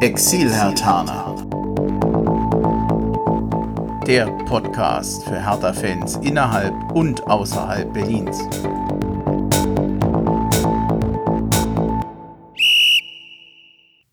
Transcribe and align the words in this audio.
Exil-Hertaner. 0.00 1.36
Der 4.06 4.24
Podcast 4.46 5.24
für 5.24 5.44
Hertha-Fans 5.44 6.16
innerhalb 6.22 6.72
und 6.92 7.22
außerhalb 7.26 7.92
Berlins. 7.92 8.38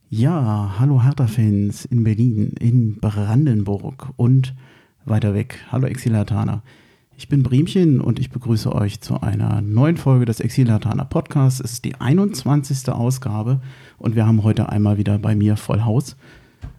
Ja, 0.09 0.75
hallo 0.77 1.01
Hertha-Fans 1.01 1.85
in 1.85 2.03
Berlin, 2.03 2.53
in 2.59 2.99
Brandenburg 2.99 4.09
und 4.17 4.55
weiter 5.05 5.33
weg. 5.33 5.63
Hallo 5.71 5.87
Exil-Hertaner. 5.87 6.63
Ich 7.19 7.29
bin 7.29 7.41
Bremchen 7.41 7.99
und 7.99 8.19
ich 8.19 8.29
begrüße 8.29 8.71
euch 8.71 9.01
zu 9.01 9.21
einer 9.21 9.59
neuen 9.61 9.97
Folge 9.97 10.25
des 10.25 10.39
Exil-Hertaner 10.39 11.03
Podcasts. 11.03 11.59
Es 11.59 11.71
ist 11.71 11.85
die 11.85 11.95
21. 11.95 12.87
Ausgabe 12.89 13.59
und 13.97 14.15
wir 14.15 14.27
haben 14.27 14.43
heute 14.43 14.69
einmal 14.69 14.99
wieder 14.99 15.17
bei 15.17 15.35
mir 15.35 15.57
voll 15.57 15.81
Haus. 15.81 16.15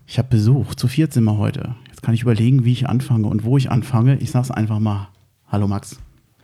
Ich 0.07 0.17
habe 0.17 0.29
Besuch, 0.29 0.77
zu 0.77 0.87
viert 0.87 1.13
sind 1.13 1.25
wir 1.25 1.39
heute. 1.39 1.75
Jetzt 1.89 2.03
kann 2.03 2.15
ich 2.15 2.23
überlegen, 2.23 2.65
wie 2.65 2.71
ich 2.71 2.89
anfange 2.89 3.27
und 3.27 3.43
wo 3.43 3.57
ich 3.57 3.73
anfange. 3.73 4.19
Ich 4.19 4.31
sage 4.31 4.45
es 4.45 4.51
einfach 4.53 4.79
mal. 4.79 5.09
Hallo 5.49 5.67
Max. 5.67 5.99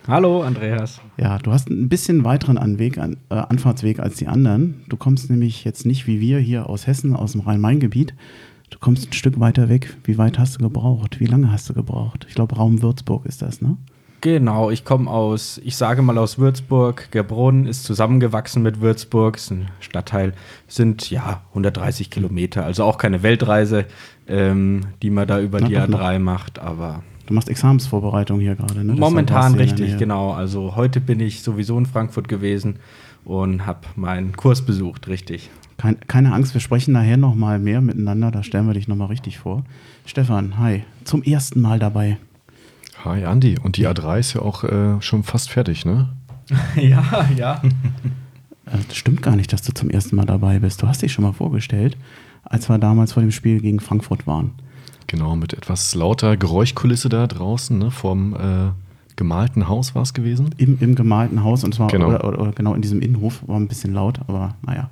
Hallo 0.09 0.43
Andreas. 0.43 1.01
Ja, 1.17 1.39
du 1.39 1.53
hast 1.53 1.71
ein 1.71 1.89
bisschen 1.89 2.25
weiteren 2.25 2.59
Anweg, 2.59 2.99
an, 2.99 3.19
äh, 3.31 3.37
Anfahrtsweg 3.37 4.01
als 4.01 4.17
die 4.17 4.27
anderen. 4.27 4.83
Du 4.89 4.97
kommst 4.97 5.31
nämlich 5.31 5.63
jetzt 5.63 5.87
nicht 5.87 6.09
wie 6.09 6.21
wir 6.21 6.41
hier 6.41 6.69
aus 6.69 6.89
Hessen, 6.89 7.15
aus 7.15 7.33
dem 7.33 7.43
Rhein-Main-Gebiet. 7.43 8.13
Du 8.75 8.81
kommst 8.81 9.09
ein 9.09 9.13
Stück 9.13 9.39
weiter 9.39 9.69
weg. 9.69 9.97
Wie 10.03 10.19
weit 10.19 10.37
hast 10.37 10.57
du 10.57 10.65
gebraucht? 10.65 11.21
Wie 11.21 11.27
lange 11.27 11.53
hast 11.53 11.69
du 11.69 11.75
gebraucht? 11.75 12.27
Ich 12.29 12.35
glaube, 12.35 12.57
Raum 12.57 12.83
Würzburg 12.83 13.25
ist 13.25 13.41
das, 13.41 13.63
ne? 13.63 13.77
Genau, 14.25 14.71
ich 14.71 14.87
komme 14.87 15.11
aus, 15.11 15.61
ich 15.63 15.77
sage 15.77 16.01
mal 16.01 16.17
aus 16.17 16.39
Würzburg. 16.39 17.09
Gerbrunn 17.11 17.67
ist 17.67 17.85
zusammengewachsen 17.85 18.63
mit 18.63 18.81
Würzburg, 18.81 19.37
ist 19.37 19.51
ein 19.51 19.69
Stadtteil, 19.81 20.33
sind 20.67 21.11
ja 21.11 21.43
130 21.51 22.09
Kilometer, 22.09 22.65
also 22.65 22.85
auch 22.85 22.97
keine 22.97 23.23
Weltreise, 23.23 23.85
ähm, 24.27 24.81
die 25.03 25.11
man 25.11 25.29
da 25.29 25.41
über 25.41 25.61
Na, 25.61 25.69
die 25.69 25.75
doch 25.75 25.89
noch. 25.89 26.01
A3 26.01 26.19
macht, 26.21 26.59
aber 26.59 27.03
Du 27.27 27.35
machst 27.35 27.51
Examensvorbereitung 27.51 28.41
hier 28.41 28.55
gerade, 28.55 28.83
ne? 28.83 28.95
Momentan 28.95 29.57
richtig, 29.57 29.99
genau. 29.99 30.33
Also 30.33 30.75
heute 30.75 31.03
bin 31.03 31.21
ich 31.21 31.43
sowieso 31.43 31.77
in 31.77 31.85
Frankfurt 31.85 32.27
gewesen 32.27 32.77
und 33.27 33.67
habe 33.67 33.81
meinen 33.95 34.35
Kurs 34.35 34.63
besucht, 34.63 35.07
richtig. 35.07 35.51
Kein, 35.77 36.01
keine 36.01 36.33
Angst, 36.33 36.55
wir 36.55 36.63
sprechen 36.63 36.93
nachher 36.93 37.19
noch 37.19 37.35
mal 37.35 37.59
mehr 37.59 37.83
miteinander. 37.83 38.31
Da 38.31 38.43
stellen 38.43 38.67
wir 38.67 38.73
dich 38.73 38.89
noch 38.89 38.97
mal 38.97 39.07
richtig 39.07 39.39
vor. 39.39 39.65
Stefan, 40.07 40.59
hi. 40.59 40.85
Zum 41.05 41.23
ersten 41.23 41.61
Mal 41.61 41.79
dabei. 41.79 42.17
Hi 43.05 43.25
Andi. 43.25 43.57
Und 43.63 43.77
die 43.77 43.87
A3 43.87 44.19
ist 44.19 44.33
ja 44.35 44.43
auch 44.43 44.65
äh, 44.65 45.01
schon 45.01 45.23
fast 45.23 45.51
fertig, 45.51 45.85
ne? 45.85 46.09
ja, 46.77 47.29
ja. 47.37 47.63
Äh, 48.67 48.79
Das 48.89 48.97
stimmt 48.97 49.21
gar 49.21 49.37
nicht, 49.37 49.53
dass 49.53 49.61
du 49.61 49.75
zum 49.75 49.91
ersten 49.91 50.17
Mal 50.17 50.25
dabei 50.25 50.59
bist. 50.59 50.81
Du 50.81 50.89
hast 50.89 51.03
dich 51.03 51.13
schon 51.13 51.23
mal 51.23 51.35
vorgestellt, 51.35 51.99
als 52.45 52.71
wir 52.71 52.79
damals 52.79 53.13
vor 53.13 53.23
dem 53.23 53.31
Spiel 53.31 53.61
gegen 53.61 53.79
Frankfurt 53.79 54.27
waren. 54.27 54.53
Genau, 55.07 55.37
mit 55.37 55.53
etwas 55.53 55.95
lauter 55.95 56.39
Geräuschkulisse 56.39 57.11
da 57.11 57.27
draußen, 57.27 57.79
ne? 57.79 57.91
Vorm 57.91 58.35
äh, 58.35 58.71
gemalten 59.17 59.69
Haus 59.69 59.95
war 59.95 60.01
es 60.01 60.15
gewesen. 60.15 60.55
Im, 60.57 60.79
im 60.81 60.95
gemalten 60.95 61.45
Haus 61.45 61.63
und 61.63 61.75
zwar 61.75 61.89
Genau. 61.89 62.09
oder, 62.09 62.25
oder, 62.27 62.41
oder 62.41 62.53
genau 62.53 62.73
in 62.73 62.81
diesem 62.81 63.03
Innenhof. 63.03 63.43
War 63.47 63.57
ein 63.61 63.69
bisschen 63.69 63.93
laut, 63.93 64.19
aber 64.29 64.55
naja. 64.63 64.89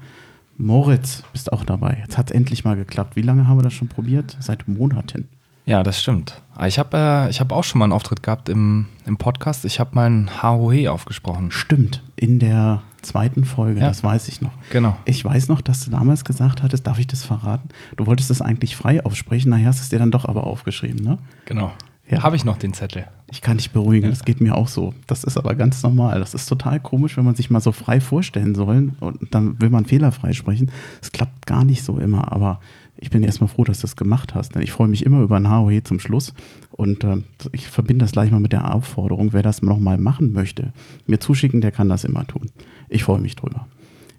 Moritz, 0.59 1.23
bist 1.33 1.51
auch 1.51 1.65
dabei. 1.65 1.97
Jetzt 2.03 2.19
hat 2.19 2.29
es 2.31 2.37
endlich 2.37 2.65
mal 2.65 2.77
geklappt. 2.77 3.17
Wie 3.17 3.23
lange 3.23 3.49
haben 3.49 3.57
wir 3.57 3.63
das 3.63 3.73
schon 3.73 3.89
probiert? 3.89 4.37
Seit 4.39 4.69
Monaten. 4.69 5.29
Ja, 5.65 5.83
das 5.83 6.01
stimmt. 6.01 6.41
Aber 6.55 6.67
Ich 6.67 6.79
habe 6.79 6.97
äh, 6.97 7.31
ich 7.31 7.41
hab 7.41 7.53
auch 7.53 7.65
schon 7.65 7.79
mal 7.79 7.85
einen 7.87 7.93
Auftritt 7.93 8.23
gehabt 8.23 8.49
im, 8.49 8.87
im 9.07 9.17
Podcast. 9.17 9.65
Ich 9.65 9.79
habe 9.81 9.91
meinen 9.95 10.43
Haohe 10.43 10.91
aufgesprochen. 10.91 11.51
Stimmt, 11.51 12.03
in 12.17 12.39
der 12.39 12.83
zweiten 13.01 13.45
Folge, 13.45 13.81
Ja. 13.81 13.89
das 13.89 14.03
weiß 14.05 14.29
ich 14.29 14.41
noch. 14.41 14.53
Genau. 14.71 14.97
Ich 15.05 15.25
weiß 15.25 15.49
noch, 15.49 15.61
dass 15.61 15.85
du 15.85 15.91
damals 15.91 16.25
gesagt 16.25 16.63
hattest, 16.63 16.87
darf 16.87 16.99
ich 16.99 17.07
das 17.07 17.25
verraten? 17.25 17.69
Du 17.97 18.07
wolltest 18.07 18.31
das 18.31 18.41
eigentlich 18.43 18.77
frei 18.77 19.05
aufsprechen, 19.05 19.51
nachher 19.51 19.67
hast 19.69 19.79
du 19.79 19.83
es 19.83 19.89
dir 19.89 19.99
dann 19.99 20.11
doch 20.11 20.25
aber 20.25 20.47
aufgeschrieben, 20.47 21.05
ne? 21.05 21.19
Genau. 21.47 21.73
Ja. 22.09 22.23
Habe 22.23 22.37
ich 22.37 22.45
noch 22.45 22.59
den 22.59 22.75
Zettel. 22.75 23.07
Ich 23.31 23.41
kann 23.41 23.57
dich 23.57 23.71
beruhigen, 23.71 24.11
das 24.11 24.25
geht 24.25 24.41
mir 24.41 24.55
auch 24.55 24.69
so. 24.69 24.93
Das 25.07 25.25
ist 25.25 25.39
aber 25.39 25.55
ganz 25.55 25.83
normal. 25.83 26.19
Das 26.19 26.35
ist 26.35 26.47
total 26.47 26.79
komisch, 26.81 27.17
wenn 27.17 27.25
man 27.25 27.35
sich 27.37 27.49
mal 27.49 27.61
so 27.61 27.73
frei 27.73 28.01
vorstellen 28.01 28.55
soll 28.55 28.93
und 29.01 29.35
dann 29.35 29.59
will 29.61 29.71
man 29.71 29.87
fehlerfrei 29.87 30.33
sprechen. 30.35 30.71
Es 31.01 31.13
klappt 31.13 31.47
gar 31.47 31.65
nicht 31.65 31.83
so 31.85 31.99
immer, 31.99 32.31
aber 32.31 32.61
ich 32.97 33.11
bin 33.11 33.23
erstmal 33.23 33.49
froh, 33.49 33.65
dass 33.65 33.79
du 33.79 33.83
das 33.83 33.97
gemacht 33.97 34.35
hast. 34.35 34.55
Denn 34.55 34.63
ich 34.63 34.73
freue 34.73 34.89
mich 34.89 35.05
immer 35.05 35.23
über 35.23 35.37
ein 35.37 35.51
HOE 35.51 35.83
zum 35.83 35.99
Schluss 35.99 36.35
und 36.71 37.05
äh, 37.05 37.19
ich 37.53 37.67
verbinde 37.67 38.05
das 38.05 38.13
gleich 38.13 38.31
mal 38.31 38.41
mit 38.41 38.53
der 38.53 38.75
Aufforderung, 38.75 39.33
wer 39.33 39.43
das 39.43 39.63
noch 39.63 39.79
mal 39.79 39.99
machen 39.99 40.33
möchte, 40.33 40.73
mir 41.07 41.19
zuschicken, 41.19 41.61
der 41.61 41.73
kann 41.73 41.89
das 41.89 42.05
immer 42.05 42.27
tun. 42.27 42.51
Ich 42.89 43.05
freue 43.05 43.21
mich 43.21 43.37
drüber. 43.37 43.67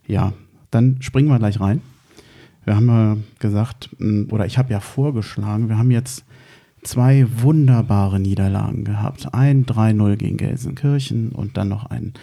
Ja, 0.07 0.34
dann 0.72 0.97
springen 1.01 1.29
wir 1.29 1.39
gleich 1.39 1.59
rein. 1.59 1.81
Wir 2.66 2.75
haben 2.75 2.88
ja 2.88 3.17
gesagt, 3.39 3.89
mh, 4.00 4.34
oder 4.34 4.45
ich 4.45 4.57
habe 4.57 4.72
ja 4.72 4.79
vorgeschlagen, 4.79 5.69
wir 5.69 5.78
haben 5.78 5.91
jetzt 5.91 6.25
zwei 6.84 7.25
wunderbare 7.41 8.19
Niederlagen 8.19 8.84
gehabt. 8.84 9.34
Ein 9.34 9.66
3-0 9.66 10.16
gegen 10.17 10.38
Gelsenkirchen 10.38 11.29
und 11.29 11.57
dann 11.57 11.69
noch 11.69 11.85
ein, 11.85 12.13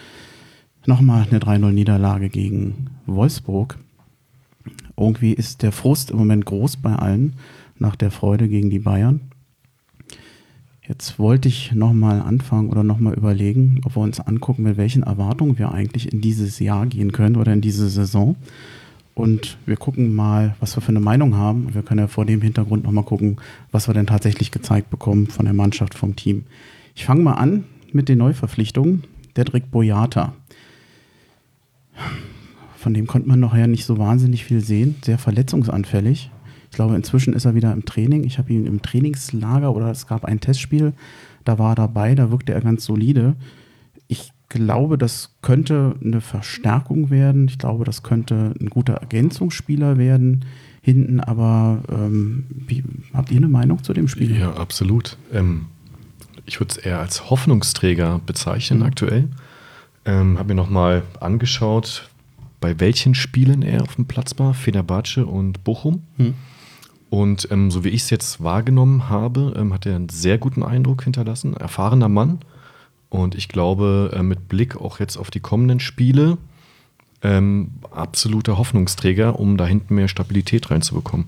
nochmal 0.85 1.27
eine 1.29 1.39
3-0-Niederlage 1.39 2.29
gegen 2.29 2.87
Wolfsburg. 3.05 3.77
Irgendwie 5.01 5.33
ist 5.33 5.63
der 5.63 5.71
Frust 5.71 6.11
im 6.11 6.17
Moment 6.17 6.45
groß 6.45 6.77
bei 6.77 6.95
allen 6.95 7.33
nach 7.79 7.95
der 7.95 8.11
Freude 8.11 8.47
gegen 8.47 8.69
die 8.69 8.79
Bayern. 8.79 9.21
Jetzt 10.87 11.17
wollte 11.17 11.47
ich 11.47 11.71
nochmal 11.71 12.21
anfangen 12.21 12.69
oder 12.69 12.83
nochmal 12.83 13.15
überlegen, 13.15 13.81
ob 13.83 13.95
wir 13.95 14.03
uns 14.03 14.19
angucken, 14.19 14.61
mit 14.61 14.77
welchen 14.77 15.01
Erwartungen 15.01 15.57
wir 15.57 15.71
eigentlich 15.71 16.13
in 16.13 16.21
dieses 16.21 16.59
Jahr 16.59 16.85
gehen 16.85 17.11
können 17.11 17.37
oder 17.37 17.51
in 17.51 17.61
diese 17.61 17.89
Saison. 17.89 18.35
Und 19.15 19.57
wir 19.65 19.77
gucken 19.77 20.13
mal, 20.13 20.55
was 20.59 20.77
wir 20.77 20.81
für 20.81 20.89
eine 20.89 20.99
Meinung 20.99 21.35
haben. 21.35 21.73
Wir 21.73 21.81
können 21.81 22.01
ja 22.01 22.07
vor 22.07 22.25
dem 22.25 22.41
Hintergrund 22.41 22.83
nochmal 22.83 23.03
gucken, 23.03 23.37
was 23.71 23.87
wir 23.87 23.95
denn 23.95 24.05
tatsächlich 24.07 24.51
gezeigt 24.51 24.91
bekommen 24.91 25.27
von 25.27 25.45
der 25.45 25.55
Mannschaft, 25.55 25.95
vom 25.95 26.15
Team. 26.15 26.43
Ich 26.93 27.05
fange 27.05 27.23
mal 27.23 27.33
an 27.33 27.63
mit 27.91 28.07
den 28.07 28.19
Neuverpflichtungen. 28.19 29.03
Dedrick 29.35 29.71
Boyata. 29.71 30.33
Von 32.81 32.95
dem 32.95 33.05
konnte 33.05 33.27
man 33.29 33.39
nachher 33.39 33.67
nicht 33.67 33.85
so 33.85 33.99
wahnsinnig 33.99 34.43
viel 34.43 34.59
sehen. 34.61 34.95
Sehr 35.03 35.19
verletzungsanfällig. 35.19 36.31
Ich 36.71 36.75
glaube, 36.75 36.95
inzwischen 36.95 37.33
ist 37.33 37.45
er 37.45 37.53
wieder 37.53 37.71
im 37.73 37.85
Training. 37.85 38.23
Ich 38.23 38.39
habe 38.39 38.51
ihn 38.51 38.65
im 38.65 38.81
Trainingslager 38.81 39.71
oder 39.75 39.91
es 39.91 40.07
gab 40.07 40.25
ein 40.25 40.39
Testspiel. 40.39 40.93
Da 41.45 41.59
war 41.59 41.73
er 41.73 41.75
dabei, 41.75 42.15
da 42.15 42.31
wirkte 42.31 42.53
er 42.53 42.61
ganz 42.61 42.83
solide. 42.85 43.35
Ich 44.07 44.31
glaube, 44.49 44.97
das 44.97 45.35
könnte 45.43 45.93
eine 46.03 46.21
Verstärkung 46.21 47.11
werden. 47.11 47.47
Ich 47.47 47.59
glaube, 47.59 47.85
das 47.85 48.01
könnte 48.01 48.55
ein 48.59 48.71
guter 48.71 48.93
Ergänzungsspieler 48.95 49.99
werden 49.99 50.45
hinten. 50.81 51.19
Aber 51.19 51.83
ähm, 51.87 52.45
wie, 52.49 52.83
habt 53.13 53.29
ihr 53.29 53.37
eine 53.37 53.47
Meinung 53.47 53.83
zu 53.83 53.93
dem 53.93 54.07
Spiel? 54.07 54.35
Ja, 54.35 54.53
absolut. 54.53 55.17
Ähm, 55.31 55.67
ich 56.47 56.59
würde 56.59 56.71
es 56.71 56.77
eher 56.77 56.99
als 56.99 57.29
Hoffnungsträger 57.29 58.21
bezeichnen 58.25 58.79
Mhm. 58.79 58.85
aktuell. 58.85 59.27
Ähm, 60.03 60.39
habe 60.39 60.49
mir 60.49 60.55
nochmal 60.55 61.03
angeschaut, 61.19 62.09
bei 62.61 62.79
welchen 62.79 63.15
Spielen 63.15 63.63
er 63.63 63.81
auf 63.81 63.95
dem 63.95 64.05
Platz 64.05 64.37
war, 64.37 64.53
Fenerbahce 64.53 65.25
und 65.25 65.65
Bochum. 65.65 66.03
Hm. 66.17 66.35
Und 67.09 67.49
ähm, 67.51 67.71
so 67.71 67.83
wie 67.83 67.89
ich 67.89 68.03
es 68.03 68.09
jetzt 68.09 68.41
wahrgenommen 68.41 69.09
habe, 69.09 69.53
ähm, 69.57 69.73
hat 69.73 69.85
er 69.85 69.97
einen 69.97 70.07
sehr 70.07 70.37
guten 70.37 70.63
Eindruck 70.63 71.03
hinterlassen. 71.03 71.57
Erfahrener 71.57 72.07
Mann. 72.07 72.39
Und 73.09 73.35
ich 73.35 73.49
glaube, 73.49 74.11
äh, 74.15 74.23
mit 74.23 74.47
Blick 74.47 74.77
auch 74.77 74.99
jetzt 75.01 75.17
auf 75.17 75.29
die 75.29 75.41
kommenden 75.41 75.81
Spiele, 75.81 76.37
ähm, 77.21 77.71
absoluter 77.91 78.57
Hoffnungsträger, 78.57 79.37
um 79.37 79.57
da 79.57 79.65
hinten 79.65 79.95
mehr 79.95 80.07
Stabilität 80.07 80.71
reinzubekommen. 80.71 81.25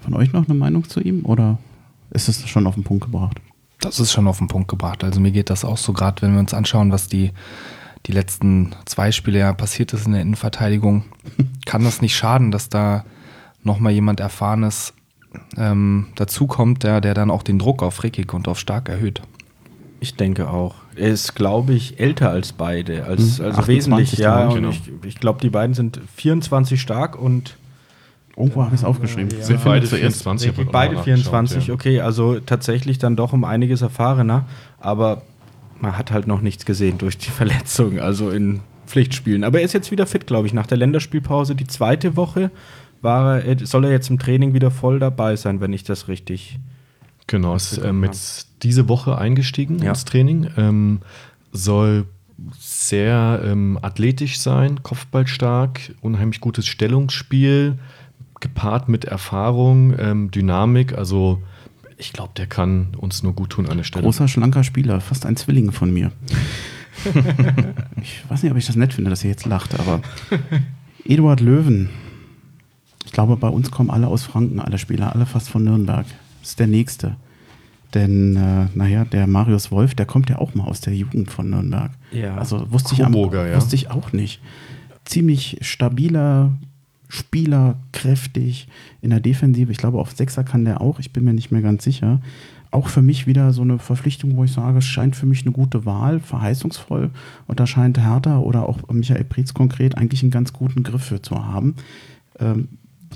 Von 0.00 0.14
euch 0.14 0.32
noch 0.32 0.48
eine 0.48 0.58
Meinung 0.58 0.88
zu 0.88 1.00
ihm 1.00 1.24
oder 1.24 1.58
ist 2.10 2.28
es 2.28 2.48
schon 2.48 2.66
auf 2.66 2.74
den 2.74 2.82
Punkt 2.82 3.04
gebracht? 3.04 3.40
Das 3.78 4.00
ist 4.00 4.10
schon 4.12 4.26
auf 4.26 4.38
den 4.38 4.48
Punkt 4.48 4.68
gebracht. 4.68 5.04
Also 5.04 5.20
mir 5.20 5.30
geht 5.30 5.50
das 5.50 5.64
auch 5.64 5.78
so, 5.78 5.92
gerade 5.92 6.22
wenn 6.22 6.32
wir 6.32 6.40
uns 6.40 6.54
anschauen, 6.54 6.90
was 6.90 7.06
die, 7.06 7.30
die 8.06 8.12
letzten 8.12 8.74
zwei 8.84 9.12
Spiele 9.12 9.38
ja 9.38 9.52
passiert 9.52 9.92
ist 9.92 10.06
in 10.06 10.12
der 10.12 10.22
Innenverteidigung, 10.22 11.04
kann 11.66 11.84
das 11.84 12.02
nicht 12.02 12.16
schaden, 12.16 12.50
dass 12.50 12.68
da 12.68 13.04
nochmal 13.62 13.92
jemand 13.92 14.20
Erfahrenes 14.20 14.94
ähm, 15.56 16.08
dazukommt, 16.16 16.82
der, 16.82 17.00
der 17.00 17.14
dann 17.14 17.30
auch 17.30 17.42
den 17.42 17.58
Druck 17.58 17.82
auf 17.82 18.02
Rekik 18.02 18.34
und 18.34 18.48
auf 18.48 18.58
Stark 18.58 18.88
erhöht. 18.88 19.22
Ich 20.00 20.16
denke 20.16 20.50
auch. 20.50 20.74
Er 20.96 21.10
ist, 21.10 21.34
glaube 21.34 21.74
ich, 21.74 22.00
älter 22.00 22.30
als 22.30 22.52
beide. 22.52 23.04
Als, 23.04 23.38
Hm, 23.38 23.44
also 23.46 23.60
28, 23.60 23.68
wesentlich, 23.68 24.12
ja. 24.18 24.46
glaube 24.46 24.66
Und 24.66 24.72
ich, 24.72 24.82
ich, 25.04 25.20
glaube, 25.20 25.40
die 25.40 25.48
beiden 25.48 25.74
sind 25.74 26.00
24 26.16 26.80
stark 26.80 27.18
und 27.18 27.56
Irgendwo 28.36 28.62
habe 28.64 28.74
ich 28.74 28.80
es 28.80 28.84
aufgeschrieben. 28.84 29.38
Ja. 29.38 29.44
Sind 29.44 29.62
beide 29.62 29.86
zuerst? 29.86 30.22
24. 30.22 30.48
Ich 30.48 30.52
hab 30.52 30.58
heute 30.58 30.72
beide 30.72 30.94
noch 30.94 31.00
mal 31.00 31.04
24, 31.04 31.56
nachgeschaut, 31.56 31.68
ja. 31.68 31.74
okay, 31.74 32.00
also 32.00 32.40
tatsächlich 32.40 32.98
dann 32.98 33.14
doch 33.14 33.34
um 33.34 33.44
einiges 33.44 33.82
erfahrener, 33.82 34.46
aber 34.80 35.22
man 35.82 35.98
hat 35.98 36.10
halt 36.12 36.26
noch 36.26 36.40
nichts 36.40 36.64
gesehen 36.64 36.96
durch 36.98 37.18
die 37.18 37.30
Verletzung, 37.40 37.98
also 38.00 38.30
in 38.30 38.60
Pflichtspielen. 38.86 39.44
Aber 39.44 39.58
er 39.58 39.64
ist 39.64 39.74
jetzt 39.74 39.90
wieder 39.90 40.06
fit, 40.06 40.26
glaube 40.26 40.46
ich, 40.46 40.54
nach 40.54 40.66
der 40.66 40.78
Länderspielpause. 40.78 41.54
Die 41.54 41.66
zweite 41.66 42.16
Woche 42.16 42.50
war 43.00 43.40
er, 43.40 43.58
soll 43.66 43.84
er 43.84 43.90
jetzt 43.90 44.08
im 44.10 44.18
Training 44.18 44.54
wieder 44.54 44.70
voll 44.70 44.98
dabei 44.98 45.36
sein, 45.36 45.60
wenn 45.60 45.72
ich 45.72 45.84
das 45.84 46.08
richtig. 46.08 46.58
Genau, 47.26 47.54
ist 47.54 47.78
ähm, 47.84 48.04
jetzt 48.04 48.48
diese 48.62 48.88
Woche 48.88 49.18
eingestiegen 49.18 49.78
Ja. 49.80 49.90
ins 49.90 50.04
Training. 50.04 50.48
Ähm, 50.56 51.00
soll 51.52 52.04
sehr 52.58 53.40
ähm, 53.44 53.78
athletisch 53.82 54.38
sein, 54.40 54.82
kopfballstark, 54.82 55.80
unheimlich 56.00 56.40
gutes 56.40 56.66
Stellungsspiel, 56.66 57.78
gepaart 58.40 58.88
mit 58.88 59.04
Erfahrung, 59.04 59.94
ähm, 59.98 60.30
Dynamik. 60.30 60.96
Also 60.98 61.40
ich 62.02 62.12
glaube, 62.12 62.32
der 62.36 62.46
kann 62.46 62.88
uns 62.96 63.22
nur 63.22 63.32
gut 63.32 63.50
tun 63.50 63.68
an 63.68 63.76
der 63.76 63.84
Stelle. 63.84 64.02
Großer, 64.02 64.26
schlanker 64.26 64.64
Spieler, 64.64 65.00
fast 65.00 65.24
ein 65.24 65.36
Zwilling 65.36 65.70
von 65.70 65.92
mir. 65.92 66.10
ich 68.02 68.28
weiß 68.28 68.42
nicht, 68.42 68.50
ob 68.50 68.58
ich 68.58 68.66
das 68.66 68.76
nett 68.76 68.92
finde, 68.92 69.10
dass 69.10 69.22
ihr 69.22 69.30
jetzt 69.30 69.46
lacht, 69.46 69.78
aber 69.78 70.02
Eduard 71.04 71.40
Löwen. 71.40 71.90
Ich 73.06 73.12
glaube, 73.12 73.36
bei 73.36 73.48
uns 73.48 73.70
kommen 73.70 73.90
alle 73.90 74.08
aus 74.08 74.24
Franken, 74.24 74.58
alle 74.58 74.78
Spieler, 74.78 75.14
alle 75.14 75.26
fast 75.26 75.48
von 75.48 75.62
Nürnberg. 75.62 76.06
Das 76.40 76.50
ist 76.50 76.58
der 76.58 76.66
Nächste. 76.66 77.16
Denn, 77.94 78.36
äh, 78.36 78.66
naja, 78.74 79.04
der 79.04 79.28
Marius 79.28 79.70
Wolf, 79.70 79.94
der 79.94 80.06
kommt 80.06 80.28
ja 80.28 80.38
auch 80.38 80.54
mal 80.54 80.64
aus 80.64 80.80
der 80.80 80.94
Jugend 80.94 81.30
von 81.30 81.50
Nürnberg. 81.50 81.92
Ja. 82.10 82.36
Also 82.36 82.72
wusste 82.72 82.94
ich, 82.94 83.04
am, 83.04 83.14
ja. 83.14 83.54
wusste 83.54 83.76
ich 83.76 83.90
auch 83.90 84.12
nicht. 84.12 84.40
Ziemlich 85.04 85.58
stabiler 85.60 86.52
Spieler, 87.12 87.76
kräftig 87.92 88.68
in 89.02 89.10
der 89.10 89.20
Defensive. 89.20 89.70
Ich 89.70 89.76
glaube, 89.76 89.98
auf 89.98 90.12
Sechser 90.12 90.44
kann 90.44 90.64
der 90.64 90.80
auch. 90.80 90.98
Ich 90.98 91.12
bin 91.12 91.24
mir 91.24 91.34
nicht 91.34 91.50
mehr 91.50 91.60
ganz 91.60 91.84
sicher. 91.84 92.22
Auch 92.70 92.88
für 92.88 93.02
mich 93.02 93.26
wieder 93.26 93.52
so 93.52 93.60
eine 93.60 93.78
Verpflichtung, 93.78 94.34
wo 94.34 94.44
ich 94.44 94.52
sage, 94.52 94.78
es 94.78 94.86
scheint 94.86 95.14
für 95.14 95.26
mich 95.26 95.42
eine 95.42 95.52
gute 95.52 95.84
Wahl, 95.84 96.20
verheißungsvoll. 96.20 97.10
Und 97.46 97.60
da 97.60 97.66
scheint 97.66 97.98
Hertha 97.98 98.38
oder 98.38 98.66
auch 98.66 98.78
Michael 98.90 99.24
Prietz 99.24 99.52
konkret 99.52 99.98
eigentlich 99.98 100.22
einen 100.22 100.30
ganz 100.30 100.54
guten 100.54 100.84
Griff 100.84 101.04
für 101.04 101.20
zu 101.20 101.44
haben. 101.44 101.74
Ähm, 102.40 102.68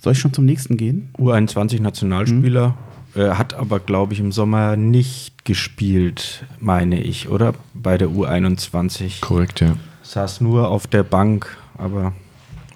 soll 0.03 0.13
ich 0.13 0.19
schon 0.19 0.35
zum 0.35 0.45
nächsten 0.45 0.77
gehen? 0.77 1.09
U21-Nationalspieler, 1.17 2.77
äh, 3.15 3.31
hat 3.31 3.55
aber, 3.55 3.81
glaube 3.81 4.13
ich, 4.13 4.21
im 4.21 4.31
Sommer 4.31 4.77
nicht 4.77 5.47
gespielt, 5.47 6.45
meine 6.61 7.01
ich, 7.01 7.31
oder? 7.31 7.55
Bei 7.73 7.97
der 7.97 8.09
U21. 8.09 9.23
Korrekt, 9.23 9.63
ja. 9.63 9.75
Saß 10.03 10.43
nur 10.43 10.69
auf 10.69 10.87
der 10.87 11.03
Bank, 11.03 11.57
aber 11.79 12.13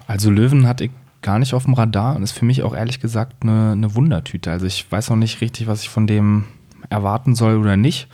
Also 0.07 0.31
Löwen 0.31 0.65
hatte 0.65 0.85
ich 0.85 0.91
gar 1.21 1.39
nicht 1.39 1.53
auf 1.53 1.65
dem 1.65 1.73
Radar 1.73 2.15
und 2.15 2.23
ist 2.23 2.31
für 2.31 2.45
mich 2.45 2.63
auch 2.63 2.75
ehrlich 2.75 2.99
gesagt 2.99 3.43
eine, 3.43 3.71
eine 3.71 3.95
Wundertüte. 3.95 4.51
Also 4.51 4.65
ich 4.65 4.91
weiß 4.91 5.09
noch 5.09 5.17
nicht 5.17 5.41
richtig, 5.41 5.67
was 5.67 5.83
ich 5.83 5.89
von 5.89 6.07
dem 6.07 6.45
erwarten 6.89 7.35
soll 7.35 7.57
oder 7.57 7.77
nicht. 7.77 8.07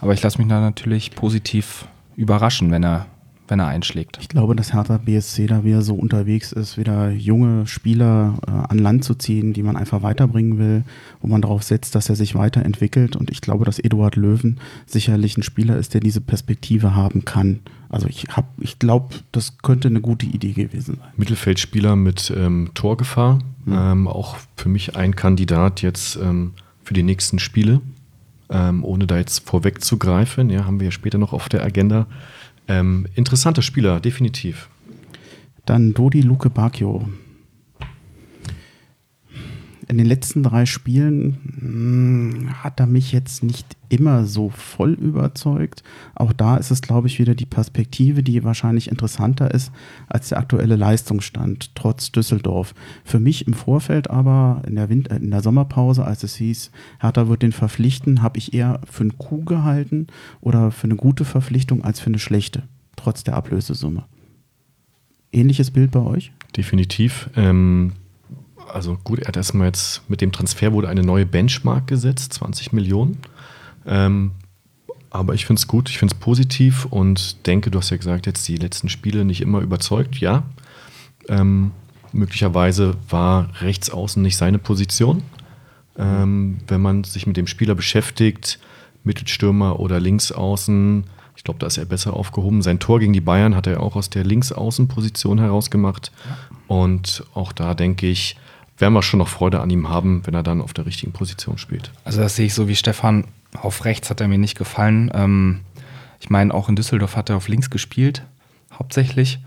Aber 0.00 0.12
ich 0.12 0.22
lasse 0.22 0.38
mich 0.38 0.48
da 0.48 0.60
natürlich 0.60 1.14
positiv 1.14 1.86
überraschen, 2.16 2.70
wenn 2.70 2.84
er, 2.84 3.06
wenn 3.48 3.58
er 3.58 3.68
einschlägt. 3.68 4.18
Ich 4.20 4.28
glaube, 4.28 4.54
dass 4.54 4.74
Hertha 4.74 4.98
BSC 4.98 5.46
da 5.46 5.64
wieder 5.64 5.82
so 5.82 5.94
unterwegs 5.94 6.52
ist, 6.52 6.76
wieder 6.76 7.10
junge 7.10 7.66
Spieler 7.66 8.34
äh, 8.46 8.50
an 8.50 8.78
Land 8.78 9.04
zu 9.04 9.14
ziehen, 9.14 9.52
die 9.52 9.62
man 9.62 9.76
einfach 9.76 10.02
weiterbringen 10.02 10.58
will, 10.58 10.84
wo 11.20 11.28
man 11.28 11.40
darauf 11.40 11.62
setzt, 11.62 11.94
dass 11.94 12.08
er 12.08 12.16
sich 12.16 12.34
weiterentwickelt. 12.34 13.16
Und 13.16 13.30
ich 13.30 13.40
glaube, 13.40 13.64
dass 13.64 13.78
Eduard 13.78 14.16
Löwen 14.16 14.60
sicherlich 14.86 15.38
ein 15.38 15.42
Spieler 15.42 15.78
ist, 15.78 15.94
der 15.94 16.00
diese 16.00 16.20
Perspektive 16.20 16.94
haben 16.94 17.24
kann. 17.24 17.60
Also 17.94 18.08
ich 18.08 18.26
habe, 18.28 18.48
ich 18.58 18.80
glaube, 18.80 19.14
das 19.30 19.58
könnte 19.58 19.86
eine 19.86 20.00
gute 20.00 20.26
Idee 20.26 20.52
gewesen 20.52 20.96
sein. 20.96 21.12
Mittelfeldspieler 21.16 21.94
mit 21.94 22.32
ähm, 22.36 22.72
Torgefahr. 22.74 23.38
Ähm, 23.68 24.08
auch 24.08 24.36
für 24.56 24.68
mich 24.68 24.96
ein 24.96 25.14
Kandidat 25.14 25.80
jetzt 25.80 26.16
ähm, 26.16 26.54
für 26.82 26.92
die 26.92 27.04
nächsten 27.04 27.38
Spiele. 27.38 27.80
Ähm, 28.50 28.84
ohne 28.84 29.06
da 29.06 29.16
jetzt 29.16 29.48
vorwegzugreifen, 29.48 30.50
ja, 30.50 30.64
haben 30.64 30.80
wir 30.80 30.86
ja 30.86 30.90
später 30.90 31.18
noch 31.18 31.32
auf 31.32 31.48
der 31.48 31.62
Agenda. 31.62 32.08
Ähm, 32.66 33.06
interessanter 33.14 33.62
Spieler, 33.62 34.00
definitiv. 34.00 34.68
Dann 35.64 35.94
Dodi 35.94 36.20
Luke 36.20 36.50
Bacchio. 36.50 37.08
In 39.86 39.98
den 39.98 40.06
letzten 40.06 40.42
drei 40.42 40.66
Spielen 40.66 42.46
mh, 42.46 42.62
hat 42.62 42.80
er 42.80 42.86
mich 42.86 43.12
jetzt 43.12 43.42
nicht 43.42 43.76
immer 43.88 44.24
so 44.24 44.48
voll 44.48 44.92
überzeugt. 44.92 45.82
Auch 46.14 46.32
da 46.32 46.56
ist 46.56 46.70
es, 46.70 46.80
glaube 46.82 47.06
ich, 47.06 47.18
wieder 47.18 47.34
die 47.34 47.46
Perspektive, 47.46 48.22
die 48.22 48.44
wahrscheinlich 48.44 48.88
interessanter 48.88 49.52
ist 49.52 49.72
als 50.08 50.30
der 50.30 50.38
aktuelle 50.38 50.76
Leistungsstand, 50.76 51.74
trotz 51.74 52.12
Düsseldorf. 52.12 52.74
Für 53.04 53.20
mich 53.20 53.46
im 53.46 53.54
Vorfeld 53.54 54.10
aber 54.10 54.62
in 54.66 54.76
der, 54.76 54.88
Winter, 54.88 55.16
in 55.16 55.30
der 55.30 55.42
Sommerpause, 55.42 56.04
als 56.04 56.22
es 56.22 56.34
hieß, 56.36 56.70
Hertha 57.00 57.28
wird 57.28 57.42
den 57.42 57.52
verpflichten, 57.52 58.22
habe 58.22 58.38
ich 58.38 58.54
eher 58.54 58.80
für 58.90 59.02
einen 59.02 59.18
Coup 59.18 59.44
gehalten 59.44 60.06
oder 60.40 60.70
für 60.70 60.84
eine 60.84 60.96
gute 60.96 61.24
Verpflichtung 61.24 61.84
als 61.84 62.00
für 62.00 62.08
eine 62.08 62.18
schlechte, 62.18 62.62
trotz 62.96 63.22
der 63.22 63.36
Ablösesumme. 63.36 64.04
Ähnliches 65.32 65.70
Bild 65.70 65.90
bei 65.90 66.00
euch? 66.00 66.32
Definitiv. 66.56 67.28
Ähm, 67.36 67.92
also 68.72 68.98
gut, 69.04 69.20
er 69.20 69.28
hat 69.28 69.36
erstmal 69.36 69.66
jetzt 69.66 70.08
mit 70.08 70.20
dem 70.20 70.32
Transfer 70.32 70.72
wurde 70.72 70.88
eine 70.88 71.02
neue 71.02 71.26
Benchmark 71.26 71.86
gesetzt, 71.86 72.34
20 72.34 72.72
Millionen. 72.72 73.18
Ähm, 73.86 74.32
aber 75.10 75.34
ich 75.34 75.46
finde 75.46 75.60
es 75.60 75.68
gut, 75.68 75.88
ich 75.90 75.98
finde 75.98 76.14
es 76.14 76.20
positiv 76.20 76.86
und 76.86 77.46
denke, 77.46 77.70
du 77.70 77.78
hast 77.78 77.90
ja 77.90 77.96
gesagt, 77.96 78.26
jetzt 78.26 78.48
die 78.48 78.56
letzten 78.56 78.88
Spiele 78.88 79.24
nicht 79.24 79.40
immer 79.40 79.60
überzeugt. 79.60 80.16
Ja, 80.16 80.42
ähm, 81.28 81.70
möglicherweise 82.12 82.96
war 83.08 83.48
rechts 83.60 83.90
außen 83.90 84.22
nicht 84.22 84.36
seine 84.36 84.58
Position. 84.58 85.22
Ähm, 85.96 86.58
wenn 86.66 86.80
man 86.80 87.04
sich 87.04 87.26
mit 87.26 87.36
dem 87.36 87.46
Spieler 87.46 87.74
beschäftigt, 87.74 88.58
Mittelstürmer 89.04 89.78
oder 89.78 90.00
Linksaußen, 90.00 91.04
ich 91.36 91.44
glaube, 91.44 91.60
da 91.60 91.66
ist 91.66 91.78
er 91.78 91.84
besser 91.84 92.14
aufgehoben. 92.14 92.62
Sein 92.62 92.78
Tor 92.78 93.00
gegen 93.00 93.12
die 93.12 93.20
Bayern 93.20 93.54
hat 93.54 93.66
er 93.66 93.80
auch 93.82 93.96
aus 93.96 94.10
der 94.10 94.24
Linksaußenposition 94.24 95.38
heraus 95.38 95.70
gemacht. 95.70 96.10
Und 96.66 97.24
auch 97.34 97.52
da 97.52 97.74
denke 97.74 98.06
ich, 98.06 98.36
werden 98.78 98.94
wir 98.94 99.02
schon 99.02 99.18
noch 99.18 99.28
Freude 99.28 99.60
an 99.60 99.70
ihm 99.70 99.88
haben, 99.88 100.22
wenn 100.24 100.34
er 100.34 100.42
dann 100.42 100.60
auf 100.60 100.72
der 100.72 100.86
richtigen 100.86 101.12
Position 101.12 101.58
spielt. 101.58 101.90
Also 102.04 102.20
das 102.20 102.36
sehe 102.36 102.46
ich 102.46 102.54
so 102.54 102.68
wie 102.68 102.76
Stefan. 102.76 103.24
Auf 103.60 103.84
rechts 103.84 104.10
hat 104.10 104.20
er 104.20 104.28
mir 104.28 104.38
nicht 104.38 104.58
gefallen. 104.58 105.10
Ähm, 105.14 105.60
ich 106.20 106.30
meine, 106.30 106.52
auch 106.52 106.68
in 106.68 106.76
Düsseldorf 106.76 107.16
hat 107.16 107.30
er 107.30 107.36
auf 107.36 107.48
links 107.48 107.70
gespielt, 107.70 108.24
hauptsächlich. 108.72 109.38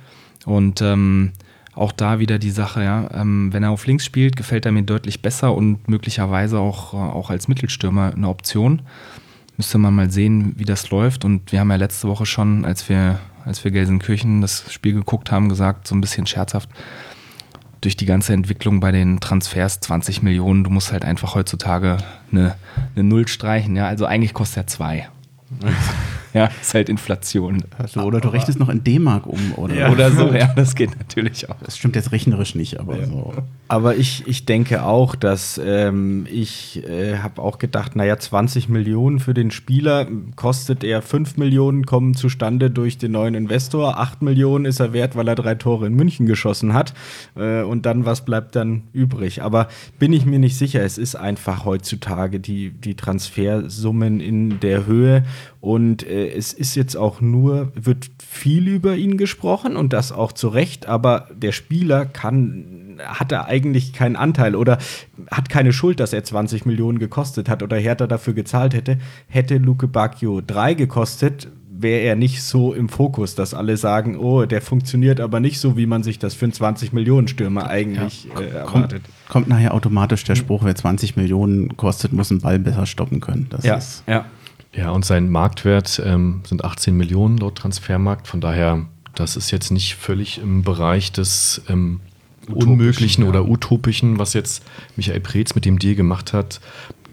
Und 0.45 0.81
ähm, 0.81 1.33
auch 1.74 1.91
da 1.91 2.19
wieder 2.19 2.39
die 2.39 2.51
Sache, 2.51 2.83
ja, 2.83 3.09
ähm, 3.13 3.51
wenn 3.51 3.63
er 3.63 3.71
auf 3.71 3.85
links 3.85 4.06
spielt, 4.06 4.35
gefällt 4.35 4.65
er 4.65 4.71
mir 4.71 4.83
deutlich 4.83 5.21
besser 5.21 5.53
und 5.53 5.88
möglicherweise 5.88 6.59
auch, 6.59 6.94
äh, 6.94 6.97
auch 6.97 7.30
als 7.30 7.47
Mittelstürmer 7.47 8.13
eine 8.15 8.30
Option. 8.30 8.81
Müsste 9.57 9.77
man 9.77 9.95
mal 9.95 10.09
sehen, 10.09 10.53
wie 10.57 10.65
das 10.65 10.89
läuft. 10.89 11.25
Und 11.25 11.51
wir 11.51 11.59
haben 11.59 11.69
ja 11.69 11.75
letzte 11.75 12.07
Woche 12.07 12.25
schon, 12.25 12.63
als 12.63 12.88
wir, 12.89 13.19
als 13.44 13.63
wir 13.63 13.71
Gelsenkirchen 13.71 14.41
das 14.41 14.71
Spiel 14.71 14.94
geguckt 14.94 15.31
haben, 15.31 15.50
gesagt, 15.50 15.88
so 15.88 15.95
ein 15.95 16.01
bisschen 16.01 16.25
scherzhaft, 16.25 16.69
durch 17.81 17.95
die 17.95 18.06
ganze 18.06 18.33
Entwicklung 18.33 18.79
bei 18.79 18.91
den 18.91 19.19
Transfers 19.19 19.79
20 19.81 20.24
Millionen, 20.24 20.63
du 20.63 20.69
musst 20.69 20.91
halt 20.91 21.06
einfach 21.06 21.35
heutzutage 21.35 21.97
eine, 22.31 22.56
eine 22.95 23.03
Null 23.03 23.27
streichen. 23.27 23.75
Ja, 23.75 23.88
also 23.88 24.06
eigentlich 24.06 24.33
kostet 24.33 24.57
er 24.57 24.68
zwei. 24.68 25.09
ja, 26.37 26.49
ist 26.61 26.73
halt 26.73 26.89
Inflation. 26.89 27.63
Also, 27.77 28.01
oder 28.01 28.21
du 28.21 28.29
rechnest 28.29 28.59
noch 28.59 28.69
in 28.69 28.83
D-Mark 28.83 29.25
um, 29.25 29.53
oder? 29.55 29.91
Oder 29.91 30.11
so, 30.11 30.31
ja, 30.33 30.53
das 30.55 30.75
geht 30.75 30.97
natürlich 30.97 31.49
auch. 31.49 31.55
Das 31.63 31.77
stimmt 31.77 31.95
jetzt 31.95 32.11
rechnerisch 32.11 32.53
nicht, 32.53 32.79
aber 32.79 33.03
so. 33.06 33.33
Aber 33.69 33.95
ich, 33.95 34.25
ich 34.27 34.45
denke 34.45 34.83
auch, 34.83 35.15
dass 35.15 35.59
ähm, 35.63 36.25
ich 36.31 36.83
äh, 36.87 37.17
habe 37.17 37.41
auch 37.41 37.57
gedacht, 37.57 37.95
naja, 37.95 38.17
20 38.17 38.69
Millionen 38.69 39.19
für 39.19 39.33
den 39.33 39.51
Spieler 39.51 40.07
kostet 40.35 40.83
er 40.83 41.01
5 41.01 41.37
Millionen, 41.37 41.85
kommen 41.85 42.13
zustande 42.13 42.69
durch 42.69 42.97
den 42.97 43.11
neuen 43.13 43.33
Investor. 43.33 43.99
8 43.99 44.21
Millionen 44.21 44.65
ist 44.65 44.79
er 44.79 44.94
wert, 44.94 45.15
weil 45.15 45.27
er 45.27 45.35
drei 45.35 45.56
Tore 45.56 45.87
in 45.87 45.95
München 45.95 46.27
geschossen 46.27 46.73
hat. 46.73 46.94
Äh, 47.35 47.63
und 47.63 47.85
dann, 47.85 48.06
was 48.06 48.23
bleibt 48.23 48.56
dann 48.56 48.83
übrig? 48.94 49.41
Aber 49.41 49.67
bin 49.99 50.13
ich 50.13 50.25
mir 50.25 50.39
nicht 50.39 50.57
sicher. 50.57 50.83
Es 50.83 50.97
ist 50.97 51.15
einfach 51.15 51.65
heutzutage 51.65 52.39
die, 52.39 52.69
die 52.69 52.95
Transfersummen 52.95 54.19
in 54.19 54.59
der 54.59 54.85
Höhe. 54.85 55.23
Und 55.59 56.06
äh, 56.06 56.30
es 56.30 56.54
ist 56.54 56.76
jetzt 56.76 56.95
auch 56.95 57.21
nur, 57.21 57.71
wird 57.76 58.09
viel 58.26 58.68
über 58.68 58.95
ihn 58.95 59.18
gesprochen 59.18 59.76
und 59.76 59.94
das 59.94 60.11
auch 60.11 60.31
zu 60.31 60.49
Recht, 60.49 60.87
aber 60.87 61.30
der 61.35 61.52
Spieler 61.52 62.06
kann, 62.06 62.99
hat 63.04 63.31
er 63.31 63.45
eigentlich 63.45 63.94
keinen 63.94 64.16
Anteil 64.16 64.56
oder 64.56 64.78
hat 65.31 65.49
keine 65.49 65.73
Schuld, 65.73 65.99
dass 65.99 66.14
er 66.14 66.23
20 66.23 66.66
Millionen 66.66 66.99
gekostet 66.99 67.49
hat 67.49 67.64
oder 67.64 67.78
Hertha 67.78 68.07
dafür 68.07 68.33
gezahlt 68.33 68.73
hätte. 68.73 68.99
Hätte 69.28 69.57
Luke 69.57 69.87
Bacchio 69.87 70.42
3 70.45 70.76
gekostet, 70.76 71.47
wäre 71.81 72.02
er 72.02 72.16
nicht 72.16 72.42
so 72.42 72.73
im 72.73 72.90
Fokus, 72.90 73.35
dass 73.35 73.54
alle 73.54 73.78
sagen, 73.78 74.18
oh, 74.18 74.45
der 74.45 74.61
funktioniert 74.61 75.19
aber 75.19 75.40
nicht 75.40 75.59
so, 75.59 75.78
wie 75.78 75.85
man 75.85 76.04
sich 76.04 76.19
das 76.19 76.33
für 76.33 76.45
einen 76.45 76.54
20 76.54 76.94
Millionen 76.94 77.28
Stürmer 77.28 77.68
eigentlich 77.68 78.28
äh, 78.37 78.49
erwartet. 78.49 79.04
Kommt, 79.04 79.30
kommt 79.30 79.47
nachher 79.47 79.73
automatisch 79.73 80.23
der 80.23 80.35
Spruch, 80.35 80.64
wer 80.64 80.76
20 80.76 81.16
Millionen 81.16 81.78
kostet, 81.78 82.14
muss 82.14 82.31
einen 82.31 82.42
Ball 82.42 82.59
besser 82.59 82.85
stoppen 82.85 83.19
können. 83.19 83.47
Das 83.49 83.64
Ja, 83.64 83.76
ist 83.76 84.04
ja. 84.07 84.26
Ja, 84.77 84.91
und 84.91 85.03
sein 85.03 85.29
Marktwert 85.29 86.01
ähm, 86.05 86.41
sind 86.45 86.63
18 86.63 86.95
Millionen 86.95 87.37
laut 87.37 87.55
Transfermarkt. 87.55 88.27
Von 88.27 88.41
daher, 88.41 88.85
das 89.15 89.35
ist 89.35 89.49
jetzt 89.49 89.71
nicht 89.71 89.95
völlig 89.95 90.37
im 90.37 90.61
Bereich 90.61 91.11
des 91.11 91.63
ähm, 91.67 91.99
Unmöglichen 92.47 93.23
ja. 93.23 93.29
oder 93.29 93.49
Utopischen, 93.49 94.19
was 94.19 94.33
jetzt 94.33 94.63
Michael 94.95 95.19
Preetz 95.19 95.55
mit 95.55 95.65
dem 95.65 95.79
Deal 95.79 95.95
gemacht 95.95 96.31
hat. 96.31 96.61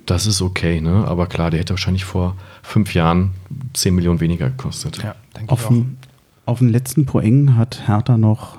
Das 0.04 0.26
ist 0.26 0.42
okay, 0.42 0.83
ne? 0.83 1.06
Aber 1.09 1.26
klar, 1.26 1.50
der 1.50 1.61
hätte 1.61 1.73
wahrscheinlich 1.73 2.04
vor 2.04 2.37
fünf 2.62 2.92
Jahren 2.92 3.30
10 3.73 3.94
Millionen 3.94 4.21
weniger 4.21 4.50
gekostet. 4.50 5.02
Ja, 5.02 5.14
denke 5.35 5.47
ich 5.47 5.50
auf, 5.50 5.64
auch. 5.64 5.71
den, 5.71 5.97
auf 6.44 6.59
den 6.59 6.68
letzten 6.68 7.06
Poeng 7.06 7.56
hat 7.56 7.88
Hertha 7.88 8.18
noch 8.18 8.59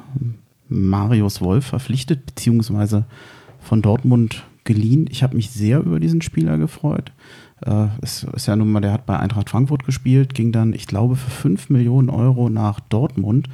Marius 0.67 1.41
Wolf 1.41 1.67
verpflichtet, 1.67 2.25
beziehungsweise 2.25 3.05
von 3.59 3.83
Dortmund 3.83 4.43
geliehen. 4.63 5.07
Ich 5.12 5.21
habe 5.21 5.35
mich 5.35 5.51
sehr 5.51 5.79
über 5.81 6.00
diesen 6.00 6.24
Spieler 6.24 6.57
gefreut. 6.57 7.12
Äh, 7.65 7.88
es 8.01 8.24
ist 8.24 8.45
ja 8.48 8.55
nun 8.55 8.72
mal, 8.72 8.81
der 8.81 8.93
hat 8.93 9.05
bei 9.05 9.19
Eintracht 9.19 9.50
Frankfurt 9.50 9.86
gespielt, 9.86 10.34
ging 10.34 10.51
dann, 10.51 10.74
ich 10.74 10.88
glaube, 10.88 11.15
für 11.15 11.29
5 11.29 11.69
Millionen 11.69 12.10
Euro 12.10 12.50
nach 12.50 12.79
Dortmund. 12.79 13.50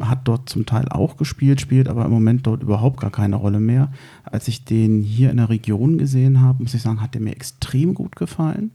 Hat 0.00 0.26
dort 0.26 0.48
zum 0.48 0.66
Teil 0.66 0.88
auch 0.88 1.16
gespielt, 1.16 1.60
spielt 1.60 1.88
aber 1.88 2.04
im 2.04 2.10
Moment 2.10 2.48
dort 2.48 2.64
überhaupt 2.64 3.00
gar 3.00 3.12
keine 3.12 3.36
Rolle 3.36 3.60
mehr. 3.60 3.92
Als 4.24 4.48
ich 4.48 4.64
den 4.64 5.02
hier 5.02 5.30
in 5.30 5.36
der 5.36 5.50
Region 5.50 5.98
gesehen 5.98 6.40
habe, 6.40 6.64
muss 6.64 6.74
ich 6.74 6.82
sagen, 6.82 7.00
hat 7.00 7.14
der 7.14 7.20
mir 7.20 7.30
extrem 7.30 7.94
gut 7.94 8.16
gefallen. 8.16 8.72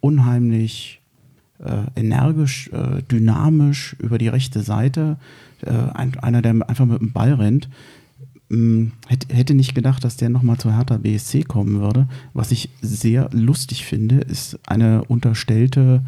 Unheimlich 0.00 1.00
äh, 1.58 2.00
energisch, 2.00 2.70
äh, 2.72 3.02
dynamisch 3.02 3.96
über 3.98 4.18
die 4.18 4.28
rechte 4.28 4.60
Seite. 4.60 5.16
Äh, 5.62 5.72
ein, 5.94 6.16
einer, 6.20 6.42
der 6.42 6.52
einfach 6.68 6.86
mit 6.86 7.00
dem 7.00 7.12
Ball 7.12 7.34
rennt. 7.34 7.68
Ähm, 8.52 8.92
hätte, 9.08 9.54
nicht 9.54 9.74
gedacht, 9.74 10.04
dass 10.04 10.16
der 10.16 10.28
nochmal 10.28 10.58
zur 10.58 10.76
Hertha 10.76 10.98
BSC 10.98 11.44
kommen 11.44 11.80
würde. 11.80 12.06
Was 12.34 12.52
ich 12.52 12.68
sehr 12.82 13.30
lustig 13.32 13.86
finde, 13.86 14.16
ist 14.16 14.58
eine 14.66 15.04
unterstellte 15.04 16.02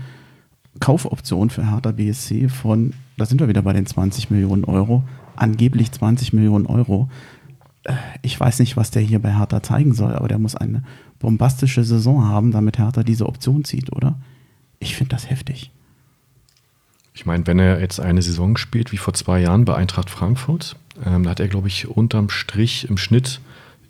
Kaufoption 0.78 1.48
für 1.48 1.70
Hertha 1.70 1.92
BSC 1.92 2.48
von, 2.48 2.92
da 3.16 3.24
sind 3.24 3.40
wir 3.40 3.48
wieder 3.48 3.62
bei 3.62 3.72
den 3.72 3.86
20 3.86 4.30
Millionen 4.30 4.64
Euro, 4.64 5.04
angeblich 5.36 5.90
20 5.90 6.34
Millionen 6.34 6.66
Euro. 6.66 7.08
Äh, 7.84 7.94
ich 8.20 8.38
weiß 8.38 8.58
nicht, 8.58 8.76
was 8.76 8.90
der 8.90 9.02
hier 9.02 9.20
bei 9.20 9.34
Hertha 9.34 9.62
zeigen 9.62 9.94
soll, 9.94 10.12
aber 10.14 10.28
der 10.28 10.38
muss 10.38 10.54
eine 10.54 10.82
bombastische 11.20 11.84
Saison 11.84 12.24
haben, 12.24 12.50
damit 12.50 12.78
Hertha 12.78 13.02
diese 13.02 13.26
Option 13.26 13.64
zieht, 13.64 13.90
oder? 13.92 14.18
Ich 14.80 14.96
finde 14.96 15.14
das 15.14 15.30
heftig. 15.30 15.70
Ich 17.14 17.24
meine, 17.24 17.46
wenn 17.46 17.58
er 17.58 17.80
jetzt 17.80 18.00
eine 18.00 18.20
Saison 18.20 18.58
spielt 18.58 18.92
wie 18.92 18.98
vor 18.98 19.14
zwei 19.14 19.40
Jahren 19.40 19.64
bei 19.64 19.76
Eintracht 19.76 20.10
Frankfurt, 20.10 20.76
ähm, 21.04 21.24
da 21.24 21.30
hat 21.30 21.40
er, 21.40 21.48
glaube 21.48 21.68
ich, 21.68 21.88
unterm 21.88 22.30
Strich 22.30 22.88
im 22.88 22.96
Schnitt 22.96 23.40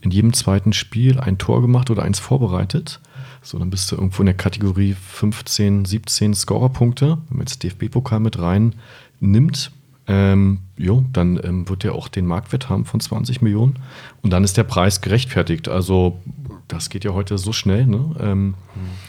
in 0.00 0.11
jedem 0.11 0.32
zweiten 0.32 0.73
Spiel 0.73 1.18
ein 1.18 1.38
Tor 1.38 1.62
gemacht 1.62 1.90
oder 1.90 2.02
eins 2.02 2.18
vorbereitet. 2.18 3.00
So, 3.42 3.58
dann 3.58 3.70
bist 3.70 3.90
du 3.90 3.96
irgendwo 3.96 4.23
in 4.23 4.26
der 4.26 4.34
Kategorie 4.34 4.94
15, 4.94 5.84
17 5.84 6.34
Scorerpunkte. 6.34 7.18
Wenn 7.28 7.38
man 7.38 7.46
jetzt 7.46 7.62
DFB-Pokal 7.62 8.20
mit 8.20 8.38
rein 8.38 8.75
nimmt, 9.20 9.70
ähm, 10.06 10.58
jo, 10.76 11.04
dann 11.12 11.40
ähm, 11.42 11.68
wird 11.68 11.84
er 11.84 11.94
auch 11.94 12.08
den 12.08 12.26
Marktwert 12.26 12.68
haben 12.68 12.84
von 12.84 13.00
20 13.00 13.40
Millionen. 13.40 13.76
Und 14.23 14.30
dann 14.30 14.44
ist 14.44 14.56
der 14.56 14.64
Preis 14.64 15.00
gerechtfertigt. 15.00 15.68
Also, 15.68 16.20
das 16.68 16.90
geht 16.90 17.04
ja 17.04 17.12
heute 17.12 17.38
so 17.38 17.52
schnell. 17.52 17.87
Ne? 17.87 18.14
Ähm, 18.21 18.47
mhm. 18.47 18.54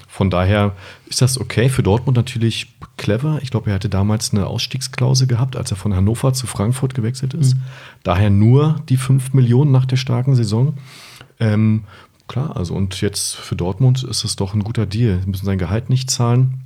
Von 0.08 0.30
daher 0.30 0.74
ist 1.08 1.22
das 1.22 1.40
okay. 1.40 1.70
Für 1.70 1.84
Dortmund 1.84 2.18
natürlich 2.18 2.76
clever. 2.98 3.40
Ich 3.42 3.52
glaube, 3.52 3.70
er 3.70 3.76
hatte 3.76 3.90
damals 3.90 4.32
eine 4.32 4.48
Ausstiegsklausel 4.48 5.28
gehabt, 5.28 5.56
als 5.56 5.72
er 5.72 5.78
von 5.78 5.94
Hannover 5.94 6.34
zu 6.34 6.48
Frankfurt 6.48 6.94
gewechselt 6.94 7.34
ist. 7.34 7.56
Mhm. 7.56 7.62
Daher 8.04 8.30
nur 8.30 8.78
die 8.90 8.98
5 8.98 9.34
Millionen 9.34 9.72
nach 9.72 9.86
der 9.86 9.98
starken 9.98 10.36
Saison. 10.36 10.76
Ähm, 11.40 11.84
Klar, 12.28 12.58
also 12.58 12.74
und 12.74 13.02
jetzt 13.02 13.36
für 13.36 13.56
Dortmund 13.56 14.04
ist 14.04 14.24
es 14.24 14.36
doch 14.36 14.54
ein 14.54 14.64
guter 14.64 14.86
Deal. 14.86 15.20
Sie 15.22 15.30
müssen 15.30 15.46
sein 15.46 15.60
Gehalt 15.60 15.90
nicht 15.90 16.10
zahlen. 16.10 16.62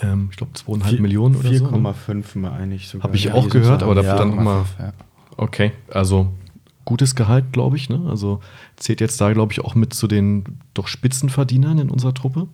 Ähm, 0.00 0.28
ich 0.30 0.38
glaube 0.38 0.52
2,5 0.54 1.00
Millionen 1.00 1.36
oder 1.36 1.50
4, 1.50 1.58
so. 1.58 1.66
4,5 1.66 2.14
ne? 2.16 2.24
meine 2.34 2.74
ich 2.74 2.88
sogar. 2.88 3.04
Habe 3.04 3.16
ich 3.16 3.24
ja, 3.24 3.34
auch 3.34 3.50
gehört, 3.50 3.82
aber 3.82 3.94
dafür 3.94 4.12
ja, 4.12 4.18
dann 4.18 4.30
nochmal. 4.30 4.64
Ja. 4.78 4.92
Okay, 5.36 5.72
also 5.90 6.32
gutes 6.84 7.14
Gehalt, 7.14 7.52
glaube 7.52 7.76
ich. 7.76 7.88
Ne? 7.88 8.02
Also 8.08 8.40
zählt 8.76 9.00
jetzt 9.00 9.20
da, 9.20 9.32
glaube 9.32 9.52
ich, 9.52 9.60
auch 9.60 9.74
mit 9.74 9.94
zu 9.94 10.06
den 10.06 10.44
doch 10.74 10.88
Spitzenverdienern 10.88 11.78
in 11.78 11.90
unserer 11.90 12.14
Truppe. 12.14 12.48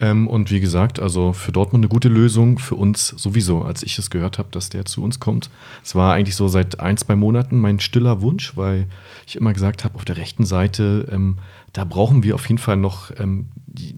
Ähm, 0.00 0.26
und 0.26 0.50
wie 0.50 0.60
gesagt, 0.60 0.98
also 0.98 1.32
für 1.32 1.52
Dortmund 1.52 1.84
eine 1.84 1.90
gute 1.90 2.08
Lösung, 2.08 2.58
für 2.58 2.74
uns 2.74 3.08
sowieso, 3.08 3.62
als 3.62 3.82
ich 3.82 3.98
es 3.98 4.08
gehört 4.08 4.38
habe, 4.38 4.48
dass 4.50 4.70
der 4.70 4.86
zu 4.86 5.02
uns 5.02 5.20
kommt. 5.20 5.50
Es 5.84 5.94
war 5.94 6.14
eigentlich 6.14 6.36
so 6.36 6.48
seit 6.48 6.80
ein, 6.80 6.96
zwei 6.96 7.16
Monaten 7.16 7.58
mein 7.58 7.80
stiller 7.80 8.22
Wunsch, 8.22 8.56
weil 8.56 8.86
ich 9.26 9.36
immer 9.36 9.52
gesagt 9.52 9.84
habe, 9.84 9.96
auf 9.96 10.06
der 10.06 10.16
rechten 10.16 10.46
Seite, 10.46 11.06
ähm, 11.12 11.36
da 11.74 11.84
brauchen 11.84 12.22
wir 12.22 12.34
auf 12.34 12.48
jeden 12.48 12.58
Fall 12.58 12.78
noch 12.78 13.10
ähm, 13.18 13.48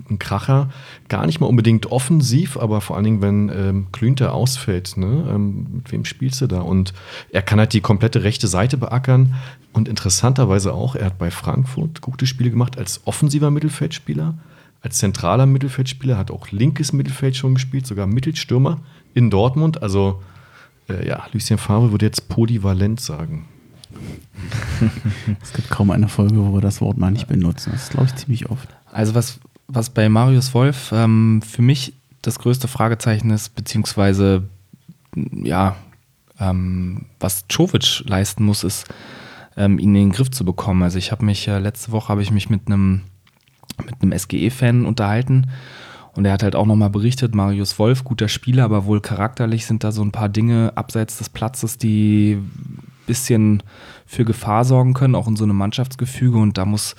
einen 0.08 0.18
Kracher. 0.18 0.70
Gar 1.08 1.26
nicht 1.26 1.40
mal 1.40 1.46
unbedingt 1.46 1.86
offensiv, 1.86 2.56
aber 2.56 2.80
vor 2.80 2.96
allen 2.96 3.04
Dingen, 3.04 3.22
wenn 3.22 3.48
ähm, 3.48 3.86
Klünter 3.92 4.34
ausfällt, 4.34 4.96
ne? 4.96 5.28
Ähm, 5.30 5.66
mit 5.74 5.92
wem 5.92 6.04
spielst 6.04 6.40
du 6.40 6.46
da? 6.46 6.60
Und 6.60 6.92
er 7.30 7.42
kann 7.42 7.58
halt 7.58 7.72
die 7.72 7.80
komplette 7.80 8.22
rechte 8.22 8.48
Seite 8.48 8.76
beackern. 8.76 9.34
Und 9.72 9.88
interessanterweise 9.88 10.74
auch, 10.74 10.96
er 10.96 11.06
hat 11.06 11.18
bei 11.18 11.30
Frankfurt 11.30 12.00
gute 12.00 12.26
Spiele 12.26 12.50
gemacht 12.50 12.78
als 12.78 13.00
offensiver 13.06 13.50
Mittelfeldspieler 13.50 14.34
als 14.82 14.98
zentraler 14.98 15.46
Mittelfeldspieler, 15.46 16.18
hat 16.18 16.30
auch 16.30 16.50
linkes 16.50 16.92
Mittelfeld 16.92 17.36
schon 17.36 17.54
gespielt, 17.54 17.86
sogar 17.86 18.06
Mittelstürmer 18.06 18.80
in 19.14 19.30
Dortmund. 19.30 19.82
Also 19.82 20.20
äh, 20.88 21.06
ja, 21.06 21.24
Lucien 21.32 21.58
Favre 21.58 21.92
würde 21.92 22.06
jetzt 22.06 22.28
polyvalent 22.28 23.00
sagen. 23.00 23.46
es 25.42 25.52
gibt 25.52 25.70
kaum 25.70 25.90
eine 25.90 26.08
Folge, 26.08 26.36
wo 26.36 26.52
wir 26.54 26.60
das 26.60 26.80
Wort 26.80 26.98
mal 26.98 27.10
nicht 27.10 27.28
benutzen. 27.28 27.70
Das 27.72 27.90
glaube 27.90 28.06
ich 28.06 28.16
ziemlich 28.16 28.50
oft. 28.50 28.68
Also 28.90 29.14
was, 29.14 29.38
was 29.72 29.90
bei 29.90 30.08
Marius 30.08 30.54
Wolf 30.54 30.92
ähm, 30.92 31.42
für 31.42 31.62
mich 31.62 31.94
das 32.20 32.38
größte 32.38 32.68
Fragezeichen 32.68 33.30
ist, 33.30 33.54
beziehungsweise 33.54 34.44
ja, 35.14 35.76
ähm, 36.38 37.06
was 37.20 37.46
Czovic 37.48 38.04
leisten 38.06 38.44
muss, 38.44 38.64
ist, 38.64 38.86
ähm, 39.56 39.78
ihn 39.78 39.94
in 39.94 40.08
den 40.08 40.12
Griff 40.12 40.30
zu 40.30 40.44
bekommen. 40.44 40.82
Also 40.82 40.98
ich 40.98 41.12
habe 41.12 41.24
mich 41.24 41.48
äh, 41.48 41.58
letzte 41.58 41.92
Woche 41.92 42.08
habe 42.08 42.22
ich 42.22 42.30
mich 42.30 42.48
mit 42.48 42.66
einem 42.66 43.02
mit 43.84 44.02
einem 44.02 44.16
SGE-Fan 44.16 44.84
unterhalten. 44.84 45.48
Und 46.14 46.26
er 46.26 46.32
hat 46.32 46.42
halt 46.42 46.56
auch 46.56 46.66
nochmal 46.66 46.90
berichtet, 46.90 47.34
Marius 47.34 47.78
Wolf, 47.78 48.04
guter 48.04 48.28
Spieler, 48.28 48.64
aber 48.64 48.84
wohl 48.84 49.00
charakterlich 49.00 49.64
sind 49.64 49.82
da 49.82 49.92
so 49.92 50.02
ein 50.02 50.12
paar 50.12 50.28
Dinge 50.28 50.72
abseits 50.74 51.16
des 51.16 51.30
Platzes, 51.30 51.78
die 51.78 52.34
ein 52.34 52.82
bisschen 53.06 53.62
für 54.04 54.26
Gefahr 54.26 54.66
sorgen 54.66 54.92
können, 54.92 55.14
auch 55.14 55.26
in 55.26 55.36
so 55.36 55.44
einem 55.44 55.56
Mannschaftsgefüge. 55.56 56.36
Und 56.36 56.58
da 56.58 56.66
muss 56.66 56.96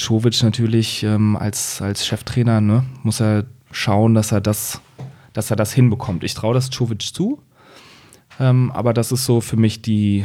Czovic 0.00 0.42
natürlich 0.42 1.02
ähm, 1.02 1.36
als, 1.36 1.82
als 1.82 2.06
Cheftrainer, 2.06 2.60
ne, 2.60 2.84
muss 3.02 3.20
er 3.20 3.44
schauen, 3.70 4.14
dass 4.14 4.32
er 4.32 4.40
das, 4.40 4.80
dass 5.32 5.50
er 5.50 5.56
das 5.56 5.72
hinbekommt. 5.72 6.24
Ich 6.24 6.34
traue 6.34 6.54
das 6.54 6.70
Czovic 6.70 7.02
zu, 7.02 7.40
ähm, 8.38 8.72
aber 8.72 8.92
das 8.94 9.12
ist 9.12 9.24
so 9.24 9.40
für 9.40 9.56
mich 9.56 9.82
die, 9.82 10.24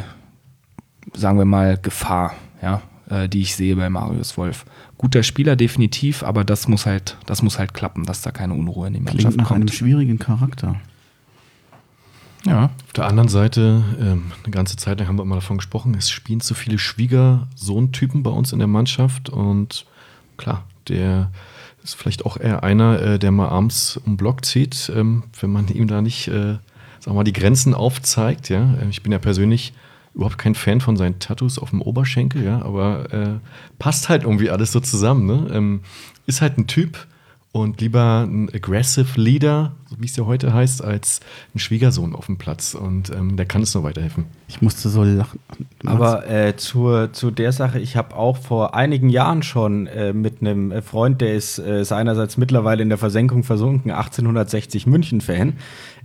sagen 1.13 1.37
wir 1.37 1.45
mal, 1.45 1.77
Gefahr, 1.77 2.33
ja, 2.61 2.81
äh, 3.09 3.29
die 3.29 3.41
ich 3.41 3.55
sehe 3.55 3.75
bei 3.75 3.89
Marius 3.89 4.37
Wolf 4.37 4.65
guter 4.97 5.23
Spieler 5.23 5.55
definitiv, 5.55 6.23
aber 6.23 6.43
das 6.43 6.67
muss 6.67 6.85
halt, 6.85 7.17
das 7.25 7.41
muss 7.41 7.59
halt 7.59 7.73
klappen, 7.73 8.05
dass 8.05 8.21
da 8.21 8.31
keine 8.31 8.53
Unruhe 8.53 8.87
in 8.87 8.93
die 8.93 8.99
Mannschaft 8.99 9.19
Klingt 9.19 9.37
nach 9.37 9.47
kommt. 9.47 9.61
einem 9.61 9.67
schwierigen 9.67 10.19
Charakter. 10.19 10.77
Ja. 12.45 12.65
Auf 12.85 12.93
der 12.93 13.07
anderen 13.07 13.29
Seite, 13.29 13.83
ähm, 13.99 14.31
eine 14.43 14.51
ganze 14.51 14.77
Zeit 14.77 14.99
lang 14.99 15.07
haben 15.07 15.17
wir 15.17 15.23
immer 15.23 15.35
davon 15.35 15.57
gesprochen, 15.57 15.95
es 15.95 16.09
spielen 16.09 16.41
zu 16.41 16.53
viele 16.53 16.77
Schwiegersohn-Typen 16.77 18.21
bei 18.23 18.29
uns 18.29 18.53
in 18.53 18.59
der 18.59 18.67
Mannschaft 18.67 19.29
und 19.29 19.85
klar, 20.37 20.63
der 20.87 21.31
ist 21.83 21.95
vielleicht 21.95 22.25
auch 22.25 22.37
eher 22.37 22.63
einer, 22.63 23.01
äh, 23.01 23.19
der 23.19 23.31
mal 23.31 23.49
abends 23.49 23.97
um 24.05 24.17
Block 24.17 24.45
zieht, 24.45 24.91
ähm, 24.95 25.23
wenn 25.39 25.51
man 25.51 25.67
ihm 25.69 25.87
da 25.87 26.01
nicht, 26.01 26.27
äh, 26.27 26.57
wir 27.03 27.13
mal, 27.13 27.23
die 27.23 27.33
Grenzen 27.33 27.73
aufzeigt. 27.73 28.49
Ja? 28.49 28.75
Ich 28.89 29.03
bin 29.03 29.11
ja 29.11 29.19
persönlich 29.19 29.73
überhaupt 30.15 30.37
kein 30.37 30.55
Fan 30.55 30.81
von 30.81 30.97
seinen 30.97 31.19
Tattoos 31.19 31.59
auf 31.59 31.69
dem 31.69 31.81
Oberschenkel, 31.81 32.43
ja, 32.43 32.61
aber 32.63 33.13
äh, 33.13 33.39
passt 33.77 34.09
halt 34.09 34.23
irgendwie 34.23 34.49
alles 34.49 34.71
so 34.71 34.79
zusammen. 34.79 35.25
Ne? 35.25 35.47
Ähm, 35.51 35.81
ist 36.25 36.41
halt 36.41 36.57
ein 36.57 36.67
Typ 36.67 37.05
und 37.55 37.79
lieber 37.79 38.27
ein 38.27 38.49
aggressive 38.53 39.17
Leader, 39.17 39.71
so 39.89 39.95
wie 39.99 40.05
es 40.07 40.17
ja 40.17 40.25
heute 40.25 40.53
heißt, 40.53 40.83
als 40.83 41.21
ein 41.53 41.59
Schwiegersohn 41.59 42.13
auf 42.13 42.25
dem 42.25 42.37
Platz. 42.37 42.73
Und 42.73 43.11
ähm, 43.11 43.37
der 43.37 43.45
kann 43.45 43.61
es 43.61 43.73
nur 43.73 43.85
weiterhelfen. 43.85 44.25
Ich 44.49 44.61
musste 44.61 44.89
so 44.89 45.05
lachen. 45.05 45.39
Aber 45.85 46.29
äh, 46.29 46.57
zur, 46.57 47.13
zu 47.13 47.31
der 47.31 47.53
Sache, 47.53 47.79
ich 47.79 47.95
habe 47.95 48.13
auch 48.17 48.35
vor 48.35 48.75
einigen 48.75 49.07
Jahren 49.07 49.41
schon 49.41 49.87
äh, 49.87 50.11
mit 50.11 50.41
einem 50.41 50.81
Freund, 50.83 51.21
der 51.21 51.33
ist 51.33 51.57
äh, 51.57 51.85
seinerseits 51.85 52.35
mittlerweile 52.35 52.83
in 52.83 52.89
der 52.89 52.97
Versenkung 52.97 53.45
versunken, 53.45 53.89
1860 53.89 54.85
München-Fan, 54.85 55.53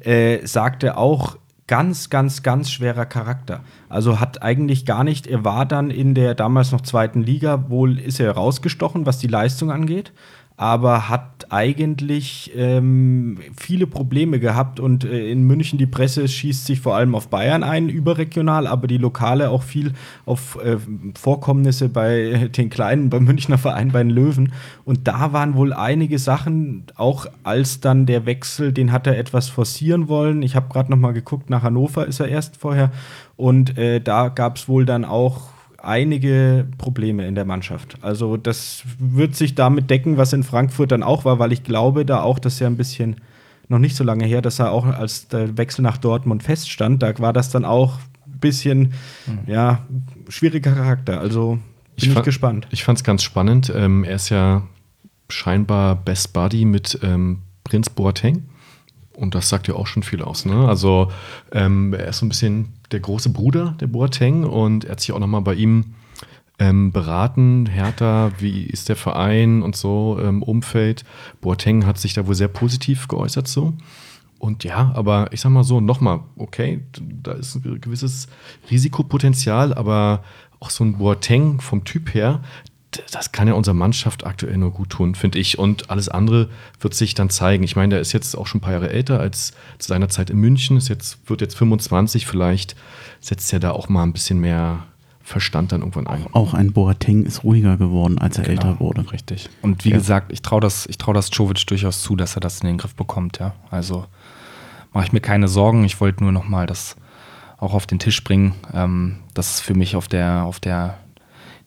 äh, 0.05 0.47
sagte 0.47 0.97
auch, 0.97 1.37
ganz, 1.67 2.11
ganz, 2.11 2.45
ganz 2.45 2.71
schwerer 2.71 3.07
Charakter. 3.07 3.61
Also 3.89 4.19
hat 4.21 4.43
eigentlich 4.43 4.87
gar 4.87 5.03
nicht, 5.03 5.27
er 5.27 5.45
war 5.45 5.67
dann 5.67 5.91
in 5.91 6.15
der 6.15 6.37
damals 6.37 6.71
noch 6.71 6.81
zweiten 6.81 7.23
Liga, 7.23 7.71
wohl 7.71 7.99
ist 7.99 8.21
er 8.21 8.33
rausgestochen, 8.33 9.05
was 9.07 9.19
die 9.19 9.29
Leistung 9.29 9.73
angeht 9.73 10.13
aber 10.61 11.09
hat 11.09 11.47
eigentlich 11.49 12.53
ähm, 12.55 13.39
viele 13.57 13.87
Probleme 13.87 14.39
gehabt 14.39 14.79
und 14.79 15.05
äh, 15.05 15.31
in 15.31 15.45
München 15.45 15.79
die 15.79 15.87
Presse 15.87 16.29
schießt 16.29 16.67
sich 16.67 16.81
vor 16.81 16.95
allem 16.97 17.15
auf 17.15 17.29
Bayern 17.29 17.63
ein, 17.63 17.89
überregional, 17.89 18.67
aber 18.67 18.87
die 18.87 18.99
Lokale 18.99 19.49
auch 19.49 19.63
viel 19.63 19.95
auf 20.27 20.59
äh, 20.63 20.77
Vorkommnisse 21.19 21.89
bei 21.89 22.51
den 22.57 22.69
Kleinen, 22.69 23.09
beim 23.09 23.25
Münchner 23.25 23.57
Verein, 23.57 23.93
bei 23.93 24.03
den 24.03 24.11
Löwen. 24.11 24.53
Und 24.85 25.09
da 25.09 25.33
waren 25.33 25.55
wohl 25.55 25.73
einige 25.73 26.19
Sachen, 26.19 26.85
auch 26.95 27.25
als 27.43 27.81
dann 27.81 28.05
der 28.05 28.27
Wechsel, 28.27 28.75
den 28.75 28.93
hat 28.93 29.07
er 29.07 29.17
etwas 29.17 29.49
forcieren 29.49 30.09
wollen. 30.09 30.43
Ich 30.43 30.57
habe 30.57 30.71
gerade 30.71 30.91
noch 30.91 30.99
mal 30.99 31.15
geguckt, 31.15 31.49
nach 31.49 31.63
Hannover 31.63 32.07
ist 32.07 32.21
er 32.21 32.29
erst 32.29 32.59
vorher 32.59 32.91
und 33.39 33.79
äh, 33.79 33.99
da 33.99 34.29
gab 34.29 34.57
es 34.57 34.69
wohl 34.69 34.85
dann 34.85 35.07
auch 35.07 35.49
einige 35.83 36.67
Probleme 36.79 37.27
in 37.27 37.35
der 37.35 37.45
Mannschaft. 37.45 37.97
Also 38.03 38.37
das 38.37 38.83
wird 38.99 39.35
sich 39.35 39.55
damit 39.55 39.91
decken, 39.91 40.17
was 40.17 40.33
in 40.33 40.43
Frankfurt 40.43 40.93
dann 40.93 41.03
auch 41.03 41.25
war, 41.25 41.39
weil 41.39 41.53
ich 41.53 41.63
glaube 41.63 42.05
da 42.05 42.23
auch, 42.23 42.39
dass 42.39 42.59
ja 42.59 42.67
ein 42.67 42.77
bisschen 42.77 43.17
noch 43.69 43.79
nicht 43.79 43.97
so 43.97 44.05
lange 44.05 44.27
her, 44.27 44.43
dass 44.43 44.59
er 44.59 44.73
auch 44.73 44.87
als 44.87 45.29
der 45.29 45.57
Wechsel 45.57 45.83
nach 45.83 45.97
Dortmund 45.97 46.43
feststand, 46.43 47.03
da 47.03 47.17
war 47.19 47.33
das 47.33 47.51
dann 47.51 47.65
auch 47.65 47.99
ein 48.27 48.41
bisschen, 48.41 48.95
mhm. 49.27 49.39
ja, 49.47 49.87
schwieriger 50.29 50.73
Charakter. 50.73 51.21
Also 51.21 51.59
bin 52.01 52.11
ich, 52.11 52.17
ich 52.17 52.23
gespannt. 52.23 52.67
Ich 52.71 52.83
fand 52.85 52.99
es 52.99 53.05
ganz 53.05 53.23
spannend. 53.23 53.73
Ähm, 53.75 54.05
er 54.05 54.17
ist 54.17 54.29
ja 54.29 54.63
scheinbar 55.29 55.95
Best 55.97 56.33
Buddy 56.33 56.65
mit 56.65 56.99
ähm, 57.03 57.43
Prinz 57.65 57.91
Boateng. 57.91 58.49
Und 59.13 59.35
das 59.35 59.49
sagt 59.49 59.69
ja 59.69 59.75
auch 59.75 59.87
schon 59.87 60.03
viel 60.03 60.23
aus. 60.23 60.47
Ne? 60.47 60.67
Also 60.67 61.13
ähm, 61.53 61.93
er 61.93 62.09
ist 62.09 62.19
so 62.19 62.27
ein 62.27 62.31
bisschen 62.31 62.73
der 62.91 63.01
große 63.01 63.31
Bruder 63.31 63.77
der 63.81 63.87
Boateng 63.87 64.45
und 64.45 64.85
er 64.85 64.93
hat 64.93 65.01
sich 65.01 65.13
auch 65.13 65.19
nochmal 65.19 65.43
bei 65.43 65.55
ihm 65.55 65.95
ähm, 66.59 66.93
beraten. 66.93 67.67
Hertha, 67.67 68.33
wie 68.39 68.65
ist 68.65 68.89
der 68.89 68.97
Verein 68.97 69.63
und 69.63 69.75
so, 69.77 70.19
ähm, 70.23 70.43
Umfeld. 70.43 71.05
Boateng 71.41 71.87
hat 71.87 71.99
sich 71.99 72.15
da 72.15 72.27
wohl 72.27 72.35
sehr 72.35 72.49
positiv 72.49 73.09
geäußert 73.09 73.49
so. 73.49 73.75
Und 74.39 74.65
ja, 74.65 74.93
aber 74.95 75.33
ich 75.33 75.41
sag 75.41 75.51
mal 75.51 75.65
so, 75.65 75.81
nochmal, 75.81 76.21
okay, 76.37 76.81
da 77.23 77.33
ist 77.33 77.57
ein 77.57 77.81
gewisses 77.81 78.29
Risikopotenzial, 78.71 79.75
aber 79.75 80.23
auch 80.61 80.71
so 80.71 80.85
ein 80.85 80.99
Boateng 80.99 81.61
vom 81.61 81.85
Typ 81.85 82.15
her, 82.15 82.41
das 83.13 83.31
kann 83.33 83.47
ja 83.47 83.55
unserer 83.55 83.75
Mannschaft 83.75 84.27
aktuell 84.27 84.57
nur 84.57 84.73
gut 84.73 84.91
tun, 84.91 85.15
finde 85.15 85.39
ich. 85.39 85.59
Und 85.59 85.91
alles 85.91 86.09
andere 86.09 86.49
wird 86.81 86.95
sich 86.95 87.15
dann 87.15 87.31
zeigen. 87.31 87.63
Ich 87.63 87.77
meine, 87.77 87.91
der 87.91 88.01
ist 88.01 88.13
jetzt 88.13 88.37
auch 88.37 88.47
schon 88.47 88.59
ein 88.59 88.63
paar 88.63 88.73
Jahre 88.73 88.91
älter 88.91 89.21
als 89.21 89.53
zu 89.79 89.89
seiner 89.89 90.09
Zeit 90.09 90.31
in 90.31 90.39
München. 90.39 90.77
Ist 90.77 90.89
jetzt, 90.89 91.19
wird 91.29 91.41
jetzt 91.41 91.57
25. 91.57 92.27
Vielleicht 92.27 92.75
setzt 93.21 93.53
er 93.53 93.61
da 93.61 93.71
auch 93.73 93.89
mal 93.89 94.03
ein 94.03 94.13
bisschen 94.13 94.41
mehr 94.41 94.85
Verstand 95.23 95.71
dann 95.71 95.81
irgendwann 95.83 96.09
ein. 96.09 96.27
Auch 96.33 96.55
ein 96.55 96.73
Boateng 96.73 97.25
ist 97.25 97.45
ruhiger 97.45 97.77
geworden, 97.77 98.19
als 98.19 98.39
er 98.39 98.45
Genau, 98.45 98.53
älter 98.63 98.81
wurde. 98.81 99.13
Richtig. 99.13 99.49
Und 99.63 99.85
wie 99.85 99.91
Ja. 99.91 99.99
gesagt, 99.99 100.33
ich 100.33 100.43
traue 100.43 100.61
das, 100.61 100.87
ich 100.87 100.99
trau 100.99 101.13
das 101.13 101.29
Jovic 101.33 101.65
durchaus 101.69 102.03
zu, 102.03 102.17
dass 102.17 102.37
er 102.37 102.41
das 102.41 102.61
in 102.61 102.67
den 102.67 102.79
Griff 102.79 102.97
bekommt, 102.97 103.39
ja. 103.39 103.55
Also 103.71 104.07
mache 104.93 105.05
ich 105.05 105.13
mir 105.13 105.21
keine 105.21 105.47
Sorgen. 105.47 105.85
Ich 105.85 106.01
wollte 106.01 106.25
nur 106.25 106.33
nochmal 106.33 106.67
das 106.67 106.97
auch 107.59 107.75
auf 107.75 107.87
den 107.87 108.01
Tisch 108.01 108.25
bringen. 108.25 108.55
Ähm, 108.75 109.19
das 109.35 109.53
ist 109.55 109.61
für 109.61 109.75
mich 109.75 109.95
auf 109.95 110.09
der, 110.09 110.43
auf 110.45 110.59
der 110.59 110.99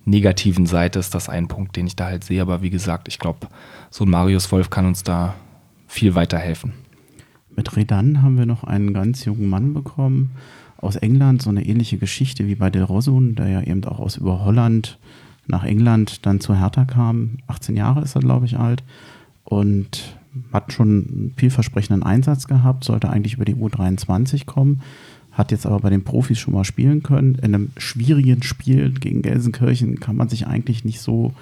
negativen 0.05 0.65
Seite 0.65 0.99
ist 0.99 1.15
das 1.15 1.29
ein 1.29 1.47
Punkt, 1.47 1.75
den 1.75 1.87
ich 1.87 1.95
da 1.95 2.05
halt 2.05 2.23
sehe. 2.23 2.41
Aber 2.41 2.61
wie 2.61 2.69
gesagt, 2.69 3.07
ich 3.07 3.19
glaube, 3.19 3.47
so 3.89 4.05
ein 4.05 4.09
Marius 4.09 4.51
Wolf 4.51 4.69
kann 4.69 4.85
uns 4.85 5.03
da 5.03 5.35
viel 5.87 6.15
weiterhelfen. 6.15 6.73
Mit 7.55 7.75
Redan 7.75 8.21
haben 8.21 8.37
wir 8.37 8.45
noch 8.45 8.63
einen 8.63 8.93
ganz 8.93 9.25
jungen 9.25 9.47
Mann 9.47 9.73
bekommen 9.73 10.31
aus 10.77 10.95
England, 10.97 11.41
so 11.41 11.49
eine 11.49 11.65
ähnliche 11.65 11.97
Geschichte 11.97 12.47
wie 12.47 12.55
bei 12.55 12.69
Del 12.69 12.83
Rosun, 12.83 13.35
der 13.35 13.47
ja 13.47 13.61
eben 13.61 13.83
auch 13.85 13.99
aus 13.99 14.17
über 14.17 14.43
Holland 14.43 14.97
nach 15.47 15.63
England 15.63 16.25
dann 16.25 16.39
zu 16.39 16.59
Hertha 16.59 16.85
kam. 16.85 17.37
18 17.47 17.75
Jahre 17.75 18.01
ist 18.01 18.15
er, 18.15 18.21
glaube 18.21 18.45
ich, 18.45 18.57
alt 18.57 18.83
und 19.43 20.17
hat 20.51 20.73
schon 20.73 20.87
einen 20.87 21.33
vielversprechenden 21.37 22.03
Einsatz 22.03 22.47
gehabt, 22.47 22.83
sollte 22.83 23.09
eigentlich 23.09 23.35
über 23.35 23.45
die 23.45 23.55
U23 23.55 24.45
kommen, 24.45 24.81
hat 25.33 25.51
jetzt 25.51 25.65
aber 25.65 25.79
bei 25.79 25.89
den 25.89 26.03
Profis 26.03 26.39
schon 26.39 26.53
mal 26.53 26.63
spielen 26.63 27.03
können. 27.03 27.35
In 27.35 27.53
einem 27.55 27.71
schwierigen 27.77 28.43
Spiel 28.43 28.91
gegen 28.91 29.21
Gelsenkirchen 29.21 29.99
kann 29.99 30.15
man 30.15 30.29
sich 30.29 30.47
eigentlich 30.47 30.85
nicht 30.85 31.01
so, 31.01 31.33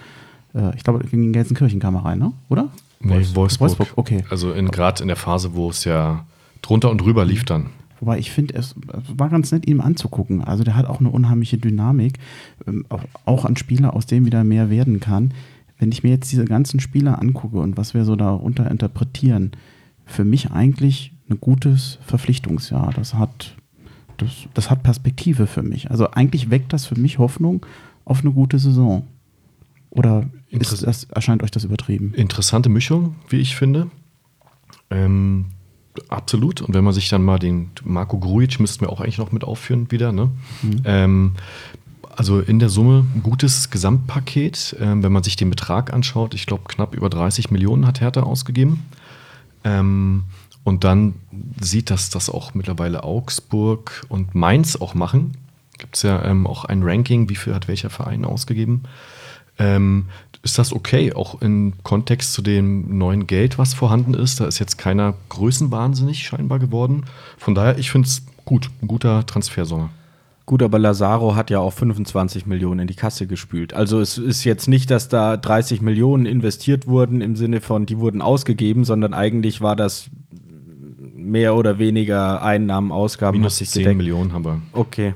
äh, 0.55 0.75
ich 0.75 0.83
glaube, 0.83 0.99
gegen 1.05 1.31
Gelsenkirchen 1.33 1.79
kam 1.79 1.95
er 1.95 2.05
rein, 2.05 2.19
ne? 2.19 2.31
oder? 2.49 2.69
Nee, 3.01 3.25
Wolfsburg. 3.33 3.59
Wolfsburg, 3.59 3.89
okay. 3.97 4.23
Also 4.29 4.53
in, 4.53 4.69
gerade 4.69 5.01
in 5.01 5.07
der 5.07 5.17
Phase, 5.17 5.53
wo 5.55 5.69
es 5.69 5.83
ja 5.85 6.25
drunter 6.61 6.89
und 6.89 6.99
drüber 7.01 7.25
lief 7.25 7.43
dann. 7.45 7.67
Wobei 7.99 8.17
ich 8.17 8.31
finde, 8.31 8.55
es 8.55 8.75
war 9.15 9.29
ganz 9.29 9.51
nett, 9.51 9.67
ihm 9.67 9.79
anzugucken. 9.81 10.43
Also 10.43 10.63
der 10.63 10.75
hat 10.75 10.85
auch 10.87 10.99
eine 10.99 11.09
unheimliche 11.09 11.57
Dynamik, 11.57 12.17
ähm, 12.67 12.85
auch- 12.89 13.03
auch 13.25 13.45
an 13.45 13.57
Spieler, 13.57 13.93
aus 13.95 14.05
dem 14.07 14.25
wieder 14.25 14.43
mehr 14.43 14.69
werden 14.69 14.99
kann. 14.99 15.33
Wenn 15.77 15.91
ich 15.91 16.01
mir 16.03 16.09
jetzt 16.09 16.31
diese 16.31 16.45
ganzen 16.45 16.79
Spieler 16.79 17.19
angucke 17.21 17.57
und 17.57 17.75
was 17.77 17.93
wir 17.93 18.05
so 18.05 18.15
darunter 18.15 18.69
interpretieren, 18.71 19.51
für 20.05 20.23
mich 20.23 20.51
eigentlich 20.51 21.11
ein 21.29 21.39
gutes 21.41 21.97
Verpflichtungsjahr. 22.05 22.91
Das 22.95 23.13
hat, 23.15 23.55
das, 24.21 24.47
das 24.53 24.69
hat 24.69 24.83
Perspektive 24.83 25.47
für 25.47 25.63
mich. 25.63 25.91
Also 25.91 26.11
eigentlich 26.11 26.49
weckt 26.49 26.73
das 26.73 26.85
für 26.85 26.99
mich 26.99 27.17
Hoffnung 27.17 27.65
auf 28.05 28.21
eine 28.21 28.31
gute 28.31 28.59
Saison. 28.59 29.07
Oder 29.89 30.29
ist 30.49 30.83
das, 30.83 31.03
erscheint 31.05 31.43
euch 31.43 31.51
das 31.51 31.63
übertrieben? 31.63 32.13
Interessante 32.13 32.69
Mischung, 32.69 33.15
wie 33.29 33.39
ich 33.39 33.55
finde. 33.55 33.91
Ähm, 34.89 35.45
absolut. 36.07 36.61
Und 36.61 36.73
wenn 36.73 36.83
man 36.83 36.93
sich 36.93 37.09
dann 37.09 37.23
mal 37.23 37.39
den 37.39 37.71
Marco 37.83 38.17
Grujic 38.17 38.59
müssten 38.59 38.81
wir 38.81 38.89
auch 38.89 39.01
eigentlich 39.01 39.17
noch 39.17 39.31
mit 39.31 39.43
aufführen 39.43 39.91
wieder. 39.91 40.11
Ne? 40.11 40.29
Ähm, 40.85 41.33
also 42.15 42.39
in 42.39 42.59
der 42.59 42.69
Summe 42.69 43.05
ein 43.15 43.23
gutes 43.23 43.69
Gesamtpaket. 43.69 44.77
Ähm, 44.79 45.03
wenn 45.03 45.11
man 45.11 45.23
sich 45.23 45.35
den 45.35 45.49
Betrag 45.49 45.93
anschaut, 45.93 46.33
ich 46.33 46.45
glaube 46.45 46.63
knapp 46.67 46.95
über 46.95 47.09
30 47.09 47.51
Millionen 47.51 47.85
hat 47.85 47.99
Hertha 48.01 48.23
ausgegeben. 48.23 48.85
Ähm, 49.63 50.23
und 50.63 50.83
dann 50.83 51.15
sieht, 51.59 51.89
dass 51.89 52.09
das 52.09 52.29
auch 52.29 52.53
mittlerweile 52.53 53.03
Augsburg 53.03 54.05
und 54.09 54.35
Mainz 54.35 54.75
auch 54.75 54.93
machen. 54.93 55.37
Gibt 55.77 55.95
es 55.95 56.03
ja 56.03 56.23
ähm, 56.23 56.45
auch 56.45 56.65
ein 56.65 56.83
Ranking, 56.83 57.29
wie 57.29 57.35
viel 57.35 57.55
hat 57.55 57.67
welcher 57.67 57.89
Verein 57.89 58.25
ausgegeben. 58.25 58.83
Ähm, 59.57 60.07
ist 60.43 60.57
das 60.57 60.73
okay, 60.73 61.13
auch 61.13 61.41
im 61.41 61.73
Kontext 61.83 62.33
zu 62.33 62.41
dem 62.41 62.97
neuen 62.97 63.27
Geld, 63.27 63.57
was 63.57 63.73
vorhanden 63.73 64.13
ist? 64.13 64.39
Da 64.39 64.45
ist 64.45 64.59
jetzt 64.59 64.77
keiner 64.77 65.13
größenwahnsinnig 65.29 66.23
scheinbar 66.23 66.59
geworden. 66.59 67.05
Von 67.37 67.53
daher, 67.53 67.77
ich 67.77 67.91
finde 67.91 68.07
es 68.07 68.23
gut, 68.45 68.69
ein 68.81 68.87
guter 68.87 69.25
Transfersommer. 69.25 69.89
Gut, 70.47 70.63
aber 70.63 70.79
Lazaro 70.79 71.35
hat 71.35 71.49
ja 71.49 71.59
auch 71.59 71.71
25 71.73 72.45
Millionen 72.45 72.81
in 72.81 72.87
die 72.87 72.95
Kasse 72.95 73.27
gespült. 73.27 73.73
Also 73.73 74.01
es 74.01 74.17
ist 74.17 74.43
jetzt 74.43 74.67
nicht, 74.67 74.89
dass 74.89 75.07
da 75.07 75.37
30 75.37 75.81
Millionen 75.81 76.25
investiert 76.25 76.87
wurden 76.87 77.21
im 77.21 77.35
Sinne 77.35 77.61
von, 77.61 77.85
die 77.85 77.99
wurden 77.99 78.21
ausgegeben, 78.21 78.83
sondern 78.83 79.13
eigentlich 79.13 79.61
war 79.61 79.75
das 79.75 80.09
mehr 81.21 81.55
oder 81.55 81.79
weniger 81.79 82.41
Einnahmen, 82.41 82.91
Ausgaben. 82.91 83.37
Minus 83.37 83.53
hat 83.53 83.59
sich 83.59 83.69
10 83.69 83.83
gedeckt. 83.83 83.97
Millionen 83.97 84.33
haben 84.33 84.45
wir. 84.45 84.61
Okay. 84.73 85.13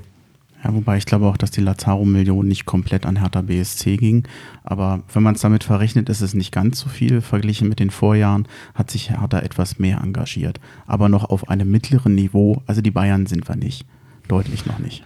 Ja, 0.64 0.74
wobei 0.74 0.96
ich 0.96 1.06
glaube 1.06 1.26
auch, 1.26 1.36
dass 1.36 1.50
die 1.50 1.60
Lazaro-Million 1.60 2.48
nicht 2.48 2.64
komplett 2.64 3.06
an 3.06 3.20
Hertha 3.20 3.42
BSC 3.42 3.96
ging. 3.96 4.26
Aber 4.64 5.02
wenn 5.12 5.22
man 5.22 5.34
es 5.34 5.42
damit 5.42 5.62
verrechnet, 5.62 6.08
ist 6.08 6.22
es 6.22 6.34
nicht 6.34 6.50
ganz 6.50 6.80
so 6.80 6.88
viel. 6.88 7.20
Verglichen 7.20 7.68
mit 7.68 7.78
den 7.78 7.90
Vorjahren 7.90 8.48
hat 8.74 8.90
sich 8.90 9.10
Hertha 9.10 9.38
etwas 9.38 9.78
mehr 9.78 10.00
engagiert. 10.02 10.58
Aber 10.86 11.08
noch 11.08 11.24
auf 11.24 11.48
einem 11.48 11.70
mittleren 11.70 12.14
Niveau. 12.14 12.62
Also 12.66 12.80
die 12.80 12.90
Bayern 12.90 13.26
sind 13.26 13.48
wir 13.48 13.56
nicht. 13.56 13.86
Deutlich 14.28 14.66
noch 14.66 14.78
nicht. 14.78 15.04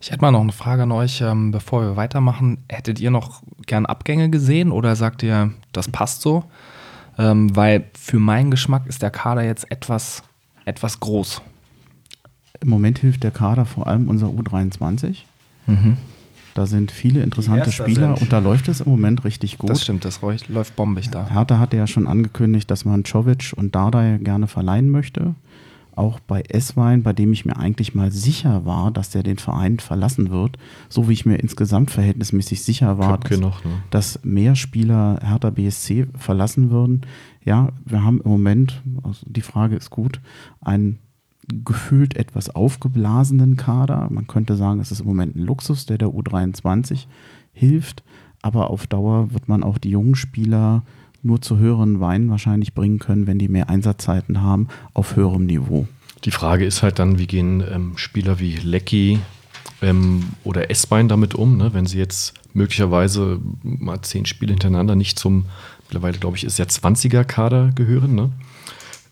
Ich 0.00 0.10
hätte 0.10 0.22
mal 0.22 0.30
noch 0.30 0.40
eine 0.40 0.52
Frage 0.52 0.84
an 0.84 0.92
euch, 0.92 1.20
ähm, 1.20 1.50
bevor 1.50 1.82
wir 1.82 1.96
weitermachen. 1.96 2.58
Hättet 2.68 3.00
ihr 3.00 3.10
noch 3.10 3.42
gern 3.66 3.86
Abgänge 3.86 4.30
gesehen 4.30 4.70
oder 4.70 4.96
sagt 4.96 5.22
ihr, 5.22 5.52
das 5.72 5.88
passt 5.88 6.22
so? 6.22 6.44
Ähm, 7.18 7.54
weil 7.54 7.84
für 7.98 8.18
meinen 8.18 8.50
Geschmack 8.50 8.86
ist 8.86 9.02
der 9.02 9.10
Kader 9.10 9.42
jetzt 9.42 9.70
etwas, 9.70 10.22
etwas 10.70 11.00
groß. 11.00 11.42
Im 12.60 12.68
Moment 12.68 12.98
hilft 12.98 13.22
der 13.22 13.30
Kader 13.30 13.66
vor 13.66 13.86
allem 13.86 14.08
unser 14.08 14.28
U23. 14.28 15.16
Da 16.54 16.66
sind 16.66 16.90
viele 16.90 17.22
interessante 17.22 17.70
Spieler 17.70 18.16
sind. 18.16 18.22
und 18.22 18.32
da 18.32 18.38
läuft 18.38 18.68
es 18.68 18.80
im 18.80 18.90
Moment 18.90 19.24
richtig 19.24 19.58
gut. 19.58 19.70
Das 19.70 19.82
stimmt, 19.82 20.04
das 20.04 20.20
läuft 20.20 20.48
läuft 20.48 20.76
bombig 20.76 21.10
da. 21.10 21.28
Hertha 21.28 21.58
hatte 21.58 21.76
ja 21.76 21.86
schon 21.86 22.06
angekündigt, 22.06 22.70
dass 22.70 22.84
man 22.84 23.04
Czovic 23.04 23.52
und 23.56 23.74
Dardai 23.74 24.18
gerne 24.22 24.48
verleihen 24.48 24.90
möchte. 24.90 25.34
Auch 25.94 26.18
bei 26.20 26.42
Esswein, 26.48 27.02
bei 27.02 27.12
dem 27.12 27.32
ich 27.32 27.44
mir 27.44 27.56
eigentlich 27.56 27.94
mal 27.94 28.10
sicher 28.10 28.64
war, 28.64 28.90
dass 28.90 29.10
der 29.10 29.22
den 29.22 29.38
Verein 29.38 29.78
verlassen 29.78 30.30
wird, 30.30 30.56
so 30.88 31.08
wie 31.08 31.12
ich 31.12 31.26
mir 31.26 31.36
insgesamt 31.36 31.90
verhältnismäßig 31.90 32.62
sicher 32.62 32.98
war, 32.98 33.18
dass, 33.18 33.38
noch, 33.38 33.64
ne? 33.64 33.70
dass 33.90 34.20
mehr 34.22 34.56
Spieler 34.56 35.18
Hertha 35.22 35.50
BSC 35.50 36.06
verlassen 36.16 36.70
würden. 36.70 37.02
Ja, 37.44 37.70
wir 37.84 38.04
haben 38.04 38.20
im 38.20 38.30
Moment, 38.30 38.82
also 39.02 39.24
die 39.26 39.40
Frage 39.40 39.76
ist 39.76 39.90
gut, 39.90 40.20
einen 40.60 40.98
gefühlt 41.64 42.16
etwas 42.16 42.50
aufgeblasenen 42.50 43.56
Kader. 43.56 44.08
Man 44.10 44.26
könnte 44.26 44.56
sagen, 44.56 44.80
es 44.80 44.92
ist 44.92 45.00
im 45.00 45.06
Moment 45.06 45.36
ein 45.36 45.44
Luxus, 45.44 45.86
der 45.86 45.98
der 45.98 46.08
U23 46.08 47.06
hilft. 47.52 48.02
Aber 48.42 48.70
auf 48.70 48.86
Dauer 48.86 49.32
wird 49.32 49.48
man 49.48 49.62
auch 49.62 49.78
die 49.78 49.90
jungen 49.90 50.14
Spieler 50.14 50.82
nur 51.22 51.42
zu 51.42 51.58
höheren 51.58 52.00
Weinen 52.00 52.30
wahrscheinlich 52.30 52.74
bringen 52.74 52.98
können, 52.98 53.26
wenn 53.26 53.38
die 53.38 53.48
mehr 53.48 53.68
Einsatzzeiten 53.68 54.40
haben, 54.40 54.68
auf 54.94 55.16
höherem 55.16 55.46
Niveau. 55.46 55.86
Die 56.24 56.30
Frage 56.30 56.64
ist 56.64 56.82
halt 56.82 56.98
dann, 56.98 57.18
wie 57.18 57.26
gehen 57.26 57.62
ähm, 57.70 57.92
Spieler 57.96 58.38
wie 58.38 58.56
Lecky 58.56 59.18
ähm, 59.82 60.24
oder 60.44 60.70
Essbein 60.70 61.08
damit 61.08 61.34
um, 61.34 61.56
ne? 61.56 61.74
wenn 61.74 61.86
sie 61.86 61.98
jetzt 61.98 62.34
möglicherweise 62.52 63.40
mal 63.62 64.00
zehn 64.02 64.26
Spiele 64.26 64.52
hintereinander 64.52 64.96
nicht 64.96 65.18
zum, 65.18 65.46
mittlerweile 65.90 66.18
glaube 66.18 66.36
ich, 66.36 66.44
ist 66.44 66.58
ja 66.58 66.64
20er-Kader 66.64 67.72
gehören. 67.74 68.14
Ne? 68.14 68.30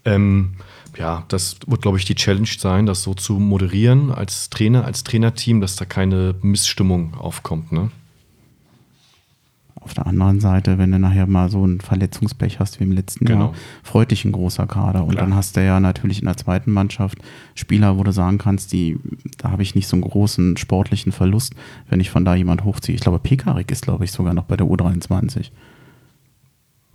Ähm, 0.04 0.50
ja, 0.96 1.24
das 1.28 1.56
wird, 1.66 1.82
glaube 1.82 1.98
ich, 1.98 2.04
die 2.04 2.14
Challenge 2.14 2.48
sein, 2.56 2.86
das 2.86 3.02
so 3.02 3.14
zu 3.14 3.34
moderieren 3.34 4.12
als 4.12 4.48
Trainer, 4.48 4.84
als 4.84 5.02
Trainerteam, 5.02 5.60
dass 5.60 5.74
da 5.76 5.84
keine 5.84 6.36
Missstimmung 6.40 7.14
aufkommt. 7.14 7.72
Ne? 7.72 7.90
Auf 9.80 9.94
der 9.94 10.06
anderen 10.06 10.38
Seite, 10.38 10.78
wenn 10.78 10.92
du 10.92 10.98
nachher 11.00 11.26
mal 11.26 11.50
so 11.50 11.66
ein 11.66 11.80
Verletzungspech 11.80 12.60
hast 12.60 12.78
wie 12.78 12.84
im 12.84 12.92
letzten 12.92 13.24
Genau. 13.24 13.46
Jahr, 13.46 13.54
freut 13.82 14.10
dich 14.12 14.24
ein 14.24 14.32
großer 14.32 14.66
Kader. 14.66 15.02
Und 15.02 15.12
Klar. 15.12 15.24
dann 15.24 15.34
hast 15.34 15.56
du 15.56 15.64
ja 15.64 15.80
natürlich 15.80 16.20
in 16.20 16.26
der 16.26 16.36
zweiten 16.36 16.70
Mannschaft 16.70 17.18
Spieler, 17.56 17.98
wo 17.98 18.04
du 18.04 18.12
sagen 18.12 18.38
kannst, 18.38 18.72
die, 18.72 18.98
da 19.38 19.50
habe 19.50 19.62
ich 19.62 19.74
nicht 19.74 19.88
so 19.88 19.96
einen 19.96 20.02
großen 20.02 20.56
sportlichen 20.58 21.10
Verlust, 21.10 21.54
wenn 21.88 22.00
ich 22.00 22.10
von 22.10 22.24
da 22.24 22.36
jemand 22.36 22.64
hochziehe. 22.64 22.94
Ich 22.94 23.00
glaube, 23.00 23.18
Pekarik 23.18 23.70
ist, 23.72 23.82
glaube 23.82 24.04
ich, 24.04 24.12
sogar 24.12 24.34
noch 24.34 24.44
bei 24.44 24.56
der 24.56 24.66
U23. 24.66 25.50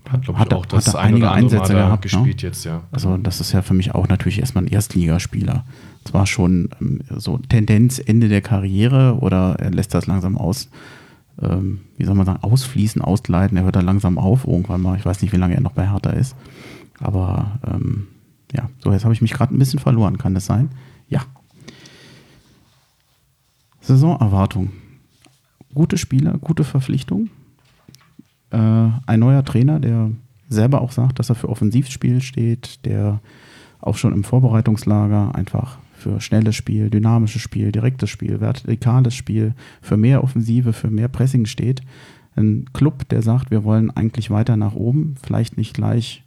Hat, 0.09 0.23
glaube 0.23 0.37
ich, 0.37 0.45
Hat 0.45 0.53
auch 0.53 0.65
das 0.65 0.87
hat 0.87 0.95
ein 0.95 1.07
einige 1.07 1.25
oder 1.27 1.33
Einsätze 1.33 1.73
da 1.73 1.85
gehabt, 1.85 2.05
ne? 2.05 2.09
gespielt 2.11 2.41
jetzt, 2.41 2.65
ja. 2.65 2.81
Also 2.91 3.17
das 3.17 3.39
ist 3.39 3.53
ja 3.53 3.61
für 3.61 3.73
mich 3.73 3.95
auch 3.95 4.07
natürlich 4.07 4.39
erstmal 4.39 4.65
ein 4.65 4.67
Erstligaspieler. 4.67 5.63
Zwar 6.03 6.27
schon 6.27 6.69
ähm, 6.81 7.01
so 7.09 7.37
Tendenz 7.37 7.99
Ende 7.99 8.27
der 8.27 8.41
Karriere 8.41 9.17
oder 9.19 9.55
er 9.59 9.71
lässt 9.71 9.93
das 9.93 10.05
langsam 10.07 10.37
aus, 10.37 10.69
ähm, 11.41 11.79
wie 11.97 12.05
soll 12.05 12.15
man 12.15 12.25
sagen, 12.25 12.43
ausfließen, 12.43 13.01
ausgleiten. 13.01 13.57
Er 13.57 13.63
hört 13.63 13.77
dann 13.77 13.85
langsam 13.85 14.17
auf 14.17 14.45
irgendwann 14.45 14.81
mal. 14.81 14.97
Ich 14.97 15.05
weiß 15.05 15.21
nicht, 15.21 15.31
wie 15.31 15.37
lange 15.37 15.55
er 15.55 15.61
noch 15.61 15.71
bei 15.71 15.89
Hertha 15.89 16.09
ist. 16.11 16.35
Aber 16.99 17.59
ähm, 17.65 18.07
Ja, 18.53 18.69
so, 18.79 18.91
jetzt 18.91 19.03
habe 19.03 19.13
ich 19.13 19.21
mich 19.21 19.33
gerade 19.33 19.55
ein 19.55 19.59
bisschen 19.59 19.79
verloren, 19.79 20.17
kann 20.17 20.33
das 20.35 20.45
sein? 20.45 20.69
Ja. 21.07 21.21
Saisonerwartung. 23.81 24.71
Gute 25.73 25.97
Spieler, 25.97 26.37
gute 26.37 26.63
Verpflichtung. 26.63 27.29
Äh, 28.53 28.89
ein 29.07 29.19
neuer 29.19 29.43
Trainer, 29.43 29.79
der 29.79 30.11
selber 30.47 30.81
auch 30.81 30.91
sagt, 30.91 31.17
dass 31.17 31.29
er 31.29 31.35
für 31.35 31.49
Offensivspiel 31.49 32.21
steht, 32.21 32.85
der 32.85 33.19
auch 33.81 33.97
schon 33.97 34.13
im 34.13 34.23
Vorbereitungslager 34.23 35.33
einfach 35.33 35.79
für 35.93 36.21
schnelles 36.21 36.55
Spiel, 36.55 36.89
dynamisches 36.89 37.41
Spiel, 37.41 37.71
direktes 37.71 38.09
Spiel, 38.09 38.39
vertikales 38.39 39.15
Spiel, 39.15 39.55
für 39.81 39.97
mehr 39.97 40.23
Offensive, 40.23 40.73
für 40.73 40.91
mehr 40.91 41.07
Pressing 41.07 41.45
steht. 41.45 41.81
Ein 42.35 42.65
Club, 42.73 43.09
der 43.09 43.23
sagt, 43.23 43.49
wir 43.51 43.63
wollen 43.63 43.89
eigentlich 43.89 44.29
weiter 44.29 44.55
nach 44.55 44.73
oben, 44.73 45.15
vielleicht 45.23 45.57
nicht 45.57 45.73
gleich 45.73 46.23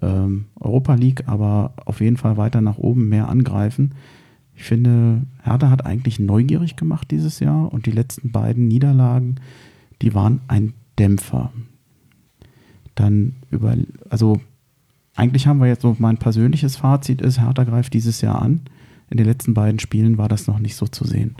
ähm, 0.00 0.46
Europa 0.58 0.94
League, 0.94 1.24
aber 1.26 1.74
auf 1.84 2.00
jeden 2.00 2.16
Fall 2.16 2.36
weiter 2.36 2.60
nach 2.62 2.78
oben, 2.78 3.08
mehr 3.08 3.28
angreifen. 3.28 3.92
Ich 4.56 4.64
finde, 4.64 5.22
Hertha 5.42 5.68
hat 5.68 5.84
eigentlich 5.84 6.18
neugierig 6.18 6.76
gemacht 6.76 7.10
dieses 7.10 7.40
Jahr 7.40 7.72
und 7.72 7.86
die 7.86 7.92
letzten 7.92 8.32
beiden 8.32 8.68
Niederlagen, 8.68 9.36
die 10.00 10.14
waren 10.14 10.40
ein 10.48 10.72
Dämpfer. 10.98 11.52
Dann 12.94 13.36
über, 13.50 13.76
also 14.10 14.40
eigentlich 15.14 15.46
haben 15.46 15.60
wir 15.60 15.66
jetzt 15.66 15.82
so 15.82 15.96
mein 15.98 16.18
persönliches 16.18 16.76
Fazit 16.76 17.20
ist, 17.20 17.40
Hertha 17.40 17.64
greift 17.64 17.94
dieses 17.94 18.20
Jahr 18.20 18.40
an. 18.40 18.62
In 19.10 19.16
den 19.16 19.26
letzten 19.26 19.54
beiden 19.54 19.80
Spielen 19.80 20.18
war 20.18 20.28
das 20.28 20.46
noch 20.46 20.58
nicht 20.58 20.76
so 20.76 20.86
zu 20.86 21.04
sehen. 21.04 21.36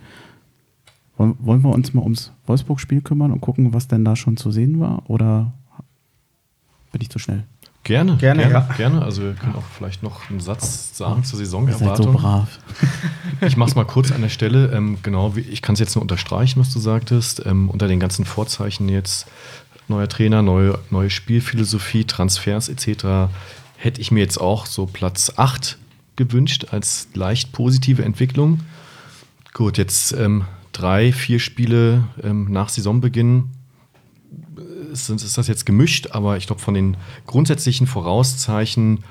Wollen 1.17 1.65
wir 1.65 1.75
uns 1.75 1.93
mal 1.95 2.03
ums 2.03 2.33
Wolfsburg-Spiel 2.47 3.01
kümmern 3.01 3.33
und 3.33 3.41
gucken, 3.41 3.75
was 3.75 3.89
denn 3.89 4.05
da 4.05 4.15
schon 4.15 4.37
zu 4.37 4.53
sehen 4.53 4.79
war? 4.79 5.09
Oder 5.11 5.53
bin 6.93 7.01
ich 7.01 7.11
zu 7.11 7.19
schnell? 7.19 7.45
Gerne, 7.89 8.17
Gerne, 8.19 8.43
gerne, 8.43 8.53
ja. 8.69 8.75
gerne. 8.77 9.03
Also 9.03 9.23
wir 9.23 9.33
können 9.33 9.55
auch 9.55 9.63
vielleicht 9.77 10.03
noch 10.03 10.29
einen 10.29 10.41
Satz 10.41 10.97
sagen 10.97 11.25
zur 11.25 11.41
Ihr 11.41 11.47
seid 11.47 11.61
so 11.63 11.67
Saisonerwartung. 11.67 12.13
brav. 12.15 12.59
Ich 13.41 13.57
mache 13.57 13.71
es 13.71 13.75
mal 13.77 13.85
kurz 13.85 14.13
an 14.13 14.21
der 14.21 14.29
Stelle. 14.29 14.71
Ähm, 14.73 14.99
genau, 15.03 15.37
wie- 15.37 15.41
ich 15.41 15.63
kann 15.63 15.73
es 15.73 15.79
jetzt 15.81 15.95
nur 15.95 16.03
unterstreichen, 16.03 16.61
was 16.61 16.71
du 16.73 16.81
sagtest. 16.81 17.45
Ähm, 17.47 17.71
unter 17.71 17.89
den 17.89 17.99
ganzen 17.99 18.25
Vorzeichen 18.27 18.89
jetzt 18.91 19.27
neuer 19.89 20.09
Trainer, 20.09 20.43
neue, 20.43 20.79
neue 20.91 21.09
Spielphilosophie, 21.09 22.05
Transfers 22.05 22.69
etc. 22.69 23.31
hätte 23.77 24.01
ich 24.03 24.11
mir 24.11 24.21
jetzt 24.21 24.39
auch 24.39 24.67
so 24.67 24.85
Platz 24.87 25.33
8 25.37 25.79
gewünscht 26.17 26.67
als 26.73 27.09
leicht 27.15 27.53
positive 27.53 28.05
Entwicklung. 28.05 28.61
Gut, 29.55 29.79
jetzt 29.79 30.13
ähm, 30.13 30.45
drei, 30.73 31.11
vier 31.13 31.39
Spiele 31.41 32.05
ähm, 32.23 32.49
nach 32.53 32.69
Saisonbeginn 32.69 33.45
ist, 34.93 35.09
ist 35.09 35.39
das 35.39 35.49
jetzt 35.49 35.67
gemischt, 35.67 36.09
aber 36.13 36.37
ich 36.37 36.47
glaube, 36.47 36.61
von 36.61 36.75
den 36.75 36.97
grundsätzlichen 37.27 37.87
Vorauszeichen 37.87 39.05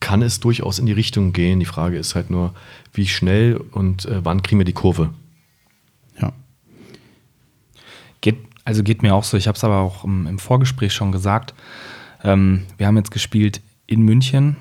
kann 0.00 0.22
es 0.22 0.38
durchaus 0.38 0.78
in 0.78 0.86
die 0.86 0.92
Richtung 0.92 1.32
gehen. 1.32 1.60
Die 1.60 1.66
Frage 1.66 1.96
ist 1.96 2.14
halt 2.14 2.30
nur, 2.30 2.52
wie 2.92 3.06
schnell 3.06 3.56
und 3.56 4.04
äh, 4.04 4.24
wann 4.24 4.42
kriegen 4.42 4.60
wir 4.60 4.66
die 4.66 4.74
Kurve? 4.74 5.10
Ja. 6.20 6.32
Geht, 8.20 8.36
also 8.64 8.82
geht 8.82 9.02
mir 9.02 9.14
auch 9.14 9.24
so. 9.24 9.36
Ich 9.36 9.46
habe 9.46 9.56
es 9.56 9.64
aber 9.64 9.78
auch 9.78 10.04
im, 10.04 10.26
im 10.26 10.38
Vorgespräch 10.38 10.92
schon 10.92 11.10
gesagt. 11.10 11.54
Ähm, 12.22 12.66
wir 12.76 12.86
haben 12.86 12.96
jetzt 12.96 13.10
gespielt 13.10 13.62
in 13.86 14.02
München, 14.02 14.56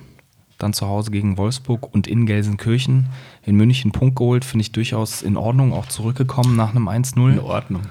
dann 0.59 0.73
zu 0.73 0.87
Hause 0.87 1.11
gegen 1.11 1.37
Wolfsburg 1.37 1.93
und 1.93 2.07
in 2.07 2.25
Gelsenkirchen. 2.25 3.07
In 3.43 3.57
München 3.57 3.91
Punkt 3.91 4.15
geholt, 4.15 4.45
finde 4.45 4.61
ich 4.61 4.71
durchaus 4.71 5.21
in 5.21 5.35
Ordnung, 5.35 5.73
auch 5.73 5.87
zurückgekommen 5.87 6.55
nach 6.55 6.71
einem 6.71 6.87
1-0. 6.87 7.41
Ordnung. 7.41 7.81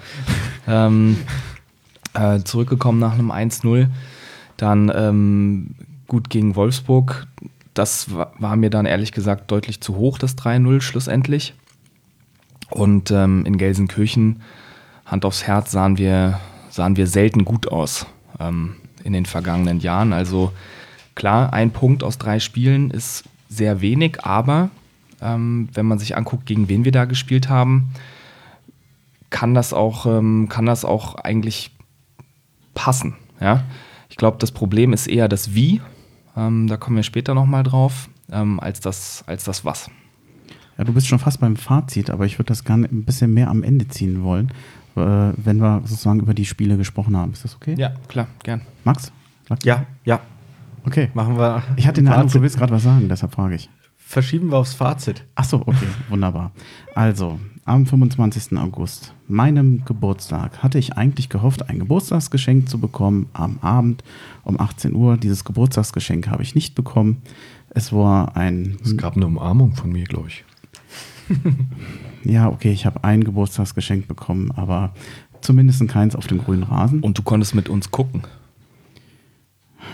ähm, 0.67 1.19
äh, 2.15 2.41
zurückgekommen 2.41 2.99
nach 2.99 3.15
einem 3.15 3.31
1-0. 3.31 3.89
Dann 4.57 4.93
ähm, 4.95 5.75
gut 6.09 6.31
gegen 6.31 6.57
Wolfsburg. 6.57 7.27
Das 7.75 8.15
wa- 8.15 8.33
war 8.39 8.57
mir 8.57 8.71
dann 8.71 8.87
ehrlich 8.87 9.13
gesagt 9.13 9.51
deutlich 9.51 9.81
zu 9.81 9.97
hoch, 9.97 10.19
das 10.19 10.37
3-0 10.37 10.81
schlussendlich. 10.81 11.55
Und 12.71 13.11
ähm, 13.11 13.45
in 13.47 13.59
Gelsenkirchen, 13.59 14.43
Hand 15.07 15.25
aufs 15.25 15.45
Herz, 15.45 15.73
sahen 15.73 15.99
wir, 15.99 16.39
sahen 16.71 16.97
wir 16.97 17.07
selten 17.07 17.45
gut 17.45 17.69
aus 17.69 18.07
ähm, 18.41 18.77
in 19.05 19.13
den 19.13 19.27
vergangenen 19.27 19.81
Jahren. 19.81 20.13
Also 20.13 20.53
klar, 21.15 21.53
ein 21.53 21.71
Punkt 21.71 22.03
aus 22.03 22.19
drei 22.19 22.41
Spielen 22.41 22.91
ist 22.91 23.25
sehr 23.49 23.81
wenig, 23.81 24.25
aber 24.25 24.71
ähm, 25.21 25.69
wenn 25.75 25.87
man 25.87 25.99
sich 25.99 26.17
anguckt, 26.17 26.47
gegen 26.47 26.69
wen 26.69 26.85
wir 26.85 26.93
da 26.93 27.05
gespielt 27.05 27.49
haben, 27.49 27.91
kann 29.31 29.55
das 29.55 29.73
auch, 29.73 30.07
ähm, 30.07 30.49
kann 30.49 30.67
das 30.67 30.85
auch 30.85 31.17
eigentlich 31.17 31.71
passen. 32.75 33.15
Ja? 33.41 33.65
Ich 34.09 34.17
glaube, 34.17 34.39
das 34.39 34.53
Problem 34.53 34.93
ist 34.93 35.07
eher 35.07 35.29
das 35.29 35.55
Wie, 35.55 35.81
ähm, 36.37 36.67
da 36.67 36.77
kommen 36.77 36.97
wir 36.97 37.03
später 37.03 37.35
nochmal 37.35 37.63
drauf, 37.63 38.09
ähm, 38.31 38.61
als, 38.61 38.81
das, 38.81 39.25
als 39.27 39.45
das 39.45 39.65
Was. 39.65 39.91
Ja, 40.79 40.85
du 40.85 40.93
bist 40.93 41.07
schon 41.07 41.19
fast 41.19 41.41
beim 41.41 41.57
Fazit, 41.57 42.11
aber 42.11 42.25
ich 42.25 42.39
würde 42.39 42.49
das 42.49 42.65
gerne 42.65 42.87
ein 42.87 43.05
bisschen 43.05 43.33
mehr 43.35 43.49
am 43.49 43.63
Ende 43.63 43.89
ziehen 43.89 44.23
wollen, 44.23 44.51
äh, 44.97 45.01
wenn 45.37 45.59
wir 45.59 45.83
sozusagen 45.85 46.21
über 46.21 46.35
die 46.35 46.47
Spiele 46.47 46.77
gesprochen 46.77 47.17
haben. 47.17 47.33
Ist 47.33 47.45
das 47.45 47.55
okay? 47.55 47.75
Ja, 47.77 47.93
klar, 48.09 48.29
gern. 48.43 48.63
Max? 48.85 49.13
Ja, 49.65 49.85
ja. 50.05 50.21
Okay. 50.85 51.11
Machen 51.15 51.37
wir. 51.37 51.63
Ich 51.77 51.87
hatte 51.87 52.03
den 52.03 52.09
Eindruck, 52.09 52.33
du 52.33 52.43
willst 52.43 52.57
gerade 52.57 52.73
was 52.73 52.83
sagen, 52.83 53.09
deshalb 53.09 53.33
frage 53.33 53.55
ich. 53.55 53.69
Verschieben 53.97 54.51
wir 54.51 54.59
aufs 54.59 54.75
Fazit. 54.75 55.25
Ach 55.35 55.45
so, 55.45 55.61
okay, 55.61 55.87
wunderbar. 56.09 56.53
Also, 56.95 57.39
am 57.65 57.87
25. 57.87 58.59
August, 58.59 59.15
meinem 59.29 59.85
Geburtstag, 59.85 60.63
hatte 60.63 60.79
ich 60.79 60.95
eigentlich 60.95 61.29
gehofft, 61.29 61.69
ein 61.69 61.79
Geburtstagsgeschenk 61.79 62.69
zu 62.69 62.79
bekommen 62.79 63.29
am 63.33 63.59
Abend 63.61 64.03
um 64.45 64.59
18 64.61 64.95
Uhr. 64.95 65.17
Dieses 65.17 65.45
Geburtstagsgeschenk 65.45 66.29
habe 66.29 66.43
ich 66.43 66.55
nicht 66.55 66.75
bekommen. 66.75 67.23
Es 67.71 67.93
war 67.93 68.37
ein. 68.37 68.79
Es 68.85 68.97
gab 68.97 69.17
eine 69.17 69.27
Umarmung 69.27 69.75
von 69.75 69.91
mir, 69.91 70.05
glaube 70.05 70.29
ich. 70.29 70.45
Ja, 72.25 72.49
okay, 72.49 72.71
ich 72.71 72.87
habe 72.87 73.03
ein 73.03 73.25
Geburtstagsgeschenk 73.25 74.07
bekommen, 74.07 74.53
aber 74.53 74.95
zumindest 75.41 75.87
keins 75.89 76.15
auf 76.15 76.27
dem 76.27 76.39
grünen 76.39 76.63
Rasen. 76.63 77.01
Und 77.01 77.19
du 77.19 77.23
konntest 77.23 77.55
mit 77.55 77.69
uns 77.69 77.91
gucken. 77.91 78.23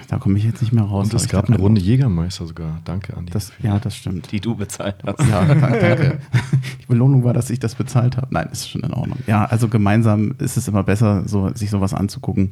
Da 0.09 0.18
komme 0.18 0.38
ich 0.38 0.44
jetzt 0.44 0.61
nicht 0.62 0.72
mehr 0.72 0.85
raus. 0.85 1.07
Und 1.07 1.14
es 1.14 1.29
gab 1.29 1.46
eine 1.46 1.55
einfach- 1.57 1.64
Runde 1.64 1.81
Jägermeister 1.81 2.46
sogar. 2.46 2.81
Danke, 2.85 3.16
Andi. 3.16 3.33
Das, 3.33 3.53
ja, 3.62 3.79
das 3.79 3.96
stimmt. 3.96 4.31
Die 4.33 4.40
du 4.40 4.55
bezahlt 4.55 4.96
hast. 5.07 5.20
Ja, 5.29 5.44
danke. 5.55 6.18
Die 6.83 6.87
Belohnung 6.87 7.24
war, 7.24 7.33
dass 7.35 7.51
ich 7.51 7.59
das 7.59 7.74
bezahlt 7.74 8.16
habe. 8.16 8.29
Nein, 8.31 8.48
ist 8.53 8.68
schon 8.68 8.83
in 8.83 8.92
Ordnung. 8.92 9.18
Ja, 9.27 9.44
also 9.44 9.68
gemeinsam 9.68 10.35
ist 10.38 10.57
es 10.57 10.68
immer 10.68 10.83
besser, 10.83 11.27
so, 11.29 11.51
sich 11.55 11.70
sowas 11.70 11.94
anzugucken. 11.94 12.51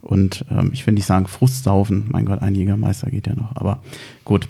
Und 0.00 0.44
ähm, 0.50 0.70
ich 0.72 0.86
will 0.86 0.94
nicht 0.94 1.06
sagen 1.06 1.26
Frustsaufen. 1.26 2.06
Mein 2.10 2.24
Gott, 2.24 2.40
ein 2.40 2.54
Jägermeister 2.54 3.10
geht 3.10 3.26
ja 3.26 3.34
noch. 3.34 3.56
Aber 3.56 3.80
gut. 4.24 4.48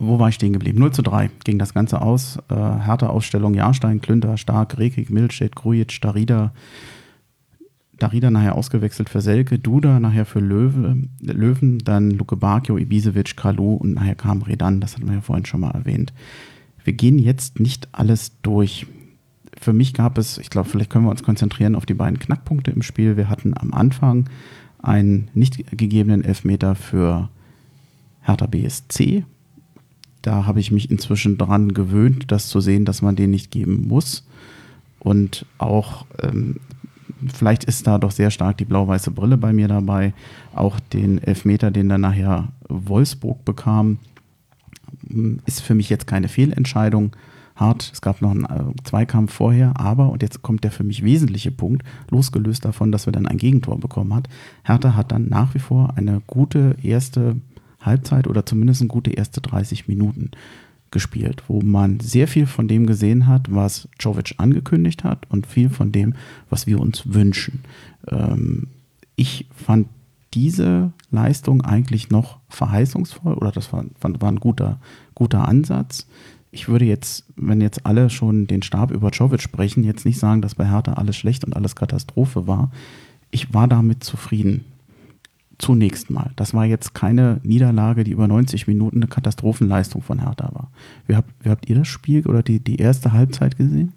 Wo 0.00 0.20
war 0.20 0.28
ich 0.28 0.36
stehen 0.36 0.52
geblieben? 0.52 0.78
0 0.78 0.92
zu 0.92 1.02
3 1.02 1.28
ging 1.42 1.58
das 1.58 1.74
Ganze 1.74 2.00
aus. 2.00 2.38
Äh, 2.50 2.54
harte 2.54 3.10
Ausstellung 3.10 3.54
Jahrstein, 3.54 4.00
Klünter, 4.00 4.36
Stark, 4.36 4.78
Rekik, 4.78 5.10
Milstedt, 5.10 5.56
Grujic, 5.56 6.00
Darida. 6.00 6.52
Darida 7.98 8.30
nachher 8.30 8.54
ausgewechselt 8.54 9.08
für 9.08 9.20
Selke, 9.20 9.58
Duda 9.58 10.00
nachher 10.00 10.24
für 10.24 10.40
Löwe, 10.40 11.02
Löwen, 11.20 11.78
dann 11.78 12.10
Luke 12.10 12.36
Bakio, 12.36 12.78
Ibisevic, 12.78 13.36
Kalu 13.36 13.74
und 13.74 13.94
nachher 13.94 14.14
kam 14.14 14.42
Redan, 14.42 14.80
das 14.80 14.94
hatten 14.94 15.08
wir 15.08 15.16
ja 15.16 15.20
vorhin 15.20 15.46
schon 15.46 15.60
mal 15.60 15.72
erwähnt. 15.72 16.12
Wir 16.84 16.92
gehen 16.92 17.18
jetzt 17.18 17.60
nicht 17.60 17.88
alles 17.92 18.32
durch. 18.42 18.86
Für 19.60 19.72
mich 19.72 19.94
gab 19.94 20.16
es, 20.16 20.38
ich 20.38 20.50
glaube, 20.50 20.68
vielleicht 20.68 20.90
können 20.90 21.04
wir 21.04 21.10
uns 21.10 21.22
konzentrieren 21.22 21.74
auf 21.74 21.86
die 21.86 21.94
beiden 21.94 22.18
Knackpunkte 22.18 22.70
im 22.70 22.82
Spiel. 22.82 23.16
Wir 23.16 23.28
hatten 23.28 23.52
am 23.56 23.74
Anfang 23.74 24.28
einen 24.80 25.28
nicht 25.34 25.76
gegebenen 25.76 26.24
Elfmeter 26.24 26.74
für 26.74 27.28
Hertha 28.22 28.46
BSC. 28.46 29.24
Da 30.22 30.46
habe 30.46 30.60
ich 30.60 30.70
mich 30.70 30.90
inzwischen 30.90 31.38
dran 31.38 31.74
gewöhnt, 31.74 32.30
das 32.30 32.48
zu 32.48 32.60
sehen, 32.60 32.84
dass 32.84 33.02
man 33.02 33.16
den 33.16 33.30
nicht 33.30 33.50
geben 33.50 33.86
muss. 33.88 34.26
Und 34.98 35.46
auch, 35.58 36.06
ähm, 36.22 36.56
vielleicht 37.32 37.64
ist 37.64 37.86
da 37.86 37.98
doch 37.98 38.10
sehr 38.10 38.30
stark 38.30 38.58
die 38.58 38.64
blau-weiße 38.64 39.10
Brille 39.10 39.36
bei 39.36 39.52
mir 39.52 39.68
dabei. 39.68 40.12
Auch 40.54 40.78
den 40.80 41.22
Elfmeter, 41.22 41.70
den 41.70 41.88
dann 41.88 42.02
nachher 42.02 42.48
Wolfsburg 42.68 43.44
bekam, 43.44 43.98
ist 45.46 45.60
für 45.60 45.74
mich 45.74 45.90
jetzt 45.90 46.06
keine 46.06 46.28
Fehlentscheidung. 46.28 47.12
Hart, 47.56 47.90
es 47.92 48.00
gab 48.00 48.22
noch 48.22 48.30
einen 48.30 48.44
äh, 48.44 48.82
Zweikampf 48.84 49.32
vorher, 49.32 49.72
aber, 49.80 50.10
und 50.10 50.22
jetzt 50.22 50.42
kommt 50.42 50.62
der 50.62 50.70
für 50.70 50.84
mich 50.84 51.02
wesentliche 51.02 51.50
Punkt, 51.50 51.82
losgelöst 52.08 52.64
davon, 52.64 52.92
dass 52.92 53.06
wir 53.06 53.12
dann 53.12 53.26
ein 53.26 53.36
Gegentor 53.36 53.80
bekommen 53.80 54.14
hat. 54.14 54.28
Hertha 54.62 54.94
hat 54.94 55.10
dann 55.10 55.28
nach 55.28 55.54
wie 55.54 55.58
vor 55.58 55.94
eine 55.96 56.22
gute 56.28 56.76
erste 56.82 57.36
Halbzeit 57.80 58.28
oder 58.28 58.46
zumindest 58.46 58.80
eine 58.80 58.88
gute 58.88 59.10
erste 59.10 59.40
30 59.40 59.88
Minuten 59.88 60.30
gespielt, 60.90 61.42
wo 61.48 61.60
man 61.60 62.00
sehr 62.00 62.28
viel 62.28 62.46
von 62.46 62.68
dem 62.68 62.86
gesehen 62.86 63.26
hat, 63.26 63.54
was 63.54 63.88
Jovic 64.00 64.34
angekündigt 64.38 65.04
hat 65.04 65.26
und 65.30 65.46
viel 65.46 65.70
von 65.70 65.92
dem, 65.92 66.14
was 66.50 66.66
wir 66.66 66.80
uns 66.80 67.12
wünschen. 67.12 67.60
Ähm, 68.10 68.68
ich 69.16 69.46
fand 69.52 69.88
diese 70.34 70.92
Leistung 71.10 71.62
eigentlich 71.62 72.10
noch 72.10 72.38
verheißungsvoll 72.48 73.34
oder 73.34 73.50
das 73.50 73.72
war, 73.72 73.84
war 74.00 74.30
ein 74.30 74.40
guter, 74.40 74.78
guter 75.14 75.48
Ansatz. 75.48 76.06
Ich 76.50 76.68
würde 76.68 76.84
jetzt, 76.84 77.24
wenn 77.36 77.60
jetzt 77.60 77.84
alle 77.84 78.10
schon 78.10 78.46
den 78.46 78.62
Stab 78.62 78.90
über 78.90 79.10
Jovic 79.10 79.42
sprechen, 79.42 79.84
jetzt 79.84 80.04
nicht 80.04 80.18
sagen, 80.18 80.42
dass 80.42 80.54
bei 80.54 80.68
Hertha 80.68 80.94
alles 80.94 81.16
schlecht 81.16 81.44
und 81.44 81.56
alles 81.56 81.76
Katastrophe 81.76 82.46
war. 82.46 82.70
Ich 83.30 83.52
war 83.52 83.68
damit 83.68 84.04
zufrieden. 84.04 84.64
Zunächst 85.58 86.08
mal. 86.08 86.30
Das 86.36 86.54
war 86.54 86.64
jetzt 86.64 86.94
keine 86.94 87.40
Niederlage, 87.42 88.04
die 88.04 88.12
über 88.12 88.28
90 88.28 88.68
Minuten 88.68 88.98
eine 88.98 89.08
Katastrophenleistung 89.08 90.02
von 90.02 90.20
Hertha 90.20 90.50
war. 90.52 90.70
Wie 91.06 91.16
habt, 91.16 91.30
wie 91.40 91.50
habt 91.50 91.68
ihr 91.68 91.76
das 91.76 91.88
Spiel 91.88 92.26
oder 92.26 92.42
die, 92.42 92.60
die 92.60 92.76
erste 92.76 93.12
Halbzeit 93.12 93.56
gesehen? 93.56 93.92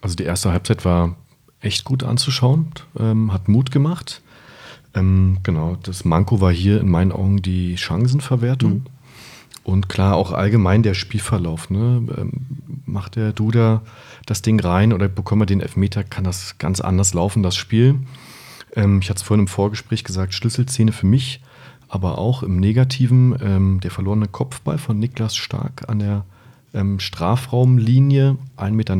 Also 0.00 0.14
die 0.14 0.24
erste 0.24 0.52
Halbzeit 0.52 0.84
war 0.84 1.16
echt 1.60 1.84
gut 1.84 2.04
anzuschauen, 2.04 2.68
ähm, 2.98 3.32
hat 3.32 3.48
Mut 3.48 3.72
gemacht. 3.72 4.22
Ähm, 4.94 5.38
genau, 5.42 5.76
das 5.82 6.04
Manko 6.04 6.40
war 6.40 6.52
hier 6.52 6.80
in 6.80 6.88
meinen 6.88 7.10
Augen 7.12 7.42
die 7.42 7.76
Chancenverwertung. 7.76 8.72
Mhm. 8.72 8.84
Und 9.64 9.88
klar, 9.88 10.14
auch 10.14 10.30
allgemein 10.30 10.84
der 10.84 10.94
Spielverlauf. 10.94 11.70
Ne? 11.70 12.06
Ähm, 12.16 12.32
macht 12.84 13.16
der 13.16 13.32
Duda 13.32 13.82
das 14.24 14.40
Ding 14.40 14.60
rein 14.60 14.92
oder 14.92 15.08
bekommt 15.08 15.42
er 15.42 15.46
den 15.46 15.60
Elfmeter, 15.60 16.04
kann 16.04 16.22
das 16.22 16.58
ganz 16.58 16.80
anders 16.80 17.14
laufen, 17.14 17.42
das 17.42 17.56
Spiel. 17.56 17.96
Ähm, 18.76 19.00
ich 19.02 19.08
hatte 19.08 19.18
es 19.18 19.22
vorhin 19.22 19.44
im 19.44 19.48
Vorgespräch 19.48 20.04
gesagt, 20.04 20.34
Schlüsselszene 20.34 20.92
für 20.92 21.06
mich, 21.06 21.40
aber 21.88 22.18
auch 22.18 22.42
im 22.42 22.60
Negativen 22.60 23.36
ähm, 23.42 23.80
der 23.80 23.90
verlorene 23.90 24.28
Kopfball 24.28 24.78
von 24.78 24.98
Niklas 24.98 25.34
Stark 25.34 25.88
an 25.88 25.98
der 25.98 26.24
ähm, 26.74 27.00
Strafraumlinie, 27.00 28.36
1,90 28.56 28.70
Meter 28.72 28.96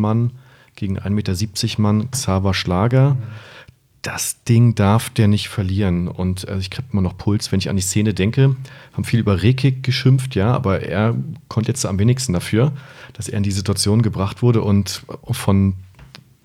Mann 0.00 0.30
gegen 0.76 0.98
1,70 0.98 1.10
Meter 1.10 1.82
Mann, 1.82 2.10
Xaver 2.10 2.54
Schlager. 2.54 3.14
Mhm. 3.14 3.22
Das 4.02 4.44
Ding 4.44 4.76
darf 4.76 5.10
der 5.10 5.26
nicht 5.26 5.48
verlieren. 5.48 6.06
Und 6.06 6.46
äh, 6.46 6.58
ich 6.58 6.70
kriege 6.70 6.86
immer 6.92 7.02
noch 7.02 7.18
Puls, 7.18 7.50
wenn 7.50 7.58
ich 7.58 7.68
an 7.68 7.76
die 7.76 7.82
Szene 7.82 8.14
denke. 8.14 8.54
Haben 8.92 9.04
viel 9.04 9.18
über 9.18 9.42
Rekik 9.42 9.82
geschimpft, 9.82 10.36
ja, 10.36 10.54
aber 10.54 10.82
er 10.82 11.16
konnte 11.48 11.72
jetzt 11.72 11.84
am 11.84 11.98
wenigsten 11.98 12.32
dafür, 12.32 12.72
dass 13.14 13.28
er 13.28 13.38
in 13.38 13.42
die 13.42 13.50
Situation 13.50 14.02
gebracht 14.02 14.42
wurde. 14.42 14.62
Und 14.62 15.02
von 15.32 15.74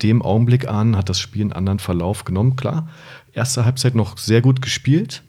dem 0.03 0.21
Augenblick 0.21 0.67
an 0.67 0.95
hat 0.95 1.09
das 1.09 1.19
Spiel 1.19 1.41
einen 1.43 1.53
anderen 1.53 1.79
Verlauf 1.79 2.25
genommen. 2.25 2.55
Klar, 2.55 2.87
erste 3.33 3.65
Halbzeit 3.65 3.95
noch 3.95 4.17
sehr 4.17 4.41
gut 4.41 4.61
gespielt. 4.61 5.23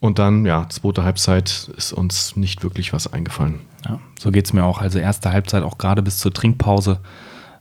Und 0.00 0.18
dann, 0.18 0.44
ja, 0.46 0.68
zweite 0.68 1.04
Halbzeit 1.04 1.70
ist 1.76 1.92
uns 1.92 2.34
nicht 2.34 2.64
wirklich 2.64 2.92
was 2.92 3.12
eingefallen. 3.12 3.60
Ja, 3.84 4.00
so 4.18 4.32
geht 4.32 4.46
es 4.46 4.52
mir 4.52 4.64
auch. 4.64 4.80
Also 4.80 4.98
erste 4.98 5.30
Halbzeit 5.30 5.62
auch 5.62 5.78
gerade 5.78 6.02
bis 6.02 6.18
zur 6.18 6.32
Trinkpause 6.32 6.98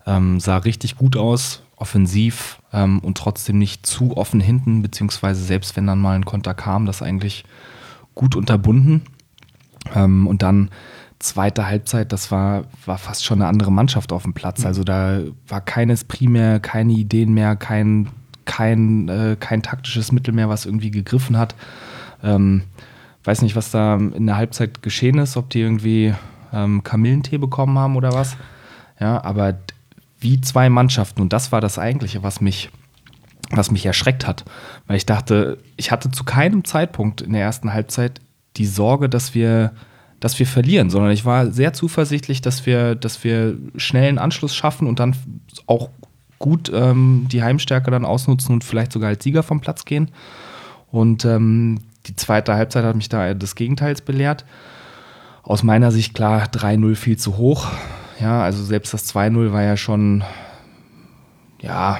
ähm, 0.07 0.39
sah 0.39 0.57
richtig 0.57 0.95
gut 0.95 1.15
aus, 1.15 1.61
offensiv 1.75 2.59
ähm, 2.73 2.99
und 2.99 3.17
trotzdem 3.17 3.59
nicht 3.59 3.85
zu 3.85 4.17
offen 4.17 4.39
hinten, 4.39 4.81
beziehungsweise 4.81 5.43
selbst 5.43 5.75
wenn 5.75 5.85
dann 5.85 5.99
mal 5.99 6.15
ein 6.15 6.25
Konter 6.25 6.53
kam, 6.53 6.87
das 6.87 7.03
eigentlich 7.03 7.45
gut 8.15 8.35
unterbunden. 8.35 9.03
Ähm, 9.93 10.27
und 10.27 10.41
dann 10.41 10.69
zweite 11.21 11.67
Halbzeit, 11.67 12.11
das 12.11 12.31
war, 12.31 12.65
war 12.85 12.97
fast 12.97 13.23
schon 13.23 13.41
eine 13.41 13.49
andere 13.49 13.71
Mannschaft 13.71 14.11
auf 14.11 14.23
dem 14.23 14.33
Platz. 14.33 14.65
Also 14.65 14.83
da 14.83 15.21
war 15.47 15.61
keines 15.61 16.03
primär, 16.03 16.59
keine 16.59 16.93
Ideen 16.93 17.33
mehr, 17.33 17.55
kein, 17.55 18.09
kein, 18.45 19.07
äh, 19.09 19.37
kein 19.39 19.61
taktisches 19.63 20.11
Mittel 20.11 20.33
mehr, 20.33 20.49
was 20.49 20.65
irgendwie 20.65 20.91
gegriffen 20.91 21.37
hat. 21.37 21.55
Ähm, 22.23 22.63
weiß 23.23 23.41
nicht, 23.41 23.55
was 23.55 23.71
da 23.71 23.95
in 23.95 24.25
der 24.25 24.37
Halbzeit 24.37 24.81
geschehen 24.81 25.17
ist, 25.19 25.37
ob 25.37 25.49
die 25.49 25.61
irgendwie 25.61 26.13
ähm, 26.53 26.83
Kamillentee 26.83 27.37
bekommen 27.37 27.77
haben 27.77 27.95
oder 27.95 28.13
was. 28.13 28.35
Ja, 28.99 29.23
aber 29.23 29.57
wie 30.19 30.41
zwei 30.41 30.69
Mannschaften, 30.69 31.21
und 31.21 31.33
das 31.33 31.51
war 31.51 31.61
das 31.61 31.79
Eigentliche, 31.79 32.23
was 32.23 32.41
mich, 32.41 32.69
was 33.49 33.71
mich 33.71 33.85
erschreckt 33.85 34.27
hat. 34.27 34.45
Weil 34.87 34.97
ich 34.97 35.05
dachte, 35.05 35.57
ich 35.77 35.91
hatte 35.91 36.11
zu 36.11 36.23
keinem 36.23 36.63
Zeitpunkt 36.63 37.21
in 37.21 37.33
der 37.33 37.41
ersten 37.41 37.73
Halbzeit 37.73 38.21
die 38.57 38.65
Sorge, 38.65 39.09
dass 39.09 39.33
wir 39.33 39.71
dass 40.21 40.37
wir 40.37 40.45
verlieren, 40.45 40.89
sondern 40.89 41.11
ich 41.11 41.25
war 41.25 41.51
sehr 41.51 41.73
zuversichtlich, 41.73 42.41
dass 42.41 42.65
wir, 42.65 42.95
dass 42.95 43.23
wir 43.25 43.57
schnell 43.75 44.07
einen 44.07 44.19
Anschluss 44.19 44.55
schaffen 44.55 44.87
und 44.87 44.99
dann 44.99 45.15
auch 45.65 45.89
gut 46.37 46.71
ähm, 46.73 47.27
die 47.29 47.43
Heimstärke 47.43 47.91
dann 47.91 48.05
ausnutzen 48.05 48.53
und 48.53 48.63
vielleicht 48.63 48.93
sogar 48.93 49.09
als 49.09 49.23
Sieger 49.23 49.43
vom 49.43 49.61
Platz 49.61 49.83
gehen. 49.83 50.11
Und 50.91 51.25
ähm, 51.25 51.79
die 52.05 52.15
zweite 52.15 52.53
Halbzeit 52.53 52.85
hat 52.85 52.95
mich 52.95 53.09
da 53.09 53.33
des 53.33 53.55
Gegenteils 53.55 54.01
belehrt. 54.01 54.45
Aus 55.41 55.63
meiner 55.63 55.91
Sicht 55.91 56.13
klar 56.13 56.43
3-0 56.45 56.95
viel 56.95 57.17
zu 57.17 57.37
hoch. 57.37 57.67
Ja, 58.19 58.43
also 58.43 58.63
selbst 58.63 58.93
das 58.93 59.13
2-0 59.13 59.51
war 59.51 59.63
ja 59.63 59.75
schon 59.75 60.23
ja 61.61 61.99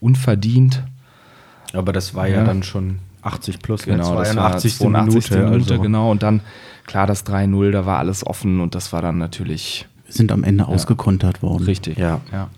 unverdient. 0.00 0.82
Aber 1.72 1.94
das 1.94 2.14
war 2.14 2.28
ja, 2.28 2.38
ja 2.38 2.44
dann 2.44 2.62
schon 2.62 2.98
80 3.22 3.60
plus, 3.60 3.86
ne? 3.86 3.96
genau, 3.96 4.18
ne? 4.18 4.24
82. 4.24 4.76
82. 4.76 5.30
Minute, 5.30 5.50
Minute 5.50 5.70
also. 5.72 5.82
genau. 5.82 6.10
Und 6.10 6.22
dann 6.22 6.42
klar 6.88 7.06
das 7.06 7.24
3-0, 7.24 7.70
da 7.70 7.86
war 7.86 7.98
alles 7.98 8.26
offen 8.26 8.60
und 8.60 8.74
das 8.74 8.92
war 8.92 9.02
dann 9.02 9.18
natürlich. 9.18 9.86
Wir 10.06 10.14
sind 10.14 10.32
am 10.32 10.42
Ende 10.42 10.64
ja. 10.64 10.68
ausgekontert 10.68 11.42
worden. 11.42 11.64
Richtig, 11.64 11.98
ja. 11.98 12.20
ja. 12.32 12.48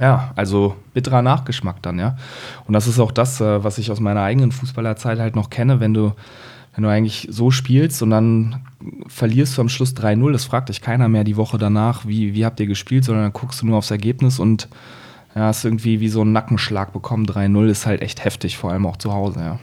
Ja, 0.00 0.32
also 0.34 0.76
bitterer 0.92 1.22
Nachgeschmack 1.22 1.82
dann, 1.82 1.98
ja. 1.98 2.16
Und 2.66 2.72
das 2.72 2.86
ist 2.86 2.98
auch 2.98 3.12
das, 3.12 3.40
äh, 3.40 3.62
was 3.62 3.78
ich 3.78 3.90
aus 3.90 4.00
meiner 4.00 4.22
eigenen 4.22 4.50
Fußballerzeit 4.50 5.18
halt 5.18 5.36
noch 5.36 5.50
kenne, 5.50 5.78
wenn 5.78 5.94
du, 5.94 6.12
wenn 6.74 6.82
du 6.82 6.90
eigentlich 6.90 7.28
so 7.30 7.50
spielst 7.50 8.02
und 8.02 8.10
dann 8.10 8.62
verlierst 9.06 9.56
du 9.56 9.60
am 9.60 9.68
Schluss 9.68 9.94
3-0, 9.94 10.32
das 10.32 10.44
fragt 10.44 10.68
dich 10.68 10.80
keiner 10.80 11.08
mehr 11.08 11.22
die 11.22 11.36
Woche 11.36 11.58
danach, 11.58 12.06
wie, 12.06 12.34
wie 12.34 12.44
habt 12.44 12.58
ihr 12.58 12.66
gespielt, 12.66 13.04
sondern 13.04 13.24
dann 13.24 13.32
guckst 13.32 13.62
du 13.62 13.66
nur 13.66 13.78
aufs 13.78 13.92
Ergebnis 13.92 14.40
und 14.40 14.68
ja, 15.34 15.42
hast 15.42 15.64
irgendwie 15.64 16.00
wie 16.00 16.08
so 16.08 16.22
einen 16.22 16.32
Nackenschlag 16.32 16.92
bekommen. 16.92 17.26
3-0 17.26 17.66
ist 17.68 17.86
halt 17.86 18.02
echt 18.02 18.24
heftig, 18.24 18.56
vor 18.56 18.72
allem 18.72 18.86
auch 18.86 18.96
zu 18.96 19.12
Hause, 19.12 19.40
ja. 19.40 19.58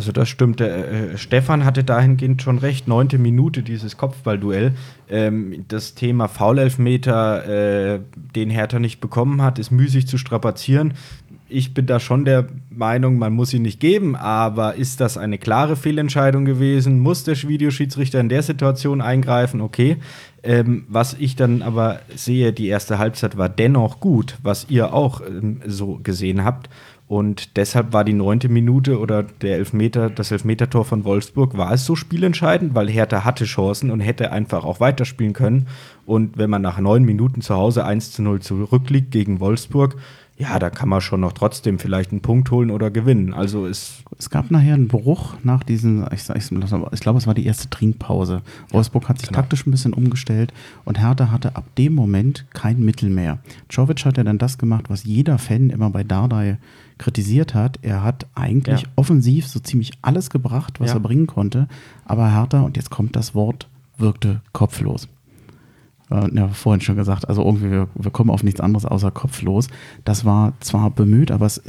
Also 0.00 0.12
das 0.12 0.30
stimmt. 0.30 0.60
Der, 0.60 1.12
äh, 1.12 1.18
Stefan 1.18 1.66
hatte 1.66 1.84
dahingehend 1.84 2.40
schon 2.40 2.56
recht. 2.56 2.88
Neunte 2.88 3.18
Minute 3.18 3.62
dieses 3.62 3.98
Kopfballduell. 3.98 4.72
Ähm, 5.10 5.66
das 5.68 5.94
Thema 5.94 6.26
Foulelfmeter, 6.26 7.96
äh, 7.96 8.00
den 8.34 8.48
Hertha 8.48 8.78
nicht 8.78 9.02
bekommen 9.02 9.42
hat, 9.42 9.58
ist 9.58 9.70
müßig 9.70 10.06
zu 10.06 10.16
strapazieren. 10.16 10.94
Ich 11.50 11.74
bin 11.74 11.84
da 11.84 12.00
schon 12.00 12.24
der 12.24 12.46
Meinung, 12.70 13.18
man 13.18 13.34
muss 13.34 13.52
ihn 13.52 13.60
nicht 13.60 13.78
geben, 13.78 14.16
aber 14.16 14.76
ist 14.76 15.02
das 15.02 15.18
eine 15.18 15.36
klare 15.36 15.76
Fehlentscheidung 15.76 16.46
gewesen? 16.46 16.98
Muss 16.98 17.24
der 17.24 17.36
Videoschiedsrichter 17.36 18.20
in 18.20 18.30
der 18.30 18.42
Situation 18.42 19.02
eingreifen? 19.02 19.60
Okay. 19.60 19.98
Ähm, 20.42 20.86
was 20.88 21.12
ich 21.12 21.36
dann 21.36 21.60
aber 21.60 22.00
sehe, 22.16 22.54
die 22.54 22.68
erste 22.68 22.98
Halbzeit 22.98 23.36
war 23.36 23.50
dennoch 23.50 24.00
gut, 24.00 24.38
was 24.42 24.64
ihr 24.70 24.94
auch 24.94 25.20
ähm, 25.20 25.60
so 25.66 26.00
gesehen 26.02 26.42
habt. 26.42 26.70
Und 27.10 27.56
deshalb 27.56 27.92
war 27.92 28.04
die 28.04 28.12
neunte 28.12 28.48
Minute 28.48 29.00
oder 29.00 29.24
der 29.24 29.56
Elfmeter, 29.56 30.10
das 30.10 30.30
Elfmetertor 30.30 30.84
von 30.84 31.02
Wolfsburg, 31.02 31.56
war 31.56 31.72
es 31.72 31.84
so 31.84 31.96
spielentscheidend, 31.96 32.76
weil 32.76 32.88
Hertha 32.88 33.24
hatte 33.24 33.46
Chancen 33.46 33.90
und 33.90 33.98
hätte 33.98 34.30
einfach 34.30 34.64
auch 34.64 34.78
weiterspielen 34.78 35.32
können. 35.32 35.66
Und 36.06 36.38
wenn 36.38 36.48
man 36.48 36.62
nach 36.62 36.78
neun 36.78 37.02
Minuten 37.02 37.40
zu 37.40 37.56
Hause 37.56 37.84
1 37.84 38.12
zu 38.12 38.22
0 38.22 38.42
zurückliegt 38.42 39.10
gegen 39.10 39.40
Wolfsburg, 39.40 39.96
ja, 40.38 40.60
da 40.60 40.70
kann 40.70 40.88
man 40.88 41.00
schon 41.00 41.20
noch 41.20 41.32
trotzdem 41.32 41.80
vielleicht 41.80 42.12
einen 42.12 42.20
Punkt 42.20 42.52
holen 42.52 42.70
oder 42.70 42.92
gewinnen. 42.92 43.34
Also 43.34 43.66
es, 43.66 44.04
es 44.16 44.30
gab 44.30 44.52
nachher 44.52 44.74
einen 44.74 44.86
Bruch 44.86 45.34
nach 45.42 45.64
diesen, 45.64 46.06
ich, 46.14 46.30
ich, 46.30 46.52
ich 46.52 47.00
glaube, 47.00 47.18
es 47.18 47.26
war 47.26 47.34
die 47.34 47.44
erste 47.44 47.68
Trinkpause. 47.70 48.42
Wolfsburg 48.70 49.08
hat 49.08 49.18
sich 49.18 49.28
genau. 49.30 49.40
taktisch 49.40 49.66
ein 49.66 49.72
bisschen 49.72 49.94
umgestellt 49.94 50.54
und 50.84 51.00
Hertha 51.00 51.32
hatte 51.32 51.56
ab 51.56 51.64
dem 51.76 51.92
Moment 51.92 52.46
kein 52.54 52.84
Mittel 52.84 53.10
mehr. 53.10 53.40
Czovic 53.68 54.04
hat 54.04 54.16
ja 54.16 54.22
dann 54.22 54.38
das 54.38 54.58
gemacht, 54.58 54.84
was 54.88 55.02
jeder 55.02 55.38
Fan 55.38 55.70
immer 55.70 55.90
bei 55.90 56.04
Dardai 56.04 56.58
kritisiert 57.00 57.54
hat. 57.54 57.78
Er 57.82 58.04
hat 58.04 58.26
eigentlich 58.34 58.82
ja. 58.82 58.88
offensiv 58.94 59.48
so 59.48 59.58
ziemlich 59.58 59.92
alles 60.02 60.30
gebracht, 60.30 60.78
was 60.78 60.90
ja. 60.90 60.94
er 60.94 61.00
bringen 61.00 61.26
konnte, 61.26 61.66
aber 62.04 62.32
Hertha, 62.32 62.60
und 62.60 62.76
jetzt 62.76 62.90
kommt 62.90 63.16
das 63.16 63.34
Wort, 63.34 63.68
wirkte 63.98 64.40
kopflos 64.52 65.08
äh, 66.10 66.28
ja, 66.34 66.48
vorhin 66.48 66.80
schon 66.80 66.96
gesagt, 66.96 67.28
also 67.28 67.44
irgendwie, 67.44 67.70
wir, 67.70 67.88
wir, 67.94 68.10
kommen 68.10 68.30
auf 68.30 68.42
nichts 68.42 68.60
anderes 68.60 68.84
außer 68.84 69.10
kopflos. 69.10 69.68
Das 70.04 70.24
war 70.24 70.52
zwar 70.60 70.90
bemüht, 70.90 71.30
aber 71.30 71.46
es, 71.46 71.62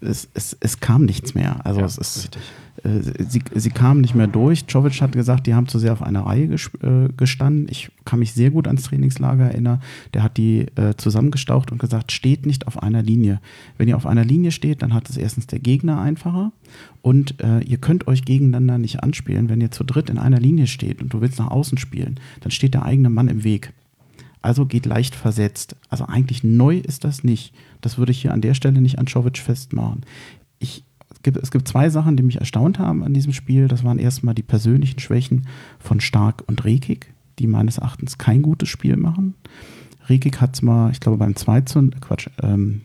es, 0.00 0.28
es, 0.34 0.56
es 0.60 0.80
kam 0.80 1.04
nichts 1.04 1.34
mehr. 1.34 1.64
Also 1.64 1.80
ja, 1.80 1.86
es 1.86 1.98
ist, 1.98 2.36
äh, 2.36 2.38
sie, 2.82 3.42
sie 3.54 3.70
kamen 3.70 4.00
nicht 4.00 4.14
mehr 4.14 4.26
durch. 4.26 4.64
Jovic 4.68 5.00
hat 5.00 5.12
gesagt, 5.12 5.46
die 5.46 5.54
haben 5.54 5.68
zu 5.68 5.78
sehr 5.78 5.92
auf 5.92 6.02
einer 6.02 6.26
Reihe 6.26 6.44
äh, 6.44 7.08
gestanden. 7.16 7.66
Ich 7.70 7.90
kann 8.04 8.18
mich 8.18 8.32
sehr 8.32 8.50
gut 8.50 8.66
ans 8.66 8.84
Trainingslager 8.84 9.44
erinnern. 9.44 9.80
Der 10.14 10.22
hat 10.22 10.36
die 10.36 10.66
äh, 10.76 10.94
zusammengestaucht 10.96 11.72
und 11.72 11.78
gesagt, 11.78 12.12
steht 12.12 12.46
nicht 12.46 12.66
auf 12.66 12.82
einer 12.82 13.02
Linie. 13.02 13.40
Wenn 13.78 13.88
ihr 13.88 13.96
auf 13.96 14.06
einer 14.06 14.24
Linie 14.24 14.52
steht, 14.52 14.82
dann 14.82 14.94
hat 14.94 15.08
es 15.10 15.16
erstens 15.16 15.46
der 15.46 15.58
Gegner 15.58 16.00
einfacher 16.00 16.52
und 17.02 17.42
äh, 17.42 17.60
ihr 17.60 17.78
könnt 17.78 18.06
euch 18.06 18.24
gegeneinander 18.24 18.78
nicht 18.78 19.02
anspielen. 19.02 19.48
Wenn 19.48 19.60
ihr 19.60 19.70
zu 19.70 19.84
dritt 19.84 20.10
in 20.10 20.18
einer 20.18 20.40
Linie 20.40 20.66
steht 20.66 21.02
und 21.02 21.12
du 21.12 21.20
willst 21.20 21.38
nach 21.38 21.50
außen 21.50 21.78
spielen, 21.78 22.20
dann 22.40 22.50
steht 22.50 22.74
der 22.74 22.84
eigene 22.84 23.10
Mann 23.10 23.28
im 23.28 23.44
Weg. 23.44 23.72
Also 24.42 24.64
geht 24.64 24.86
leicht 24.86 25.14
versetzt. 25.14 25.76
Also 25.88 26.06
eigentlich 26.06 26.44
neu 26.44 26.78
ist 26.78 27.04
das 27.04 27.24
nicht. 27.24 27.54
Das 27.80 27.98
würde 27.98 28.12
ich 28.12 28.22
hier 28.22 28.32
an 28.32 28.40
der 28.40 28.54
Stelle 28.54 28.80
nicht 28.80 28.98
an 28.98 29.06
Czovic 29.06 29.38
festmachen. 29.38 30.02
Ich, 30.58 30.84
gibt, 31.22 31.36
es 31.38 31.50
gibt 31.50 31.68
zwei 31.68 31.90
Sachen, 31.90 32.16
die 32.16 32.22
mich 32.22 32.38
erstaunt 32.38 32.78
haben 32.78 33.02
an 33.02 33.14
diesem 33.14 33.32
Spiel. 33.32 33.68
Das 33.68 33.84
waren 33.84 33.98
erstmal 33.98 34.34
die 34.34 34.42
persönlichen 34.42 35.00
Schwächen 35.00 35.46
von 35.78 36.00
Stark 36.00 36.44
und 36.46 36.64
Rekik, 36.64 37.12
die 37.38 37.46
meines 37.46 37.78
Erachtens 37.78 38.18
kein 38.18 38.42
gutes 38.42 38.68
Spiel 38.68 38.96
machen. 38.96 39.34
Rekik 40.08 40.40
hat 40.40 40.56
zwar, 40.56 40.90
ich 40.90 41.00
glaube, 41.00 41.18
beim 41.18 41.36
2 41.36 41.60
zu, 41.62 41.90
Quatsch, 42.00 42.28
ähm, 42.42 42.82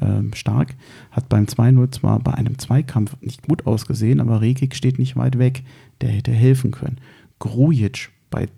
ähm, 0.00 0.32
Stark 0.34 0.74
hat 1.10 1.28
beim 1.28 1.46
2-0 1.46 1.90
zwar 1.90 2.20
bei 2.20 2.34
einem 2.34 2.58
Zweikampf 2.58 3.16
nicht 3.20 3.46
gut 3.46 3.66
ausgesehen, 3.66 4.20
aber 4.20 4.40
Rekik 4.40 4.74
steht 4.74 4.98
nicht 4.98 5.16
weit 5.16 5.38
weg. 5.38 5.62
Der 6.00 6.10
hätte 6.10 6.32
helfen 6.32 6.70
können. 6.70 6.98
Grujic 7.38 8.10
bei 8.30 8.48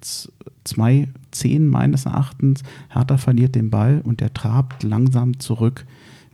2-10 0.64 1.60
meines 1.60 2.06
Erachtens. 2.06 2.62
Hertha 2.88 3.18
verliert 3.18 3.54
den 3.54 3.70
Ball 3.70 4.00
und 4.04 4.20
der 4.20 4.32
trabt 4.32 4.82
langsam 4.82 5.38
zurück. 5.38 5.86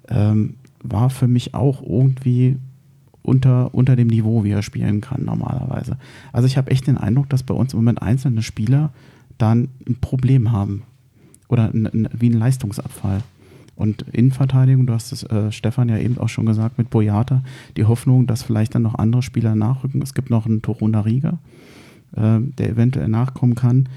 Ähm, 0.09 0.57
war 0.83 1.11
für 1.11 1.29
mich 1.29 1.55
auch 1.55 1.83
irgendwie 1.83 2.57
unter, 3.23 3.75
unter 3.75 3.97
dem 3.97 4.09
Niveau, 4.09 4.45
wie 4.45 4.51
er 4.51 4.63
spielen 4.63 5.01
kann 5.01 5.25
normalerweise. 5.25 5.97
Also 6.33 6.47
ich 6.47 6.57
habe 6.57 6.71
echt 6.71 6.87
den 6.87 6.99
Eindruck, 6.99 7.29
dass 7.29 7.43
bei 7.43 7.55
uns 7.55 7.73
im 7.73 7.79
Moment 7.79 8.03
einzelne 8.03 8.43
Spieler 8.43 8.91
dann 9.39 9.69
ein 9.89 9.97
Problem 10.01 10.53
haben. 10.53 10.83
Oder 11.49 11.71
ein, 11.73 11.87
ein, 11.87 12.09
wie 12.13 12.31
ein 12.31 12.39
Leistungsabfall. 12.39 13.23
Und 13.75 14.03
Innenverteidigung, 14.13 14.87
du 14.87 14.93
hast 14.93 15.13
es 15.13 15.23
äh, 15.25 15.51
Stefan 15.51 15.89
ja 15.89 15.99
eben 15.99 16.19
auch 16.19 16.29
schon 16.29 16.47
gesagt 16.47 16.79
mit 16.79 16.91
Boyata, 16.91 17.43
die 17.77 17.85
Hoffnung, 17.85 18.27
dass 18.27 18.43
vielleicht 18.43 18.75
dann 18.75 18.83
noch 18.83 18.95
andere 18.97 19.23
Spieler 19.23 19.55
nachrücken. 19.55 20.03
Es 20.03 20.15
gibt 20.15 20.31
noch 20.31 20.47
einen 20.47 20.63
Toruna 20.63 21.01
Riga, 21.01 21.39
äh, 22.17 22.39
der 22.41 22.71
eventuell 22.71 23.09
nachkommen 23.09 23.55
kann. 23.55 23.89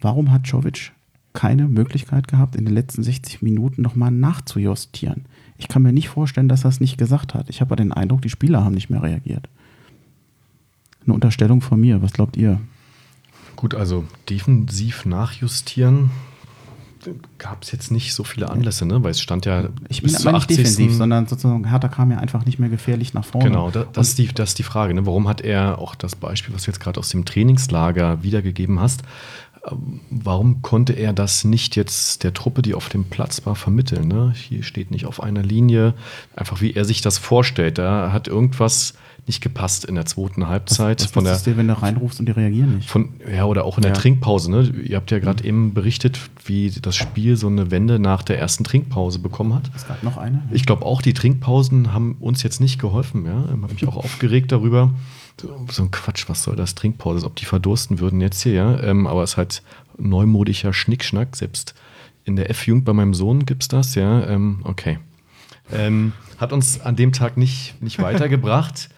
Warum 0.00 0.30
hat 0.30 0.46
Jovic 0.48 0.92
keine 1.32 1.68
Möglichkeit 1.68 2.28
gehabt, 2.28 2.56
in 2.56 2.64
den 2.64 2.74
letzten 2.74 3.02
60 3.02 3.42
Minuten 3.42 3.82
nochmal 3.82 4.10
nachzujustieren? 4.10 5.24
Ich 5.60 5.68
kann 5.68 5.82
mir 5.82 5.92
nicht 5.92 6.08
vorstellen, 6.08 6.48
dass 6.48 6.64
er 6.64 6.70
es 6.70 6.80
nicht 6.80 6.96
gesagt 6.96 7.34
hat. 7.34 7.50
Ich 7.50 7.60
habe 7.60 7.76
den 7.76 7.92
Eindruck, 7.92 8.22
die 8.22 8.30
Spieler 8.30 8.64
haben 8.64 8.74
nicht 8.74 8.88
mehr 8.88 9.02
reagiert. 9.02 9.46
Eine 11.04 11.14
Unterstellung 11.14 11.60
von 11.60 11.78
mir. 11.78 12.00
Was 12.00 12.14
glaubt 12.14 12.38
ihr? 12.38 12.60
Gut, 13.56 13.74
also 13.74 14.04
defensiv 14.30 15.04
nachjustieren 15.04 16.10
gab 17.38 17.62
es 17.62 17.72
jetzt 17.72 17.90
nicht 17.90 18.14
so 18.14 18.24
viele 18.24 18.50
Anlässe, 18.50 18.86
ne? 18.86 19.02
weil 19.02 19.10
es 19.10 19.20
stand 19.20 19.46
ja 19.46 19.68
ich 19.88 20.02
bin 20.02 20.14
aber 20.14 20.32
nicht 20.32 20.50
defensiv, 20.50 20.92
sondern 20.92 21.26
sozusagen 21.26 21.68
Hertha 21.68 21.88
kam 21.88 22.10
ja 22.10 22.18
einfach 22.18 22.44
nicht 22.44 22.58
mehr 22.58 22.68
gefährlich 22.68 23.14
nach 23.14 23.24
vorne. 23.24 23.48
Genau, 23.48 23.70
da, 23.70 23.84
das, 23.92 24.08
ist 24.08 24.18
die, 24.18 24.28
das 24.28 24.50
ist 24.50 24.58
die 24.58 24.62
Frage. 24.62 24.94
Ne? 24.94 25.06
Warum 25.06 25.28
hat 25.28 25.40
er 25.40 25.78
auch 25.78 25.94
das 25.94 26.16
Beispiel, 26.16 26.54
was 26.54 26.64
du 26.64 26.70
jetzt 26.70 26.80
gerade 26.80 27.00
aus 27.00 27.08
dem 27.08 27.24
Trainingslager 27.24 28.22
wiedergegeben 28.22 28.80
hast, 28.80 29.02
ähm, 29.68 30.00
warum 30.10 30.62
konnte 30.62 30.92
er 30.92 31.12
das 31.12 31.44
nicht 31.44 31.76
jetzt 31.76 32.22
der 32.24 32.34
Truppe, 32.34 32.62
die 32.62 32.74
auf 32.74 32.88
dem 32.88 33.04
Platz 33.04 33.44
war, 33.46 33.56
vermitteln? 33.56 34.08
Ne? 34.08 34.32
Hier 34.34 34.62
steht 34.62 34.90
nicht 34.90 35.06
auf 35.06 35.22
einer 35.22 35.42
Linie, 35.42 35.94
einfach 36.36 36.60
wie 36.60 36.72
er 36.72 36.84
sich 36.84 37.00
das 37.00 37.18
vorstellt. 37.18 37.78
Da 37.78 38.12
hat 38.12 38.28
irgendwas 38.28 38.94
nicht 39.26 39.40
gepasst 39.40 39.84
in 39.84 39.94
der 39.94 40.06
zweiten 40.06 40.48
Halbzeit. 40.48 41.00
Was, 41.00 41.06
was 41.06 41.12
von 41.12 41.24
der, 41.24 41.36
dir, 41.38 41.56
wenn 41.56 41.68
du 41.68 41.80
reinrufst 41.80 42.20
und 42.20 42.26
die 42.26 42.32
reagieren 42.32 42.76
nicht? 42.76 42.88
Von, 42.88 43.14
ja, 43.32 43.44
oder 43.44 43.64
auch 43.64 43.78
in 43.78 43.82
der 43.82 43.92
ja. 43.92 43.96
Trinkpause. 43.96 44.50
Ne? 44.50 44.72
Ihr 44.84 44.96
habt 44.96 45.10
ja 45.10 45.18
gerade 45.18 45.42
mhm. 45.42 45.48
eben 45.48 45.74
berichtet, 45.74 46.18
wie 46.44 46.70
das 46.70 46.96
Spiel 46.96 47.36
so 47.36 47.46
eine 47.46 47.70
Wende 47.70 47.98
nach 47.98 48.22
der 48.22 48.38
ersten 48.38 48.64
Trinkpause 48.64 49.18
bekommen 49.18 49.54
hat. 49.54 49.70
Es 49.74 49.86
gab 49.86 50.02
noch 50.02 50.16
eine. 50.16 50.42
Ich 50.50 50.66
glaube 50.66 50.84
auch, 50.84 51.02
die 51.02 51.14
Trinkpausen 51.14 51.92
haben 51.92 52.16
uns 52.20 52.42
jetzt 52.42 52.60
nicht 52.60 52.80
geholfen. 52.80 53.24
Ja? 53.26 53.44
Ich 53.44 53.50
habe 53.50 53.72
mich 53.72 53.86
auch 53.86 53.96
aufgeregt 53.96 54.52
darüber. 54.52 54.92
So 55.70 55.82
ein 55.82 55.90
Quatsch, 55.90 56.28
was 56.28 56.42
soll 56.42 56.56
das 56.56 56.74
Trinkpause? 56.74 57.24
Ob 57.24 57.36
die 57.36 57.46
verdursten 57.46 57.98
würden 57.98 58.20
jetzt 58.20 58.42
hier, 58.42 58.52
ja. 58.52 58.80
Ähm, 58.82 59.06
aber 59.06 59.22
es 59.22 59.32
ist 59.32 59.36
halt 59.36 59.62
neumodischer 59.96 60.72
Schnickschnack. 60.72 61.34
Selbst 61.34 61.74
in 62.24 62.36
der 62.36 62.50
F-Jugend 62.50 62.84
bei 62.84 62.92
meinem 62.92 63.14
Sohn 63.14 63.46
gibt 63.46 63.62
es 63.62 63.68
das, 63.68 63.94
ja. 63.94 64.26
Ähm, 64.26 64.60
okay. 64.64 64.98
Ähm, 65.72 66.12
hat 66.38 66.52
uns 66.52 66.80
an 66.80 66.96
dem 66.96 67.12
Tag 67.12 67.36
nicht, 67.36 67.80
nicht 67.80 67.98
weitergebracht. 68.02 68.90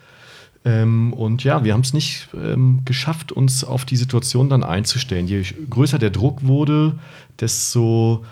Ähm, 0.64 1.12
und 1.12 1.42
ja, 1.44 1.64
wir 1.64 1.72
haben 1.72 1.80
es 1.80 1.92
nicht 1.92 2.28
ähm, 2.34 2.82
geschafft, 2.84 3.32
uns 3.32 3.64
auf 3.64 3.84
die 3.84 3.96
Situation 3.96 4.48
dann 4.48 4.62
einzustellen. 4.62 5.26
Je 5.26 5.42
größer 5.68 5.98
der 5.98 6.10
Druck 6.10 6.44
wurde, 6.46 6.98
desto 7.40 8.24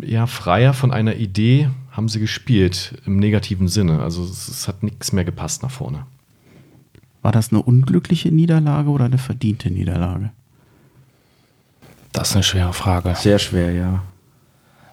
ja, 0.00 0.26
freier 0.26 0.72
von 0.72 0.90
einer 0.90 1.16
Idee 1.16 1.68
haben 1.90 2.08
sie 2.08 2.20
gespielt, 2.20 2.94
im 3.04 3.18
negativen 3.18 3.68
Sinne. 3.68 4.00
Also 4.00 4.24
es, 4.24 4.48
es 4.48 4.68
hat 4.68 4.82
nichts 4.82 5.12
mehr 5.12 5.24
gepasst 5.24 5.62
nach 5.62 5.70
vorne. 5.70 6.06
War 7.20 7.32
das 7.32 7.52
eine 7.52 7.60
unglückliche 7.60 8.30
Niederlage 8.30 8.88
oder 8.88 9.06
eine 9.06 9.18
verdiente 9.18 9.70
Niederlage? 9.70 10.30
Das 12.12 12.30
ist 12.30 12.36
eine 12.36 12.42
schwere 12.42 12.72
Frage. 12.72 13.14
Sehr 13.16 13.38
schwer, 13.38 13.72
ja. 13.72 14.02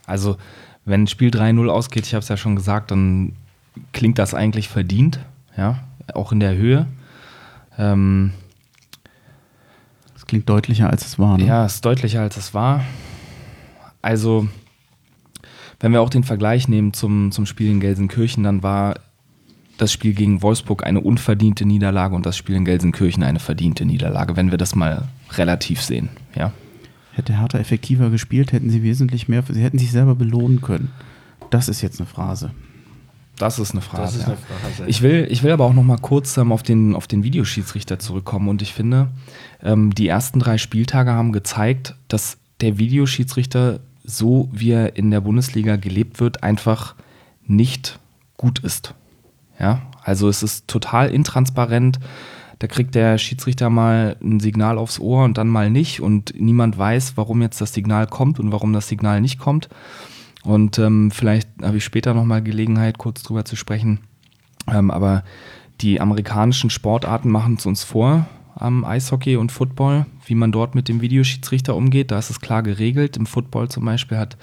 Also, 0.05 0.37
wenn 0.83 1.07
Spiel 1.07 1.29
3-0 1.29 1.69
ausgeht, 1.69 2.05
ich 2.05 2.13
habe 2.13 2.21
es 2.21 2.27
ja 2.27 2.35
schon 2.35 2.55
gesagt, 2.55 2.91
dann 2.91 3.33
klingt 3.93 4.19
das 4.19 4.33
eigentlich 4.33 4.67
verdient, 4.67 5.19
ja 5.55 5.79
auch 6.13 6.31
in 6.31 6.39
der 6.39 6.55
Höhe. 6.55 6.87
Ähm, 7.77 8.31
das 10.13 10.25
klingt 10.25 10.49
deutlicher, 10.49 10.89
als 10.89 11.05
es 11.05 11.19
war. 11.19 11.37
Ne? 11.37 11.45
Ja, 11.45 11.65
es 11.65 11.75
ist 11.75 11.85
deutlicher, 11.85 12.21
als 12.21 12.37
es 12.37 12.53
war. 12.53 12.83
Also, 14.01 14.47
wenn 15.79 15.91
wir 15.91 16.01
auch 16.01 16.09
den 16.09 16.23
Vergleich 16.23 16.67
nehmen 16.67 16.93
zum, 16.93 17.31
zum 17.31 17.45
Spiel 17.45 17.71
in 17.71 17.79
Gelsenkirchen, 17.79 18.43
dann 18.43 18.63
war 18.63 18.95
das 19.77 19.91
Spiel 19.91 20.13
gegen 20.13 20.41
Wolfsburg 20.41 20.85
eine 20.85 21.01
unverdiente 21.01 21.65
Niederlage 21.65 22.15
und 22.15 22.25
das 22.25 22.37
Spiel 22.37 22.55
in 22.55 22.65
Gelsenkirchen 22.65 23.23
eine 23.23 23.39
verdiente 23.39 23.85
Niederlage, 23.85 24.35
wenn 24.35 24.51
wir 24.51 24.57
das 24.57 24.75
mal 24.75 25.07
relativ 25.33 25.81
sehen. 25.81 26.09
Ja? 26.35 26.53
Hätte 27.11 27.37
Hertha 27.39 27.57
effektiver 27.59 28.09
gespielt, 28.09 28.51
hätten 28.51 28.69
sie 28.69 28.83
wesentlich 28.83 29.27
mehr, 29.27 29.43
sie 29.47 29.63
hätten 29.63 29.79
sich 29.79 29.91
selber 29.91 30.15
belohnen 30.15 30.61
können. 30.61 30.91
Das 31.49 31.69
ist 31.69 31.81
jetzt 31.81 31.99
eine 31.99 32.07
Phrase. 32.07 32.51
Das 33.37 33.59
ist 33.59 33.71
eine 33.71 33.81
Frage. 33.81 34.03
Das 34.03 34.15
ist 34.15 34.25
eine 34.25 34.37
Frage. 34.37 34.89
Ich, 34.89 35.01
will, 35.01 35.27
ich 35.29 35.43
will 35.43 35.51
aber 35.51 35.65
auch 35.65 35.73
noch 35.73 35.83
mal 35.83 35.97
kurz 35.97 36.37
ähm, 36.37 36.51
auf, 36.51 36.63
den, 36.63 36.95
auf 36.95 37.07
den 37.07 37.23
Videoschiedsrichter 37.23 37.99
zurückkommen. 37.99 38.47
Und 38.47 38.61
ich 38.61 38.73
finde, 38.73 39.09
ähm, 39.61 39.93
die 39.93 40.07
ersten 40.07 40.39
drei 40.39 40.57
Spieltage 40.57 41.11
haben 41.11 41.31
gezeigt, 41.31 41.95
dass 42.07 42.37
der 42.61 42.77
Videoschiedsrichter, 42.77 43.79
so 44.03 44.49
wie 44.51 44.71
er 44.71 44.95
in 44.95 45.11
der 45.11 45.21
Bundesliga 45.21 45.75
gelebt 45.75 46.19
wird, 46.19 46.43
einfach 46.43 46.95
nicht 47.45 47.99
gut 48.37 48.59
ist. 48.59 48.93
Ja, 49.59 49.81
also 50.03 50.29
es 50.29 50.43
ist 50.43 50.67
total 50.67 51.09
intransparent. 51.09 51.99
Da 52.59 52.67
kriegt 52.67 52.95
der 52.95 53.17
Schiedsrichter 53.17 53.69
mal 53.69 54.15
ein 54.23 54.39
Signal 54.39 54.77
aufs 54.77 54.99
Ohr 54.99 55.25
und 55.25 55.37
dann 55.37 55.49
mal 55.49 55.69
nicht. 55.69 55.99
Und 55.99 56.33
niemand 56.39 56.77
weiß, 56.77 57.13
warum 57.17 57.41
jetzt 57.41 57.59
das 57.59 57.73
Signal 57.73 58.07
kommt 58.07 58.39
und 58.39 58.51
warum 58.51 58.71
das 58.71 58.87
Signal 58.87 59.19
nicht 59.19 59.39
kommt. 59.39 59.67
Und 60.45 60.79
ähm, 60.79 61.11
vielleicht 61.11 61.49
habe 61.61 61.77
ich 61.77 61.83
später 61.83 62.13
nochmal 62.13 62.43
Gelegenheit, 62.43 62.97
kurz 62.97 63.23
drüber 63.23 63.45
zu 63.45 63.55
sprechen. 63.55 63.99
Ähm, 64.71 64.91
aber 64.91 65.23
die 65.81 65.99
amerikanischen 65.99 66.69
Sportarten 66.69 67.29
machen 67.29 67.55
es 67.57 67.65
uns 67.65 67.83
vor, 67.83 68.27
am 68.55 68.85
Eishockey 68.85 69.35
und 69.35 69.51
Football, 69.51 70.05
wie 70.25 70.35
man 70.35 70.51
dort 70.51 70.75
mit 70.75 70.87
dem 70.87 71.01
Videoschiedsrichter 71.01 71.75
umgeht. 71.75 72.11
Da 72.11 72.19
ist 72.19 72.29
es 72.29 72.39
klar 72.39 72.63
geregelt. 72.63 73.17
Im 73.17 73.25
Football 73.25 73.69
zum 73.69 73.83
Beispiel 73.83 74.17
hat, 74.17 74.37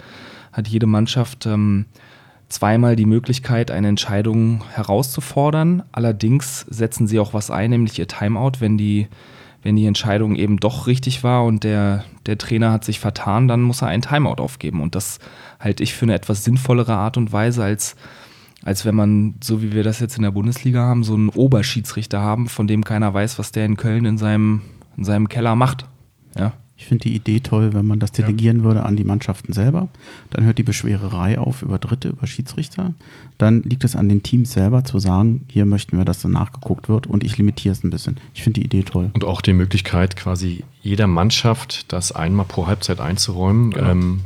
hat 0.51 0.67
jede 0.67 0.85
Mannschaft 0.85 1.45
ähm, 1.45 1.85
zweimal 2.49 2.95
die 2.95 3.07
Möglichkeit, 3.07 3.71
eine 3.71 3.87
Entscheidung 3.87 4.63
herauszufordern. 4.73 5.83
Allerdings 5.91 6.61
setzen 6.69 7.07
sie 7.07 7.19
auch 7.19 7.33
was 7.33 7.49
ein, 7.49 7.71
nämlich 7.71 7.97
ihr 7.97 8.07
Timeout, 8.07 8.59
wenn 8.59 8.77
die 8.77 9.07
wenn 9.63 9.77
die 9.77 9.85
Entscheidung 9.85 10.35
eben 10.35 10.57
doch 10.57 10.87
richtig 10.87 11.23
war 11.23 11.45
und 11.45 11.63
der, 11.63 12.03
der 12.25 12.37
Trainer 12.37 12.71
hat 12.71 12.83
sich 12.83 12.99
vertan, 12.99 13.47
dann 13.47 13.61
muss 13.61 13.81
er 13.81 13.87
ein 13.87 14.01
Timeout 14.01 14.41
aufgeben. 14.41 14.81
Und 14.81 14.93
das 14.93 15.19
halte 15.59 15.83
ich 15.83 15.93
für 15.93 16.03
eine 16.03 16.13
etwas 16.13 16.43
sinnvollere 16.43 16.93
Art 16.93 17.15
und 17.15 17.31
Weise, 17.31 17.63
als, 17.63 17.95
als 18.63 18.85
wenn 18.85 18.95
man, 18.95 19.35
so 19.41 19.61
wie 19.61 19.71
wir 19.71 19.83
das 19.83 20.01
jetzt 20.01 20.17
in 20.17 20.23
der 20.23 20.31
Bundesliga 20.31 20.81
haben, 20.81 21.03
so 21.03 21.13
einen 21.13 21.29
Oberschiedsrichter 21.29 22.19
haben, 22.19 22.47
von 22.47 22.67
dem 22.67 22.83
keiner 22.83 23.13
weiß, 23.13 23.39
was 23.39 23.53
der 23.53 23.65
in 23.65 23.77
Köln 23.77 24.03
in 24.05 24.17
seinem, 24.17 24.61
in 24.97 25.05
seinem 25.05 25.29
Keller 25.29 25.55
macht. 25.55 25.87
Ja. 26.37 26.51
Ich 26.83 26.89
finde 26.89 27.03
die 27.03 27.15
Idee 27.15 27.39
toll, 27.39 27.73
wenn 27.73 27.87
man 27.87 27.99
das 27.99 28.11
delegieren 28.11 28.57
ja. 28.57 28.63
würde 28.65 28.83
an 28.83 28.97
die 28.97 29.05
Mannschaften 29.05 29.53
selber. 29.53 29.87
Dann 30.31 30.43
hört 30.43 30.57
die 30.57 30.63
Beschwererei 30.63 31.39
auf 31.39 31.61
über 31.61 31.77
Dritte, 31.77 32.09
über 32.09 32.27
Schiedsrichter. 32.27 32.93
Dann 33.37 33.63
liegt 33.63 33.85
es 33.85 33.95
an 33.95 34.09
den 34.09 34.21
Teams 34.21 34.51
selber 34.51 34.83
zu 34.83 34.99
sagen, 34.99 35.45
hier 35.47 35.65
möchten 35.65 35.97
wir, 35.97 36.03
dass 36.03 36.21
dann 36.21 36.33
nachgeguckt 36.33 36.89
wird 36.89 37.07
und 37.07 37.23
ich 37.23 37.37
limitiere 37.37 37.71
es 37.71 37.85
ein 37.85 37.89
bisschen. 37.89 38.17
Ich 38.33 38.43
finde 38.43 38.59
die 38.59 38.65
Idee 38.65 38.83
toll. 38.83 39.11
Und 39.13 39.23
auch 39.23 39.39
die 39.39 39.53
Möglichkeit, 39.53 40.17
quasi 40.17 40.65
jeder 40.81 41.07
Mannschaft 41.07 41.93
das 41.93 42.11
einmal 42.11 42.45
pro 42.45 42.67
Halbzeit 42.67 42.99
einzuräumen. 42.99 43.71
Genau. 43.71 43.89
Ähm, 43.89 44.21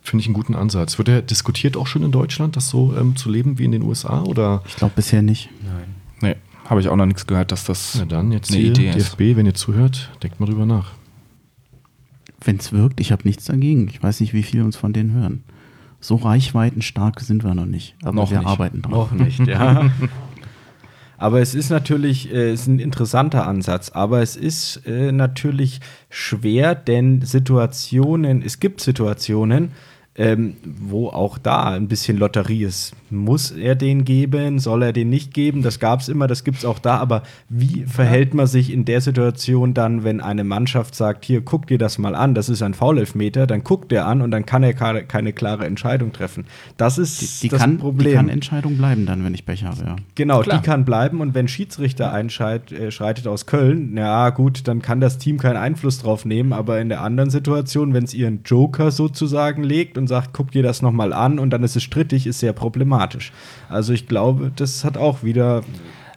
Finde 0.00 0.22
ich 0.22 0.26
einen 0.26 0.34
guten 0.34 0.54
Ansatz. 0.54 0.96
Wird 0.96 1.08
er 1.10 1.20
diskutiert 1.20 1.76
auch 1.76 1.86
schon 1.86 2.02
in 2.02 2.12
Deutschland, 2.12 2.56
das 2.56 2.70
so 2.70 2.94
ähm, 2.98 3.14
zu 3.14 3.30
leben 3.30 3.58
wie 3.58 3.66
in 3.66 3.72
den 3.72 3.82
USA? 3.82 4.22
Oder? 4.22 4.62
Ich 4.66 4.76
glaube 4.76 4.94
bisher 4.96 5.20
nicht. 5.20 5.50
Nein. 5.62 5.94
Nee, 6.22 6.36
habe 6.64 6.80
ich 6.80 6.88
auch 6.88 6.96
noch 6.96 7.04
nichts 7.04 7.26
gehört, 7.26 7.52
dass 7.52 7.64
das 7.64 7.96
Na 7.98 8.06
dann 8.06 8.32
jetzt 8.32 8.50
eine 8.50 8.58
hier, 8.58 8.70
Idee 8.70 8.90
DFB, 8.92 9.20
ist. 9.20 9.36
wenn 9.36 9.44
ihr 9.44 9.52
zuhört, 9.52 10.10
denkt 10.22 10.40
mal 10.40 10.46
drüber 10.46 10.64
nach 10.64 10.92
wenn 12.42 12.56
es 12.56 12.72
wirkt, 12.72 13.00
ich 13.00 13.12
habe 13.12 13.22
nichts 13.24 13.44
dagegen. 13.44 13.88
Ich 13.88 14.02
weiß 14.02 14.20
nicht, 14.20 14.32
wie 14.32 14.42
viele 14.42 14.64
uns 14.64 14.76
von 14.76 14.92
denen 14.92 15.12
hören. 15.12 15.44
So 16.00 16.16
reichweitenstark 16.16 17.20
sind 17.20 17.44
wir 17.44 17.54
noch 17.54 17.66
nicht. 17.66 17.94
Aber 18.02 18.14
noch 18.14 18.30
wir 18.30 18.38
nicht. 18.38 18.48
arbeiten 18.48 18.82
dran. 18.82 18.92
Noch 18.92 19.12
nicht, 19.12 19.46
ja. 19.46 19.90
aber 21.18 21.40
es 21.40 21.54
ist 21.54 21.68
natürlich 21.68 22.32
äh, 22.32 22.54
ist 22.54 22.66
ein 22.66 22.78
interessanter 22.78 23.46
Ansatz. 23.46 23.90
Aber 23.90 24.22
es 24.22 24.36
ist 24.36 24.82
äh, 24.86 25.12
natürlich 25.12 25.80
schwer, 26.08 26.74
denn 26.74 27.20
Situationen, 27.22 28.42
es 28.42 28.60
gibt 28.60 28.80
Situationen, 28.80 29.72
ähm, 30.16 30.56
wo 30.64 31.08
auch 31.08 31.38
da 31.38 31.70
ein 31.70 31.86
bisschen 31.86 32.18
Lotterie 32.18 32.64
ist. 32.64 32.94
Muss 33.10 33.52
er 33.52 33.76
den 33.76 34.04
geben? 34.04 34.58
Soll 34.58 34.82
er 34.82 34.92
den 34.92 35.08
nicht 35.08 35.32
geben? 35.32 35.62
Das 35.62 35.78
gab 35.78 36.00
es 36.00 36.08
immer, 36.08 36.26
das 36.26 36.42
gibt 36.42 36.58
es 36.58 36.64
auch 36.64 36.80
da. 36.80 36.96
Aber 36.98 37.22
wie 37.48 37.84
verhält 37.84 38.34
man 38.34 38.48
sich 38.48 38.72
in 38.72 38.84
der 38.84 39.00
Situation 39.00 39.72
dann, 39.72 40.02
wenn 40.02 40.20
eine 40.20 40.42
Mannschaft 40.42 40.96
sagt, 40.96 41.24
hier, 41.24 41.42
guck 41.42 41.68
dir 41.68 41.78
das 41.78 41.98
mal 41.98 42.16
an, 42.16 42.34
das 42.34 42.48
ist 42.48 42.60
ein 42.62 42.74
Foulelfmeter, 42.74 43.46
dann 43.46 43.62
guckt 43.62 43.92
er 43.92 44.06
an 44.06 44.20
und 44.20 44.32
dann 44.32 44.46
kann 44.46 44.64
er 44.64 44.74
keine 44.74 45.32
klare 45.32 45.64
Entscheidung 45.64 46.12
treffen. 46.12 46.44
Das 46.76 46.98
ist 46.98 47.20
die, 47.20 47.42
die 47.42 47.48
das 47.48 47.60
kann, 47.60 47.78
Problem. 47.78 48.10
Die 48.10 48.16
kann 48.16 48.28
Entscheidung 48.28 48.76
bleiben 48.76 49.06
dann, 49.06 49.24
wenn 49.24 49.34
ich 49.34 49.46
Pech 49.46 49.64
habe, 49.64 49.80
ja. 49.84 49.96
Genau, 50.16 50.40
Klar. 50.40 50.58
die 50.58 50.66
kann 50.66 50.84
bleiben 50.84 51.20
und 51.20 51.34
wenn 51.34 51.46
Schiedsrichter 51.46 52.12
einschreitet 52.12 53.26
äh, 53.26 53.28
aus 53.28 53.46
Köln, 53.46 53.96
ja 53.96 54.30
gut, 54.30 54.66
dann 54.66 54.82
kann 54.82 55.00
das 55.00 55.18
Team 55.18 55.38
keinen 55.38 55.56
Einfluss 55.56 56.00
drauf 56.00 56.24
nehmen, 56.24 56.52
aber 56.52 56.80
in 56.80 56.88
der 56.88 57.00
anderen 57.00 57.30
Situation, 57.30 57.94
wenn 57.94 58.04
es 58.04 58.12
ihren 58.12 58.42
Joker 58.44 58.90
sozusagen 58.90 59.62
legt 59.62 59.98
und 60.00 60.08
sagt, 60.08 60.30
guck 60.32 60.50
dir 60.50 60.62
das 60.62 60.82
nochmal 60.82 61.12
an 61.12 61.38
und 61.38 61.50
dann 61.50 61.62
ist 61.62 61.76
es 61.76 61.82
strittig, 61.82 62.26
ist 62.26 62.40
sehr 62.40 62.52
problematisch. 62.52 63.32
Also 63.68 63.92
ich 63.92 64.08
glaube, 64.08 64.50
das 64.54 64.84
hat 64.84 64.96
auch 64.96 65.22
wieder 65.22 65.62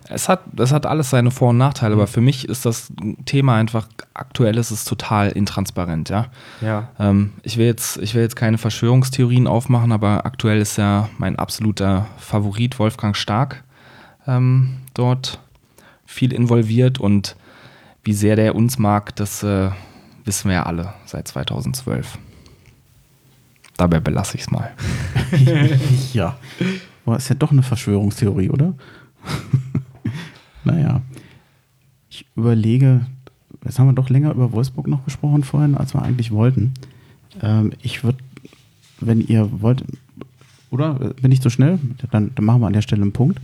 Es 0.09 0.27
hat, 0.27 0.41
es 0.57 0.71
hat 0.71 0.85
alles 0.85 1.11
seine 1.11 1.31
Vor- 1.31 1.51
und 1.51 1.57
Nachteile, 1.57 1.93
aber 1.93 2.07
für 2.07 2.21
mich 2.21 2.49
ist 2.49 2.65
das 2.65 2.91
Thema 3.25 3.55
einfach, 3.55 3.87
aktuell 4.13 4.57
ist 4.57 4.71
es 4.71 4.85
total 4.85 5.29
intransparent, 5.29 6.09
ja. 6.09 6.25
ja. 6.61 6.89
Ähm, 6.99 7.33
ich, 7.43 7.57
will 7.57 7.65
jetzt, 7.65 7.97
ich 7.97 8.13
will 8.15 8.21
jetzt 8.21 8.35
keine 8.35 8.57
Verschwörungstheorien 8.57 9.47
aufmachen, 9.47 9.91
aber 9.91 10.25
aktuell 10.25 10.59
ist 10.59 10.77
ja 10.77 11.09
mein 11.17 11.37
absoluter 11.37 12.07
Favorit 12.17 12.79
Wolfgang 12.79 13.15
Stark 13.15 13.63
ähm, 14.27 14.79
dort 14.93 15.39
viel 16.05 16.33
involviert 16.33 16.99
und 16.99 17.35
wie 18.03 18.13
sehr 18.13 18.35
der 18.35 18.55
uns 18.55 18.77
mag, 18.77 19.15
das 19.15 19.43
äh, 19.43 19.69
wissen 20.25 20.49
wir 20.49 20.55
ja 20.55 20.63
alle 20.63 20.93
seit 21.05 21.27
2012. 21.27 22.17
Dabei 23.77 23.99
belasse 23.99 24.35
ich 24.35 24.41
es 24.43 24.51
mal. 24.51 24.71
ja. 26.13 26.37
Aber 27.05 27.17
ist 27.17 27.29
ja 27.29 27.35
doch 27.35 27.51
eine 27.51 27.63
Verschwörungstheorie, 27.63 28.49
oder? 28.49 28.73
naja. 30.63 31.01
Ich 32.09 32.25
überlege, 32.35 33.05
jetzt 33.65 33.79
haben 33.79 33.87
wir 33.87 33.93
doch 33.93 34.09
länger 34.09 34.31
über 34.31 34.51
Wolfsburg 34.51 34.87
noch 34.87 35.03
gesprochen 35.03 35.43
vorhin, 35.43 35.75
als 35.75 35.93
wir 35.93 36.01
eigentlich 36.03 36.31
wollten. 36.31 36.73
Ähm, 37.41 37.73
ich 37.81 38.03
würde, 38.03 38.19
wenn 38.99 39.21
ihr 39.21 39.49
wollt, 39.61 39.83
oder 40.69 40.93
bin 40.93 41.31
ich 41.31 41.41
zu 41.41 41.49
schnell? 41.49 41.79
Dann, 42.11 42.31
dann 42.35 42.45
machen 42.45 42.61
wir 42.61 42.67
an 42.67 42.73
der 42.73 42.81
Stelle 42.81 43.01
einen 43.01 43.11
Punkt. 43.11 43.39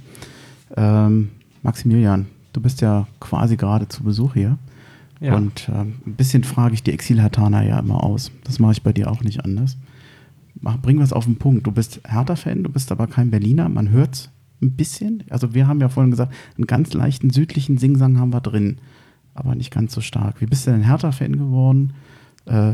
Ähm, 0.77 1.29
Maximilian, 1.63 2.27
du 2.53 2.61
bist 2.61 2.81
ja 2.81 3.07
quasi 3.19 3.57
gerade 3.57 3.87
zu 3.87 4.03
Besuch 4.03 4.33
hier. 4.33 4.57
Ja. 5.19 5.35
Und 5.35 5.69
ähm, 5.69 5.95
ein 6.05 6.15
bisschen 6.15 6.43
frage 6.43 6.73
ich 6.73 6.83
die 6.83 6.93
Exilhartaner 6.93 7.63
ja 7.63 7.79
immer 7.79 8.03
aus. 8.03 8.31
Das 8.45 8.59
mache 8.59 8.73
ich 8.73 8.83
bei 8.83 8.93
dir 8.93 9.11
auch 9.11 9.21
nicht 9.21 9.43
anders. 9.43 9.75
Mach, 10.61 10.77
bring 10.77 10.99
was 10.99 11.13
auf 11.13 11.25
den 11.25 11.37
Punkt. 11.37 11.65
Du 11.65 11.71
bist 11.71 12.01
Hertha-Fan, 12.05 12.63
du 12.63 12.69
bist 12.69 12.91
aber 12.91 13.07
kein 13.07 13.31
Berliner. 13.31 13.69
Man 13.69 13.89
hört 13.89 14.29
ein 14.61 14.71
bisschen. 14.71 15.23
Also 15.29 15.53
wir 15.53 15.67
haben 15.67 15.79
ja 15.79 15.89
vorhin 15.89 16.11
gesagt, 16.11 16.33
einen 16.57 16.67
ganz 16.67 16.93
leichten 16.93 17.29
südlichen 17.29 17.77
Singsang 17.77 18.19
haben 18.19 18.33
wir 18.33 18.41
drin, 18.41 18.79
aber 19.33 19.55
nicht 19.55 19.71
ganz 19.71 19.93
so 19.93 20.01
stark. 20.01 20.41
Wie 20.41 20.45
bist 20.45 20.67
du 20.67 20.71
denn 20.71 20.83
Hertha-Fan 20.83 21.37
geworden? 21.37 21.93
Äh, 22.45 22.73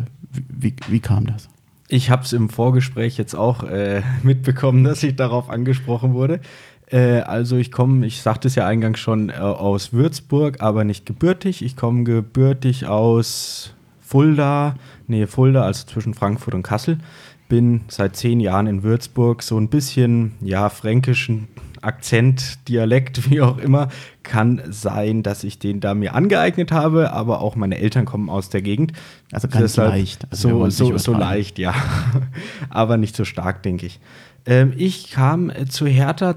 wie, 0.50 0.76
wie, 0.88 1.00
kam 1.00 1.28
das? 1.28 1.50
Ich 1.88 2.10
habe 2.10 2.24
es 2.24 2.34
im 2.34 2.50
Vorgespräch 2.50 3.18
jetzt 3.18 3.36
auch 3.36 3.64
äh, 3.64 4.02
mitbekommen, 4.24 4.84
dass 4.84 5.04
ich 5.04 5.16
darauf 5.16 5.50
angesprochen 5.50 6.14
wurde. 6.14 6.40
Äh, 6.88 7.20
also 7.22 7.58
ich 7.58 7.72
komme, 7.72 8.06
ich 8.06 8.22
sagte 8.22 8.48
es 8.48 8.56
ja 8.56 8.66
eingangs 8.66 9.00
schon, 9.00 9.30
äh, 9.30 9.34
aus 9.34 9.94
Würzburg, 9.94 10.62
aber 10.62 10.84
nicht 10.84 11.06
gebürtig. 11.06 11.64
Ich 11.64 11.76
komme 11.76 12.04
gebürtig 12.04 12.88
aus 12.88 13.74
Fulda, 14.02 14.76
Nähe 15.08 15.28
Fulda, 15.28 15.64
also 15.64 15.86
zwischen 15.86 16.14
Frankfurt 16.14 16.54
und 16.54 16.64
Kassel. 16.64 17.00
Bin 17.48 17.82
seit 17.88 18.16
zehn 18.16 18.40
Jahren 18.40 18.68
in 18.68 18.84
Würzburg, 18.84 19.44
so 19.44 19.58
ein 19.58 19.70
bisschen, 19.70 20.34
ja, 20.42 20.70
fränkischen 20.70 21.48
Akzent, 21.82 22.68
Dialekt, 22.68 23.30
wie 23.30 23.42
auch 23.42 23.58
immer. 23.58 23.90
Kann 24.24 24.62
sein, 24.70 25.22
dass 25.22 25.44
ich 25.44 25.60
den 25.60 25.80
da 25.80 25.94
mir 25.94 26.16
angeeignet 26.16 26.72
habe, 26.72 27.14
aber 27.14 27.42
auch 27.42 27.56
meine 27.56 27.78
Eltern 27.78 28.06
kommen 28.06 28.30
aus 28.30 28.50
der 28.50 28.62
Gegend. 28.62 28.94
Also 29.32 29.48
ganz 29.48 29.76
leicht. 29.78 30.26
Also 30.32 30.68
so 30.70 30.70
so, 30.70 30.98
so 30.98 31.14
leicht, 31.14 31.60
ja. 31.60 31.76
aber 32.70 32.98
nicht 32.98 33.16
so 33.16 33.24
stark, 33.24 33.62
denke 33.62 33.86
ich. 33.86 34.00
Ähm, 34.46 34.74
ich 34.78 35.10
kam 35.10 35.50
äh, 35.50 35.66
zu 35.66 35.88
Hertha, 35.88 36.36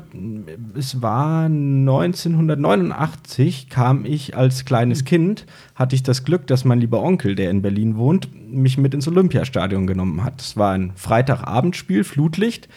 es 0.74 1.02
war 1.02 1.44
1989, 1.44 3.68
kam 3.68 4.06
ich 4.06 4.34
als 4.36 4.64
kleines 4.64 5.04
Kind, 5.04 5.44
hatte 5.74 5.94
ich 5.94 6.02
das 6.02 6.24
Glück, 6.24 6.46
dass 6.46 6.64
mein 6.64 6.80
lieber 6.80 7.02
Onkel, 7.02 7.34
der 7.34 7.50
in 7.50 7.60
Berlin 7.60 7.96
wohnt, 7.96 8.30
mich 8.50 8.78
mit 8.78 8.94
ins 8.94 9.08
Olympiastadion 9.08 9.86
genommen 9.86 10.24
hat. 10.24 10.40
Es 10.40 10.56
war 10.56 10.72
ein 10.72 10.92
Freitagabendspiel, 10.94 12.04
Flutlicht. 12.04 12.70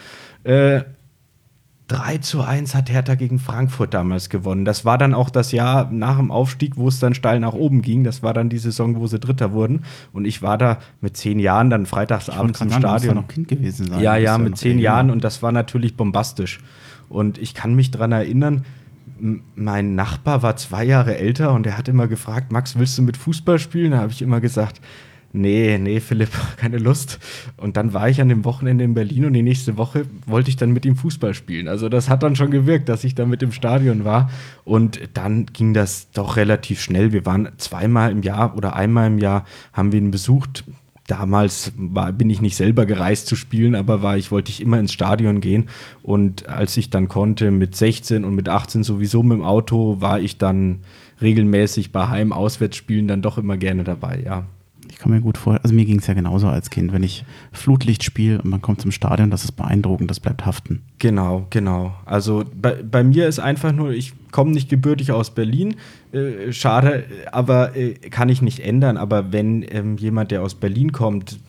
Äh, 0.43 0.81
3 1.91 2.19
zu 2.19 2.41
1 2.41 2.73
hat 2.73 2.89
Hertha 2.89 3.15
gegen 3.15 3.37
Frankfurt 3.37 3.93
damals 3.93 4.29
gewonnen. 4.29 4.63
Das 4.63 4.85
war 4.85 4.97
dann 4.97 5.13
auch 5.13 5.29
das 5.29 5.51
Jahr 5.51 5.91
nach 5.91 6.17
dem 6.17 6.31
Aufstieg, 6.31 6.77
wo 6.77 6.87
es 6.87 6.99
dann 6.99 7.13
steil 7.13 7.41
nach 7.41 7.53
oben 7.53 7.81
ging. 7.81 8.05
Das 8.05 8.23
war 8.23 8.33
dann 8.33 8.47
die 8.47 8.59
Saison, 8.59 8.95
wo 8.95 9.07
sie 9.07 9.19
Dritter 9.19 9.51
wurden. 9.51 9.83
Und 10.13 10.23
ich 10.23 10.41
war 10.41 10.57
da 10.57 10.77
mit 11.01 11.17
zehn 11.17 11.37
Jahren 11.37 11.69
dann 11.69 11.85
freitagsabends 11.85 12.61
im 12.61 12.69
du 12.69 12.75
Stadion. 12.75 13.15
ja 13.15 13.21
noch 13.21 13.27
Kind 13.27 13.49
gewesen 13.49 13.87
sein. 13.87 13.99
Ja, 13.99 14.15
Du 14.15 14.23
ja, 14.23 14.37
mit 14.37 14.57
zehn 14.57 14.79
Jahren 14.79 15.09
und 15.09 15.23
das 15.23 15.43
war 15.43 15.51
natürlich 15.51 15.97
bombastisch. 15.97 16.59
Und 17.09 17.37
ich 17.37 17.53
kann 17.53 17.75
mich 17.75 17.91
daran 17.91 18.13
erinnern, 18.13 18.63
mein 19.55 19.93
Nachbar 19.95 20.43
war 20.43 20.55
zwei 20.55 20.85
Jahre 20.85 21.17
älter 21.17 21.53
und 21.53 21.67
er 21.67 21.77
hat 21.77 21.89
immer 21.89 22.07
gefragt, 22.07 22.51
Max, 22.51 22.79
willst 22.79 22.97
du 22.97 23.01
mit 23.01 23.17
Fußball 23.17 23.59
spielen? 23.59 23.91
Da 23.91 23.99
habe 23.99 24.11
ich 24.11 24.21
immer 24.21 24.39
gesagt, 24.39 24.79
nee, 25.33 25.77
nee, 25.77 25.99
Philipp, 25.99 26.29
keine 26.57 26.77
Lust. 26.77 27.19
Und 27.57 27.77
dann 27.77 27.93
war 27.93 28.09
ich 28.09 28.21
an 28.21 28.29
dem 28.29 28.45
Wochenende 28.45 28.83
in 28.83 28.93
Berlin 28.93 29.25
und 29.25 29.33
die 29.33 29.41
nächste 29.41 29.77
Woche 29.77 30.05
wollte 30.25 30.49
ich 30.49 30.57
dann 30.57 30.71
mit 30.71 30.85
ihm 30.85 30.95
Fußball 30.95 31.33
spielen. 31.33 31.67
Also 31.67 31.89
das 31.89 32.09
hat 32.09 32.23
dann 32.23 32.35
schon 32.35 32.51
gewirkt, 32.51 32.89
dass 32.89 33.03
ich 33.03 33.15
da 33.15 33.25
mit 33.25 33.43
im 33.43 33.51
Stadion 33.51 34.05
war. 34.05 34.29
Und 34.63 34.99
dann 35.13 35.45
ging 35.47 35.73
das 35.73 36.11
doch 36.11 36.37
relativ 36.37 36.81
schnell. 36.81 37.11
Wir 37.11 37.25
waren 37.25 37.49
zweimal 37.57 38.11
im 38.11 38.23
Jahr 38.23 38.55
oder 38.55 38.75
einmal 38.75 39.07
im 39.07 39.19
Jahr 39.19 39.45
haben 39.73 39.91
wir 39.91 39.99
ihn 39.99 40.11
besucht. 40.11 40.63
Damals 41.07 41.73
war, 41.75 42.13
bin 42.13 42.29
ich 42.29 42.41
nicht 42.41 42.55
selber 42.55 42.85
gereist 42.85 43.27
zu 43.27 43.35
spielen, 43.35 43.75
aber 43.75 44.01
war 44.01 44.17
ich 44.17 44.31
wollte 44.31 44.49
ich 44.49 44.61
immer 44.61 44.79
ins 44.79 44.93
Stadion 44.93 45.41
gehen 45.41 45.67
und 46.03 46.47
als 46.47 46.77
ich 46.77 46.89
dann 46.89 47.09
konnte 47.09 47.51
mit 47.51 47.75
16 47.75 48.23
und 48.23 48.33
mit 48.33 48.47
18 48.47 48.83
sowieso 48.83 49.21
mit 49.21 49.39
dem 49.39 49.43
Auto, 49.43 49.99
war 49.99 50.21
ich 50.21 50.37
dann 50.37 50.81
regelmäßig 51.21 51.91
bei 51.91 52.07
Heim-Auswärtsspielen 52.07 53.07
dann 53.07 53.21
doch 53.21 53.37
immer 53.37 53.57
gerne 53.57 53.83
dabei, 53.83 54.21
ja. 54.23 54.45
Ich 54.91 54.97
kann 54.97 55.09
mir 55.09 55.21
gut 55.21 55.37
vorstellen, 55.37 55.63
also 55.63 55.73
mir 55.73 55.85
ging 55.85 55.99
es 55.99 56.07
ja 56.07 56.13
genauso 56.13 56.49
als 56.49 56.69
Kind, 56.69 56.91
wenn 56.91 57.01
ich 57.01 57.23
Flutlicht 57.53 58.03
spiele 58.03 58.41
und 58.41 58.49
man 58.49 58.61
kommt 58.61 58.81
zum 58.81 58.91
Stadion, 58.91 59.31
das 59.31 59.45
ist 59.45 59.53
beeindruckend, 59.53 60.11
das 60.11 60.19
bleibt 60.19 60.45
haften. 60.45 60.81
Genau, 60.99 61.47
genau. 61.49 61.93
Also 62.05 62.43
bei, 62.53 62.83
bei 62.83 63.01
mir 63.01 63.29
ist 63.29 63.39
einfach 63.39 63.71
nur, 63.71 63.91
ich 63.91 64.13
komme 64.31 64.51
nicht 64.51 64.67
gebürtig 64.67 65.13
aus 65.13 65.33
Berlin, 65.33 65.75
äh, 66.13 66.51
schade, 66.51 67.05
aber 67.31 67.75
äh, 67.75 67.93
kann 67.93 68.29
ich 68.29 68.41
nicht 68.41 68.59
ändern. 68.59 68.97
Aber 68.97 69.31
wenn 69.31 69.65
ähm, 69.69 69.97
jemand, 69.97 70.31
der 70.31 70.41
aus 70.41 70.55
Berlin 70.55 70.91
kommt, 70.91 71.39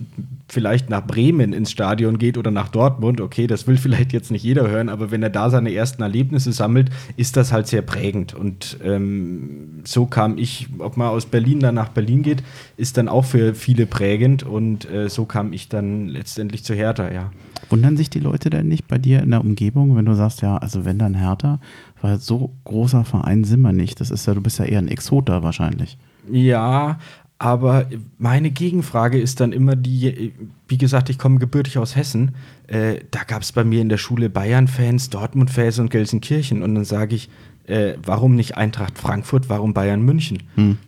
vielleicht 0.48 0.90
nach 0.90 1.06
Bremen 1.06 1.52
ins 1.52 1.70
Stadion 1.70 2.18
geht 2.18 2.36
oder 2.36 2.50
nach 2.50 2.68
Dortmund, 2.68 3.20
okay, 3.20 3.46
das 3.46 3.66
will 3.66 3.76
vielleicht 3.78 4.12
jetzt 4.12 4.30
nicht 4.30 4.44
jeder 4.44 4.68
hören, 4.68 4.88
aber 4.88 5.10
wenn 5.10 5.22
er 5.22 5.30
da 5.30 5.50
seine 5.50 5.72
ersten 5.72 6.02
Erlebnisse 6.02 6.52
sammelt, 6.52 6.90
ist 7.16 7.36
das 7.36 7.52
halt 7.52 7.66
sehr 7.66 7.82
prägend. 7.82 8.34
Und 8.34 8.76
ähm, 8.84 9.80
so 9.84 10.06
kam 10.06 10.38
ich, 10.38 10.68
ob 10.78 10.96
man 10.96 11.08
aus 11.08 11.26
Berlin 11.26 11.60
dann 11.60 11.74
nach 11.74 11.88
Berlin 11.88 12.22
geht, 12.22 12.42
ist 12.76 12.98
dann 12.98 13.08
auch 13.08 13.24
für 13.24 13.54
viele 13.54 13.86
prägend 13.86 14.42
und 14.42 14.88
äh, 14.90 15.08
so 15.08 15.24
kam 15.24 15.52
ich 15.52 15.68
dann 15.68 16.08
letztendlich 16.08 16.64
zu 16.64 16.74
Hertha, 16.74 17.10
ja. 17.10 17.32
Wundern 17.70 17.96
sich 17.96 18.10
die 18.10 18.20
Leute 18.20 18.50
denn 18.50 18.68
nicht 18.68 18.86
bei 18.86 18.98
dir 18.98 19.22
in 19.22 19.30
der 19.30 19.40
Umgebung, 19.40 19.96
wenn 19.96 20.04
du 20.04 20.14
sagst, 20.14 20.42
ja, 20.42 20.58
also 20.58 20.84
wenn 20.84 20.98
dann 20.98 21.14
Hertha, 21.14 21.58
weil 22.02 22.18
so 22.18 22.52
großer 22.64 23.04
Verein 23.04 23.44
sind 23.44 23.62
wir 23.62 23.72
nicht. 23.72 24.00
Das 24.00 24.10
ist 24.10 24.26
ja, 24.26 24.34
du 24.34 24.42
bist 24.42 24.58
ja 24.58 24.66
eher 24.66 24.78
ein 24.78 24.88
Exot 24.88 25.28
da 25.28 25.42
wahrscheinlich. 25.42 25.96
Ja, 26.30 26.98
aber 27.38 27.86
meine 28.18 28.50
Gegenfrage 28.50 29.18
ist 29.18 29.40
dann 29.40 29.52
immer 29.52 29.74
die, 29.74 30.32
wie 30.68 30.78
gesagt, 30.78 31.10
ich 31.10 31.18
komme 31.18 31.38
gebürtig 31.38 31.78
aus 31.78 31.96
Hessen. 31.96 32.36
Äh, 32.66 33.00
da 33.10 33.24
gab 33.24 33.42
es 33.42 33.52
bei 33.52 33.64
mir 33.64 33.80
in 33.80 33.88
der 33.88 33.96
Schule 33.96 34.30
Bayern-Fans, 34.30 35.10
Dortmund-Fans 35.10 35.78
und 35.78 35.90
Gelsenkirchen. 35.90 36.62
Und 36.62 36.74
dann 36.74 36.84
sage 36.84 37.16
ich, 37.16 37.30
äh, 37.66 37.94
warum 38.04 38.36
nicht 38.36 38.56
Eintracht 38.56 38.98
Frankfurt, 38.98 39.48
warum 39.48 39.74
Bayern 39.74 40.02
München? 40.02 40.42
Hm. 40.56 40.78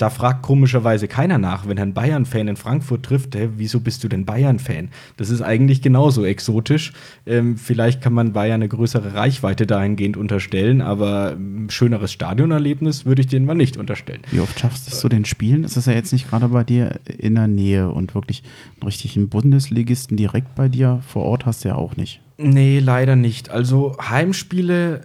Da 0.00 0.08
fragt 0.08 0.40
komischerweise 0.40 1.08
keiner 1.08 1.36
nach, 1.36 1.68
wenn 1.68 1.78
ein 1.78 1.92
Bayern-Fan 1.92 2.48
in 2.48 2.56
Frankfurt 2.56 3.02
trifft, 3.02 3.34
hä, 3.34 3.50
wieso 3.58 3.80
bist 3.80 4.02
du 4.02 4.08
denn 4.08 4.24
Bayern-Fan? 4.24 4.88
Das 5.18 5.28
ist 5.28 5.42
eigentlich 5.42 5.82
genauso 5.82 6.24
exotisch. 6.24 6.94
Ähm, 7.26 7.58
vielleicht 7.58 8.00
kann 8.00 8.14
man 8.14 8.32
Bayern 8.32 8.62
eine 8.62 8.68
größere 8.68 9.12
Reichweite 9.12 9.66
dahingehend 9.66 10.16
unterstellen, 10.16 10.80
aber 10.80 11.32
ein 11.32 11.68
schöneres 11.68 12.12
Stadionerlebnis 12.12 13.04
würde 13.04 13.20
ich 13.20 13.26
denen 13.26 13.44
mal 13.44 13.54
nicht 13.54 13.76
unterstellen. 13.76 14.22
Wie 14.30 14.40
oft 14.40 14.58
schaffst 14.58 14.86
du 14.86 14.92
es 14.92 15.00
zu 15.00 15.10
den 15.10 15.26
Spielen? 15.26 15.64
Das 15.64 15.76
ist 15.76 15.86
ja 15.86 15.92
jetzt 15.92 16.14
nicht 16.14 16.30
gerade 16.30 16.48
bei 16.48 16.64
dir 16.64 16.98
in 17.18 17.34
der 17.34 17.46
Nähe 17.46 17.90
und 17.90 18.14
wirklich 18.14 18.42
einen 18.80 18.84
richtigen 18.84 19.28
Bundesligisten 19.28 20.16
direkt 20.16 20.54
bei 20.54 20.70
dir 20.70 21.02
vor 21.06 21.24
Ort 21.24 21.44
hast 21.44 21.66
du 21.66 21.68
ja 21.68 21.74
auch 21.74 21.96
nicht. 21.96 22.22
Nee, 22.38 22.78
leider 22.78 23.16
nicht. 23.16 23.50
Also 23.50 23.98
Heimspiele 24.00 25.02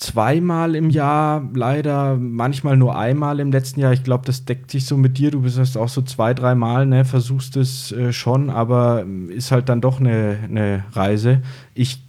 zweimal 0.00 0.74
im 0.74 0.88
Jahr, 0.88 1.46
leider 1.54 2.16
manchmal 2.16 2.76
nur 2.76 2.98
einmal 2.98 3.38
im 3.38 3.52
letzten 3.52 3.80
Jahr. 3.80 3.92
Ich 3.92 4.02
glaube, 4.02 4.24
das 4.24 4.46
deckt 4.46 4.70
sich 4.70 4.86
so 4.86 4.96
mit 4.96 5.18
dir. 5.18 5.30
Du 5.30 5.42
bist 5.42 5.58
das 5.58 5.76
auch 5.76 5.90
so 5.90 6.00
zwei, 6.00 6.32
dreimal, 6.32 6.86
ne, 6.86 7.04
versuchst 7.04 7.56
es 7.58 7.92
äh, 7.92 8.12
schon, 8.12 8.48
aber 8.48 9.04
ist 9.28 9.52
halt 9.52 9.68
dann 9.68 9.82
doch 9.82 10.00
eine, 10.00 10.38
eine 10.42 10.84
Reise. 10.92 11.42
Ich 11.74 12.00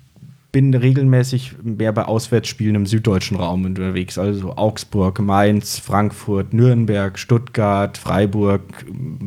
bin 0.53 0.73
regelmäßig 0.73 1.55
mehr 1.63 1.91
bei 1.91 2.05
Auswärtsspielen 2.05 2.75
im 2.75 2.85
süddeutschen 2.85 3.37
Raum 3.37 3.65
unterwegs, 3.65 4.17
also 4.17 4.55
Augsburg, 4.55 5.19
Mainz, 5.19 5.77
Frankfurt, 5.79 6.53
Nürnberg, 6.53 7.19
Stuttgart, 7.19 7.97
Freiburg, 7.97 8.61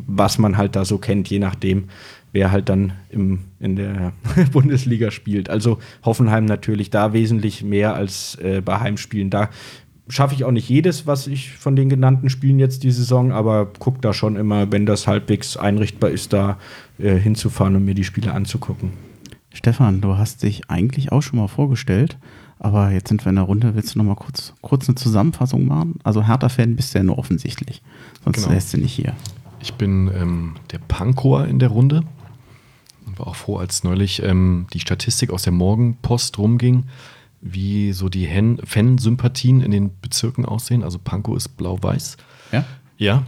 was 0.07 0.39
man 0.39 0.57
halt 0.57 0.75
da 0.75 0.85
so 0.85 0.99
kennt, 0.99 1.29
je 1.29 1.39
nachdem, 1.39 1.85
wer 2.35 2.51
halt 2.53 2.69
dann 2.69 2.93
im, 3.11 3.39
in 3.61 3.77
der 3.77 4.13
Bundesliga 4.53 5.11
spielt. 5.11 5.49
Also 5.49 5.79
Hoffenheim 6.05 6.45
natürlich 6.45 6.91
da 6.91 7.13
wesentlich 7.15 7.63
mehr 7.63 7.95
als 7.95 8.35
äh, 8.43 8.61
bei 8.61 8.81
Heimspielen. 8.81 9.31
Da 9.31 9.49
schaffe 10.09 10.35
ich 10.35 10.45
auch 10.45 10.51
nicht 10.51 10.69
jedes, 10.69 11.07
was 11.07 11.27
ich 11.29 11.53
von 11.53 11.77
den 11.77 11.89
genannten 11.89 12.29
Spielen 12.29 12.59
jetzt 12.59 12.83
die 12.83 12.91
Saison, 12.91 13.33
aber 13.33 13.67
gucke 13.79 14.01
da 14.01 14.13
schon 14.13 14.37
immer, 14.37 14.71
wenn 14.73 14.85
das 14.85 15.07
halbwegs 15.07 15.57
einrichtbar 15.57 16.11
ist, 16.11 16.33
da 16.33 16.59
äh, 16.99 17.15
hinzufahren 17.17 17.77
und 17.77 17.85
mir 17.85 17.95
die 17.95 18.05
Spiele 18.05 18.33
anzugucken. 18.35 18.91
Stefan, 19.53 20.01
du 20.01 20.19
hast 20.19 20.43
dich 20.43 20.69
eigentlich 20.69 21.13
auch 21.13 21.23
schon 21.23 21.39
mal 21.39 21.47
vorgestellt, 21.47 22.19
aber 22.59 22.91
jetzt 22.91 23.09
sind 23.09 23.25
wir 23.25 23.31
in 23.31 23.37
der 23.37 23.45
Runde. 23.45 23.77
Willst 23.77 23.95
du 23.95 23.99
noch 24.01 24.05
mal 24.05 24.17
kurz, 24.17 24.53
kurz 24.61 24.89
eine 24.89 24.97
Zusammenfassung 24.97 25.65
machen? 25.67 26.01
Also 26.03 26.27
Hertha-Fan 26.27 26.75
bist 26.75 26.93
du 26.93 26.99
ja 26.99 27.05
nur 27.05 27.17
offensichtlich, 27.19 27.81
sonst 28.25 28.39
Genau. 28.43 28.53
lässt 28.53 28.75
du 28.75 28.79
nicht 28.79 28.93
hier. 28.93 29.15
Ich 29.61 29.75
bin 29.75 30.11
ähm, 30.15 30.57
der 30.73 30.79
Pankower 30.79 31.47
in 31.47 31.61
der 31.61 31.69
Runde. 31.69 32.03
War 33.17 33.29
auch 33.29 33.37
froh, 33.37 33.59
als 33.59 33.85
neulich 33.85 34.23
ähm, 34.23 34.67
die 34.73 34.81
Statistik 34.81 35.31
aus 35.31 35.43
der 35.43 35.53
Morgenpost 35.53 36.39
rumging, 36.39 36.85
wie 37.41 37.93
so 37.93 38.09
die 38.09 38.29
Fansympathien 38.65 39.61
in 39.61 39.71
den 39.71 39.91
Bezirken 40.01 40.45
aussehen. 40.45 40.83
Also 40.83 40.99
Pankow 40.99 41.37
ist 41.37 41.57
blau-weiß. 41.57 42.17
Ja? 42.53 42.65
Ja. 42.97 43.25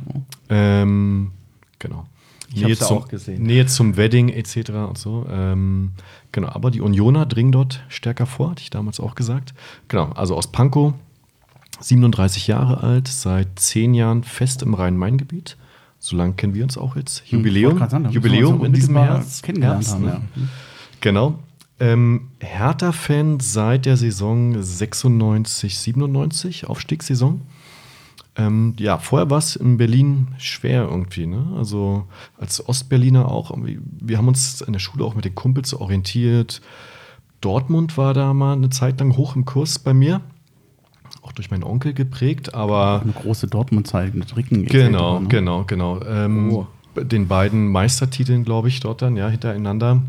Ähm, 0.48 1.32
genau. 1.78 2.06
Ich 2.52 2.62
ja 2.62 2.74
zum, 2.76 2.98
auch 2.98 3.08
gesehen. 3.08 3.42
Nähe 3.42 3.66
zum 3.66 3.96
Wedding 3.96 4.28
etc. 4.28 4.70
und 4.88 4.98
so. 4.98 5.26
Ähm, 5.28 5.92
genau, 6.32 6.48
aber 6.48 6.70
die 6.70 6.80
Unioner 6.80 7.26
dringen 7.26 7.52
dort 7.52 7.84
stärker 7.88 8.26
vor, 8.26 8.52
hatte 8.52 8.62
ich 8.62 8.70
damals 8.70 9.00
auch 9.00 9.14
gesagt. 9.14 9.52
Genau, 9.88 10.10
also 10.12 10.36
aus 10.36 10.52
Pankow, 10.52 10.94
37 11.80 12.46
Jahre 12.46 12.82
alt, 12.82 13.08
seit 13.08 13.58
10 13.58 13.94
Jahren 13.94 14.24
fest 14.24 14.62
im 14.62 14.74
Rhein-Main-Gebiet. 14.74 15.56
So 16.06 16.16
lange 16.16 16.34
kennen 16.34 16.54
wir 16.54 16.62
uns 16.62 16.78
auch 16.78 16.94
jetzt. 16.94 17.24
Hm, 17.26 17.38
Jubiläum, 17.38 17.76
grad 17.76 17.90
sagen, 17.90 18.08
Jubiläum 18.10 18.64
in 18.64 18.72
diesem 18.72 18.96
Herbst. 18.96 19.42
kennengelernt 19.42 19.88
haben, 19.88 20.06
ja. 20.06 20.20
Genau. 21.00 21.40
Ähm, 21.80 22.28
Hertha-Fan 22.38 23.40
seit 23.40 23.86
der 23.86 23.96
Saison 23.96 24.62
96, 24.62 25.76
97, 25.76 26.68
Aufstiegssaison. 26.68 27.40
Ähm, 28.36 28.74
ja, 28.78 28.98
vorher 28.98 29.30
war 29.30 29.38
es 29.38 29.56
in 29.56 29.78
Berlin 29.78 30.28
schwer 30.38 30.84
irgendwie. 30.84 31.26
Ne? 31.26 31.44
Also 31.56 32.06
als 32.38 32.66
Ostberliner 32.68 33.28
auch. 33.28 33.52
Wir 34.00 34.18
haben 34.18 34.28
uns 34.28 34.60
in 34.60 34.74
der 34.74 34.80
Schule 34.80 35.04
auch 35.04 35.16
mit 35.16 35.24
den 35.24 35.34
Kumpels 35.34 35.74
orientiert. 35.74 36.60
Dortmund 37.40 37.98
war 37.98 38.14
da 38.14 38.32
mal 38.32 38.52
eine 38.52 38.70
Zeit 38.70 39.00
lang 39.00 39.16
hoch 39.16 39.34
im 39.34 39.44
Kurs 39.44 39.80
bei 39.80 39.92
mir. 39.92 40.20
Auch 41.26 41.32
durch 41.32 41.50
meinen 41.50 41.64
Onkel 41.64 41.92
geprägt, 41.92 42.54
aber. 42.54 43.00
Eine 43.02 43.12
große 43.12 43.48
Dortmund-Zeit 43.48 44.14
mit 44.14 44.36
Ricken. 44.36 44.64
Genau, 44.64 45.18
ne? 45.20 45.28
genau, 45.28 45.64
genau. 45.64 46.00
Ähm, 46.04 46.52
Oh. 46.52 46.66
Den 47.02 47.28
beiden 47.28 47.68
Meistertiteln, 47.68 48.44
glaube 48.44 48.68
ich, 48.68 48.80
dort 48.80 49.02
dann, 49.02 49.16
ja, 49.16 49.28
hintereinander. 49.28 50.02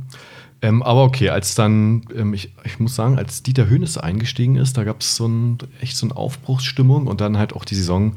Ähm, 0.61 0.81
aber 0.83 1.03
okay, 1.03 1.29
als 1.29 1.53
dann, 1.55 2.03
ähm, 2.15 2.33
ich, 2.33 2.53
ich 2.63 2.79
muss 2.79 2.95
sagen, 2.95 3.17
als 3.17 3.43
Dieter 3.43 3.69
Hönes 3.69 3.97
eingestiegen 3.97 4.55
ist, 4.55 4.77
da 4.77 4.83
gab 4.83 5.01
es 5.01 5.15
so 5.15 5.27
ein, 5.27 5.57
echt 5.81 5.97
so 5.97 6.05
eine 6.05 6.15
Aufbruchsstimmung 6.15 7.07
und 7.07 7.19
dann 7.19 7.37
halt 7.37 7.53
auch 7.53 7.65
die 7.65 7.75
Saison 7.75 8.15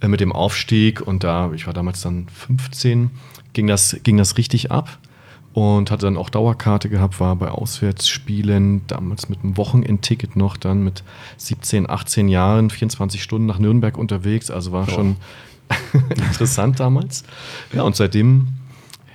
äh, 0.00 0.08
mit 0.08 0.20
dem 0.20 0.32
Aufstieg 0.32 1.00
und 1.00 1.24
da, 1.24 1.50
ich 1.54 1.66
war 1.66 1.72
damals 1.72 2.02
dann 2.02 2.26
15, 2.28 3.10
ging 3.54 3.66
das, 3.66 3.96
ging 4.02 4.18
das 4.18 4.36
richtig 4.36 4.70
ab 4.70 4.98
und 5.52 5.90
hatte 5.90 6.06
dann 6.06 6.16
auch 6.16 6.30
Dauerkarte 6.30 6.88
gehabt, 6.88 7.18
war 7.18 7.34
bei 7.36 7.48
Auswärtsspielen, 7.48 8.86
damals 8.86 9.28
mit 9.28 9.42
einem 9.42 9.56
Wochenendticket 9.56 10.36
noch, 10.36 10.56
dann 10.56 10.84
mit 10.84 11.02
17, 11.38 11.90
18 11.90 12.28
Jahren, 12.28 12.70
24 12.70 13.22
Stunden 13.22 13.46
nach 13.46 13.58
Nürnberg 13.58 13.98
unterwegs, 13.98 14.50
also 14.50 14.72
war 14.72 14.88
schon 14.88 15.16
interessant 16.10 16.78
damals. 16.78 17.24
Ja, 17.72 17.82
und 17.82 17.96
seitdem 17.96 18.48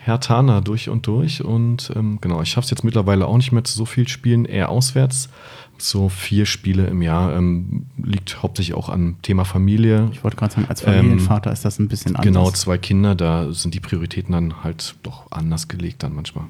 Herr 0.06 0.20
Tana 0.20 0.62
durch 0.62 0.90
und 0.90 1.08
durch 1.08 1.44
und 1.44 1.92
ähm, 1.96 2.20
genau, 2.22 2.42
ich 2.42 2.50
schaffe 2.50 2.66
es 2.66 2.72
jetzt 2.72 2.84
mittlerweile 2.84 3.26
auch 3.26 3.38
nicht 3.38 3.52
mehr 3.52 3.64
zu 3.64 3.76
so 3.76 3.86
viel 3.86 4.08
Spielen, 4.08 4.46
eher 4.46 4.70
auswärts. 4.70 5.30
So 5.78 6.10
vier 6.10 6.46
Spiele 6.46 6.88
im 6.88 7.02
Jahr 7.02 7.36
ähm, 7.36 7.86
liegt 8.02 8.42
hauptsächlich 8.42 8.76
auch 8.76 8.90
am 8.90 9.18
Thema 9.22 9.46
Familie. 9.46 10.10
Ich 10.14 10.24
wollte 10.24 10.38
gerade 10.38 10.54
sagen, 10.54 10.68
als 10.70 10.82
Familienvater 10.82 11.52
ist 11.52 11.66
das 11.66 11.80
ein 11.80 11.88
bisschen 11.88 12.16
anders. 12.16 12.26
Genau, 12.26 12.52
zwei 12.52 12.78
Kinder, 12.78 13.16
da 13.16 13.52
sind 13.52 13.74
die 13.74 13.80
Prioritäten 13.80 14.32
dann 14.32 14.64
halt 14.64 14.96
doch 15.04 15.32
anders 15.32 15.68
gelegt 15.68 16.04
dann 16.04 16.16
manchmal. 16.16 16.46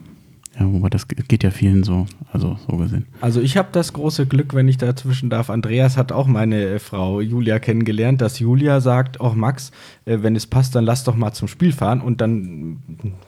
Ja, 0.58 0.72
wobei 0.72 0.90
das 0.90 1.08
geht 1.10 1.44
ja 1.44 1.52
vielen 1.52 1.84
so, 1.84 2.06
also 2.32 2.58
so 2.70 2.78
gesehen. 2.78 3.06
Also 3.20 3.42
ich 3.42 3.58
habe 3.58 3.68
das 3.74 3.92
große 3.92 4.26
Glück, 4.26 4.54
wenn 4.54 4.70
ich 4.70 4.78
dazwischen 4.78 5.30
darf. 5.30 5.50
Andreas 5.50 5.98
hat 5.98 6.14
auch 6.14 6.28
meine 6.28 6.64
äh, 6.64 6.80
Frau 6.80 7.20
Julia 7.20 7.60
kennengelernt, 7.60 8.22
dass 8.22 8.40
Julia 8.40 8.80
sagt, 8.80 9.20
oh 9.20 9.34
Max, 9.36 9.72
äh, 10.06 10.20
wenn 10.22 10.36
es 10.36 10.46
passt, 10.46 10.76
dann 10.76 10.86
lass 10.86 11.04
doch 11.04 11.16
mal 11.16 11.34
zum 11.34 11.48
Spiel 11.48 11.72
fahren 11.74 12.02
und 12.02 12.22
dann 12.22 12.78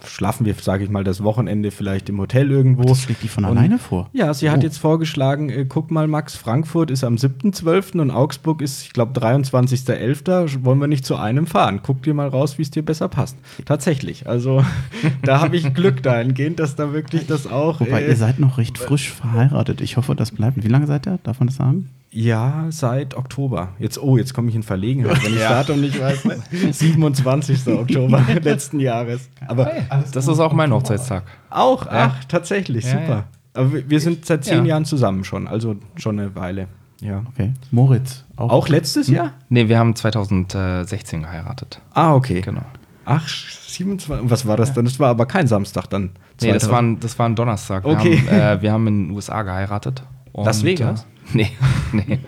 schlafen 0.06 0.46
wir, 0.46 0.54
sage 0.56 0.84
ich 0.84 0.90
mal, 0.90 1.04
das 1.04 1.24
Wochenende 1.24 1.72
vielleicht 1.72 2.10
im 2.10 2.20
Hotel 2.20 2.52
irgendwo. 2.52 2.84
Das 2.84 3.02
schlägt 3.02 3.24
die 3.24 3.28
von 3.28 3.46
Und- 3.46 3.58
alleine 3.58 3.78
vor. 3.80 4.10
Ja, 4.14 4.34
sie 4.34 4.50
hat 4.50 4.60
Oh. 4.60 4.64
jetzt 4.64 4.78
vorgeschlagen, 4.78 5.50
äh, 5.50 5.66
guck 5.68 5.92
mal 5.92 6.08
Max, 6.08 6.36
Frankfurt 6.36 6.92
ist 6.92 7.04
am 7.04 7.16
7.12. 7.18 8.00
und 8.00 8.12
Augsburg 8.12 8.62
ist, 8.62 8.84
ich 8.84 8.94
glaube, 8.94 9.14
23.11. 9.20 10.64
Wollen 10.64 10.80
wir 10.80 10.88
nicht 10.88 11.06
zu 11.06 11.16
einem 11.16 11.48
fahren? 11.48 11.80
Guck 11.84 12.04
dir 12.04 12.14
mal 12.14 12.28
raus, 12.28 12.58
wie 12.58 12.62
es 12.62 12.72
dir 12.72 12.84
besser 12.84 13.08
passt. 13.08 13.38
Tatsächlich, 13.66 14.28
also 14.28 14.64
da 15.24 15.42
habe 15.42 15.56
ich 15.58 15.74
Glück 15.74 16.04
dahingehend, 16.04 16.60
dass 16.60 16.76
da 16.76 16.94
wirklich 16.94 17.28
das 17.28 17.48
auch... 17.48 17.80
Wobei, 17.80 18.04
äh, 18.04 18.10
ihr 18.10 18.16
seid 18.16 18.40
noch 18.40 18.58
recht 18.58 18.78
frisch 18.78 19.12
verheiratet. 19.12 19.82
Ich 19.82 19.98
hoffe, 19.98 20.16
das 20.16 20.32
bleibt. 20.32 20.64
Wie 20.64 20.68
lange 20.68 20.88
seid 20.88 21.08
ihr? 21.08 21.20
Darf 21.24 21.40
man 21.40 21.48
das 21.48 21.58
sagen? 21.58 21.90
Ja, 22.10 22.66
seit 22.70 23.16
Oktober. 23.16 23.70
Jetzt, 23.80 24.02
oh, 24.02 24.18
jetzt 24.18 24.34
komme 24.34 24.50
ich 24.50 24.56
in 24.56 24.64
Verlegenheit, 24.64 25.24
wenn 25.24 25.34
ich 25.34 25.40
das 25.40 25.50
Datum 25.50 25.82
nicht 25.82 26.00
weiß. 26.00 26.26
Ne? 26.26 26.38
27. 26.74 27.68
Oktober 27.68 28.24
letzten 28.42 28.80
Jahres. 28.80 29.30
Aber 29.48 29.72
Das 30.12 30.28
ist 30.28 30.40
auch 30.40 30.54
mein 30.54 30.72
Hochzeitstag. 30.72 31.24
auch, 31.50 31.86
ach, 31.88 32.24
tatsächlich, 32.26 32.86
Ja, 32.86 32.92
super. 32.92 33.08
ja. 33.10 33.24
Aber 33.54 33.74
wir- 33.74 33.90
wir 33.90 34.00
sind 34.00 34.26
seit 34.26 34.44
zehn 34.44 34.60
Ja. 34.66 34.72
Jahren 34.72 34.86
zusammen 34.86 35.24
schon, 35.24 35.48
also 35.48 35.76
schon 35.96 36.20
eine 36.20 36.36
Weile. 36.36 36.68
Ja. 37.02 37.24
Okay. 37.30 37.54
Moritz. 37.72 38.24
Auch 38.38 38.68
letztes 38.70 39.08
Jahr? 39.08 39.34
Nee, 39.50 39.68
wir 39.70 39.78
haben 39.80 39.96
2016 39.96 41.22
geheiratet. 41.24 41.80
Ah, 41.94 42.14
okay. 42.16 42.42
Genau. 42.42 42.62
Ach, 43.06 43.28
27. 43.28 44.30
Was 44.30 44.46
war 44.48 44.58
das 44.58 44.74
dann? 44.74 44.86
Das 44.86 45.00
war 45.00 45.10
aber 45.10 45.26
kein 45.26 45.48
Samstag 45.48 45.88
dann. 45.90 46.12
Nee, 46.42 46.52
das 46.54 46.64
2000. 46.64 46.72
war, 46.72 46.80
ein, 46.82 47.00
das 47.00 47.20
war 47.20 47.30
ein 47.30 47.36
Donnerstag. 47.36 47.84
Wir, 47.86 47.92
Okay. 47.92 48.18
haben, 48.28 48.28
äh, 48.58 48.62
wir 48.62 48.72
haben 48.72 48.88
in 48.88 49.08
den 49.08 49.16
USA 49.16 49.44
geheiratet. 49.44 50.04
Las 50.34 50.64
Vegas? 50.64 51.02
Äh, 51.04 51.06
nee, 51.34 51.52
nee. 51.94 52.20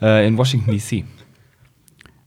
Äh, 0.00 0.26
in 0.26 0.36
Washington, 0.38 0.70
D.C. 0.72 1.04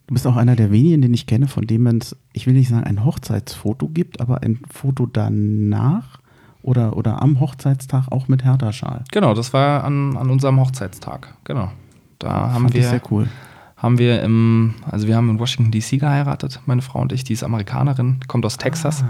Du 0.07 0.13
bist 0.13 0.25
auch 0.25 0.37
einer 0.37 0.55
der 0.55 0.71
wenigen, 0.71 1.01
den 1.01 1.13
ich 1.13 1.27
kenne, 1.27 1.47
von 1.47 1.67
dem 1.67 1.85
es, 1.87 2.15
ich 2.31 2.47
will 2.47 2.53
nicht 2.53 2.69
sagen, 2.69 2.85
ein 2.85 3.03
Hochzeitsfoto 3.03 3.89
gibt, 3.89 4.21
aber 4.21 4.41
ein 4.41 4.59
Foto 4.71 5.05
danach 5.05 6.19
oder, 6.61 6.95
oder 6.95 7.21
am 7.21 7.41
Hochzeitstag 7.41 8.05
auch 8.09 8.29
mit 8.29 8.43
Hertha-Schal. 8.43 9.03
Genau, 9.11 9.33
das 9.33 9.53
war 9.53 9.83
an, 9.83 10.15
an 10.15 10.29
unserem 10.29 10.59
Hochzeitstag. 10.59 11.35
Genau. 11.43 11.71
Da 12.19 12.51
haben 12.51 12.63
Fand 12.63 12.75
ich 12.75 12.81
wir, 12.81 12.89
sehr 12.89 13.01
cool. 13.11 13.27
haben 13.75 13.97
wir 13.97 14.21
im, 14.23 14.75
also 14.89 15.07
wir 15.07 15.15
haben 15.17 15.29
in 15.29 15.39
Washington 15.39 15.71
D.C. 15.71 15.97
geheiratet, 15.97 16.61
meine 16.65 16.81
Frau 16.81 17.01
und 17.01 17.11
ich, 17.11 17.25
die 17.25 17.33
ist 17.33 17.43
Amerikanerin, 17.43 18.21
kommt 18.27 18.45
aus 18.45 18.57
Texas. 18.57 19.03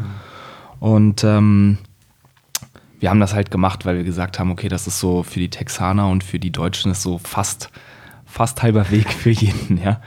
Und 0.79 1.23
ähm, 1.23 1.77
wir 2.99 3.11
haben 3.11 3.19
das 3.19 3.35
halt 3.35 3.51
gemacht, 3.51 3.85
weil 3.85 3.97
wir 3.97 4.03
gesagt 4.03 4.39
haben, 4.39 4.51
okay, 4.51 4.67
das 4.67 4.87
ist 4.87 4.99
so 4.99 5.21
für 5.21 5.39
die 5.39 5.49
Texaner 5.49 6.09
und 6.09 6.23
für 6.23 6.39
die 6.39 6.51
Deutschen 6.51 6.91
ist 6.91 7.03
so 7.03 7.19
fast, 7.19 7.69
fast 8.25 8.63
halber 8.63 8.89
Weg 8.89 9.13
für 9.13 9.29
jeden, 9.29 9.77
ja. 9.77 10.01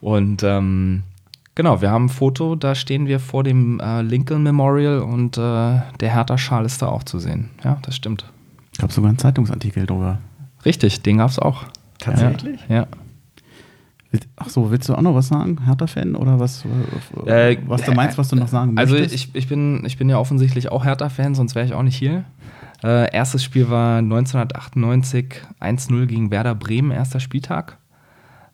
Und 0.00 0.42
ähm, 0.44 1.02
genau, 1.54 1.80
wir 1.80 1.90
haben 1.90 2.06
ein 2.06 2.08
Foto, 2.08 2.54
da 2.54 2.74
stehen 2.74 3.06
wir 3.06 3.18
vor 3.20 3.42
dem 3.44 3.80
äh, 3.80 4.02
Lincoln 4.02 4.42
Memorial 4.42 5.00
und 5.00 5.36
äh, 5.36 5.40
der 5.40 5.82
Hertha-Schal 6.14 6.64
ist 6.64 6.82
da 6.82 6.86
auch 6.88 7.02
zu 7.02 7.18
sehen. 7.18 7.50
Ja, 7.64 7.78
das 7.82 7.96
stimmt. 7.96 8.24
Gab 8.78 8.92
sogar 8.92 9.08
einen 9.08 9.18
Zeitungsartikel 9.18 9.86
drüber. 9.86 10.18
Richtig, 10.64 11.02
den 11.02 11.18
gab 11.18 11.30
es 11.30 11.38
auch. 11.38 11.64
Tatsächlich? 11.98 12.60
Ja. 12.68 12.86
Will- 14.12 14.20
Ach 14.36 14.48
so, 14.48 14.70
willst 14.70 14.88
du 14.88 14.94
auch 14.94 15.02
noch 15.02 15.14
was 15.14 15.28
sagen, 15.28 15.58
Hertha-Fan 15.66 16.14
oder 16.14 16.38
was, 16.40 16.64
äh, 17.26 17.56
was 17.66 17.82
du 17.82 17.92
meinst, 17.92 18.16
was 18.18 18.28
du 18.28 18.36
noch 18.36 18.48
sagen 18.48 18.78
Also 18.78 18.94
möchtest? 18.94 19.14
ich, 19.14 19.34
ich, 19.34 19.48
bin, 19.48 19.84
ich 19.84 19.98
bin 19.98 20.08
ja 20.08 20.18
offensichtlich 20.18 20.70
auch 20.70 20.84
Hertha-Fan, 20.84 21.34
sonst 21.34 21.54
wäre 21.56 21.66
ich 21.66 21.74
auch 21.74 21.82
nicht 21.82 21.96
hier. 21.96 22.24
Äh, 22.84 23.12
erstes 23.12 23.42
Spiel 23.42 23.68
war 23.68 23.98
1998 23.98 25.42
1-0 25.60 26.06
gegen 26.06 26.30
Werder 26.30 26.54
Bremen, 26.54 26.92
erster 26.92 27.18
Spieltag. 27.20 27.76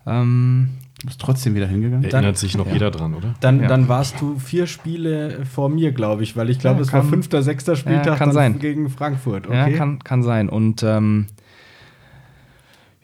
Ähm, 0.07 0.71
du 1.05 1.09
bist 1.09 1.21
trotzdem 1.21 1.55
wieder 1.55 1.67
hingegangen. 1.67 2.03
Erinnert 2.11 2.39
sich 2.39 2.57
noch 2.57 2.67
ja. 2.67 2.73
jeder 2.73 2.91
dran, 2.91 3.13
oder? 3.15 3.35
Dann, 3.41 3.61
Ja. 3.61 3.69
dann 3.69 3.89
warst 3.89 4.19
du 4.23 4.39
vier 4.39 4.67
Spiele 4.67 5.45
vor 5.45 5.69
mir, 5.69 5.93
glaube 5.93 6.23
ich, 6.23 6.35
weil 6.35 6.49
ich 6.49 6.59
glaube, 6.59 6.77
Ja, 6.77 6.83
es 6.87 6.93
war 6.95 7.03
fünfter, 7.03 7.43
sechster 7.43 7.77
Spieltag 7.77 8.17
kann 8.19 8.29
dann 8.31 8.35
sein. 8.35 8.59
gegen 8.59 8.89
Frankfurt. 8.89 9.47
Ja, 9.51 9.65
Okay. 9.67 9.75
kann, 9.75 9.99
kann 9.99 10.23
sein. 10.23 10.49
Und 10.49 10.83
ähm, 10.83 11.27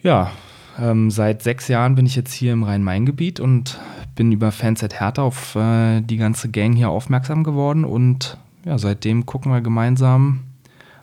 ja, 0.02 0.30
ähm, 0.78 1.10
seit 1.10 1.42
sechs 1.42 1.68
Jahren 1.68 1.94
bin 1.94 2.06
ich 2.06 2.16
jetzt 2.16 2.32
hier 2.32 2.54
im 2.54 2.62
Rhein-Main-Gebiet 2.62 3.38
und 3.38 3.78
bin 4.14 4.32
über 4.32 4.50
Fans 4.50 4.82
at 4.82 4.98
Hertha 4.98 5.20
auf 5.22 5.54
äh, 5.56 6.00
die 6.00 6.16
ganze 6.16 6.48
Gang 6.48 6.74
hier 6.74 6.88
aufmerksam 6.88 7.44
geworden. 7.44 7.84
Und 7.84 8.38
ja, 8.64 8.78
seitdem 8.78 9.26
gucken 9.26 9.52
wir 9.52 9.60
gemeinsam 9.60 10.40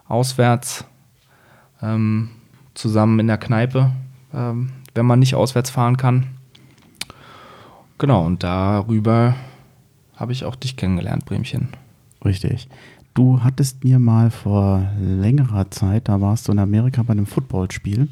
auswärts 0.07 0.83
ähm, 1.83 2.29
zusammen 2.73 3.19
in 3.19 3.27
der 3.27 3.37
Kneipe, 3.37 3.91
ähm, 4.33 4.69
wenn 4.95 5.05
man 5.05 5.19
nicht 5.19 5.35
auswärts 5.35 5.69
fahren 5.69 5.97
kann. 5.97 6.25
Genau, 7.97 8.25
und 8.25 8.43
darüber 8.43 9.35
habe 10.15 10.31
ich 10.31 10.45
auch 10.45 10.55
dich 10.55 10.75
kennengelernt, 10.75 11.25
Bremchen. 11.25 11.69
Richtig. 12.23 12.67
Du 13.13 13.43
hattest 13.43 13.83
mir 13.83 13.97
mal 13.97 14.29
vor 14.29 14.87
längerer 15.01 15.71
Zeit, 15.71 16.07
da 16.07 16.21
warst 16.21 16.47
du 16.47 16.51
in 16.51 16.59
Amerika 16.59 17.01
bei 17.01 17.13
einem 17.13 17.25
Footballspiel 17.25 18.09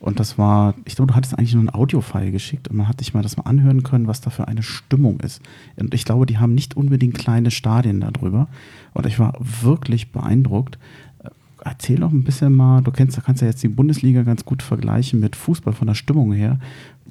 Und 0.00 0.20
das 0.20 0.36
war, 0.36 0.74
ich 0.84 0.96
glaube, 0.96 1.12
du 1.12 1.16
hattest 1.16 1.38
eigentlich 1.38 1.54
nur 1.54 1.62
ein 1.62 1.72
Audio-File 1.74 2.32
geschickt 2.32 2.68
und 2.68 2.76
man 2.76 2.88
hat 2.88 3.00
dich 3.00 3.14
mal 3.14 3.22
das 3.22 3.36
mal 3.36 3.44
anhören 3.44 3.82
können, 3.84 4.08
was 4.08 4.20
da 4.20 4.30
für 4.30 4.48
eine 4.48 4.62
Stimmung 4.62 5.20
ist. 5.20 5.40
Und 5.76 5.94
ich 5.94 6.04
glaube, 6.04 6.26
die 6.26 6.38
haben 6.38 6.54
nicht 6.54 6.76
unbedingt 6.76 7.14
kleine 7.14 7.50
Stadien 7.50 8.00
darüber. 8.00 8.48
Und 8.92 9.06
ich 9.06 9.18
war 9.18 9.34
wirklich 9.38 10.10
beeindruckt. 10.12 10.76
Äh, 11.22 11.30
Erzähl 11.64 12.00
doch 12.00 12.10
ein 12.10 12.24
bisschen 12.24 12.52
mal, 12.52 12.82
du 12.82 12.90
kennst, 12.90 13.22
kannst 13.24 13.40
ja 13.40 13.48
jetzt 13.48 13.62
die 13.62 13.68
Bundesliga 13.68 14.22
ganz 14.24 14.44
gut 14.44 14.62
vergleichen 14.62 15.20
mit 15.20 15.36
Fußball 15.36 15.72
von 15.72 15.86
der 15.86 15.94
Stimmung 15.94 16.32
her, 16.32 16.58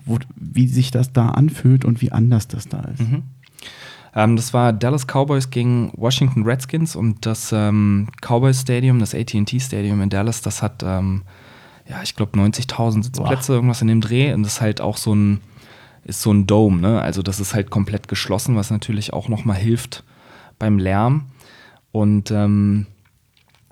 wo, 0.06 0.20
wie 0.36 0.68
sich 0.68 0.92
das 0.92 1.14
da 1.14 1.30
anfühlt 1.30 1.86
und 1.86 2.02
wie 2.02 2.12
anders 2.12 2.48
das 2.48 2.68
da 2.68 2.82
ist. 2.82 3.02
Mhm. 3.02 3.24
Ähm, 4.16 4.36
das 4.36 4.54
war 4.54 4.74
Dallas 4.74 5.06
Cowboys 5.08 5.50
gegen 5.50 5.92
Washington 5.96 6.44
Redskins 6.44 6.96
und 6.96 7.26
das 7.26 7.52
ähm, 7.54 8.08
Cowboys 8.22 8.62
Stadium, 8.62 9.00
das 9.00 9.16
AT&T 9.16 9.60
Stadium 9.60 10.02
in 10.02 10.10
Dallas, 10.10 10.42
das 10.42 10.62
hat, 10.62 10.84
ähm, 10.84 11.24
ja, 11.90 12.02
ich 12.04 12.16
glaube 12.16 12.38
90.000 12.38 13.04
Sitzplätze, 13.04 13.52
Boah. 13.52 13.56
irgendwas 13.56 13.82
in 13.82 13.88
dem 13.88 14.02
Dreh 14.02 14.34
und 14.34 14.44
das 14.44 14.54
ist 14.54 14.62
halt 14.62 14.82
auch 14.82 14.98
so 14.98 15.14
ein, 15.14 15.40
ist 16.04 16.22
so 16.22 16.32
ein 16.34 16.48
Dome, 16.48 16.82
ne? 16.82 17.02
Also 17.02 17.22
das 17.22 17.40
ist 17.40 17.54
halt 17.54 17.70
komplett 17.70 18.08
geschlossen, 18.08 18.56
was 18.56 18.72
natürlich 18.72 19.14
auch 19.14 19.30
nochmal 19.30 19.58
hilft 19.58 20.04
beim 20.60 20.78
Lärm 20.78 21.26
und 21.92 22.32
ähm, 22.32 22.88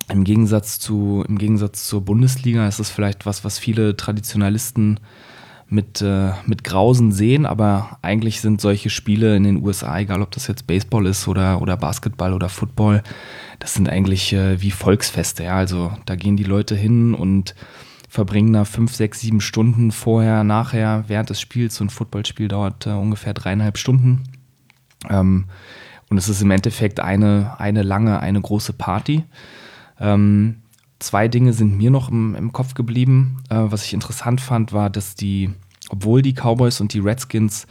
im 0.08 0.24
Gegensatz 0.24 0.78
zu, 0.78 1.24
im 1.28 1.38
Gegensatz 1.38 1.86
zur 1.86 2.00
Bundesliga 2.04 2.66
ist 2.66 2.80
es 2.80 2.90
vielleicht 2.90 3.26
was, 3.26 3.44
was 3.44 3.58
viele 3.58 3.96
Traditionalisten 3.96 4.98
mit, 5.70 6.02
äh, 6.02 6.32
mit 6.46 6.64
Grausen 6.64 7.12
sehen, 7.12 7.46
aber 7.46 7.98
eigentlich 8.02 8.40
sind 8.40 8.60
solche 8.60 8.90
Spiele 8.90 9.36
in 9.36 9.44
den 9.44 9.62
USA, 9.64 9.98
egal 9.98 10.20
ob 10.20 10.32
das 10.32 10.48
jetzt 10.48 10.66
Baseball 10.66 11.06
ist 11.06 11.28
oder, 11.28 11.62
oder 11.62 11.76
Basketball 11.76 12.32
oder 12.32 12.48
Football, 12.48 13.02
das 13.60 13.74
sind 13.74 13.88
eigentlich 13.88 14.32
äh, 14.32 14.60
wie 14.60 14.72
Volksfeste. 14.72 15.44
Ja? 15.44 15.56
Also 15.56 15.92
da 16.06 16.16
gehen 16.16 16.36
die 16.36 16.44
Leute 16.44 16.74
hin 16.74 17.14
und 17.14 17.54
verbringen 18.08 18.52
da 18.52 18.64
fünf, 18.64 18.94
sechs, 18.94 19.20
sieben 19.20 19.40
Stunden 19.40 19.92
vorher, 19.92 20.42
nachher, 20.42 21.04
während 21.06 21.30
des 21.30 21.40
Spiels. 21.40 21.76
So 21.76 21.84
ein 21.84 21.90
Footballspiel 21.90 22.48
dauert 22.48 22.86
äh, 22.86 22.90
ungefähr 22.90 23.34
dreieinhalb 23.34 23.78
Stunden. 23.78 24.24
Ähm, 25.08 25.44
und 26.08 26.18
es 26.18 26.28
ist 26.28 26.42
im 26.42 26.50
Endeffekt 26.50 26.98
eine, 26.98 27.54
eine 27.58 27.82
lange, 27.82 28.18
eine 28.18 28.40
große 28.40 28.72
Party. 28.72 29.22
Ähm, 30.00 30.56
zwei 31.00 31.26
Dinge 31.26 31.52
sind 31.52 31.76
mir 31.76 31.90
noch 31.90 32.08
im, 32.08 32.36
im 32.36 32.52
Kopf 32.52 32.74
geblieben. 32.74 33.38
Äh, 33.50 33.56
was 33.56 33.84
ich 33.84 33.92
interessant 33.92 34.40
fand, 34.40 34.72
war, 34.72 34.88
dass 34.88 35.16
die, 35.16 35.50
obwohl 35.88 36.22
die 36.22 36.34
Cowboys 36.34 36.80
und 36.80 36.92
die 36.92 37.00
Redskins 37.00 37.66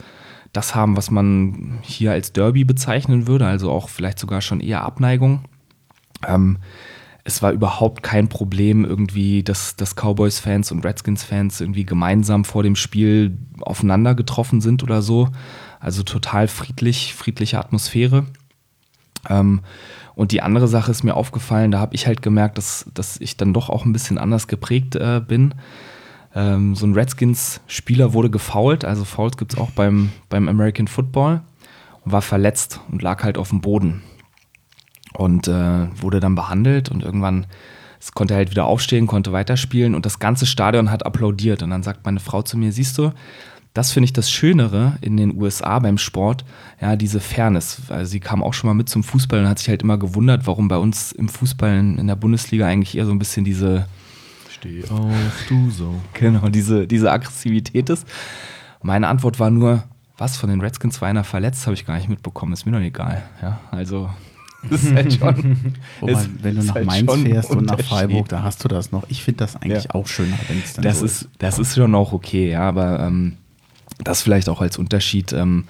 das 0.52 0.74
haben, 0.74 0.96
was 0.96 1.10
man 1.10 1.78
hier 1.82 2.12
als 2.12 2.32
Derby 2.32 2.64
bezeichnen 2.64 3.26
würde, 3.26 3.46
also 3.46 3.70
auch 3.70 3.88
vielleicht 3.88 4.18
sogar 4.18 4.40
schon 4.40 4.60
eher 4.60 4.82
Abneigung. 4.82 5.44
Ähm, 6.26 6.58
es 7.22 7.42
war 7.42 7.52
überhaupt 7.52 8.02
kein 8.02 8.28
Problem, 8.28 8.84
irgendwie, 8.84 9.42
dass, 9.42 9.76
dass 9.76 9.94
Cowboys-Fans 9.94 10.72
und 10.72 10.84
Redskins-Fans 10.84 11.60
irgendwie 11.60 11.84
gemeinsam 11.84 12.44
vor 12.44 12.62
dem 12.62 12.76
Spiel 12.76 13.38
aufeinander 13.60 14.14
getroffen 14.14 14.60
sind 14.60 14.82
oder 14.82 15.02
so. 15.02 15.28
Also 15.78 16.02
total 16.02 16.48
friedlich, 16.48 17.14
friedliche 17.14 17.58
Atmosphäre. 17.58 18.26
Ähm, 19.28 19.60
und 20.14 20.32
die 20.32 20.42
andere 20.42 20.68
Sache 20.68 20.90
ist 20.90 21.02
mir 21.02 21.14
aufgefallen, 21.14 21.70
da 21.70 21.78
habe 21.78 21.94
ich 21.94 22.06
halt 22.06 22.22
gemerkt, 22.22 22.58
dass, 22.58 22.86
dass 22.94 23.20
ich 23.20 23.36
dann 23.36 23.54
doch 23.54 23.68
auch 23.68 23.84
ein 23.84 23.92
bisschen 23.92 24.18
anders 24.18 24.48
geprägt 24.48 24.96
äh, 24.96 25.20
bin. 25.26 25.54
Ähm, 26.34 26.74
so 26.74 26.86
ein 26.86 26.94
Redskins-Spieler 26.94 28.12
wurde 28.12 28.30
gefoult, 28.30 28.84
also 28.84 29.04
Fouls 29.04 29.36
gibt 29.36 29.54
es 29.54 29.58
auch 29.58 29.70
beim, 29.70 30.10
beim 30.28 30.48
American 30.48 30.86
Football 30.86 31.42
und 32.04 32.12
war 32.12 32.22
verletzt 32.22 32.80
und 32.90 33.02
lag 33.02 33.22
halt 33.22 33.38
auf 33.38 33.50
dem 33.50 33.60
Boden. 33.60 34.02
Und 35.12 35.48
äh, 35.48 35.88
wurde 36.00 36.20
dann 36.20 36.36
behandelt 36.36 36.88
und 36.88 37.02
irgendwann 37.02 37.46
konnte 38.14 38.34
er 38.34 38.38
halt 38.38 38.50
wieder 38.50 38.64
aufstehen, 38.64 39.06
konnte 39.06 39.32
weiterspielen 39.32 39.94
und 39.94 40.06
das 40.06 40.18
ganze 40.18 40.46
Stadion 40.46 40.90
hat 40.90 41.04
applaudiert. 41.04 41.62
Und 41.62 41.70
dann 41.70 41.82
sagt 41.82 42.04
meine 42.04 42.20
Frau 42.20 42.42
zu 42.42 42.56
mir, 42.56 42.72
siehst 42.72 42.96
du, 42.96 43.12
das 43.74 43.92
finde 43.92 44.06
ich 44.06 44.12
das 44.12 44.30
Schönere 44.30 44.96
in 45.00 45.16
den 45.16 45.40
USA 45.40 45.78
beim 45.78 45.98
Sport, 45.98 46.44
ja, 46.80 46.96
diese 46.96 47.20
Fairness. 47.20 47.82
Also 47.88 48.10
sie 48.10 48.20
kam 48.20 48.42
auch 48.42 48.52
schon 48.52 48.68
mal 48.68 48.74
mit 48.74 48.88
zum 48.88 49.04
Fußball 49.04 49.40
und 49.40 49.48
hat 49.48 49.58
sich 49.58 49.68
halt 49.68 49.82
immer 49.82 49.98
gewundert, 49.98 50.46
warum 50.46 50.68
bei 50.68 50.76
uns 50.76 51.12
im 51.12 51.28
Fußball 51.28 51.78
in 51.78 52.06
der 52.06 52.16
Bundesliga 52.16 52.66
eigentlich 52.66 52.96
eher 52.96 53.06
so 53.06 53.12
ein 53.12 53.18
bisschen 53.18 53.44
diese 53.44 53.86
Steh 54.50 54.84
auf, 54.88 55.12
du 55.48 55.70
so. 55.70 55.94
Genau, 56.14 56.48
diese, 56.48 56.86
diese 56.86 57.10
Aggressivität 57.12 57.88
ist. 57.90 58.06
Meine 58.82 59.08
Antwort 59.08 59.38
war 59.38 59.50
nur, 59.50 59.84
was, 60.18 60.36
von 60.36 60.50
den 60.50 60.60
Redskins 60.60 61.00
war 61.00 61.08
einer 61.08 61.24
verletzt, 61.24 61.66
habe 61.66 61.74
ich 61.74 61.86
gar 61.86 61.96
nicht 61.96 62.08
mitbekommen, 62.08 62.52
ist 62.52 62.66
mir 62.66 62.72
doch 62.72 62.80
egal. 62.80 63.22
Ja, 63.40 63.60
also 63.70 64.10
das 64.68 64.82
ist 64.84 64.94
halt 64.94 65.12
schon. 65.12 65.74
Wobei, 66.00 66.26
wenn 66.42 66.56
du 66.56 66.64
nach 66.64 66.74
halt 66.74 66.86
Mainz 66.86 67.12
fährst 67.14 67.50
und 67.50 67.66
nach 67.66 67.80
Freiburg, 67.80 68.28
da 68.28 68.42
hast 68.42 68.62
du 68.64 68.68
das 68.68 68.92
noch. 68.92 69.04
Ich 69.08 69.22
finde 69.22 69.38
das 69.38 69.56
eigentlich 69.56 69.84
ja. 69.84 69.94
auch 69.94 70.06
schöner, 70.06 70.36
wenn 70.48 70.58
es 70.58 70.74
dann 70.74 70.82
das 70.82 70.98
so 70.98 71.06
ist. 71.06 71.28
Das 71.38 71.58
ist 71.58 71.76
schon 71.76 71.94
auch 71.94 72.12
okay, 72.12 72.50
ja, 72.50 72.62
aber 72.62 73.00
ähm, 73.00 73.36
das 74.04 74.22
vielleicht 74.22 74.48
auch 74.48 74.60
als 74.60 74.78
Unterschied 74.78 75.32
ähm, 75.32 75.64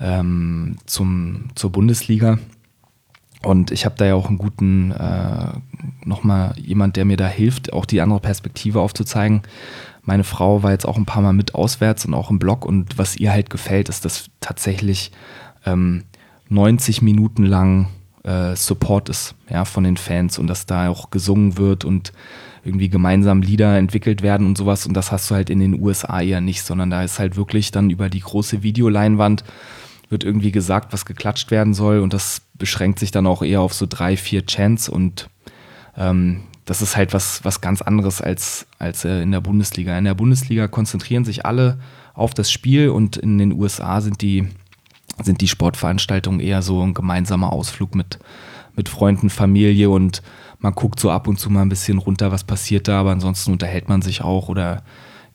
ähm, 0.00 0.76
zum, 0.86 1.48
zur 1.54 1.70
Bundesliga. 1.70 2.38
Und 3.42 3.70
ich 3.70 3.84
habe 3.84 3.96
da 3.96 4.04
ja 4.04 4.14
auch 4.14 4.28
einen 4.28 4.38
guten, 4.38 4.92
äh, 4.92 5.52
nochmal 6.04 6.54
jemand, 6.56 6.96
der 6.96 7.04
mir 7.04 7.16
da 7.16 7.26
hilft, 7.26 7.72
auch 7.72 7.86
die 7.86 8.00
andere 8.00 8.20
Perspektive 8.20 8.80
aufzuzeigen. 8.80 9.42
Meine 10.02 10.24
Frau 10.24 10.62
war 10.62 10.70
jetzt 10.70 10.86
auch 10.86 10.96
ein 10.96 11.06
paar 11.06 11.22
Mal 11.22 11.32
mit 11.32 11.54
auswärts 11.54 12.04
und 12.04 12.14
auch 12.14 12.30
im 12.30 12.38
Blog 12.38 12.64
und 12.64 12.98
was 12.98 13.16
ihr 13.16 13.32
halt 13.32 13.50
gefällt, 13.50 13.88
ist, 13.88 14.04
dass 14.04 14.30
tatsächlich 14.40 15.12
ähm, 15.64 16.04
90 16.48 17.02
Minuten 17.02 17.44
lang 17.44 17.88
äh, 18.24 18.54
Support 18.54 19.08
ist 19.08 19.34
ja, 19.48 19.64
von 19.64 19.84
den 19.84 19.96
Fans 19.96 20.38
und 20.38 20.46
dass 20.46 20.66
da 20.66 20.88
auch 20.88 21.10
gesungen 21.10 21.56
wird 21.56 21.84
und 21.84 22.12
irgendwie 22.64 22.88
gemeinsam 22.88 23.42
Lieder 23.42 23.76
entwickelt 23.76 24.22
werden 24.22 24.46
und 24.46 24.56
sowas. 24.56 24.86
Und 24.86 24.94
das 24.94 25.10
hast 25.10 25.30
du 25.30 25.34
halt 25.34 25.50
in 25.50 25.58
den 25.58 25.80
USA 25.80 26.20
eher 26.20 26.40
nicht, 26.40 26.62
sondern 26.62 26.90
da 26.90 27.02
ist 27.02 27.18
halt 27.18 27.36
wirklich 27.36 27.70
dann 27.70 27.90
über 27.90 28.08
die 28.08 28.20
große 28.20 28.62
Videoleinwand 28.62 29.44
wird 30.08 30.24
irgendwie 30.24 30.52
gesagt, 30.52 30.92
was 30.92 31.06
geklatscht 31.06 31.50
werden 31.50 31.74
soll. 31.74 32.00
Und 32.00 32.12
das 32.12 32.42
beschränkt 32.54 32.98
sich 32.98 33.10
dann 33.10 33.26
auch 33.26 33.42
eher 33.42 33.60
auf 33.60 33.74
so 33.74 33.86
drei, 33.88 34.16
vier 34.16 34.46
Chants 34.46 34.88
und 34.88 35.28
ähm, 35.96 36.42
das 36.64 36.80
ist 36.80 36.96
halt 36.96 37.12
was, 37.12 37.44
was 37.44 37.60
ganz 37.60 37.82
anderes 37.82 38.20
als, 38.20 38.66
als 38.78 39.04
äh, 39.04 39.20
in 39.22 39.32
der 39.32 39.40
Bundesliga. 39.40 39.98
In 39.98 40.04
der 40.04 40.14
Bundesliga 40.14 40.68
konzentrieren 40.68 41.24
sich 41.24 41.44
alle 41.44 41.78
auf 42.14 42.34
das 42.34 42.52
Spiel 42.52 42.90
und 42.90 43.16
in 43.16 43.38
den 43.38 43.52
USA 43.52 44.00
sind 44.00 44.22
die, 44.22 44.46
sind 45.22 45.40
die 45.40 45.48
Sportveranstaltungen 45.48 46.40
eher 46.40 46.62
so 46.62 46.80
ein 46.82 46.94
gemeinsamer 46.94 47.52
Ausflug 47.52 47.94
mit, 47.94 48.18
mit 48.76 48.88
Freunden, 48.88 49.28
Familie 49.28 49.90
und 49.90 50.22
man 50.62 50.74
guckt 50.74 51.00
so 51.00 51.10
ab 51.10 51.26
und 51.28 51.38
zu 51.38 51.50
mal 51.50 51.62
ein 51.62 51.68
bisschen 51.68 51.98
runter, 51.98 52.32
was 52.32 52.44
passiert 52.44 52.88
da, 52.88 53.00
aber 53.00 53.10
ansonsten 53.10 53.52
unterhält 53.52 53.88
man 53.88 54.00
sich 54.00 54.22
auch 54.22 54.48
oder 54.48 54.82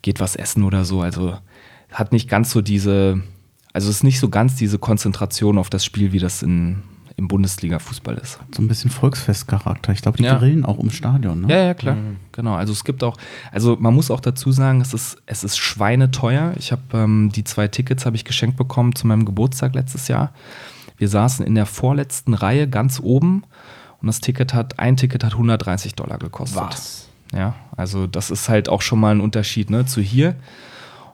geht 0.02 0.20
was 0.20 0.36
essen 0.36 0.64
oder 0.64 0.86
so. 0.86 1.02
Also 1.02 1.38
hat 1.92 2.14
nicht 2.14 2.30
ganz 2.30 2.52
so 2.52 2.62
diese, 2.62 3.22
also 3.74 3.90
es 3.90 3.98
ist 3.98 4.04
nicht 4.04 4.20
so 4.20 4.30
ganz 4.30 4.56
diese 4.56 4.80
Konzentration 4.80 5.58
auf 5.58 5.70
das 5.70 5.84
Spiel, 5.84 6.14
wie 6.14 6.20
das 6.20 6.44
in, 6.44 6.82
im 7.18 7.28
Bundesliga-Fußball 7.28 8.16
ist. 8.18 8.40
So 8.56 8.62
ein 8.62 8.70
bisschen 8.70 8.90
Volksfestcharakter. 8.90 9.92
Ich 9.92 10.02
glaube, 10.02 10.18
die 10.18 10.24
ja. 10.24 10.38
grillen 10.38 10.64
auch 10.64 10.80
im 10.80 10.92
Stadion, 10.92 11.42
ne? 11.42 11.54
Ja, 11.54 11.64
ja, 11.64 11.74
klar. 11.74 11.96
Mhm. 11.96 12.18
Genau. 12.32 12.56
Also 12.56 12.72
es 12.72 12.86
gibt 12.86 13.04
auch, 13.04 13.18
also 13.52 13.76
man 13.78 13.94
muss 13.94 14.10
auch 14.10 14.22
dazu 14.22 14.54
sagen, 14.54 14.80
es 14.80 14.94
ist, 14.94 15.22
es 15.26 15.44
ist 15.44 15.58
schweineteuer. 15.58 16.54
Ich 16.58 16.72
habe 16.72 16.84
ähm, 16.94 17.32
die 17.36 17.44
zwei 17.44 17.68
Tickets 17.68 18.06
habe 18.06 18.16
ich 18.16 18.24
geschenkt 18.24 18.56
bekommen 18.56 18.96
zu 18.96 19.06
meinem 19.08 19.26
Geburtstag 19.26 19.76
letztes 19.76 20.08
Jahr. 20.08 20.32
Wir 20.98 21.10
saßen 21.10 21.46
in 21.46 21.56
der 21.56 21.66
vorletzten 21.66 22.34
Reihe 22.34 22.70
ganz 22.70 23.02
oben 23.02 23.44
und 24.02 24.08
das 24.08 24.20
Ticket 24.20 24.54
hat, 24.54 24.80
ein 24.80 24.98
Ticket 24.98 25.24
hat 25.24 25.34
130 25.34 25.96
Dollar 25.96 26.18
gekostet. 26.18 26.62
Was? 26.62 27.10
Ja, 27.34 27.56
also 27.76 28.08
das 28.08 28.32
ist 28.32 28.48
halt 28.50 28.70
auch 28.70 28.82
schon 28.82 29.00
mal 29.00 29.14
ein 29.14 29.22
Unterschied 29.22 29.70
ne, 29.70 29.86
zu 29.86 30.02
hier. 30.02 30.36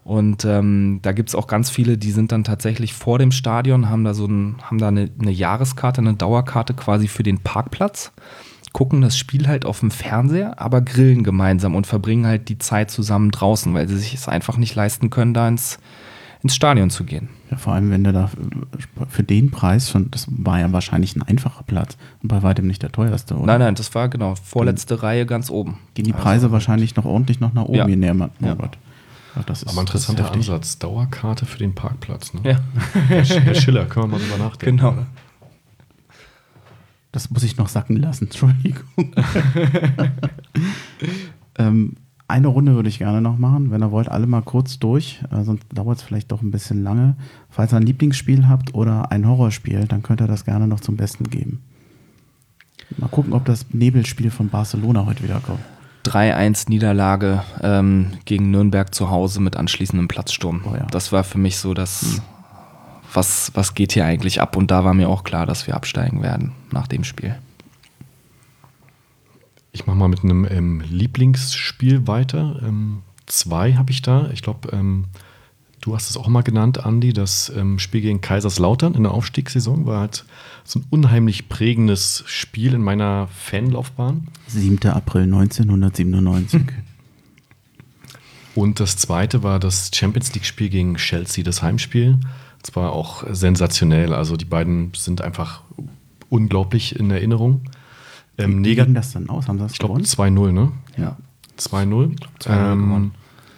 Und 0.04 0.44
ähm, 0.44 1.00
da 1.02 1.14
gibt 1.14 1.30
es 1.30 1.36
auch 1.36 1.48
ganz 1.48 1.70
viele, 1.70 1.98
die 1.98 2.12
sind 2.12 2.32
dann 2.34 2.44
tatsächlich 2.44 2.94
vor 2.94 3.20
dem 3.20 3.32
Stadion, 3.32 3.90
haben 3.90 4.04
da 4.04 4.14
so 4.14 4.26
ein, 4.26 4.58
haben 4.64 4.78
da 4.78 4.90
eine, 4.90 5.10
eine 5.20 5.32
Jahreskarte, 5.32 6.02
eine 6.02 6.16
Dauerkarte 6.16 6.74
quasi 6.74 7.08
für 7.08 7.24
den 7.24 7.40
Parkplatz, 7.40 8.12
gucken 8.74 9.02
das 9.02 9.18
Spiel 9.18 9.48
halt 9.48 9.66
auf 9.66 9.80
dem 9.80 9.92
Fernseher, 9.92 10.60
aber 10.60 10.82
grillen 10.82 11.24
gemeinsam 11.24 11.74
und 11.74 11.88
verbringen 11.88 12.28
halt 12.28 12.50
die 12.50 12.58
Zeit 12.58 12.92
zusammen 12.92 13.32
draußen, 13.32 13.74
weil 13.74 13.88
sie 13.88 13.98
sich 13.98 14.14
es 14.14 14.28
einfach 14.28 14.58
nicht 14.58 14.76
leisten 14.76 15.10
können, 15.10 15.34
da 15.34 15.48
ins, 15.48 15.80
ins 16.44 16.56
Stadion 16.56 16.90
zu 16.90 17.06
gehen. 17.06 17.30
Ja, 17.50 17.58
vor 17.58 17.74
allem, 17.74 17.90
wenn 17.90 18.04
du 18.04 18.12
da 18.12 18.30
für 19.10 19.24
den 19.24 19.50
Preis 19.50 19.90
schon, 19.90 20.12
das 20.12 20.28
war 20.30 20.60
ja 20.60 20.72
wahrscheinlich 20.74 21.16
ein 21.16 21.22
einfacher 21.22 21.64
Platz 21.64 21.98
und 22.22 22.28
bei 22.28 22.44
weitem 22.44 22.68
nicht 22.68 22.84
der 22.84 22.92
teuerste, 22.92 23.36
oder? 23.36 23.46
Nein, 23.46 23.60
nein, 23.60 23.76
das 23.76 23.96
war 23.96 24.10
genau 24.10 24.36
vorletzte 24.36 24.96
Dann 24.96 25.06
Reihe 25.06 25.26
ganz 25.26 25.50
oben. 25.50 25.80
Gehen 25.94 26.06
die 26.06 26.12
Preise 26.12 26.46
also, 26.46 26.52
wahrscheinlich 26.52 26.96
noch 26.96 27.06
ordentlich 27.06 27.40
noch 27.40 27.54
nach 27.54 27.64
oben, 27.64 27.76
ja. 27.76 27.88
je 27.88 27.96
näher 27.96 28.14
man. 28.14 28.32
Ja. 28.42 28.58
Ja, 29.36 29.42
das 29.46 29.64
ist, 29.64 29.70
Aber 29.70 29.82
interessanter 29.82 30.32
Ansatz. 30.32 30.78
Dauerkarte 30.78 31.46
für 31.46 31.58
den 31.58 31.74
Parkplatz. 31.74 32.34
Ne? 32.34 32.42
Ja. 32.44 32.60
Herr 33.08 33.56
Schiller, 33.56 33.86
können 33.86 34.12
wir 34.12 34.20
mal 34.20 34.24
drüber 34.24 34.38
nachdenken. 34.38 34.78
Genau. 34.78 34.96
Das 37.12 37.30
muss 37.30 37.44
ich 37.44 37.58
noch 37.58 37.70
sacken 37.70 37.96
lassen, 37.96 38.26
Entschuldigung. 38.30 38.84
ähm, 41.58 41.96
eine 42.34 42.48
Runde 42.48 42.74
würde 42.74 42.90
ich 42.90 42.98
gerne 42.98 43.22
noch 43.22 43.38
machen, 43.38 43.70
wenn 43.70 43.84
ihr 43.84 43.92
wollt, 43.92 44.10
alle 44.10 44.26
mal 44.26 44.42
kurz 44.42 44.80
durch, 44.80 45.24
äh, 45.32 45.44
sonst 45.44 45.66
dauert 45.72 46.00
es 46.00 46.04
vielleicht 46.04 46.32
doch 46.32 46.42
ein 46.42 46.50
bisschen 46.50 46.84
lange. 46.84 47.16
Falls 47.48 47.72
ihr 47.72 47.78
ein 47.78 47.86
Lieblingsspiel 47.86 48.48
habt 48.48 48.74
oder 48.74 49.12
ein 49.12 49.28
Horrorspiel, 49.28 49.86
dann 49.86 50.02
könnt 50.02 50.20
ihr 50.20 50.26
das 50.26 50.44
gerne 50.44 50.68
noch 50.68 50.80
zum 50.80 50.98
Besten 50.98 51.30
geben. 51.30 51.62
Mal 52.98 53.08
gucken, 53.08 53.34
ob 53.34 53.46
das 53.46 53.68
Nebelspiel 53.72 54.32
von 54.32 54.50
Barcelona 54.50 55.06
heute 55.06 55.24
wieder 55.24 55.40
kommt. 55.42 55.60
3-1-Niederlage 56.06 57.44
ähm, 57.62 58.14
gegen 58.26 58.50
Nürnberg 58.50 58.94
zu 58.94 59.12
Hause 59.12 59.40
mit 59.40 59.56
anschließendem 59.56 60.08
Platzsturm. 60.08 60.64
Oh 60.66 60.76
ja. 60.76 60.88
Das 60.90 61.12
war 61.12 61.24
für 61.24 61.38
mich 61.38 61.58
so 61.58 61.76
das, 61.76 62.22
was, 63.14 63.52
was 63.54 63.76
geht 63.76 63.94
hier 63.94 64.06
eigentlich 64.06 64.42
ab? 64.42 64.58
Und 64.58 64.72
da 64.72 64.84
war 64.84 64.96
mir 64.96 65.08
auch 65.08 65.24
klar, 65.24 65.46
dass 65.46 65.68
wir 65.68 65.76
absteigen 65.76 66.24
werden 66.24 66.52
nach 66.72 66.88
dem 66.88 67.04
Spiel. 67.04 67.36
Ich 69.74 69.88
mache 69.88 69.98
mal 69.98 70.08
mit 70.08 70.24
einem 70.24 70.46
ähm, 70.50 70.82
Lieblingsspiel 70.82 72.08
weiter. 72.08 72.62
Ähm, 72.64 73.02
zwei 73.26 73.74
habe 73.74 73.92
ich 73.92 74.04
da. 74.04 74.30
Ich 74.32 74.44
glaube, 74.44 74.70
ähm, 74.72 75.06
du 75.82 75.96
hast 75.96 76.12
es 76.12 76.16
auch 76.16 76.28
mal 76.28 76.44
genannt, 76.44 76.86
Andi. 76.86 77.12
Das 77.12 77.52
ähm, 77.56 77.80
Spiel 77.80 78.02
gegen 78.02 78.22
Kaiserslautern 78.22 78.94
in 78.94 79.02
der 79.02 79.12
Aufstiegssaison 79.12 79.88
war 79.88 80.02
halt 80.02 80.26
so 80.64 80.80
ein 80.80 80.86
unheimlich 80.92 81.50
prägendes 81.50 82.24
Spiel 82.28 82.76
in 82.76 82.84
meiner 82.84 83.28
Fanlaufbahn. 83.30 84.28
7. 84.48 84.88
April 84.90 85.24
1997. 85.24 86.62
Und 88.56 88.80
das 88.80 88.98
zweite 88.98 89.42
war 89.42 89.60
das 89.60 89.90
Champions 89.92 90.36
League-Spiel 90.36 90.70
gegen 90.70 90.98
Chelsea, 90.98 91.44
das 91.44 91.64
Heimspiel. 91.64 92.20
Das 92.62 92.76
war 92.76 92.94
auch 92.94 93.24
sensationell. 93.32 94.14
Also 94.14 94.38
die 94.38 94.46
beiden 94.46 94.92
sind 94.96 95.22
einfach 95.22 95.64
unglaublich 96.30 96.96
in 96.96 97.10
Erinnerung. 97.10 97.62
Ähm, 98.38 98.64
Wie 98.64 98.76
ging 98.76 98.94
das 98.94 99.12
dann 99.14 99.30
aus? 99.30 99.48
Haben 99.48 99.58
sie 99.58 99.64
das 99.64 99.74
ich 99.74 99.80
glaube 99.80 99.94
gewonnen? 100.02 100.06
2-0, 100.06 100.52
ne? 100.52 100.72
Ja. 100.98 101.18
2-0. 101.60 102.16
2-0 102.40 102.48
Ähm, 102.48 102.88
gewonnen. 102.88 103.12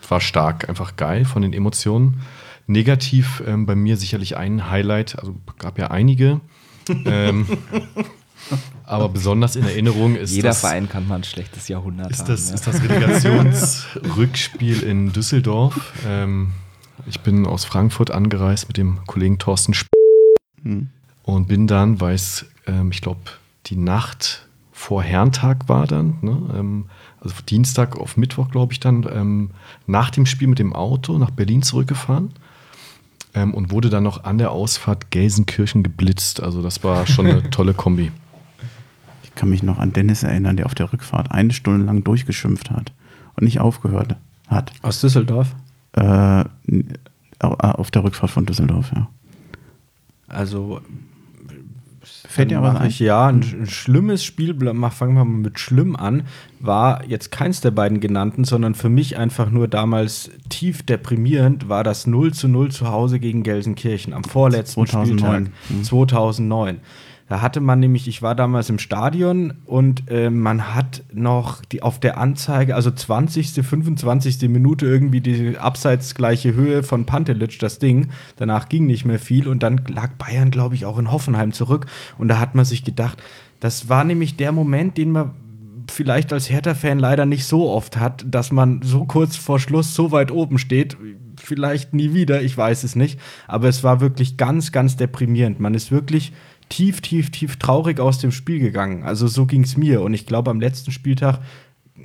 war 0.10 0.22
stark, 0.22 0.70
einfach 0.70 0.96
geil 0.96 1.26
von 1.26 1.42
den 1.42 1.54
Emotionen. 1.54 2.22
Negativ 2.68 3.44
ähm, 3.46 3.66
bei 3.66 3.76
mir 3.76 3.96
sicherlich 3.96 4.38
ein 4.38 4.70
Highlight, 4.70 5.20
also 5.20 5.36
gab 5.60 5.78
ja 5.78 5.92
einige. 5.92 6.42
ähm, 7.06 7.46
aber 8.86 9.10
besonders 9.10 9.56
in 9.56 9.64
Erinnerung 9.64 10.16
ist 10.16 10.32
Jeder 10.32 10.50
das, 10.50 10.60
Verein 10.60 10.90
kann 10.90 11.08
mal 11.08 11.16
ein 11.16 11.24
schlechtes 11.24 11.68
Jahrhundert 11.68 12.12
ist 12.12 12.20
haben. 12.22 12.28
das, 12.28 12.50
ja. 12.50 12.56
ist 12.56 12.68
das 12.68 12.84
Relegationsrückspiel 12.84 14.84
in 14.84 15.12
Düsseldorf. 15.12 15.94
Ähm, 16.06 16.52
ich 17.08 17.20
bin 17.22 17.46
aus 17.46 17.66
Frankfurt 17.66 18.12
angereist 18.12 18.68
mit 18.68 18.78
dem 18.78 19.00
Kollegen 19.06 19.40
Thorsten 19.40 19.72
Sp 19.74 19.90
Hm. 20.64 20.90
und 21.24 21.48
bin 21.48 21.68
dann, 21.68 22.02
weil 22.02 22.16
es, 22.16 22.46
ähm, 22.66 22.90
ich 22.92 23.02
glaube, 23.02 23.20
die 23.68 23.76
Nacht 23.76 24.48
vor 24.76 25.02
Herrentag 25.02 25.70
war 25.70 25.88
dann, 25.88 26.16
ne? 26.22 26.38
ähm, 26.54 26.86
also 27.22 27.34
Dienstag 27.48 27.98
auf 27.98 28.18
Mittwoch, 28.18 28.52
glaube 28.52 28.74
ich, 28.74 28.82
dann 28.82 29.08
ähm, 29.10 29.52
nach 29.88 30.10
dem 30.10 30.26
Spiel 30.26 30.50
mit 30.50 30.60
dem 30.60 30.74
Auto 30.74 31.18
nach 31.18 31.32
Berlin 31.32 31.64
zurückgefahren 31.64 32.32
ähm, 33.34 33.54
und 33.54 33.72
wurde 33.72 33.90
dann 33.90 34.04
noch 34.04 34.26
an 34.26 34.38
der 34.38 34.52
Ausfahrt 34.52 35.12
Gelsenkirchen 35.12 35.82
geblitzt. 35.82 36.44
Also 36.44 36.62
das 36.62 36.84
war 36.84 37.08
schon 37.08 37.26
eine 37.26 37.50
tolle 37.52 37.74
Kombi. 37.74 38.12
Ich 39.24 39.34
kann 39.34 39.50
mich 39.50 39.64
noch 39.64 39.80
an 39.80 39.94
Dennis 39.94 40.24
erinnern, 40.24 40.58
der 40.58 40.66
auf 40.66 40.76
der 40.76 40.92
Rückfahrt 40.92 41.32
eine 41.32 41.54
Stunde 41.54 41.86
lang 41.86 42.04
durchgeschimpft 42.04 42.70
hat 42.70 42.92
und 43.38 43.46
nicht 43.46 43.62
aufgehört 43.62 44.18
hat. 44.50 44.74
Aus 44.82 45.00
Düsseldorf. 45.00 45.56
Äh, 45.94 46.44
auf 47.40 47.92
der 47.92 48.04
Rückfahrt 48.04 48.30
von 48.30 48.46
Düsseldorf, 48.46 48.92
ja. 48.94 49.08
Also 50.28 50.82
Fällt 52.36 52.52
dir 52.52 52.62
was 52.62 52.76
ein? 52.76 52.88
Ich, 52.88 53.00
ja, 53.00 53.28
ein, 53.28 53.42
sch- 53.42 53.62
ein 53.62 53.66
schlimmes 53.68 54.24
Spiel, 54.24 54.54
mach- 54.74 54.94
fangen 54.94 55.16
wir 55.16 55.24
mal 55.26 55.38
mit 55.40 55.60
schlimm 55.60 55.96
an, 55.96 56.24
war 56.60 57.06
jetzt 57.06 57.32
keins 57.32 57.62
der 57.62 57.72
beiden 57.72 58.00
genannten, 58.00 58.44
sondern 58.44 58.76
für 58.76 58.90
mich 58.90 59.18
einfach 59.18 59.50
nur 59.50 59.68
damals 59.68 60.30
tief 60.50 60.84
deprimierend, 60.84 61.70
war 61.70 61.84
das 61.84 62.08
0 62.08 62.34
zu 62.34 62.48
0 62.48 62.72
zu 62.72 62.90
Hause 62.90 63.20
gegen 63.20 63.44
Gelsenkirchen 63.44 64.14
am 64.14 64.24
vorletzten 64.24 64.86
2009. 64.86 65.46
Spieltag. 65.46 65.52
Mhm. 65.70 65.84
2009. 65.84 66.78
Da 67.28 67.42
hatte 67.42 67.60
man 67.60 67.80
nämlich, 67.80 68.08
ich 68.08 68.22
war 68.22 68.36
damals 68.36 68.70
im 68.70 68.78
Stadion 68.78 69.56
und 69.66 70.12
äh, 70.12 70.30
man 70.30 70.76
hat 70.76 71.04
noch 71.12 71.66
die, 71.66 71.82
auf 71.82 72.00
der 72.00 72.20
Anzeige, 72.20 72.76
also 72.76 72.92
20., 72.92 73.66
25. 73.66 74.48
Minute 74.48 74.86
irgendwie 74.86 75.22
die 75.22 75.58
abseits 75.58 76.14
gleiche 76.14 76.54
Höhe 76.54 76.84
von 76.84 77.06
Pantelic, 77.08 77.58
das 77.58 77.80
Ding. 77.80 78.10
Danach 78.36 78.70
ging 78.70 78.86
nicht 78.86 79.06
mehr 79.06 79.18
viel 79.18 79.48
und 79.48 79.64
dann 79.64 79.82
lag 79.88 80.12
Bayern, 80.20 80.52
glaube 80.52 80.76
ich, 80.76 80.86
auch 80.86 81.00
in 81.00 81.12
Hoffenheim 81.12 81.52
zurück. 81.52 81.88
Und 82.20 82.28
da 82.28 82.40
hat 82.40 82.54
man 82.54 82.64
sich 82.64 82.84
gedacht, 82.84 83.22
das 83.60 83.90
war 83.90 84.04
nämlich 84.04 84.38
der 84.38 84.52
Moment, 84.52 84.96
den 84.98 85.12
man 85.12 85.32
vielleicht 85.90 86.32
als 86.32 86.50
Hertha-Fan 86.50 87.00
leider 87.00 87.26
nicht 87.26 87.46
so 87.46 87.70
oft 87.70 87.98
hat, 87.98 88.24
dass 88.28 88.52
man 88.52 88.82
so 88.84 89.06
kurz 89.06 89.36
vor 89.36 89.60
Schluss 89.60 89.96
so 89.96 90.12
weit 90.12 90.32
oben 90.32 90.60
steht. 90.60 90.98
Vielleicht 91.38 91.94
nie 91.94 92.14
wieder, 92.14 92.42
ich 92.42 92.56
weiß 92.56 92.84
es 92.84 92.96
nicht. 92.96 93.20
Aber 93.48 93.68
es 93.68 93.84
war 93.84 94.00
wirklich 94.00 94.38
ganz, 94.38 94.72
ganz 94.72 94.96
deprimierend. 94.96 95.60
Man 95.60 95.74
ist 95.74 95.92
wirklich 95.92 96.34
tief, 96.70 97.02
tief, 97.02 97.32
tief 97.32 97.58
traurig 97.58 98.00
aus 98.00 98.20
dem 98.20 98.32
Spiel 98.32 98.60
gegangen. 98.60 99.04
Also 99.04 99.28
so 99.28 99.46
ging 99.46 99.64
es 99.64 99.78
mir. 99.78 100.02
Und 100.02 100.14
ich 100.14 100.26
glaube, 100.26 100.52
am 100.52 100.60
letzten 100.60 100.92
Spieltag 100.92 101.40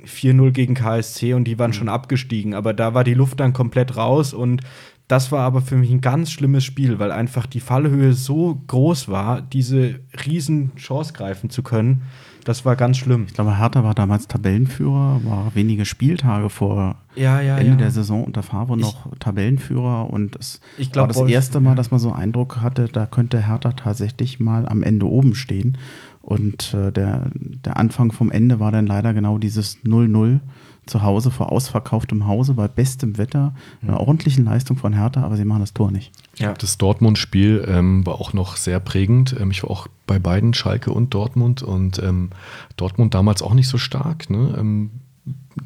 4-0 0.05 0.51
gegen 0.51 0.73
KSC 0.73 1.33
und 1.33 1.45
die 1.45 1.59
waren 1.59 1.73
schon 1.73 1.89
abgestiegen. 1.89 2.53
Aber 2.53 2.73
da 2.73 2.93
war 2.93 3.03
die 3.03 3.13
Luft 3.13 3.39
dann 3.39 3.53
komplett 3.53 3.97
raus 3.97 4.33
und 4.33 4.61
das 5.07 5.29
war 5.31 5.41
aber 5.41 5.61
für 5.61 5.75
mich 5.75 5.91
ein 5.91 5.99
ganz 5.99 6.31
schlimmes 6.31 6.63
Spiel, 6.63 6.97
weil 6.97 7.11
einfach 7.11 7.45
die 7.45 7.59
Fallhöhe 7.59 8.13
so 8.13 8.61
groß 8.67 9.09
war, 9.09 9.41
diese 9.41 9.99
riesen 10.25 10.73
Chance 10.77 11.11
greifen 11.11 11.49
zu 11.49 11.63
können. 11.63 12.03
Das 12.43 12.65
war 12.65 12.75
ganz 12.75 12.97
schlimm. 12.97 13.25
Ich 13.27 13.33
glaube, 13.33 13.57
Hertha 13.59 13.83
war 13.83 13.93
damals 13.93 14.27
Tabellenführer, 14.27 15.21
war 15.23 15.51
wenige 15.53 15.85
Spieltage 15.85 16.49
vor 16.49 16.95
Ja, 17.15 17.39
ja, 17.41 17.57
Ende 17.57 17.71
ja. 17.73 17.77
der 17.77 17.91
Saison 17.91 18.23
unter 18.23 18.41
Favre 18.43 18.75
Ich- 18.75 18.81
noch 18.81 19.07
Tabellenführer 19.19 20.09
und 20.09 20.35
es 20.37 20.59
Ich 20.77 20.91
glaub, 20.91 21.03
war 21.03 21.07
das 21.09 21.17
Wolf- 21.17 21.31
erste 21.31 21.59
Mal, 21.59 21.75
dass 21.75 21.91
man 21.91 21.99
so 21.99 22.11
Eindruck 22.11 22.61
hatte, 22.61 22.85
da 22.91 23.05
könnte 23.05 23.45
Hertha 23.47 23.73
tatsächlich 23.73 24.39
mal 24.39 24.67
am 24.67 24.81
Ende 24.83 25.05
oben 25.07 25.35
stehen. 25.35 25.77
Und 26.21 26.73
äh, 26.73 26.91
der, 26.91 27.29
der 27.35 27.77
Anfang 27.77 28.11
vom 28.11 28.31
Ende 28.31 28.59
war 28.59 28.71
dann 28.71 28.85
leider 28.87 29.13
genau 29.13 29.37
dieses 29.37 29.77
0-0 29.83 30.39
zu 30.85 31.03
Hause 31.03 31.31
vor 31.31 31.51
ausverkauftem 31.51 32.27
Hause 32.27 32.53
bei 32.53 32.67
bestem 32.67 33.17
Wetter, 33.17 33.53
einer 33.81 33.99
ordentlichen 33.99 34.45
Leistung 34.45 34.77
von 34.77 34.93
Hertha, 34.93 35.23
aber 35.23 35.37
sie 35.37 35.45
machen 35.45 35.61
das 35.61 35.73
Tor 35.73 35.91
nicht. 35.91 36.11
Ja. 36.37 36.53
Das 36.53 36.77
Dortmund-Spiel 36.77 37.65
ähm, 37.67 38.05
war 38.05 38.15
auch 38.15 38.33
noch 38.33 38.57
sehr 38.57 38.79
prägend. 38.79 39.35
Ähm, 39.39 39.51
ich 39.51 39.63
war 39.63 39.71
auch 39.71 39.87
bei 40.07 40.19
beiden, 40.19 40.53
Schalke 40.53 40.91
und 40.91 41.13
Dortmund. 41.13 41.61
Und 41.61 41.99
ähm, 41.99 42.31
Dortmund 42.77 43.13
damals 43.13 43.41
auch 43.41 43.53
nicht 43.53 43.67
so 43.67 43.77
stark. 43.77 44.29
Ne? 44.29 44.55
Ähm, 44.57 44.91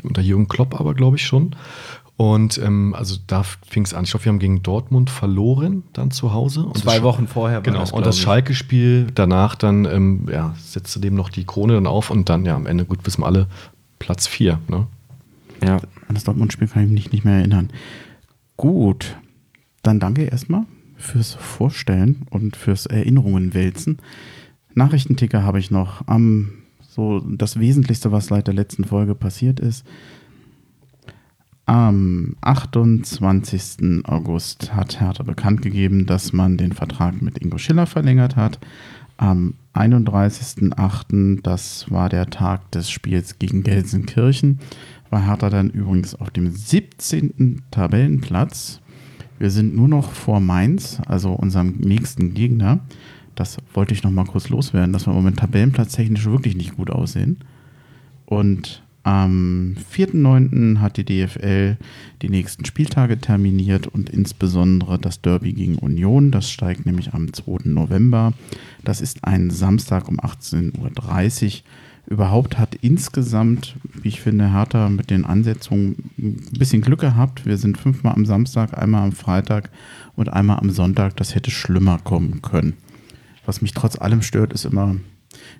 unter 0.04 0.22
Jürgen 0.22 0.48
Klopp 0.48 0.80
aber, 0.80 0.94
glaube 0.94 1.16
ich, 1.16 1.26
schon. 1.26 1.56
Und 2.18 2.58
ähm, 2.60 2.96
also 2.98 3.18
da 3.28 3.44
fing 3.44 3.84
es 3.84 3.94
an. 3.94 4.06
Ich 4.06 4.12
glaube, 4.12 4.26
wir 4.26 4.32
haben 4.32 4.40
gegen 4.40 4.64
Dortmund 4.64 5.10
verloren, 5.10 5.84
dann 5.92 6.12
zu 6.12 6.34
Hause. 6.34 6.64
Und 6.64 6.78
Zwei 6.78 7.04
Wochen 7.04 7.28
vorher 7.28 7.58
war 7.58 7.64
Genau, 7.64 7.80
das, 7.80 7.92
und 7.92 8.06
das. 8.06 8.18
Schalke-Spiel 8.20 9.08
danach 9.14 9.56
dann, 9.56 9.86
ähm, 9.86 10.28
ja, 10.32 10.56
setzte 10.58 11.00
dem 11.02 11.16
noch 11.16 11.30
die 11.30 11.46
Krone 11.46 11.74
dann 11.74 11.88
auf 11.88 12.12
und 12.12 12.30
dann, 12.30 12.46
ja, 12.46 12.56
am 12.56 12.68
Ende, 12.68 12.86
gut, 12.86 13.00
wissen 13.06 13.22
wir 13.22 13.28
alle, 13.28 13.48
Platz 14.00 14.28
4. 14.28 14.60
Ne? 14.70 14.88
Ja. 15.64 15.78
An 16.08 16.14
das 16.14 16.24
Dortmund-Spiel 16.24 16.68
kann 16.68 16.86
ich 16.86 16.92
mich 16.92 17.12
nicht 17.12 17.26
mehr 17.26 17.40
erinnern. 17.40 17.70
Gut, 18.58 19.18
dann 19.84 20.00
danke 20.00 20.24
erstmal 20.24 20.66
fürs 20.98 21.34
Vorstellen 21.34 22.26
und 22.30 22.56
fürs 22.56 22.86
Erinnerungen 22.86 23.54
wälzen. 23.54 24.00
Nachrichtenticker 24.74 25.44
habe 25.44 25.60
ich 25.60 25.72
noch. 25.72 26.08
Am 26.08 26.54
so 26.80 27.20
das 27.20 27.60
Wesentlichste, 27.60 28.14
was 28.14 28.28
seit 28.28 28.48
der 28.48 28.54
letzten 28.54 28.86
Folge 28.86 29.16
passiert 29.16 29.60
ist. 29.60 29.86
Am 31.66 32.36
28. 32.42 34.06
August 34.06 34.74
hat 34.74 35.02
Hertha 35.02 35.24
bekannt 35.24 35.62
gegeben, 35.62 36.06
dass 36.06 36.32
man 36.32 36.58
den 36.58 36.72
Vertrag 36.72 37.22
mit 37.22 37.40
Ingo 37.40 37.58
Schiller 37.58 37.86
verlängert 37.86 38.36
hat. 38.36 38.60
Am 39.18 39.56
31.08., 39.74 41.42
das 41.42 41.92
war 41.92 42.08
der 42.08 42.30
Tag 42.30 42.72
des 42.72 42.90
Spiels 42.90 43.40
gegen 43.40 43.64
Gelsenkirchen, 43.64 44.60
war 45.10 45.26
Hertha 45.26 45.50
dann 45.50 45.70
übrigens 45.70 46.16
auf 46.16 46.30
dem 46.30 46.52
17. 46.52 47.64
Tabellenplatz. 47.72 48.82
Wir 49.38 49.50
sind 49.52 49.76
nur 49.76 49.88
noch 49.88 50.12
vor 50.12 50.40
Mainz, 50.40 51.02
also 51.06 51.32
unserem 51.34 51.76
nächsten 51.80 52.34
Gegner. 52.34 52.80
Das 53.36 53.58
wollte 53.74 53.94
ich 53.94 54.04
noch 54.04 54.12
mal 54.12 54.26
kurz 54.26 54.50
loswerden, 54.50 54.94
dass 54.94 55.06
wir 55.06 55.12
im 55.12 55.18
Moment 55.18 55.40
tabellenplatztechnisch 55.40 56.26
wirklich 56.26 56.56
nicht 56.56 56.78
gut 56.78 56.90
aussehen. 56.90 57.40
Und 58.26 58.82
am 59.04 59.76
4.9. 59.94 60.80
hat 60.80 60.98
die 60.98 61.06
DFL 61.06 61.78
die 62.24 62.30
nächsten 62.30 62.66
Spieltage 62.66 63.20
terminiert 63.20 63.86
und 63.86 64.10
insbesondere 64.10 64.98
das 64.98 65.22
Derby 65.22 65.54
gegen 65.54 65.78
Union. 65.78 66.32
Das 66.32 66.50
steigt 66.50 66.88
nämlich 66.88 67.14
am 67.14 67.32
2. 67.32 67.70
November. 67.70 68.34
Das 68.84 69.02
ist 69.02 69.24
ein 69.24 69.52
Samstag 69.52 70.08
um 70.08 70.20
18.30 70.20 71.46
Uhr. 71.46 71.64
Überhaupt 72.08 72.60
hat 72.60 72.76
insgesamt, 72.76 73.76
wie 73.84 74.10
ich 74.10 74.22
finde, 74.22 74.52
Hertha 74.52 74.90
mit 74.90 75.10
den 75.10 75.26
Ansetzungen 75.26 76.12
ein 76.18 76.38
bisschen 76.58 76.82
Glück 76.82 77.00
gehabt. 77.00 77.46
Wir 77.46 77.58
sind 77.58 77.78
fünfmal 77.78 78.14
am 78.14 78.26
Samstag, 78.26 78.78
einmal 78.78 79.04
am 79.04 79.12
Freitag 79.12 79.72
und 80.16 80.32
einmal 80.32 80.60
am 80.60 80.70
Sonntag. 80.70 81.16
Das 81.18 81.34
hätte 81.34 81.50
schlimmer 81.50 81.98
kommen 81.98 82.42
können. 82.44 82.74
Was 83.46 83.62
mich 83.62 83.74
trotz 83.74 84.00
allem 84.00 84.22
stört, 84.22 84.54
ist 84.54 84.66
immer, 84.66 84.96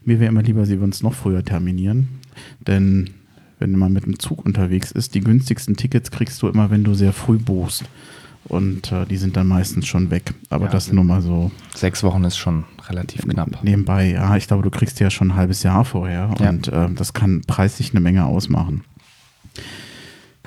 mir 0.04 0.20
wäre 0.20 0.30
immer 0.30 0.44
lieber, 0.44 0.66
sie 0.66 0.80
würden 0.80 0.92
es 0.92 1.02
noch 1.02 1.14
früher 1.14 1.44
terminieren. 1.44 2.10
Denn 2.66 3.10
wenn 3.58 3.72
man 3.72 3.94
mit 3.94 4.06
dem 4.06 4.20
Zug 4.20 4.46
unterwegs 4.46 4.92
ist, 4.92 5.16
die 5.16 5.22
günstigsten 5.22 5.76
Tickets 5.76 6.12
kriegst 6.12 6.42
du 6.42 6.48
immer, 6.48 6.70
wenn 6.70 6.84
du 6.84 6.94
sehr 6.94 7.14
früh 7.14 7.38
buchst. 7.38 7.86
Und 8.48 8.92
äh, 8.92 9.06
die 9.06 9.18
sind 9.18 9.36
dann 9.38 9.48
meistens 9.48 9.88
schon 9.88 10.12
weg. 10.12 10.34
Aber 10.50 10.66
Ja, 10.66 10.72
das 10.72 10.92
nur 10.92 11.04
mal 11.04 11.22
so 11.22 11.52
Sechs 11.74 12.04
Wochen 12.04 12.24
ist 12.26 12.38
schon 12.38 12.64
relativ 12.90 13.28
knapp. 13.28 13.64
nebenbei. 13.64 14.12
Ja, 14.12 14.36
ich 14.38 14.48
glaube, 14.48 14.62
du 14.64 14.70
kriegst 14.70 15.00
die 15.00 15.04
ja 15.04 15.10
schon 15.10 15.30
ein 15.32 15.36
halbes 15.36 15.64
Jahr 15.64 15.84
vorher. 15.84 16.32
Ja. 16.40 16.50
Und 16.50 16.68
äh, 16.68 16.90
das 16.94 17.14
kann 17.14 17.42
preislich 17.48 17.92
eine 17.92 18.02
Menge 18.02 18.26
ausmachen. 18.26 18.84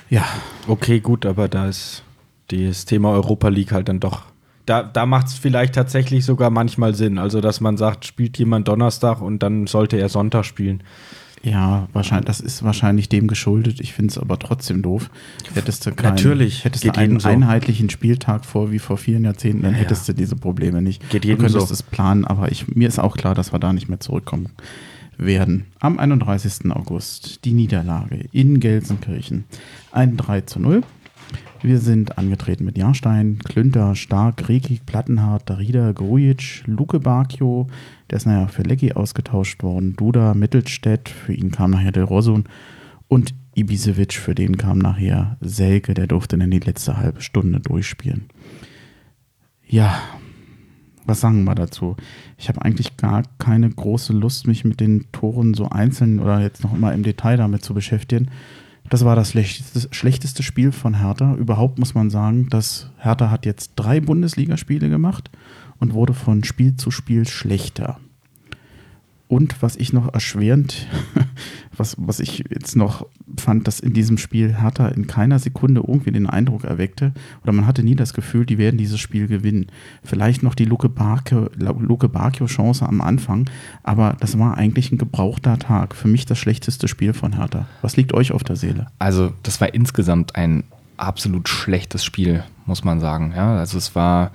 Ja, 0.09 0.23
Okay, 0.67 0.99
gut, 0.99 1.25
aber 1.25 1.47
da 1.47 1.67
ist 1.67 2.03
das 2.49 2.85
Thema 2.85 3.09
Europa 3.09 3.47
League 3.49 3.71
halt 3.71 3.89
dann 3.89 3.99
doch. 3.99 4.23
Da, 4.65 4.83
da 4.83 5.05
macht 5.07 5.27
es 5.27 5.33
vielleicht 5.33 5.73
tatsächlich 5.73 6.25
sogar 6.25 6.51
manchmal 6.51 6.93
Sinn. 6.93 7.17
Also, 7.17 7.41
dass 7.41 7.59
man 7.59 7.75
sagt, 7.77 8.05
spielt 8.05 8.37
jemand 8.37 8.67
Donnerstag 8.67 9.19
und 9.19 9.41
dann 9.41 9.65
sollte 9.65 9.97
er 9.97 10.09
Sonntag 10.09 10.45
spielen. 10.45 10.83
Ja, 11.43 11.87
wahrscheinlich, 11.93 12.25
das 12.25 12.39
ist 12.41 12.63
wahrscheinlich 12.63 13.07
dem 13.09 13.27
geschuldet. 13.27 13.79
Ich 13.79 13.93
finde 13.93 14.11
es 14.11 14.17
aber 14.17 14.37
trotzdem 14.39 14.81
doof. 14.81 15.09
Hättest 15.53 15.85
du 15.85 15.91
keinen, 15.91 16.15
Natürlich, 16.15 16.65
hättest 16.65 16.83
du 16.83 16.91
einen 16.95 17.19
so. 17.19 17.29
einheitlichen 17.29 17.89
Spieltag 17.89 18.45
vor 18.45 18.71
wie 18.71 18.79
vor 18.79 18.97
vielen 18.97 19.23
Jahrzehnten, 19.23 19.63
dann 19.63 19.73
Ja, 19.73 19.79
hättest 19.79 20.07
du 20.09 20.13
diese 20.13 20.35
Probleme 20.35 20.81
nicht. 20.81 21.09
Geht 21.09 21.23
du 21.23 21.27
jedem 21.29 21.41
könntest 21.45 21.67
so. 21.67 21.73
es 21.73 21.83
planen, 21.83 22.25
aber 22.25 22.51
ich, 22.51 22.67
mir 22.75 22.87
ist 22.87 22.99
auch 22.99 23.15
klar, 23.15 23.35
dass 23.35 23.53
wir 23.53 23.59
da 23.59 23.71
nicht 23.73 23.87
mehr 23.87 23.99
zurückkommen 23.99 24.49
werden. 25.17 25.65
Am 25.79 25.99
31. 25.99 26.71
August 26.71 27.43
die 27.45 27.51
Niederlage 27.53 28.25
in 28.31 28.59
Gelsenkirchen. 28.59 29.45
Ein 29.91 30.17
3 30.17 30.41
zu 30.41 30.59
0. 30.59 30.81
Wir 31.61 31.79
sind 31.79 32.17
angetreten 32.17 32.63
mit 32.63 32.77
Jahrstein, 32.77 33.39
Klünter, 33.39 33.93
Stark, 33.93 34.47
Rekik, 34.47 34.85
Plattenhardt, 34.85 35.49
Darida, 35.49 35.91
Grujic, 35.91 36.63
Luke 36.65 37.01
Bakio, 37.01 37.67
der 38.09 38.17
ist 38.17 38.25
nachher 38.25 38.47
für 38.47 38.63
Lecky 38.63 38.93
ausgetauscht 38.93 39.61
worden, 39.61 39.97
Duda, 39.97 40.33
Mittelstädt, 40.33 41.09
für 41.09 41.33
ihn 41.33 41.51
kam 41.51 41.71
nachher 41.71 41.91
Del 41.91 42.03
Rosun 42.03 42.45
und 43.09 43.33
Ibisevic, 43.55 44.13
für 44.13 44.35
den 44.35 44.55
kam 44.55 44.77
nachher 44.77 45.35
Selke, 45.41 45.93
der 45.93 46.07
durfte 46.07 46.37
dann 46.37 46.49
die 46.49 46.59
letzte 46.59 46.95
halbe 46.95 47.21
Stunde 47.21 47.59
durchspielen. 47.59 48.29
Ja, 49.67 49.99
was 51.05 51.19
sagen 51.19 51.43
wir 51.43 51.55
dazu? 51.55 51.97
Ich 52.37 52.47
habe 52.47 52.61
eigentlich 52.61 52.95
gar 52.95 53.23
keine 53.37 53.69
große 53.69 54.13
Lust, 54.13 54.47
mich 54.47 54.63
mit 54.63 54.79
den 54.79 55.11
Toren 55.11 55.53
so 55.53 55.67
einzeln 55.67 56.19
oder 56.19 56.39
jetzt 56.39 56.63
noch 56.63 56.73
immer 56.73 56.93
im 56.93 57.03
Detail 57.03 57.35
damit 57.35 57.65
zu 57.65 57.73
beschäftigen. 57.73 58.29
Das 58.89 59.05
war 59.05 59.15
das 59.15 59.31
schlechteste, 59.31 60.43
Spiel 60.43 60.71
von 60.71 60.99
Hertha. 60.99 61.35
Überhaupt 61.35 61.77
muss 61.77 61.93
man 61.93 62.09
sagen, 62.09 62.49
dass 62.49 62.89
Hertha 62.97 63.29
hat 63.29 63.45
jetzt 63.45 63.73
drei 63.75 63.99
Bundesligaspiele 63.99 64.89
gemacht 64.89 65.29
und 65.79 65.93
wurde 65.93 66.13
von 66.13 66.43
Spiel 66.43 66.75
zu 66.75 66.89
Spiel 66.89 67.27
schlechter. 67.27 67.99
Und 69.29 69.61
was 69.61 69.75
ich 69.75 69.93
noch 69.93 70.11
erschwerend, 70.11 70.87
was, 71.77 71.95
was 71.99 72.19
ich 72.19 72.45
jetzt 72.49 72.75
noch 72.75 73.05
fand, 73.37 73.67
dass 73.67 73.79
in 73.79 73.93
diesem 73.93 74.17
Spiel 74.17 74.59
Hertha 74.59 74.87
in 74.87 75.05
keiner 75.05 75.37
Sekunde 75.37 75.81
irgendwie 75.87 76.11
den 76.11 76.25
Eindruck 76.25 76.63
erweckte, 76.63 77.13
oder 77.43 77.53
man 77.53 77.67
hatte 77.67 77.83
nie 77.83 77.95
das 77.95 78.15
Gefühl, 78.15 78.47
die 78.47 78.57
werden 78.57 78.77
dieses 78.77 78.99
Spiel 78.99 79.27
gewinnen. 79.27 79.67
Vielleicht 80.03 80.41
noch 80.41 80.55
die 80.55 80.65
Luke 80.65 80.89
Bakio, 80.89 81.47
Luke 81.57 82.09
Bakio 82.09 82.47
Chance 82.47 82.83
am 82.87 83.01
Anfang, 83.01 83.47
aber 83.83 84.17
das 84.19 84.39
war 84.39 84.57
eigentlich 84.57 84.91
ein 84.91 84.97
gebrauchter 84.97 85.59
Tag. 85.59 85.93
Für 85.93 86.07
mich 86.07 86.25
das 86.25 86.39
schlechteste 86.39 86.87
Spiel 86.87 87.13
von 87.13 87.37
Hertha. 87.37 87.67
Was 87.83 87.97
liegt 87.97 88.15
euch 88.15 88.31
auf 88.31 88.43
der 88.43 88.55
Seele? 88.55 88.87
Also, 88.97 89.31
das 89.43 89.61
war 89.61 89.75
insgesamt 89.75 90.35
ein 90.35 90.63
absolut 90.97 91.47
schlechtes 91.47 92.03
Spiel, 92.03 92.43
muss 92.65 92.83
man 92.83 92.99
sagen. 92.99 93.33
Ja, 93.35 93.57
also 93.57 93.77
es 93.77 93.93
war 93.93 94.31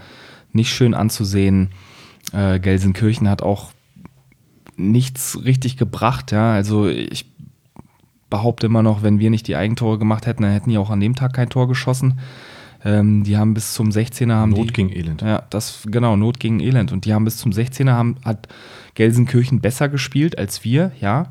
nicht 0.53 0.73
schön 0.73 0.95
anzusehen. 0.95 1.71
Äh, 2.33 2.61
Gelsenkirchen 2.61 3.29
hat 3.29 3.43
auch 3.43 3.74
nichts 4.77 5.39
richtig 5.45 5.77
gebracht. 5.77 6.33
Ja, 6.33 6.53
also 6.53 6.89
ich 6.89 7.27
behaupte 8.31 8.67
immer 8.67 8.83
noch, 8.83 9.03
wenn 9.03 9.19
wir 9.19 9.31
nicht 9.31 9.47
die 9.47 9.57
Eigentore 9.57 9.99
gemacht 9.99 10.27
hätten, 10.27 10.43
dann 10.43 10.53
hätten 10.53 10.71
die 10.71 10.79
auch 10.79 10.91
an 10.91 11.01
dem 11.01 11.15
Tag 11.15 11.35
kein 11.35 11.51
Tor 11.51 11.69
geschossen. 11.69 12.19
Ähm, 12.85 13.25
die 13.25 13.37
haben 13.37 13.55
bis 13.55 13.73
zum 13.73 13.91
16er 13.91 14.35
haben 14.35 14.51
Not 14.51 14.69
die, 14.69 14.73
gegen 14.73 14.91
Elend. 14.91 15.23
Ja, 15.23 15.45
das 15.51 15.83
genau, 15.87 16.17
Not 16.17 16.39
gegen 16.39 16.61
Elend. 16.61 16.93
Und 16.93 17.07
die 17.07 17.15
haben 17.15 17.25
bis 17.25 17.39
zum 17.39 17.53
16er 17.53 17.93
haben, 17.93 18.17
hat 18.25 18.49
Gelsenkirchen 18.95 19.61
besser 19.61 19.89
gespielt 19.89 20.39
als 20.39 20.65
wir, 20.65 20.93
ja. 21.01 21.31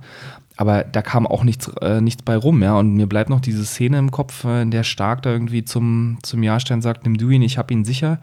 Aber 0.55 0.83
da 0.83 1.01
kam 1.01 1.25
auch 1.25 1.43
nichts, 1.43 1.67
äh, 1.81 1.99
nichts 1.99 2.21
bei 2.21 2.37
rum, 2.37 2.61
ja. 2.61 2.77
Und 2.77 2.93
mir 2.93 3.07
bleibt 3.07 3.29
noch 3.29 3.41
diese 3.41 3.65
Szene 3.65 3.99
im 3.99 4.11
Kopf, 4.11 4.45
äh, 4.45 4.61
in 4.61 4.71
der 4.71 4.83
Stark 4.83 5.23
da 5.23 5.31
irgendwie 5.31 5.65
zum, 5.65 6.17
zum 6.23 6.41
Jahrstein 6.41 6.81
sagt, 6.81 7.03
nimm 7.03 7.17
du 7.17 7.29
ihn, 7.29 7.41
ich 7.41 7.57
hab 7.57 7.69
ihn 7.69 7.85
sicher. 7.85 8.19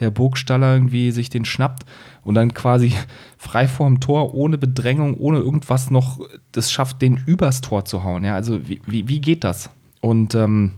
Der 0.00 0.10
Burgstaller 0.10 0.74
irgendwie 0.74 1.10
sich 1.10 1.30
den 1.30 1.44
schnappt 1.44 1.84
und 2.24 2.34
dann 2.34 2.54
quasi 2.54 2.92
frei 3.38 3.68
vorm 3.68 4.00
Tor, 4.00 4.34
ohne 4.34 4.58
Bedrängung, 4.58 5.14
ohne 5.18 5.38
irgendwas 5.38 5.90
noch 5.90 6.20
das 6.52 6.72
schafft, 6.72 7.02
den 7.02 7.22
übers 7.26 7.60
Tor 7.60 7.84
zu 7.84 8.02
hauen. 8.04 8.24
Ja, 8.24 8.34
also 8.34 8.66
wie, 8.68 8.80
wie, 8.86 9.08
wie 9.08 9.20
geht 9.20 9.44
das? 9.44 9.70
Und 10.00 10.34
ähm, 10.34 10.72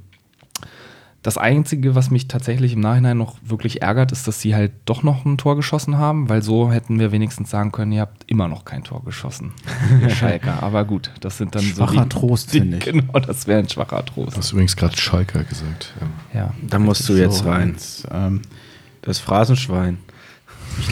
das 1.22 1.38
Einzige, 1.38 1.97
was 1.97 2.11
mich 2.12 2.28
tatsächlich 2.28 2.72
im 2.74 2.78
Nachhinein 2.80 3.18
noch 3.18 3.36
wirklich 3.42 3.82
ärgert, 3.82 4.12
ist, 4.12 4.28
dass 4.28 4.40
sie 4.40 4.55
halt 4.55 4.70
doch 4.84 5.03
noch 5.03 5.24
ein 5.24 5.36
Tor 5.38 5.57
geschossen 5.57 5.99
haben, 5.99 6.28
weil 6.28 6.40
so 6.40 6.70
hätten 6.70 7.01
wir 7.01 7.11
wenigstens 7.11 7.51
sagen 7.51 7.72
können, 7.72 7.90
ihr 7.90 8.03
habt 8.03 8.22
immer 8.30 8.47
noch 8.47 8.64
kein 8.64 8.84
Tor 8.84 9.03
geschossen. 9.05 9.53
ihr 10.01 10.11
Schalker. 10.14 10.62
Aber 10.62 10.84
gut, 10.84 11.11
das 11.20 11.36
sind 11.38 11.57
dann 11.57 11.62
Schwacher 11.62 12.03
so. 12.03 12.20
Trost, 12.20 12.53
die, 12.55 12.61
finde 12.61 12.76
ich. 12.76 12.84
Genau, 12.84 13.18
das 13.18 13.49
wäre 13.49 13.59
ein 13.59 13.68
schwacher 13.68 14.05
Du 14.05 14.12
Trost. 14.22 14.36
hast 14.36 14.53
übrigens 14.53 14.76
gerade 14.76 14.97
Schalker 14.97 15.42
gesagt. 15.42 15.94
Ähm, 16.01 16.09
Ja. 16.32 16.55
Da 16.62 16.78
musst 16.78 17.09
du 17.09 17.14
jetzt 17.14 17.38
So, 17.38 17.49
rein. 17.51 17.74
ähm, 18.12 18.42
Das 19.03 19.18
Phrasenschwein. 19.18 19.99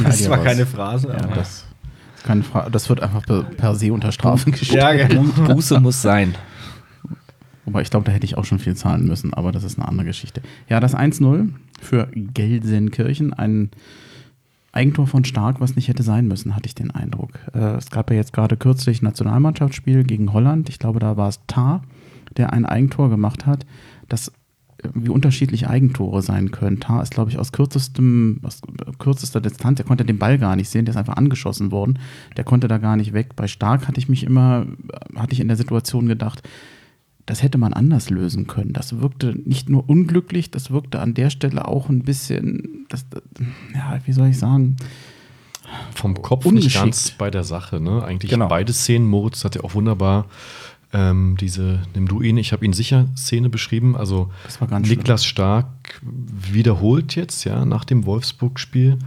Das 0.02 0.22
zwar 0.22 0.38
was. 0.38 0.44
keine 0.44 0.66
Phrase, 0.66 1.08
Ja, 1.08 1.24
aber. 1.24 1.34
das, 1.36 1.64
ist 2.16 2.24
keine 2.24 2.42
Fra 2.42 2.68
das 2.70 2.88
wird 2.88 3.00
einfach 3.00 3.22
per, 3.24 3.42
per 3.42 3.74
se 3.74 3.92
unter 3.92 4.12
Strafen 4.12 4.52
gestellt. 4.52 4.80
Ja, 5.00 5.06
genau. 5.06 5.22
Buße 5.54 5.80
muss 5.80 6.00
sein. 6.02 6.34
Wobei 7.66 7.80
ich 7.82 7.90
glaube, 7.90 8.04
da 8.06 8.12
hätte 8.12 8.26
ich 8.26 8.36
auch 8.36 8.44
schon 8.44 8.58
viel 8.58 8.76
zahlen 8.76 9.06
müssen, 9.06 9.32
aber 9.32 9.50
das 9.50 9.64
ist 9.64 9.78
eine 9.78 9.88
andere 9.88 10.06
Geschichte. 10.06 10.42
Ja, 10.68 10.80
das 10.80 10.94
1-0 10.94 11.48
für 11.80 12.08
Gelsenkirchen, 12.14 13.32
ein 13.32 13.70
Eigentor 14.72 15.06
von 15.06 15.24
Stark, 15.24 15.60
was 15.60 15.76
nicht 15.76 15.88
hätte 15.88 16.02
sein 16.02 16.26
müssen, 16.26 16.54
hatte 16.56 16.66
ich 16.66 16.74
den 16.74 16.90
Eindruck. 16.90 17.30
Äh, 17.54 17.76
es 17.76 17.90
gab 17.90 18.10
ja 18.10 18.16
jetzt 18.16 18.32
gerade 18.32 18.56
kürzlich 18.56 19.00
ein 19.00 19.06
Nationalmannschaftsspiel 19.06 20.04
gegen 20.04 20.32
Holland. 20.32 20.68
Ich 20.68 20.78
glaube, 20.78 20.98
da 20.98 21.16
war 21.16 21.28
es 21.28 21.40
Tar, 21.46 21.82
der 22.36 22.52
ein 22.52 22.66
Eigentor 22.66 23.08
gemacht 23.08 23.46
hat, 23.46 23.64
das 24.08 24.32
wie 24.94 25.08
unterschiedlich 25.08 25.68
Eigentore 25.68 26.22
sein 26.22 26.50
können. 26.50 26.80
Tar 26.80 27.02
ist, 27.02 27.12
glaube 27.12 27.30
ich, 27.30 27.38
aus 27.38 27.52
kürzestem, 27.52 28.40
aus 28.42 28.60
kürzester 28.98 29.40
Distanz, 29.40 29.76
der 29.76 29.86
konnte 29.86 30.04
den 30.04 30.18
Ball 30.18 30.38
gar 30.38 30.56
nicht 30.56 30.68
sehen, 30.68 30.84
der 30.84 30.92
ist 30.92 30.98
einfach 30.98 31.16
angeschossen 31.16 31.70
worden. 31.70 31.98
Der 32.36 32.44
konnte 32.44 32.68
da 32.68 32.78
gar 32.78 32.96
nicht 32.96 33.12
weg. 33.12 33.36
Bei 33.36 33.46
Stark 33.46 33.88
hatte 33.88 33.98
ich 33.98 34.08
mich 34.08 34.24
immer, 34.24 34.66
hatte 35.16 35.32
ich 35.32 35.40
in 35.40 35.48
der 35.48 35.56
Situation 35.56 36.06
gedacht, 36.06 36.42
das 37.26 37.42
hätte 37.42 37.56
man 37.56 37.72
anders 37.72 38.10
lösen 38.10 38.46
können. 38.46 38.74
Das 38.74 39.00
wirkte 39.00 39.34
nicht 39.46 39.70
nur 39.70 39.88
unglücklich, 39.88 40.50
das 40.50 40.70
wirkte 40.70 41.00
an 41.00 41.14
der 41.14 41.30
Stelle 41.30 41.66
auch 41.66 41.88
ein 41.88 42.02
bisschen, 42.02 42.84
das, 42.90 43.08
das, 43.08 43.22
ja, 43.74 43.98
wie 44.04 44.12
soll 44.12 44.28
ich 44.28 44.38
sagen, 44.38 44.76
vom 45.94 46.20
Kopf 46.20 46.44
Ungeschickt. 46.44 46.74
nicht 46.74 46.82
ganz 46.82 47.10
bei 47.12 47.30
der 47.30 47.42
Sache. 47.44 47.80
Ne? 47.80 48.04
Eigentlich 48.04 48.30
Genau. 48.30 48.48
beide 48.48 48.72
Szenen. 48.72 49.06
Moritz 49.08 49.44
hat 49.44 49.54
ja 49.54 49.64
auch 49.64 49.74
wunderbar 49.74 50.26
ähm, 50.94 51.36
diese 51.38 51.82
Nimm 51.94 52.06
du 52.06 52.22
ihn, 52.22 52.38
ich 52.38 52.52
habe 52.52 52.64
ihn 52.64 52.72
sicher 52.72 53.08
Szene 53.16 53.50
beschrieben. 53.50 53.96
Also 53.96 54.30
Niklas 54.70 55.26
Stark 55.26 55.66
wiederholt 56.02 57.16
jetzt, 57.16 57.44
ja, 57.44 57.64
nach 57.64 57.84
dem 57.84 58.06
Wolfsburg-Spiel. 58.06 58.98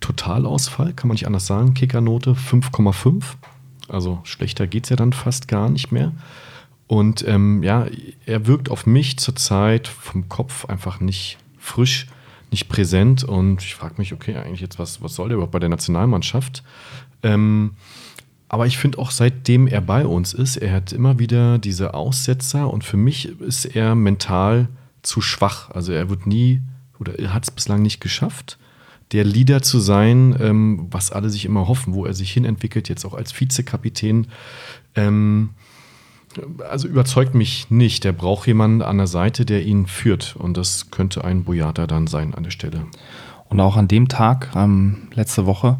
Totalausfall, 0.00 0.92
kann 0.92 1.08
man 1.08 1.14
nicht 1.14 1.26
anders 1.26 1.46
sagen. 1.46 1.72
Kickernote 1.72 2.32
5,5. 2.32 3.24
Also 3.88 4.20
schlechter 4.24 4.66
geht 4.66 4.84
es 4.84 4.90
ja 4.90 4.96
dann 4.96 5.14
fast 5.14 5.48
gar 5.48 5.70
nicht 5.70 5.90
mehr. 5.90 6.12
Und 6.86 7.26
ähm, 7.26 7.62
ja, 7.62 7.86
er 8.26 8.46
wirkt 8.46 8.70
auf 8.70 8.86
mich 8.86 9.18
zurzeit 9.18 9.88
vom 9.88 10.28
Kopf 10.28 10.66
einfach 10.66 11.00
nicht 11.00 11.38
frisch, 11.58 12.08
nicht 12.50 12.68
präsent. 12.68 13.24
Und 13.24 13.62
ich 13.62 13.74
frage 13.74 13.94
mich, 13.96 14.12
okay, 14.12 14.36
eigentlich 14.36 14.60
jetzt, 14.60 14.78
was, 14.78 15.00
was 15.00 15.14
soll 15.14 15.28
der 15.28 15.36
überhaupt 15.36 15.52
bei 15.52 15.60
der 15.60 15.70
Nationalmannschaft? 15.70 16.62
Ähm, 17.22 17.72
aber 18.48 18.66
ich 18.66 18.78
finde 18.78 18.98
auch, 18.98 19.10
seitdem 19.10 19.66
er 19.66 19.80
bei 19.80 20.06
uns 20.06 20.32
ist, 20.32 20.56
er 20.56 20.72
hat 20.72 20.92
immer 20.92 21.18
wieder 21.18 21.58
diese 21.58 21.94
Aussetzer 21.94 22.72
und 22.72 22.84
für 22.84 22.96
mich 22.96 23.40
ist 23.40 23.64
er 23.64 23.94
mental 23.94 24.68
zu 25.02 25.20
schwach. 25.20 25.70
Also 25.70 25.92
er 25.92 26.08
wird 26.08 26.26
nie 26.26 26.62
oder 26.98 27.18
er 27.18 27.34
hat 27.34 27.44
es 27.44 27.50
bislang 27.50 27.82
nicht 27.82 28.00
geschafft, 28.00 28.58
der 29.12 29.24
Leader 29.24 29.62
zu 29.62 29.78
sein, 29.78 30.36
ähm, 30.40 30.86
was 30.90 31.12
alle 31.12 31.30
sich 31.30 31.44
immer 31.44 31.68
hoffen, 31.68 31.94
wo 31.94 32.04
er 32.06 32.14
sich 32.14 32.32
hinentwickelt, 32.32 32.88
jetzt 32.88 33.04
auch 33.04 33.14
als 33.14 33.38
Vizekapitän. 33.38 34.28
Ähm, 34.94 35.50
also 36.68 36.88
überzeugt 36.88 37.34
mich 37.34 37.70
nicht. 37.70 38.04
Der 38.04 38.12
braucht 38.12 38.46
jemanden 38.46 38.82
an 38.82 38.98
der 38.98 39.06
Seite, 39.06 39.44
der 39.44 39.64
ihn 39.64 39.86
führt. 39.86 40.36
Und 40.36 40.56
das 40.56 40.90
könnte 40.90 41.24
ein 41.24 41.44
Boyata 41.44 41.86
dann 41.86 42.06
sein 42.06 42.34
an 42.34 42.42
der 42.42 42.50
Stelle. 42.50 42.86
Und 43.48 43.60
auch 43.60 43.76
an 43.76 43.88
dem 43.88 44.08
Tag, 44.08 44.50
ähm, 44.56 45.08
letzte 45.14 45.46
Woche, 45.46 45.78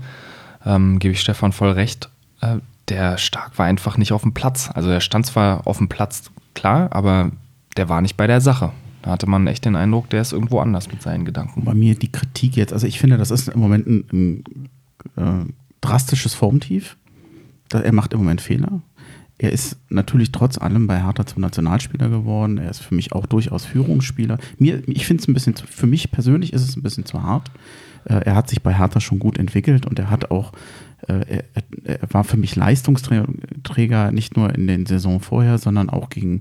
ähm, 0.65 0.99
gebe 0.99 1.13
ich 1.13 1.21
Stefan 1.21 1.53
voll 1.53 1.71
recht, 1.71 2.11
äh, 2.41 2.59
der 2.89 3.19
Stark 3.19 3.59
war 3.59 3.67
einfach 3.67 3.99
nicht 3.99 4.13
auf 4.13 4.23
dem 4.23 4.33
Platz. 4.33 4.71
Also 4.73 4.91
er 4.91 5.01
stand 5.01 5.27
zwar 5.27 5.67
auf 5.67 5.79
dem 5.79 5.89
Platz, 5.89 6.31
klar, 6.55 6.89
aber 6.93 7.33
der 7.77 7.89
war 7.89 8.01
nicht 8.01 8.17
bei 8.17 8.27
der 8.27 8.41
Sache. 8.41 8.73
Da 9.03 9.11
hatte 9.13 9.29
man 9.29 9.47
echt 9.47 9.65
den 9.65 9.77
Eindruck, 9.77 10.11
der 10.11 10.21
ist 10.21 10.33
irgendwo 10.33 10.59
anders 10.61 10.91
mit 10.91 11.03
seinen 11.03 11.25
Gedanken. 11.25 11.65
bei 11.65 11.75
mir 11.75 11.95
die 11.95 12.11
Kritik 12.11 12.57
jetzt, 12.57 12.73
also 12.73 12.87
ich 12.87 12.99
finde, 12.99 13.19
das 13.19 13.31
ist 13.31 13.49
im 13.49 13.61
Moment 13.61 13.87
ein, 13.87 14.05
ein 14.13 14.45
äh, 15.17 15.53
drastisches 15.81 16.35
Formtief. 16.35 16.97
Er 17.73 17.93
macht 17.93 18.13
im 18.13 18.21
Moment 18.21 18.41
Fehler. 18.41 18.81
Er 19.39 19.53
ist 19.53 19.77
natürlich 19.91 20.33
trotz 20.33 20.57
allem 20.57 20.87
bei 20.87 21.03
Hertha 21.03 21.27
zum 21.27 21.43
Nationalspieler 21.43 22.09
geworden. 22.09 22.59
Er 22.59 22.71
ist 22.71 22.81
für 22.81 22.95
mich 22.95 23.13
auch 23.13 23.27
durchaus 23.27 23.67
Führungsspieler. 23.67 24.39
Mir, 24.59 24.83
ich 24.89 25.07
finde 25.07 25.23
es 25.23 25.29
ein 25.29 25.35
bisschen, 25.35 25.55
zu, 25.55 25.67
für 25.67 25.87
mich 25.87 26.11
persönlich 26.11 26.53
ist 26.53 26.67
es 26.67 26.77
ein 26.77 26.83
bisschen 26.83 27.05
zu 27.05 27.23
hart. 27.23 27.51
Äh, 28.05 28.21
er 28.25 28.35
hat 28.35 28.49
sich 28.49 28.63
bei 28.63 28.73
Hertha 28.73 28.99
schon 29.01 29.19
gut 29.19 29.37
entwickelt 29.37 29.85
und 29.85 29.99
er 29.99 30.11
hat 30.11 30.31
auch, 30.31 30.53
er, 31.07 31.45
er 31.85 31.99
war 32.13 32.25
für 32.25 32.37
mich 32.37 32.57
Leistungsträger 32.57 34.13
nicht 34.13 34.37
nur 34.37 34.55
in 34.55 34.67
den 34.67 34.87
Saison 34.87 35.21
vorher, 35.21 35.59
sondern 35.59 35.91
auch 35.91 36.09
gegen 36.11 36.41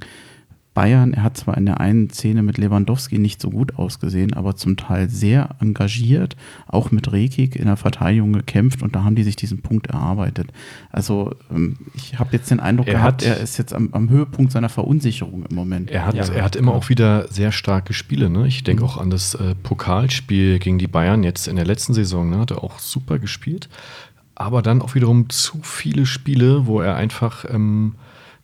Bayern, 0.74 1.14
er 1.14 1.24
hat 1.24 1.38
zwar 1.38 1.56
in 1.56 1.66
der 1.66 1.80
einen 1.80 2.10
Szene 2.10 2.43
mit 2.43 2.58
Lewandowski 2.58 3.18
nicht 3.18 3.41
so 3.41 3.49
gut 3.49 3.78
ausgesehen, 3.80 4.34
aber 4.34 4.58
zum 4.58 4.76
Teil 4.76 5.08
sehr 5.08 5.51
engagiert, 5.62 6.36
auch 6.68 6.91
mit 6.91 7.14
Rekik 7.14 7.56
in 7.56 7.64
der 7.68 7.78
Verteidigung 7.78 8.34
gekämpft 8.34 8.84
und 8.84 8.93
da 8.93 9.06
haben 9.06 9.16
die 9.16 9.24
sich 9.24 9.38
diesen 9.38 9.62
Punkt 9.62 9.88
erarbeitet. 9.88 10.51
Also 10.91 11.34
ähm, 11.49 11.78
ich 11.93 12.20
habe 12.20 12.32
jetzt 12.34 12.51
den 12.51 12.60
Eindruck 12.60 12.88
Er 12.88 12.95
gehabt, 12.95 13.22
hat- 13.22 13.30
er 13.38 13.38
ist 13.39 13.58
jetzt 13.58 13.72
am, 13.74 13.88
am 13.93 14.10
Höhepunkt 14.10 14.51
seiner 14.51 14.68
Verunsicherung 14.68 15.45
im 15.49 15.56
Moment. 15.56 15.91
Er 15.91 16.06
hat, 16.06 16.16
Ja, 16.16 16.26
er 16.28 16.43
hat 16.43 16.58
immer 16.58 16.74
auch 16.74 16.89
wieder 16.89 17.32
sehr 17.32 17.53
starke 17.53 17.93
Spiele. 17.93 18.30
Ne? 18.30 18.45
Ich 18.45 18.66
denke 18.66 18.84
auch 18.84 18.97
an 18.97 19.10
das 19.10 19.34
äh, 19.34 19.56
Pokalspiel 19.56 20.60
gegen 20.60 20.78
die 20.78 20.88
Bayern 20.88 21.24
jetzt 21.24 21.47
in 21.47 21.56
der 21.56 21.66
letzten 21.66 21.93
Saison. 21.93 22.30
Ne? 22.30 22.38
Hat 22.39 22.51
er 22.51 22.62
auch 22.66 22.80
super 22.80 23.18
gespielt. 23.18 23.70
Aber 24.36 24.62
dann 24.62 24.82
auch 24.82 24.96
wiederum 24.96 25.30
zu 25.30 25.60
viele 25.64 26.06
Spiele, 26.06 26.68
wo 26.68 26.82
er 26.82 26.96
einfach 26.96 27.46
ähm, 27.50 27.96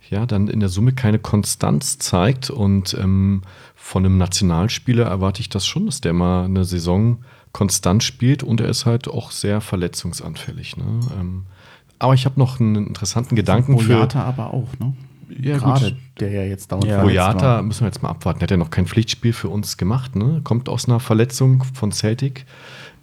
ja, 0.10 0.26
dann 0.26 0.48
in 0.48 0.60
der 0.60 0.70
Summe 0.70 0.92
keine 0.92 1.20
Konstanz 1.20 1.98
zeigt. 1.98 2.50
Und 2.50 2.96
ähm, 3.00 3.42
von 3.76 4.06
einem 4.06 4.18
Nationalspieler 4.18 5.06
erwarte 5.06 5.42
ich 5.42 5.50
das 5.50 5.66
schon, 5.66 5.86
dass 5.86 6.02
der 6.02 6.14
mal 6.14 6.46
eine 6.46 6.66
Saison 6.66 7.20
konstant 7.54 8.04
spielt 8.04 8.44
und 8.44 8.62
er 8.62 8.70
ist 8.70 8.86
halt 8.86 9.08
auch 9.08 9.32
sehr 9.32 9.62
verletzungsanfällig. 9.62 10.78
Ne? 10.78 11.00
Ähm, 11.20 11.44
aber 12.00 12.14
ich 12.14 12.26
habe 12.26 12.40
noch 12.40 12.60
einen 12.60 12.88
interessanten 12.88 13.36
Gedanken 13.36 13.78
für. 13.80 13.96
Boyata 13.96 14.24
aber 14.24 14.54
auch, 14.54 14.70
ne? 14.80 14.94
Ja, 15.40 15.58
Gerade 15.58 15.92
gut. 15.92 15.98
der 16.20 16.30
ja 16.32 16.44
jetzt 16.44 16.72
dauernd 16.72 16.86
Ja. 16.86 17.02
Boyata 17.04 17.62
müssen 17.62 17.82
wir 17.82 17.88
jetzt 17.88 18.04
mal 18.04 18.10
abwarten. 18.10 18.40
Der 18.40 18.46
hat 18.48 18.52
ja 18.52 18.58
noch 18.58 18.70
kein 18.70 18.86
Pflichtspiel 18.86 19.32
für 19.32 19.48
uns 19.48 19.78
gemacht. 19.78 20.16
Ne? 20.16 20.42
Kommt 20.44 20.68
aus 20.68 20.90
einer 20.90 21.00
Verletzung 21.00 21.64
von 21.74 21.92
Celtic. 21.94 22.46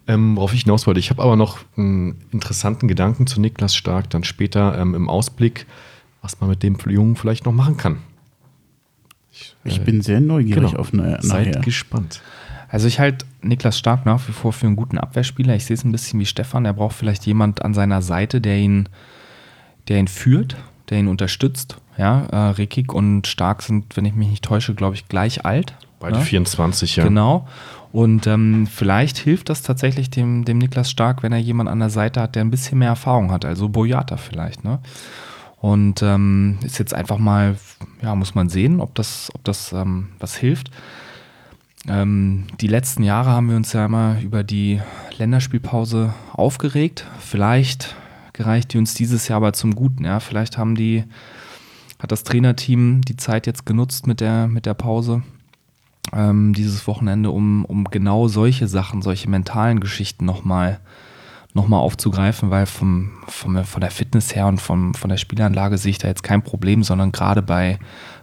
Ähm, 0.09 0.37
worauf 0.37 0.55
ich 0.55 0.63
hinaus 0.63 0.87
wollte. 0.87 1.01
Ich 1.01 1.11
habe 1.11 1.23
aber 1.23 1.37
noch 1.37 1.59
einen 1.77 2.17
interessanten 2.33 2.89
Gedanken 2.89 3.27
zu 3.27 3.41
Niklas 3.41 3.77
Stark, 3.77 4.09
dann 4.11 4.25
später 4.25 4.77
ähm, 4.79 4.95
im 4.95 5.09
Ausblick, 5.09 5.67
was 6.23 6.41
man 6.41 6.49
mit 6.51 6.63
dem 6.63 6.77
Jungen 6.89 7.15
vielleicht 7.15 7.45
noch 7.45 7.53
machen 7.53 7.77
kann. 7.77 7.99
Ich 9.65 9.81
bin 9.83 10.01
sehr 10.01 10.21
neugierig 10.21 10.71
Genau. 10.71 10.81
auf 10.81 10.93
ne, 10.93 11.19
Seid 11.21 11.49
nachher. 11.49 11.61
gespannt. 11.61 12.23
Also 12.71 12.87
ich 12.89 12.99
halte 13.01 13.25
Niklas 13.43 13.79
Stark 13.79 14.05
nach 14.07 14.27
wie 14.29 14.33
vor 14.33 14.53
für 14.53 14.67
einen 14.67 14.77
guten 14.77 14.99
Abwehrspieler. 14.99 15.55
Ich 15.55 15.65
sehe 15.67 15.75
es 15.75 15.85
ein 15.85 15.93
bisschen 15.93 16.19
wie 16.21 16.27
Stefan. 16.27 16.65
Er 16.65 16.73
braucht 16.75 16.97
vielleicht 16.97 17.25
jemand 17.27 17.63
an 17.63 17.73
seiner 17.75 18.03
Seite, 18.03 18.41
der 18.41 18.59
ihn, 18.59 18.89
der 19.89 19.99
ihn 19.99 20.09
führt, 20.09 20.57
der 20.91 20.99
ihn 20.99 21.09
unterstützt. 21.09 21.79
Ja, 21.97 22.27
äh, 22.27 22.37
Rekik 22.53 22.93
und 22.95 23.27
Stark 23.27 23.63
sind, 23.63 23.97
wenn 23.97 24.05
ich 24.05 24.15
mich 24.15 24.29
nicht 24.29 24.45
täusche, 24.45 24.75
glaube 24.75 24.95
ich, 24.97 25.09
gleich 25.09 25.45
alt. 25.45 25.75
Beide 26.01 26.17
Ja? 26.19 26.23
24, 26.23 26.97
ja. 26.97 27.05
Genau. 27.05 27.49
Und 27.93 28.27
ähm, 28.27 28.67
vielleicht 28.67 29.17
hilft 29.17 29.49
das 29.49 29.63
tatsächlich 29.63 30.11
dem, 30.11 30.45
dem 30.45 30.59
Niklas 30.59 30.91
Stark, 30.91 31.23
wenn 31.23 31.33
er 31.33 31.39
jemand 31.39 31.71
an 31.71 31.79
der 31.79 31.91
Seite 31.91 32.21
hat, 32.21 32.35
der 32.35 32.45
ein 32.45 32.51
bisschen 32.51 32.79
mehr 32.79 32.89
Erfahrung 32.89 33.31
hat. 33.33 33.45
Also 33.45 33.69
Boyata 33.69 34.19
vielleicht. 34.19 34.65
Ne? 34.65 34.79
Und 35.57 36.03
ähm, 36.03 36.59
ist 36.63 36.79
jetzt 36.79 36.95
einfach 36.95 37.19
mal, 37.19 37.57
ja, 38.03 38.15
muss 38.15 38.35
man 38.35 38.49
sehen, 38.49 38.81
ob 38.81 38.95
das, 38.95 39.31
ob 39.35 39.43
das 39.45 39.73
ähm, 39.73 40.09
was 40.19 40.37
hilft. 40.37 40.71
Ähm, 41.89 42.45
die 42.61 42.67
letzten 42.67 43.03
Jahre 43.03 43.31
haben 43.31 43.49
wir 43.49 43.57
uns 43.57 43.73
ja 43.73 43.87
immer 43.87 44.21
über 44.21 44.45
die 44.45 44.81
Länderspielpause 45.17 46.13
aufgeregt. 46.33 47.07
Vielleicht 47.19 47.97
gereicht 48.35 48.73
die 48.73 48.79
uns 48.79 48.95
dieses 48.95 49.29
Jahr 49.29 49.39
aber 49.39 49.55
zum 49.55 49.75
Guten. 49.75 50.05
Ja? 50.05 50.21
Vielleicht 50.21 50.59
haben 50.59 50.75
die, 50.75 51.05
hat 51.99 52.13
das 52.13 52.23
Trainerteam 52.23 53.01
die 53.01 53.17
Zeit 53.17 53.47
jetzt 53.47 53.65
genutzt 53.65 54.07
mit 54.07 54.21
der, 54.21 54.47
mit 54.47 54.67
der 54.67 54.75
Pause 54.75 55.23
ähm, 56.13 56.53
dieses 56.53 56.87
Wochenende, 56.87 57.31
um, 57.31 57.65
um 57.65 57.85
genau 57.85 58.29
solche 58.29 58.69
Sachen, 58.69 59.03
solche 59.03 59.29
mentalen 59.29 59.81
Geschichten 59.81 60.25
nochmal 60.25 60.81
noch 61.55 61.67
mal 61.67 61.79
aufzugreifen, 61.79 62.51
weil 62.51 62.67
vom, 62.67 63.11
vom, 63.27 63.65
von 63.65 63.81
der 63.81 63.91
Fitness 63.91 64.35
her 64.35 64.47
und 64.47 64.61
vom, 64.61 64.95
von 64.95 65.11
der 65.11 65.17
Spielanlage 65.17 65.79
sehe 65.79 65.91
ich 65.91 65.99
da 65.99 66.07
jetzt 66.07 66.23
kein 66.23 66.43
Problem, 66.43 66.83
sondern 66.83 67.11
gerade 67.11 67.43
bei, 67.43 67.79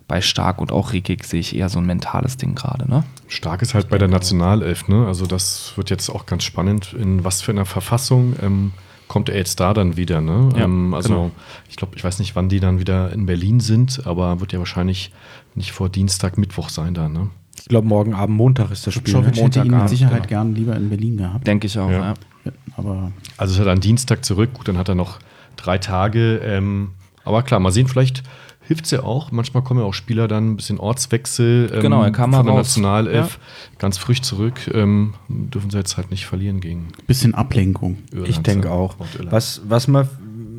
bei 0.08 0.22
Stark 0.22 0.62
und 0.62 0.72
auch 0.72 0.94
Rekik 0.94 1.26
sehe 1.26 1.40
ich 1.40 1.56
eher 1.56 1.70
so 1.70 1.80
ein 1.80 1.86
mentales 1.86 2.38
Ding 2.38 2.56
gerade. 2.56 2.90
Ne? 2.90 3.04
Stark 3.28 3.62
ist 3.62 3.74
halt 3.74 3.90
bei 3.90 3.98
der 3.98 4.08
Nationalelf, 4.08 4.88
ne? 4.88 5.08
Also 5.08 5.26
das 5.26 5.74
wird 5.76 5.90
jetzt 5.90 6.10
auch 6.10 6.26
ganz 6.26 6.44
spannend, 6.44 6.94
in 6.94 7.24
was 7.24 7.42
für 7.42 7.52
einer 7.52 7.66
Verfassung 7.66 8.36
ähm, 8.42 8.72
kommt 9.08 9.30
er 9.30 9.38
jetzt 9.38 9.60
da 9.60 9.74
dann 9.74 9.98
wieder, 9.98 10.22
ne? 10.22 10.50
Ja, 10.56 10.64
ähm, 10.64 10.94
also 10.94 11.10
genau. 11.10 11.32
ich 11.70 11.76
glaube, 11.76 11.96
ich 11.96 12.04
weiß 12.04 12.20
nicht, 12.20 12.36
wann 12.36 12.50
die 12.50 12.60
dann 12.60 12.80
wieder 12.80 13.12
in 13.12 13.26
Berlin 13.26 13.60
sind, 13.60 14.06
aber 14.06 14.40
wird 14.40 14.54
ja 14.54 14.60
wahrscheinlich 14.60 15.12
nicht 15.56 15.72
vor 15.72 15.90
Dienstag, 15.90 16.38
Mittwoch 16.38 16.70
sein 16.70 16.94
da, 16.94 17.10
ne? 17.10 17.30
Ich 17.66 17.70
glaube, 17.70 17.88
morgen 17.88 18.14
Abend, 18.14 18.38
Montag 18.38 18.70
ist 18.70 18.86
das 18.86 18.94
Spiel. 18.94 19.12
Schowitsch 19.12 19.38
Ne? 19.38 19.44
hätte 19.46 19.62
ihn 19.64 19.72
mit 19.72 19.90
Sicherheit 19.90 20.28
genau. 20.28 20.44
gern 20.44 20.54
lieber 20.54 20.76
in 20.76 20.88
Berlin 20.88 21.18
gehabt. 21.18 21.48
Denke 21.48 21.66
ich 21.66 21.80
auch, 21.80 21.90
Ja. 21.90 22.14
ja. 22.44 22.52
Aber 22.78 23.12
Also 23.38 23.54
ist 23.56 23.60
er 23.60 23.66
dann 23.66 23.80
Dienstag 23.80 24.24
zurück, 24.24 24.54
gut, 24.54 24.68
dann 24.68 24.78
hat 24.78 24.88
er 24.88 24.94
noch 24.94 25.18
drei 25.56 25.80
Tage. 25.80 26.38
Ähm, 26.44 26.92
aber 27.24 27.42
klar, 27.42 27.60
mal 27.60 27.72
sehen, 27.72 27.88
vielleicht 27.88 28.22
hilft 28.62 28.86
es 28.86 28.92
ja 28.92 29.02
auch. 29.02 29.32
Manchmal 29.32 29.64
kommen 29.64 29.80
ja 29.80 29.86
auch 29.88 29.96
Spieler 29.96 30.28
dann 30.28 30.52
ein 30.52 30.56
bisschen 30.58 30.80
Ortswechsel 30.80 31.72
ähm, 31.74 31.82
Genau, 31.82 32.04
er 32.04 32.12
kam 32.12 32.34
von 32.34 32.46
der 32.46 32.54
raus. 32.54 32.68
Nationalelf 32.68 33.40
ganz 33.80 33.98
frisch 33.98 34.22
zurück. 34.22 34.70
Ähm, 34.72 35.16
dürfen 35.28 35.72
sie 35.72 35.78
jetzt 35.80 35.98
halt 35.98 36.12
nicht 36.12 36.28
verlieren 36.28 36.60
gegen 36.60 36.90
bisschen 37.08 37.34
Ablenkung. 37.34 37.98
Irland. 38.12 38.30
Ich 38.30 38.38
denke 38.42 38.70
auch. 38.70 38.96
Was, 39.24 39.62
was 39.68 39.88
man 39.88 40.08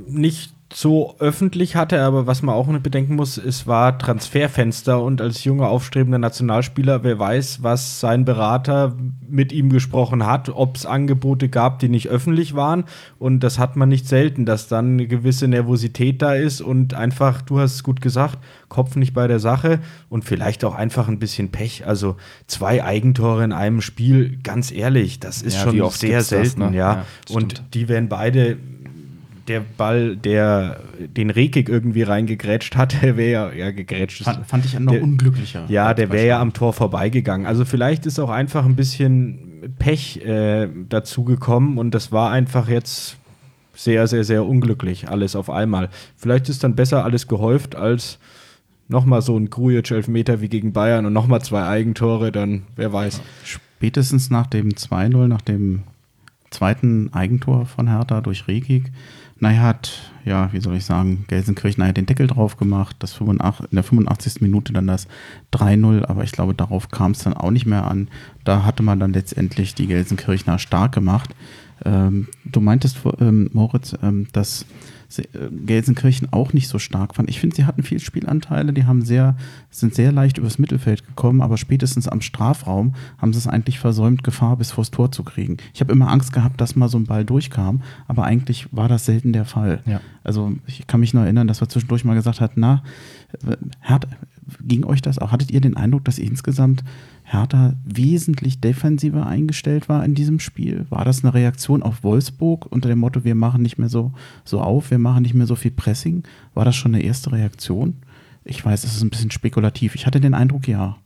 nicht 0.09 0.56
so 0.73 1.15
öffentlich 1.21 1.77
hatte, 1.77 2.03
aber 2.03 2.27
was 2.27 2.43
man 2.43 2.55
auch 2.55 2.67
nicht 2.67 2.83
bedenken 2.83 3.15
muss, 3.15 3.39
es 3.39 3.67
war 3.69 3.99
Transferfenster 3.99 5.01
und 5.01 5.21
als 5.21 5.45
junger 5.45 5.69
aufstrebender 5.69 6.19
Nationalspieler, 6.19 7.05
wer 7.05 7.19
weiß, 7.19 7.63
was 7.63 8.01
sein 8.01 8.25
Berater 8.25 8.97
mit 9.29 9.53
ihm 9.53 9.71
gesprochen 9.71 10.27
hat, 10.27 10.49
ob 10.49 10.77
es 10.77 10.85
Angebote 10.85 11.49
gab, 11.49 11.79
die 11.79 11.89
nicht 11.89 12.09
öffentlich 12.09 12.55
waren 12.57 12.85
und 13.19 13.41
das 13.41 13.59
hat 13.61 13.77
man 13.77 13.89
nicht 13.89 14.09
selten, 14.09 14.45
dass 14.45 14.67
dann 14.67 14.95
eine 14.95 15.07
gewisse 15.07 15.47
Nervosität 15.47 16.21
da 16.21 16.35
ist 16.35 16.61
und 16.61 16.95
einfach, 16.95 17.43
du 17.43 17.61
hast 17.61 17.75
es 17.75 17.83
gut 17.85 18.01
gesagt, 18.01 18.39
Kopf 18.69 18.97
nicht 18.97 19.15
bei 19.15 19.29
der 19.29 19.39
Sache 19.39 19.79
und 20.09 20.25
vielleicht 20.25 20.65
auch 20.65 20.75
einfach 20.75 21.07
ein 21.07 21.21
bisschen 21.21 21.51
Pech. 21.51 21.87
Also 21.87 22.17
zwei 22.49 22.83
Eigentore 22.83 23.45
in 23.45 23.53
einem 23.53 23.81
Spiel, 23.81 24.39
ganz 24.43 24.73
ehrlich, 24.73 25.21
das 25.21 25.43
ist 25.43 25.55
Ja, 25.55 25.61
schon 25.63 25.73
sehr 25.73 25.81
gibt's 25.81 26.01
das, 26.01 26.29
selten, 26.29 26.71
ne? 26.71 26.77
ja. 26.77 26.87
Ja, 26.97 27.05
und 27.31 27.63
die 27.75 27.89
werden 27.89 28.09
beide 28.09 28.57
der 29.49 29.61
Ball, 29.61 30.17
der 30.17 30.81
den 30.99 31.31
Rekik 31.31 31.69
irgendwie 31.69 32.03
reingegrätscht 32.03 32.77
hat, 32.77 33.03
der 33.03 33.17
wäre 33.17 33.57
ja, 33.57 33.67
ja 33.67 33.71
gegrätscht. 33.71 34.23
Fand, 34.25 34.47
fand 34.47 34.65
ich 34.65 34.79
noch 34.79 34.93
der- 34.93 35.03
unglücklicher. 35.03 35.65
ja, 35.69 35.95
der 35.95 36.11
wäre 36.11 36.27
ja 36.27 36.41
am 36.41 36.53
Tor 36.53 36.73
vorbeigegangen. 36.73 37.47
Also 37.47 37.65
vielleicht 37.65 38.07
ist 38.07 38.19
auch 38.19 38.31
einfach 38.31 38.65
ein 38.65 38.77
bisschen 38.77 39.75
Pech 39.79 40.25
äh, 40.25 40.69
dazugekommen 40.89 41.79
und 41.79 41.93
das 41.95 42.13
war 42.13 42.31
einfach 42.31 42.69
jetzt 42.69 43.17
sehr, 43.75 44.07
sehr, 44.07 44.25
sehr 44.25 44.45
unglücklich, 44.47 45.09
alles 45.09 45.37
auf 45.37 45.51
einmal. 45.51 45.91
Vielleicht 46.17 46.49
ist 46.49 46.65
dann 46.65 46.75
besser 46.75 47.05
alles 47.05 47.29
gehäuft 47.29 47.77
als 47.77 48.19
nochmal 48.89 49.21
so 49.21 49.37
ein 49.37 49.51
Grujic-Elfmeter 49.51 50.41
wie 50.41 50.49
gegen 50.49 50.73
Bayern 50.73 51.07
und 51.07 51.13
nochmal 51.13 51.43
zwei 51.43 51.65
Eigentore, 51.67 52.33
dann 52.33 52.63
wer 52.77 52.93
weiß. 52.93 53.21
Spätestens 53.45 54.31
nach 54.31 54.47
dem 54.47 54.71
2-0, 54.71 55.27
nach 55.27 55.43
dem 55.43 55.83
zweiten 56.51 57.13
Eigentor 57.13 57.67
von 57.67 57.89
Hertha 57.89 58.21
durch 58.21 58.49
Rekik, 58.49 58.93
naja, 59.39 59.61
hat, 59.61 60.13
ja, 60.25 60.53
wie 60.53 60.61
soll 60.61 60.77
ich 60.77 60.85
sagen, 60.85 61.25
Gelsenkirchen 61.29 61.81
naja 61.81 61.93
den 61.93 62.07
Deckel 62.07 62.27
drauf 62.27 62.57
gemacht, 62.57 62.97
das 63.01 63.13
85, 63.13 63.71
in 63.71 63.77
der 63.77 63.85
85. 63.85 64.41
Minute 64.41 64.73
dann 64.73 64.87
das 64.87 65.07
3-0, 65.53 66.05
aber 66.07 66.25
ich 66.25 66.33
glaube, 66.33 66.55
darauf 66.55 66.91
kam 66.91 67.13
es 67.13 67.21
dann 67.21 67.35
auch 67.35 67.51
nicht 67.51 67.67
mehr 67.67 67.85
an. 67.85 68.09
Da 68.45 68.65
hatte 68.65 68.83
man 68.83 68.99
dann 68.99 69.13
letztendlich 69.13 69.75
die 69.75 69.87
Gelsenkirchner 69.87 70.59
stark 70.59 70.93
gemacht. 70.93 71.35
Ähm, 71.85 72.29
du 72.45 72.61
meintest, 72.61 72.99
ähm, 73.21 73.51
Moritz, 73.53 73.95
ähm, 74.03 74.29
dass 74.33 74.65
Gelsenkirchen 75.65 76.33
auch 76.33 76.53
nicht 76.53 76.69
so 76.69 76.79
stark 76.79 77.15
fand. 77.15 77.29
Ich 77.31 77.41
finde, 77.41 77.57
sie 77.57 77.65
hatten 77.65 77.83
viel 77.83 78.01
Spielanteile, 78.01 78.73
die 78.73 78.85
haben 78.85 79.03
sehr, 79.03 79.37
sind 79.71 79.95
sehr 79.95 80.13
leicht 80.13 80.39
übers 80.39 80.59
Mittelfeld 80.59 81.07
gekommen, 81.07 81.43
aber 81.43 81.57
spätestens 81.57 82.09
am 82.09 82.21
Strafraum 82.21 82.95
haben 83.19 83.33
sie 83.33 83.39
es 83.39 83.47
eigentlich 83.47 83.79
versäumt, 83.79 84.25
Gefahr 84.25 84.57
bis 84.57 84.73
vors 84.73 84.91
Tor 84.91 85.13
zu 85.13 85.23
kriegen. 85.23 85.57
Ich 85.75 85.81
habe 85.81 85.93
immer 85.93 86.11
Angst 86.11 86.33
gehabt, 86.33 86.61
dass 86.61 86.77
mal 86.77 86.89
so 86.89 86.99
ein 86.99 87.05
Ball 87.05 87.25
durchkam, 87.25 87.83
aber 88.09 88.25
eigentlich 88.25 88.67
war 88.73 88.89
das 88.89 89.05
selten 89.05 89.33
der 89.33 89.45
Fall. 89.45 89.83
Ja. 89.87 90.01
Also 90.25 90.53
ich 90.67 90.87
kann 90.87 91.01
mich 91.01 91.15
noch 91.15 91.23
erinnern, 91.23 91.47
dass 91.47 91.61
wir 91.61 91.69
zwischendurch 91.69 92.05
mal 92.05 92.15
gesagt 92.15 92.41
hatten, 92.41 92.61
na, 92.61 92.83
äh, 93.47 93.57
Hertha, 93.81 94.09
ging 94.61 94.85
euch 94.85 95.03
das 95.03 95.19
auch? 95.19 95.33
Hattet 95.33 95.51
ihr 95.51 95.61
den 95.61 95.77
Eindruck, 95.77 96.05
dass 96.05 96.19
insgesamt 96.19 96.85
Hertha 97.29 97.73
wesentlich 97.85 98.61
defensiver 98.61 99.27
eingestellt 99.27 99.89
war 99.89 100.05
in 100.05 100.15
diesem 100.15 100.39
Spiel? 100.39 100.87
War 100.91 101.05
das 101.05 101.25
eine 101.25 101.35
Reaktion 101.35 101.83
auf 101.83 102.05
Wolfsburg 102.05 102.67
unter 102.71 102.89
dem 102.89 103.01
Motto, 103.01 103.25
wir 103.25 103.35
machen 103.35 103.63
nicht 103.63 103.79
mehr 103.79 103.89
so, 103.89 104.13
so 104.45 104.61
auf, 104.61 104.93
wir 104.93 104.99
machen 104.99 105.23
nicht 105.23 105.35
mehr 105.35 105.49
so 105.49 105.57
viel 105.57 105.73
Pressing? 105.73 106.23
War 106.55 106.65
das 106.65 106.77
schon 106.77 106.95
eine 106.95 107.03
erste 107.03 107.33
Reaktion? 107.33 107.97
Ich 108.45 108.65
weiß, 108.65 108.85
es 108.85 108.95
ist 108.95 109.03
ein 109.03 109.11
bisschen 109.11 109.33
spekulativ. 109.33 109.97
Ich 109.97 110.07
hatte 110.07 110.21
den 110.21 110.35
Eindruck, 110.35 110.69
ja. 110.69 110.99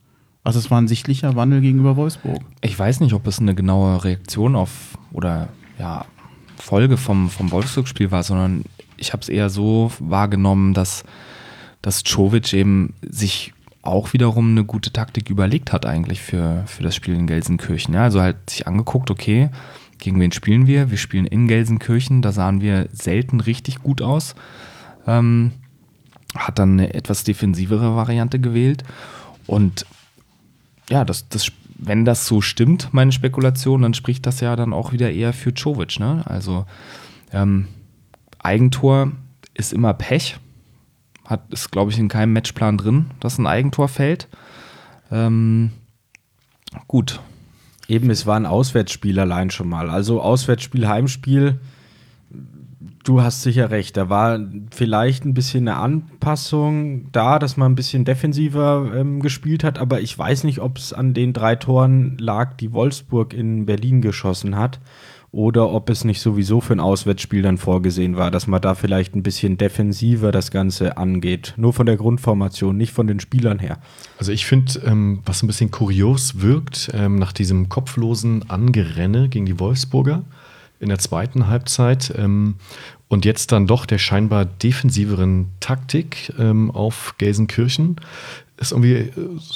Also 0.44 0.58
es 0.58 0.70
war 0.70 0.78
ein 0.78 0.88
sichtlicher 0.88 1.36
Wandel 1.36 1.62
gegenüber 1.62 1.96
Wolfsburg. 1.96 2.40
Ich 2.60 2.78
weiß 2.78 3.00
nicht, 3.00 3.14
ob 3.14 3.26
es 3.26 3.40
eine 3.40 3.54
genaue 3.54 4.04
Reaktion 4.04 4.56
auf 4.56 4.98
oder 5.12 5.48
ja, 5.78 6.04
Folge 6.56 6.98
vom, 6.98 7.30
vom 7.30 7.50
Wolfsburg-Spiel 7.50 8.10
war, 8.10 8.22
sondern 8.22 8.64
ich 8.98 9.14
habe 9.14 9.22
es 9.22 9.30
eher 9.30 9.48
so 9.48 9.90
wahrgenommen, 9.98 10.74
dass, 10.74 11.04
dass 11.80 12.04
Czovic 12.04 12.52
eben 12.52 12.92
sich 13.00 13.54
auch 13.82 14.12
wiederum 14.12 14.50
eine 14.50 14.64
gute 14.64 14.92
Taktik 14.92 15.30
überlegt 15.30 15.72
hat 15.72 15.86
eigentlich 15.86 16.20
für, 16.20 16.64
für 16.66 16.82
das 16.82 16.94
Spiel 16.94 17.14
in 17.14 17.26
Gelsenkirchen. 17.26 17.94
Ja, 17.94 18.04
also 18.04 18.20
halt 18.20 18.50
sich 18.50 18.66
angeguckt, 18.66 19.10
okay, 19.10 19.50
gegen 19.98 20.20
wen 20.20 20.32
spielen 20.32 20.66
wir? 20.66 20.90
Wir 20.90 20.98
spielen 20.98 21.26
in 21.26 21.48
Gelsenkirchen, 21.48 22.22
da 22.22 22.32
sahen 22.32 22.60
wir 22.60 22.88
selten 22.92 23.40
richtig 23.40 23.82
gut 23.82 24.02
aus. 24.02 24.34
Ähm, 25.06 25.52
hat 26.34 26.58
dann 26.58 26.72
eine 26.72 26.94
etwas 26.94 27.24
defensivere 27.24 27.96
Variante 27.96 28.38
gewählt 28.38 28.84
Und 29.46 29.84
ja, 30.88 31.04
das, 31.04 31.28
das, 31.28 31.50
wenn 31.76 32.04
das 32.04 32.26
so 32.26 32.40
stimmt, 32.40 32.90
meine 32.92 33.12
Spekulation, 33.12 33.82
dann 33.82 33.94
spricht 33.94 34.26
das 34.26 34.40
ja 34.40 34.54
dann 34.56 34.72
auch 34.72 34.92
wieder 34.92 35.10
eher 35.10 35.32
für 35.32 35.54
Czovic. 35.54 35.98
Ne? 35.98 36.22
Also 36.26 36.66
ähm, 37.32 37.66
Eigentor 38.38 39.12
ist 39.54 39.72
immer 39.72 39.94
Pech. 39.94 40.38
Hat, 41.30 41.52
ist, 41.52 41.70
glaube 41.70 41.92
ich, 41.92 41.98
in 41.98 42.08
keinem 42.08 42.32
Matchplan 42.32 42.76
drin, 42.76 43.06
dass 43.20 43.38
ein 43.38 43.46
Eigentor 43.46 43.86
fällt. 43.86 44.26
Ähm, 45.12 45.70
gut. 46.88 47.20
Eben, 47.86 48.10
es 48.10 48.26
war 48.26 48.36
ein 48.36 48.46
Auswärtsspiel 48.46 49.18
allein 49.18 49.50
schon 49.50 49.68
mal. 49.68 49.90
Also 49.90 50.20
Auswärtsspiel, 50.20 50.88
Heimspiel. 50.88 51.60
Du 53.04 53.22
hast 53.22 53.42
sicher 53.42 53.70
recht. 53.70 53.96
Da 53.96 54.08
war 54.08 54.40
vielleicht 54.72 55.24
ein 55.24 55.34
bisschen 55.34 55.68
eine 55.68 55.78
Anpassung 55.78 57.10
da, 57.12 57.38
dass 57.38 57.56
man 57.56 57.72
ein 57.72 57.76
bisschen 57.76 58.04
defensiver 58.04 58.92
ähm, 58.94 59.20
gespielt 59.20 59.62
hat. 59.62 59.78
Aber 59.78 60.00
ich 60.00 60.18
weiß 60.18 60.44
nicht, 60.44 60.60
ob 60.60 60.78
es 60.78 60.92
an 60.92 61.14
den 61.14 61.32
drei 61.32 61.54
Toren 61.54 62.18
lag, 62.18 62.54
die 62.54 62.72
Wolfsburg 62.72 63.34
in 63.34 63.66
Berlin 63.66 64.02
geschossen 64.02 64.56
hat 64.56 64.80
oder 65.32 65.70
ob 65.70 65.90
es 65.90 66.04
nicht 66.04 66.20
sowieso 66.20 66.60
für 66.60 66.72
ein 66.72 66.80
Auswärtsspiel 66.80 67.42
dann 67.42 67.56
vorgesehen 67.56 68.16
war, 68.16 68.30
dass 68.30 68.46
man 68.46 68.60
da 68.60 68.74
vielleicht 68.74 69.14
ein 69.14 69.22
bisschen 69.22 69.58
defensiver 69.58 70.32
das 70.32 70.50
Ganze 70.50 70.96
angeht. 70.96 71.54
Nur 71.56 71.72
von 71.72 71.86
der 71.86 71.96
Grundformation, 71.96 72.76
nicht 72.76 72.92
von 72.92 73.06
den 73.06 73.20
Spielern 73.20 73.60
her. 73.60 73.78
Also 74.18 74.32
ich 74.32 74.44
finde, 74.44 74.80
ähm, 74.84 75.20
was 75.24 75.42
ein 75.42 75.46
bisschen 75.46 75.70
kurios 75.70 76.40
wirkt, 76.40 76.90
ähm, 76.94 77.16
nach 77.16 77.32
diesem 77.32 77.68
kopflosen 77.68 78.50
Angerenne 78.50 79.28
gegen 79.28 79.46
die 79.46 79.60
Wolfsburger 79.60 80.24
in 80.80 80.88
der 80.88 80.98
zweiten 80.98 81.46
Halbzeit 81.46 82.12
ähm, 82.16 82.56
und 83.08 83.24
jetzt 83.24 83.52
dann 83.52 83.66
doch 83.66 83.86
der 83.86 83.98
scheinbar 83.98 84.44
defensiveren 84.44 85.48
Taktik 85.60 86.32
ähm, 86.38 86.70
auf 86.70 87.14
Gelsenkirchen, 87.18 87.96
ist 88.60 88.72
irgendwie, 88.72 88.92
äh, 88.92 89.12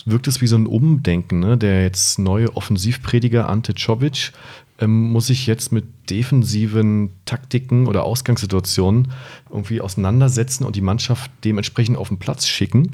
wirkt 0.07 0.27
es 0.27 0.41
wie 0.41 0.47
so 0.47 0.57
ein 0.57 0.67
Umdenken. 0.67 1.41
Ne? 1.41 1.57
Der 1.57 1.83
jetzt 1.83 2.19
neue 2.19 2.57
Offensivprediger 2.57 3.49
Ante 3.49 3.75
Czovic 3.75 4.33
ähm, 4.81 5.11
muss 5.11 5.31
ich 5.31 5.47
jetzt 5.47 5.73
mit 5.73 5.85
defensiven 6.11 7.11
Taktiken 7.25 7.87
oder 7.87 8.05
Ausgangssituationen 8.05 9.13
irgendwie 9.51 9.81
auseinandersetzen 9.81 10.65
und 10.65 10.77
die 10.77 10.81
Mannschaft 10.81 11.31
dementsprechend 11.45 11.97
auf 11.97 12.09
den 12.09 12.19
Platz 12.19 12.47
schicken. 12.47 12.93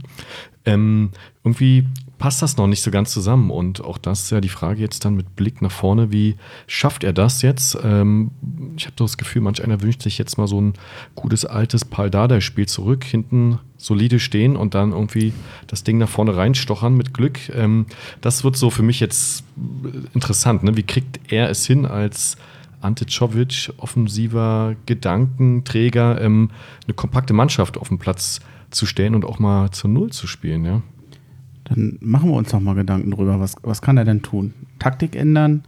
Ähm, 0.67 1.11
irgendwie 1.43 1.87
passt 2.21 2.43
das 2.43 2.59
noch 2.59 2.67
nicht 2.67 2.83
so 2.83 2.91
ganz 2.91 3.11
zusammen. 3.13 3.51
Und 3.51 3.83
auch 3.83 3.97
das 3.97 4.25
ist 4.25 4.31
ja 4.31 4.43
die 4.43 4.51
Frage 4.51 4.81
jetzt 4.81 5.05
dann 5.05 5.17
mit 5.17 5.35
Blick 5.37 5.63
nach 5.63 5.73
vorne, 5.73 6.13
wie 6.13 6.37
schafft 6.67 7.03
er 7.03 7.15
das 7.15 7.41
jetzt? 7.41 7.79
Ähm, 7.83 8.31
ich 8.77 8.85
habe 8.85 8.95
das 8.97 9.17
Gefühl, 9.17 9.41
manch 9.43 9.65
einer 9.65 9.81
wünscht 9.81 10.03
sich 10.03 10.19
jetzt 10.19 10.37
mal 10.37 10.47
so 10.47 10.61
ein 10.61 10.75
gutes 11.15 11.47
altes 11.47 11.87
Paldada-Spiel 11.87 12.69
zurück, 12.69 13.05
hinten 13.05 13.59
solide 13.79 14.21
stehen 14.21 14.55
und 14.55 14.75
dann 14.75 14.93
irgendwie 14.93 15.33
das 15.67 15.83
Ding 15.83 15.97
nach 15.97 16.11
vorne 16.11 16.37
reinstochern 16.37 16.95
mit 16.95 17.15
Glück. 17.15 17.49
Ähm, 17.55 17.87
das 18.21 18.45
wird 18.45 18.55
so 18.55 18.69
für 18.69 18.83
mich 18.83 19.01
jetzt 19.01 19.43
interessant. 20.13 20.63
Ne? 20.63 20.77
Wie 20.77 20.83
kriegt 20.83 21.33
er 21.33 21.49
es 21.49 21.67
hin 21.67 21.87
als 21.87 22.37
Ante 22.83 23.07
Czovic, 23.07 23.73
offensiver 23.79 24.77
Gedankenträger, 24.85 26.21
ähm, 26.21 26.51
eine 26.85 26.93
kompakte 26.93 27.33
Mannschaft 27.33 27.79
auf 27.79 27.89
den 27.89 27.99
Platz 27.99 28.41
zu 28.71 28.85
stellen 28.85 29.15
und 29.15 29.25
auch 29.25 29.39
mal 29.39 29.71
zur 29.71 29.89
Null 29.89 30.11
zu 30.11 30.27
spielen, 30.27 30.67
ja? 30.67 30.83
Dann 31.71 31.99
machen 32.01 32.31
wir 32.31 32.37
uns 32.37 32.53
noch 32.53 32.61
mal 32.61 32.75
Gedanken 32.75 33.13
drüber. 33.13 33.39
Was, 33.39 33.55
was 33.63 33.81
kann 33.81 33.97
er 33.97 34.05
denn 34.05 34.23
tun? 34.23 34.53
Taktik 34.81 35.15
ändern 35.15 35.63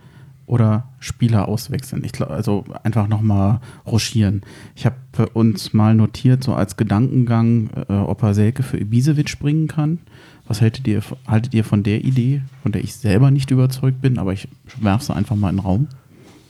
oder 0.47 0.89
Spieler 0.99 1.49
auswechseln? 1.49 2.03
Ich 2.05 2.11
glaub, 2.11 2.31
also 2.31 2.65
einfach 2.83 3.07
noch 3.07 3.23
mal 3.23 3.61
ruschieren. 3.87 4.43
Ich 4.75 4.85
habe 4.85 4.97
uns 5.33 5.73
mal 5.73 5.95
notiert, 5.95 6.43
so 6.43 6.55
als 6.55 6.77
Gedankengang, 6.77 7.71
äh, 7.89 7.93
ob 7.93 8.23
er 8.25 8.35
Selke 8.35 8.65
für 8.65 8.79
Ibisevic 8.79 9.39
bringen 9.39 9.69
kann. 9.69 10.01
Was 10.49 10.61
haltet 10.61 10.89
ihr, 10.89 11.03
haltet 11.29 11.55
ihr 11.55 11.63
von 11.63 11.85
der 11.85 12.05
Idee, 12.05 12.43
von 12.65 12.73
der 12.73 12.83
ich 12.83 12.95
selber 12.95 13.31
nicht 13.31 13.53
überzeugt 13.53 14.03
bin, 14.03 14.19
aber 14.19 14.33
ich 14.33 14.49
werfe 14.81 15.05
sie 15.05 15.15
einfach 15.15 15.37
mal 15.37 15.51
in 15.51 15.57
den 15.57 15.65
Raum? 15.65 15.87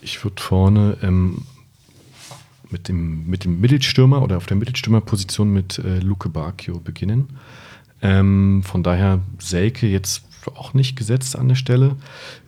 Ich 0.00 0.24
würde 0.24 0.42
vorne 0.42 0.96
ähm, 1.02 1.42
mit, 2.70 2.88
dem, 2.88 3.26
mit 3.26 3.44
dem 3.44 3.60
Mittelstürmer 3.60 4.22
oder 4.22 4.38
auf 4.38 4.46
der 4.46 4.56
Mittelstürmerposition 4.56 5.52
mit 5.52 5.78
äh, 5.78 5.98
Luke 5.98 6.30
Bacchio 6.30 6.80
beginnen. 6.80 7.28
Ähm, 8.02 8.62
von 8.64 8.82
daher 8.82 9.20
Selke 9.38 9.86
jetzt 9.86 10.24
auch 10.54 10.74
nicht 10.74 10.96
gesetzt 10.96 11.36
an 11.36 11.48
der 11.48 11.54
Stelle. 11.54 11.96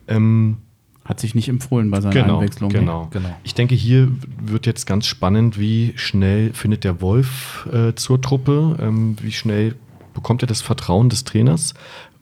Ähm, 0.08 0.58
Hat 1.04 1.20
sich 1.20 1.34
nicht 1.34 1.48
empfohlen 1.48 1.90
bei 1.90 2.00
seiner 2.00 2.14
genau, 2.14 2.38
Einwechslung. 2.38 2.70
Genau. 2.70 3.08
Genau. 3.12 3.36
Ich 3.44 3.54
denke, 3.54 3.74
hier 3.74 4.08
wird 4.40 4.66
jetzt 4.66 4.86
ganz 4.86 5.06
spannend, 5.06 5.58
wie 5.58 5.92
schnell 5.96 6.52
findet 6.52 6.82
der 6.84 7.00
Wolf 7.00 7.68
äh, 7.72 7.94
zur 7.94 8.20
Truppe, 8.20 8.76
ähm, 8.80 9.16
wie 9.20 9.32
schnell 9.32 9.76
bekommt 10.12 10.42
er 10.42 10.48
das 10.48 10.60
Vertrauen 10.60 11.08
des 11.08 11.24
Trainers. 11.24 11.74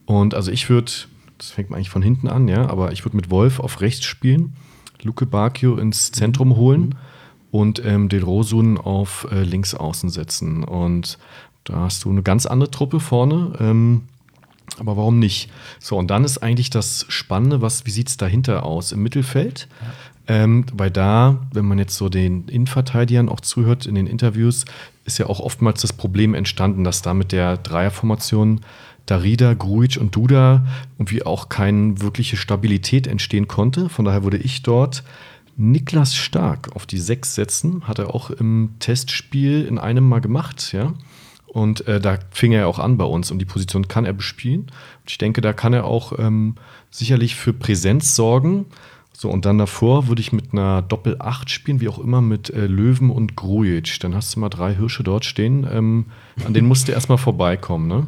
Und 0.05 0.35
also 0.35 0.51
ich 0.51 0.69
würde, 0.69 0.91
das 1.37 1.51
fängt 1.51 1.69
man 1.69 1.77
eigentlich 1.77 1.89
von 1.89 2.01
hinten 2.01 2.27
an, 2.27 2.47
ja, 2.47 2.69
aber 2.69 2.91
ich 2.91 3.05
würde 3.05 3.15
mit 3.15 3.29
Wolf 3.31 3.59
auf 3.59 3.81
rechts 3.81 4.05
spielen, 4.05 4.53
Luke 5.01 5.25
Bacchio 5.25 5.77
ins 5.77 6.11
Zentrum 6.11 6.55
holen 6.55 6.95
und 7.51 7.83
ähm, 7.85 8.09
den 8.09 8.23
Rosun 8.23 8.77
auf 8.77 9.27
äh, 9.31 9.43
links 9.43 9.75
außen 9.75 10.09
setzen. 10.09 10.63
Und 10.63 11.17
da 11.63 11.81
hast 11.81 12.03
du 12.03 12.09
eine 12.09 12.23
ganz 12.23 12.45
andere 12.45 12.71
Truppe 12.71 12.99
vorne. 12.99 13.53
Ähm, 13.59 14.03
aber 14.79 14.97
warum 14.97 15.19
nicht? 15.19 15.51
So, 15.79 15.97
und 15.97 16.07
dann 16.07 16.23
ist 16.23 16.39
eigentlich 16.39 16.69
das 16.69 17.05
Spannende, 17.09 17.61
was, 17.61 17.85
wie 17.85 17.91
sieht 17.91 18.09
es 18.09 18.17
dahinter 18.17 18.63
aus? 18.63 18.91
Im 18.91 19.03
Mittelfeld? 19.03 19.67
Ähm, 20.25 20.65
weil 20.73 20.89
da, 20.89 21.41
wenn 21.51 21.65
man 21.65 21.77
jetzt 21.79 21.95
so 21.97 22.09
den 22.09 22.47
Innenverteidigern 22.47 23.29
auch 23.29 23.41
zuhört 23.41 23.85
in 23.85 23.95
den 23.95 24.07
Interviews, 24.07 24.65
ist 25.05 25.17
ja 25.19 25.27
auch 25.27 25.41
oftmals 25.41 25.81
das 25.81 25.93
Problem 25.93 26.33
entstanden, 26.33 26.83
dass 26.83 27.01
da 27.01 27.13
mit 27.13 27.31
der 27.33 27.57
Dreierformation 27.57 28.61
Darida, 29.05 29.53
Grujic 29.53 29.99
und 29.99 30.15
Duda 30.15 30.65
irgendwie 30.97 31.25
auch 31.25 31.49
keine 31.49 31.99
wirkliche 31.99 32.37
Stabilität 32.37 33.05
entstehen 33.05 33.49
konnte. 33.49 33.89
Von 33.89 34.05
daher 34.05 34.23
würde 34.23 34.37
ich 34.37 34.63
dort 34.63 35.03
Niklas 35.57 36.15
Stark 36.15 36.73
auf 36.73 36.85
die 36.85 36.97
Sechs 36.97 37.35
setzen. 37.35 37.85
Hat 37.85 37.99
er 37.99 38.15
auch 38.15 38.29
im 38.29 38.75
Testspiel 38.79 39.65
in 39.65 39.77
einem 39.77 40.07
Mal 40.07 40.21
gemacht, 40.21 40.71
ja. 40.71 40.93
Und 41.53 41.87
äh, 41.87 42.01
da 42.01 42.17
fing 42.31 42.51
er 42.51 42.61
ja 42.61 42.65
auch 42.65 42.79
an 42.79 42.97
bei 42.97 43.05
uns 43.05 43.29
und 43.29 43.37
die 43.37 43.45
Position 43.45 43.87
kann 43.87 44.05
er 44.05 44.13
bespielen. 44.13 44.61
Und 44.61 45.09
ich 45.09 45.19
denke, 45.19 45.39
da 45.39 45.53
kann 45.53 45.73
er 45.73 45.85
auch 45.85 46.17
ähm, 46.17 46.55
sicherlich 46.89 47.35
für 47.35 47.53
Präsenz 47.53 48.15
sorgen. 48.15 48.65
So, 49.15 49.29
und 49.29 49.45
dann 49.45 49.59
davor 49.59 50.07
würde 50.07 50.21
ich 50.21 50.33
mit 50.33 50.51
einer 50.51 50.81
Doppel-8 50.81 51.49
spielen, 51.49 51.79
wie 51.79 51.87
auch 51.87 51.99
immer, 51.99 52.21
mit 52.21 52.49
äh, 52.49 52.65
Löwen 52.65 53.11
und 53.11 53.35
Grujic. 53.35 53.99
Dann 53.99 54.15
hast 54.15 54.35
du 54.35 54.39
mal 54.39 54.49
drei 54.49 54.73
Hirsche 54.73 55.03
dort 55.03 55.25
stehen. 55.25 55.67
Ähm, 55.71 56.05
an 56.43 56.55
denen 56.55 56.67
musst 56.67 56.87
du 56.87 56.91
erstmal 56.91 57.19
vorbeikommen, 57.19 57.87
ne? 57.87 58.07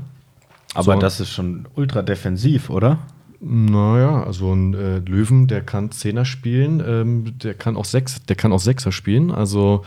Aber 0.74 0.96
So. 0.96 1.00
das 1.00 1.20
ist 1.20 1.32
schon 1.32 1.68
ultra 1.76 2.02
defensiv, 2.02 2.72
oder? 2.72 2.98
Naja, 3.40 4.24
also 4.24 4.52
ein 4.54 4.74
äh, 4.74 4.98
Löwen, 5.00 5.48
der 5.48 5.62
kann 5.62 5.92
Zehner 5.92 6.26
spielen, 6.26 6.84
ähm, 6.86 7.38
der 7.38 7.54
kann 7.54 7.78
auch 7.78 7.86
Sechs, 7.86 8.24
der 8.26 8.36
kann 8.36 8.52
auch 8.52 8.60
Sechser 8.60 8.92
spielen. 8.92 9.30
Also 9.30 9.86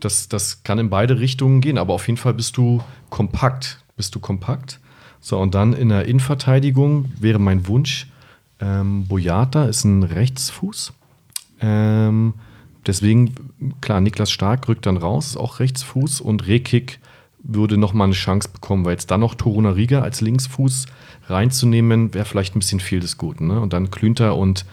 das, 0.00 0.28
das 0.28 0.62
kann 0.62 0.78
in 0.78 0.90
beide 0.90 1.20
Richtungen 1.20 1.60
gehen, 1.60 1.78
aber 1.78 1.94
auf 1.94 2.06
jeden 2.06 2.16
Fall 2.16 2.34
bist 2.34 2.56
du 2.56 2.82
kompakt. 3.08 3.82
Bist 3.96 4.14
du 4.14 4.20
kompakt. 4.20 4.80
So, 5.20 5.38
und 5.38 5.54
dann 5.54 5.72
in 5.72 5.90
der 5.90 6.06
Innenverteidigung 6.06 7.12
wäre 7.18 7.38
mein 7.38 7.66
Wunsch, 7.66 8.10
ähm, 8.60 9.06
Boyata 9.06 9.64
ist 9.66 9.84
ein 9.84 10.02
Rechtsfuß. 10.02 10.92
Ähm, 11.60 12.34
deswegen, 12.86 13.34
klar, 13.80 14.00
Niklas 14.00 14.30
Stark 14.30 14.68
rückt 14.68 14.86
dann 14.86 14.96
raus, 14.96 15.28
ist 15.28 15.36
auch 15.36 15.60
Rechtsfuß 15.60 16.20
und 16.20 16.46
Rekik 16.46 17.00
würde 17.42 17.78
nochmal 17.78 18.06
eine 18.06 18.14
Chance 18.14 18.50
bekommen, 18.52 18.84
weil 18.84 18.92
jetzt 18.92 19.10
dann 19.10 19.20
noch 19.20 19.34
Toruna 19.34 19.70
Riga 19.70 20.02
als 20.02 20.20
Linksfuß 20.20 20.86
reinzunehmen, 21.28 22.12
wäre 22.12 22.24
vielleicht 22.24 22.54
ein 22.54 22.58
bisschen 22.58 22.80
viel 22.80 23.00
des 23.00 23.16
Guten. 23.16 23.46
Ne? 23.46 23.60
Und 23.60 23.72
dann 23.72 23.90
Klünter 23.90 24.36
und 24.36 24.66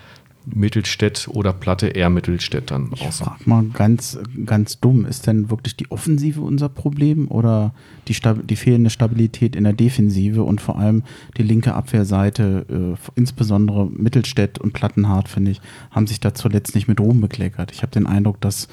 Mittelstädt 0.53 1.27
oder 1.31 1.53
Platte 1.53 1.87
eher 1.87 2.09
Mittelstädt 2.09 2.71
dann 2.71 2.91
Ich 2.93 3.05
außen. 3.05 3.25
frag 3.25 3.47
mal 3.47 3.65
ganz, 3.73 4.17
ganz 4.45 4.79
dumm, 4.79 5.05
ist 5.05 5.27
denn 5.27 5.49
wirklich 5.49 5.75
die 5.75 5.91
Offensive 5.91 6.41
unser 6.41 6.69
Problem 6.69 7.29
oder 7.29 7.73
die, 8.07 8.15
die 8.43 8.55
fehlende 8.55 8.89
Stabilität 8.89 9.55
in 9.55 9.65
der 9.65 9.73
Defensive 9.73 10.43
und 10.43 10.61
vor 10.61 10.79
allem 10.79 11.03
die 11.37 11.43
linke 11.43 11.73
Abwehrseite, 11.73 12.65
äh, 12.97 13.09
insbesondere 13.15 13.87
Mittelstädt 13.87 14.59
und 14.59 14.73
Plattenhardt, 14.73 15.27
finde 15.27 15.51
ich, 15.51 15.61
haben 15.91 16.07
sich 16.07 16.19
da 16.19 16.33
zuletzt 16.33 16.75
nicht 16.75 16.87
mit 16.87 16.99
Ruhm 16.99 17.21
bekleckert. 17.21 17.71
Ich 17.71 17.81
habe 17.81 17.91
den 17.91 18.05
Eindruck, 18.07 18.39
dass 18.41 18.67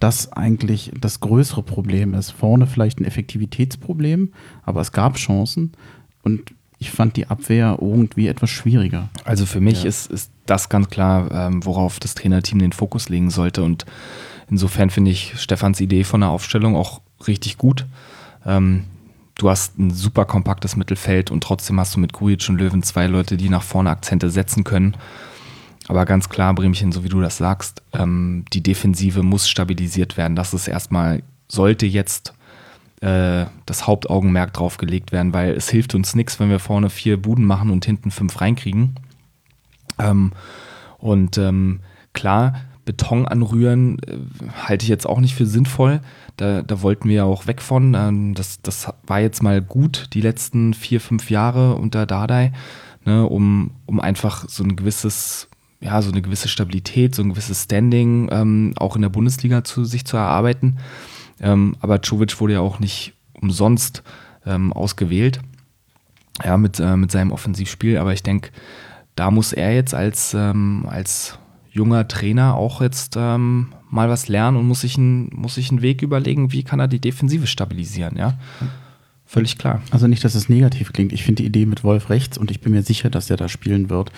das 0.00 0.32
eigentlich 0.32 0.92
das 1.00 1.20
größere 1.20 1.62
Problem 1.62 2.12
ist. 2.14 2.30
Vorne 2.30 2.66
vielleicht 2.66 3.00
ein 3.00 3.04
Effektivitätsproblem, 3.04 4.32
aber 4.62 4.80
es 4.82 4.92
gab 4.92 5.16
Chancen 5.16 5.72
und 6.22 6.52
ich 6.84 6.90
fand 6.90 7.16
die 7.16 7.28
Abwehr 7.28 7.78
irgendwie 7.80 8.28
etwas 8.28 8.50
schwieriger. 8.50 9.08
Also 9.24 9.46
für 9.46 9.60
mich 9.60 9.86
ist, 9.86 10.10
ist 10.10 10.30
das 10.44 10.68
ganz 10.68 10.90
klar, 10.90 11.30
ähm, 11.32 11.64
worauf 11.64 11.98
das 11.98 12.14
Trainerteam 12.14 12.58
den 12.58 12.72
Fokus 12.72 13.08
legen 13.08 13.30
sollte. 13.30 13.62
Und 13.62 13.86
insofern 14.50 14.90
finde 14.90 15.10
ich 15.10 15.32
Stefans 15.40 15.80
Idee 15.80 16.04
von 16.04 16.20
der 16.20 16.28
Aufstellung 16.28 16.76
auch 16.76 17.00
richtig 17.26 17.56
gut. 17.56 17.86
Ähm, 18.44 18.84
du 19.36 19.48
hast 19.48 19.78
ein 19.78 19.92
super 19.92 20.26
kompaktes 20.26 20.76
Mittelfeld 20.76 21.30
und 21.30 21.42
trotzdem 21.42 21.80
hast 21.80 21.94
du 21.94 22.00
mit 22.00 22.12
Grujic 22.12 22.50
und 22.50 22.58
Löwen 22.58 22.82
zwei 22.82 23.06
Leute, 23.06 23.38
die 23.38 23.48
nach 23.48 23.62
vorne 23.62 23.88
Akzente 23.88 24.28
setzen 24.28 24.62
können. 24.62 24.94
Aber 25.88 26.04
ganz 26.04 26.28
klar, 26.28 26.54
Bremchen, 26.54 26.92
so 26.92 27.02
wie 27.02 27.08
du 27.08 27.22
das 27.22 27.38
sagst, 27.38 27.82
ähm, 27.94 28.44
die 28.52 28.62
Defensive 28.62 29.22
muss 29.22 29.48
stabilisiert 29.48 30.18
werden. 30.18 30.36
Das 30.36 30.52
ist 30.52 30.68
erstmal, 30.68 31.22
sollte 31.48 31.86
jetzt 31.86 32.34
äh, 33.00 33.46
das 33.66 33.86
Hauptaugenmerk 33.86 34.52
drauf 34.52 34.76
gelegt 34.76 35.12
werden, 35.12 35.32
weil 35.32 35.52
es 35.52 35.68
hilft 35.68 35.94
uns 35.94 36.14
nichts, 36.14 36.40
wenn 36.40 36.50
wir 36.50 36.58
vorne 36.58 36.90
vier 36.90 37.20
Buden 37.20 37.44
machen 37.44 37.70
und 37.70 37.84
hinten 37.84 38.10
fünf 38.10 38.40
reinkriegen. 38.40 38.94
Ähm, 39.98 40.32
und 40.98 41.38
ähm, 41.38 41.80
klar, 42.12 42.54
Beton 42.84 43.26
anrühren 43.26 43.98
äh, 44.06 44.18
halte 44.66 44.84
ich 44.84 44.88
jetzt 44.88 45.06
auch 45.06 45.20
nicht 45.20 45.34
für 45.34 45.46
sinnvoll. 45.46 46.00
Da, 46.36 46.62
da 46.62 46.82
wollten 46.82 47.08
wir 47.08 47.16
ja 47.16 47.24
auch 47.24 47.46
weg 47.46 47.62
von. 47.62 47.94
Ähm, 47.94 48.34
das, 48.34 48.60
das 48.62 48.92
war 49.06 49.20
jetzt 49.20 49.42
mal 49.42 49.62
gut, 49.62 50.08
die 50.14 50.20
letzten 50.20 50.74
vier, 50.74 51.00
fünf 51.00 51.30
Jahre 51.30 51.76
unter 51.76 52.06
Dardai, 52.06 52.52
ne, 53.04 53.26
um, 53.26 53.70
um 53.86 54.00
einfach 54.00 54.48
so 54.48 54.64
ein 54.64 54.76
gewisses, 54.76 55.48
ja, 55.80 56.00
so 56.02 56.10
eine 56.10 56.22
gewisse 56.22 56.48
Stabilität, 56.48 57.14
so 57.14 57.22
ein 57.22 57.30
gewisses 57.30 57.64
Standing 57.64 58.28
ähm, 58.32 58.72
auch 58.76 58.96
in 58.96 59.02
der 59.02 59.08
Bundesliga 59.08 59.64
zu 59.64 59.84
sich 59.84 60.04
zu 60.04 60.16
erarbeiten. 60.16 60.78
Ähm, 61.40 61.76
aber 61.80 62.00
Czovic 62.02 62.40
wurde 62.40 62.54
ja 62.54 62.60
auch 62.60 62.78
nicht 62.80 63.14
umsonst 63.40 64.02
ähm, 64.46 64.72
ausgewählt, 64.72 65.40
ja, 66.42 66.56
mit, 66.56 66.80
äh, 66.80 66.96
mit 66.96 67.10
seinem 67.10 67.32
Offensivspiel. 67.32 67.98
Aber 67.98 68.12
ich 68.12 68.22
denke, 68.22 68.50
da 69.16 69.30
muss 69.30 69.52
er 69.52 69.74
jetzt 69.74 69.94
als, 69.94 70.34
ähm, 70.34 70.86
als 70.88 71.38
junger 71.70 72.06
Trainer 72.08 72.54
auch 72.54 72.80
jetzt 72.80 73.16
ähm, 73.16 73.72
mal 73.90 74.08
was 74.08 74.28
lernen 74.28 74.56
und 74.56 74.66
muss 74.66 74.80
sich, 74.80 74.96
ein, 74.96 75.28
muss 75.34 75.56
sich 75.56 75.70
einen 75.70 75.82
Weg 75.82 76.02
überlegen, 76.02 76.52
wie 76.52 76.62
kann 76.62 76.80
er 76.80 76.88
die 76.88 77.00
Defensive 77.00 77.46
stabilisieren, 77.46 78.16
ja. 78.16 78.38
Völlig 79.26 79.58
klar. 79.58 79.82
Also 79.90 80.06
nicht, 80.06 80.22
dass 80.22 80.34
es 80.34 80.48
negativ 80.48 80.92
klingt. 80.92 81.12
Ich 81.12 81.24
finde 81.24 81.42
die 81.42 81.48
Idee 81.48 81.66
mit 81.66 81.82
Wolf 81.82 82.10
rechts 82.10 82.38
und 82.38 82.50
ich 82.50 82.60
bin 82.60 82.72
mir 82.72 82.82
sicher, 82.82 83.10
dass 83.10 83.30
er 83.30 83.36
da 83.36 83.48
spielen 83.48 83.90
wird, 83.90 84.10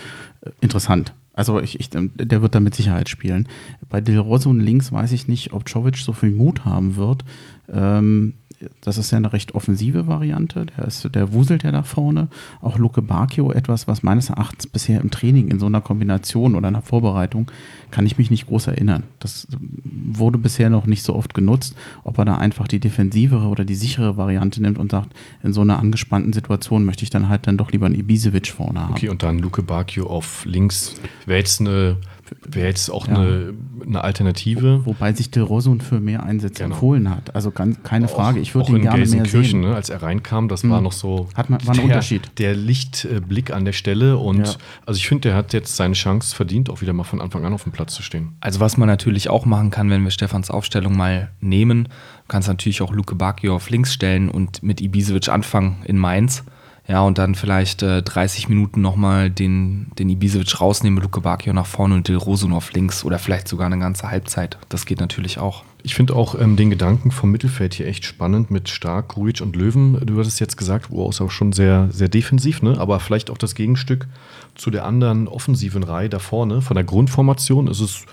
äh, 0.43 0.51
interessant. 0.61 1.15
Also 1.37 1.61
ich, 1.61 1.79
ich, 1.79 1.91
der 1.91 2.43
wird 2.43 2.55
da 2.55 2.61
mit 2.61 2.75
Sicherheit 2.75 3.11
spielen. 3.11 3.47
Bei 3.91 4.01
Del 4.01 4.19
Rosso 4.19 4.49
und 4.49 4.59
links 4.59 4.91
weiß 4.91 5.13
ich 5.13 5.29
nicht, 5.29 5.53
ob 5.53 5.69
Jovic 5.69 5.99
so 5.99 6.15
viel 6.15 6.31
Mut 6.31 6.65
haben 6.65 6.97
wird. 6.97 7.25
Ähm, 7.73 8.35
das 8.81 8.97
ist 8.99 9.11
ja 9.11 9.19
eine 9.19 9.33
recht 9.33 9.55
offensive 9.55 10.07
Variante. 10.07 10.67
Der, 10.67 10.87
ist, 10.87 11.15
der 11.15 11.33
wuselt 11.33 11.63
ja 11.63 11.73
da 11.73 11.83
vorne. 11.83 12.29
Auch 12.61 12.79
Luke 12.79 13.03
Bacchio, 13.03 13.53
etwas, 13.53 13.87
was 13.87 14.03
meines 14.03 14.31
Erachtens 14.31 14.67
bisher 14.67 15.01
im 15.01 15.11
Training 15.11 15.49
in 15.49 15.59
so 15.59 15.67
einer 15.67 15.81
Kombination 15.81 16.55
oder 16.55 16.69
einer 16.69 16.83
Vorbereitung, 16.83 17.51
kann 17.91 18.07
ich 18.07 18.19
mich 18.19 18.31
nicht 18.31 18.47
groß 18.47 18.69
erinnern. 18.69 19.03
Das 19.19 19.47
wurde 19.85 20.39
bisher 20.39 20.71
noch 20.71 20.87
nicht 20.87 21.03
so 21.03 21.15
oft 21.15 21.35
genutzt. 21.35 21.77
Ob 22.05 22.19
er 22.19 22.25
da 22.25 22.37
einfach 22.37 22.67
die 22.67 22.81
defensivere 22.81 23.49
oder 23.49 23.65
die 23.65 23.75
sichere 23.75 24.17
Variante 24.17 24.63
nimmt 24.63 24.79
und 24.79 24.91
sagt, 24.91 25.15
in 25.43 25.53
so 25.53 25.61
einer 25.61 25.79
angespannten 25.79 26.33
Situation 26.33 26.85
möchte 26.85 27.03
ich 27.03 27.11
dann 27.11 27.29
halt 27.29 27.47
dann 27.47 27.59
doch 27.59 27.73
lieber 27.73 27.87
einen 27.87 27.95
Ibisevic 27.95 28.49
vorne 28.49 28.81
haben. 28.81 28.93
Okay, 28.93 29.09
und 29.09 29.23
dann 29.23 29.39
Luke 29.39 29.63
Bacchio 29.63 30.07
auf 30.07 30.45
links 30.47 30.95
wäre 31.27 31.39
jetzt 31.39 31.61
eine 31.61 31.97
wäre 32.45 32.69
jetzt 32.69 32.91
auch 32.91 33.07
ja. 33.07 33.15
eine, 33.15 33.55
eine, 33.85 34.05
Alternative. 34.05 34.85
Wobei 34.85 35.13
sich 35.13 35.31
De 35.31 35.43
Rosun 35.43 35.81
für 35.81 36.01
mehr 36.01 36.23
Einsätze 36.23 36.63
genau. 36.63 36.75
empfohlen 36.75 37.11
hat. 37.11 37.35
Also 37.35 37.51
kann, 37.51 37.83
keine 37.83 38.09
Frage. 38.09 38.41
Ich 38.41 38.55
würde 38.55 38.73
ihn 38.73 38.83
gerne 38.83 39.07
mehr 39.07 39.25
sehen. 39.25 39.61
Ne, 39.61 39.75
als 39.75 39.91
er 39.91 40.03
reinkam, 40.03 40.49
das 40.49 40.63
hm. 40.63 40.71
war 40.71 40.81
noch 40.81 40.93
so 40.93 41.29
hat 41.35 41.51
man, 41.51 41.65
war 41.67 41.75
ein 41.75 41.77
der, 41.77 41.85
Unterschied. 41.85 42.31
Der 42.39 42.55
Lichtblick 42.55 43.53
an 43.53 43.65
der 43.65 43.73
Stelle. 43.73 44.19
Und 44.19 44.47
ja. 44.47 44.55
also 44.85 44.99
ich 44.99 45.09
finde, 45.09 45.29
der 45.29 45.37
hat 45.37 45.53
jetzt 45.53 45.77
seine 45.77 45.95
Chance 45.95 46.35
verdient, 46.35 46.71
auch 46.71 46.81
wieder 46.81 46.93
mal 46.93 47.05
von 47.05 47.21
Anfang 47.21 47.45
an 47.45 47.53
auf 47.53 47.63
dem 47.63 47.73
Platz 47.73 47.95
zu 47.95 48.03
stehen. 48.03 48.37
Also 48.41 48.61
was 48.61 48.77
man 48.77 48.89
natürlich 48.89 49.29
auch 49.29 49.47
machen 49.47 49.71
kann, 49.71 49.91
wenn 49.91 50.03
wir 50.03 50.11
Stefans 50.11 50.51
Aufstellung 50.51 50.97
mal 50.97 51.31
nehmen, 51.41 51.89
kannst 52.29 52.49
natürlich 52.49 52.83
auch 52.83 52.93
Luke 52.93 53.15
Bacchio 53.15 53.55
auf 53.55 53.71
links 53.71 53.93
stellen 53.93 54.29
und 54.29 54.63
mit 54.63 54.81
Ibisevic 54.81 55.29
anfangen 55.29 55.83
in 55.85 55.99
Mainz. 55.99 56.45
Ja, 56.89 57.03
und 57.03 57.19
dann 57.19 57.35
vielleicht 57.35 57.83
äh, 57.83 58.01
30 58.01 58.49
Minuten 58.49 58.81
nochmal 58.81 59.29
den, 59.29 59.89
den 59.99 60.09
Ibisevic 60.09 60.61
rausnehmen, 60.61 61.03
Luke 61.03 61.21
Bacchio 61.21 61.53
nach 61.53 61.67
vorne 61.67 61.97
und 61.97 62.07
Del 62.07 62.17
Rosun 62.17 62.53
auf 62.53 62.73
links 62.73 63.05
oder 63.05 63.19
vielleicht 63.19 63.49
sogar 63.49 63.67
eine 63.67 63.79
ganze 63.79 64.09
Halbzeit. 64.09 64.57
Das 64.69 64.87
geht 64.87 65.01
natürlich 65.01 65.39
auch. 65.39 65.65
Ich 65.83 65.97
finde 65.97 66.15
auch 66.15 66.39
ähm, 66.41 66.57
den 66.57 66.71
Gedanken 66.71 67.11
vom 67.11 67.33
Mittelfeld 67.33 67.75
hier 67.75 67.89
echt 67.89 68.05
spannend 68.05 68.53
mit 68.53 68.69
Stark, 68.69 69.09
Grujic 69.09 69.41
und 69.41 69.57
Löwen. 69.57 69.99
Du 70.07 70.19
hattest 70.19 70.39
jetzt 70.39 70.57
gesagt, 70.57 70.91
wo 70.91 71.09
ist 71.09 71.21
auch 71.21 71.31
schon 71.33 71.53
sehr, 71.53 71.89
sehr 71.91 72.09
defensiv, 72.09 72.63
ne? 72.63 72.79
aber 72.79 73.01
vielleicht 73.01 73.31
auch 73.31 73.39
das 73.39 73.57
Gegenstück 73.57 74.07
zu 74.55 74.71
der 74.71 74.85
anderen 74.85 75.27
offensiven 75.27 75.83
Reihe 75.83 76.09
da 76.09 76.21
vorne. 76.21 76.63
Von 76.63 76.77
der 76.77 76.85
Grundformation 76.85 77.67
ist 77.67 77.81
es 77.81 78.07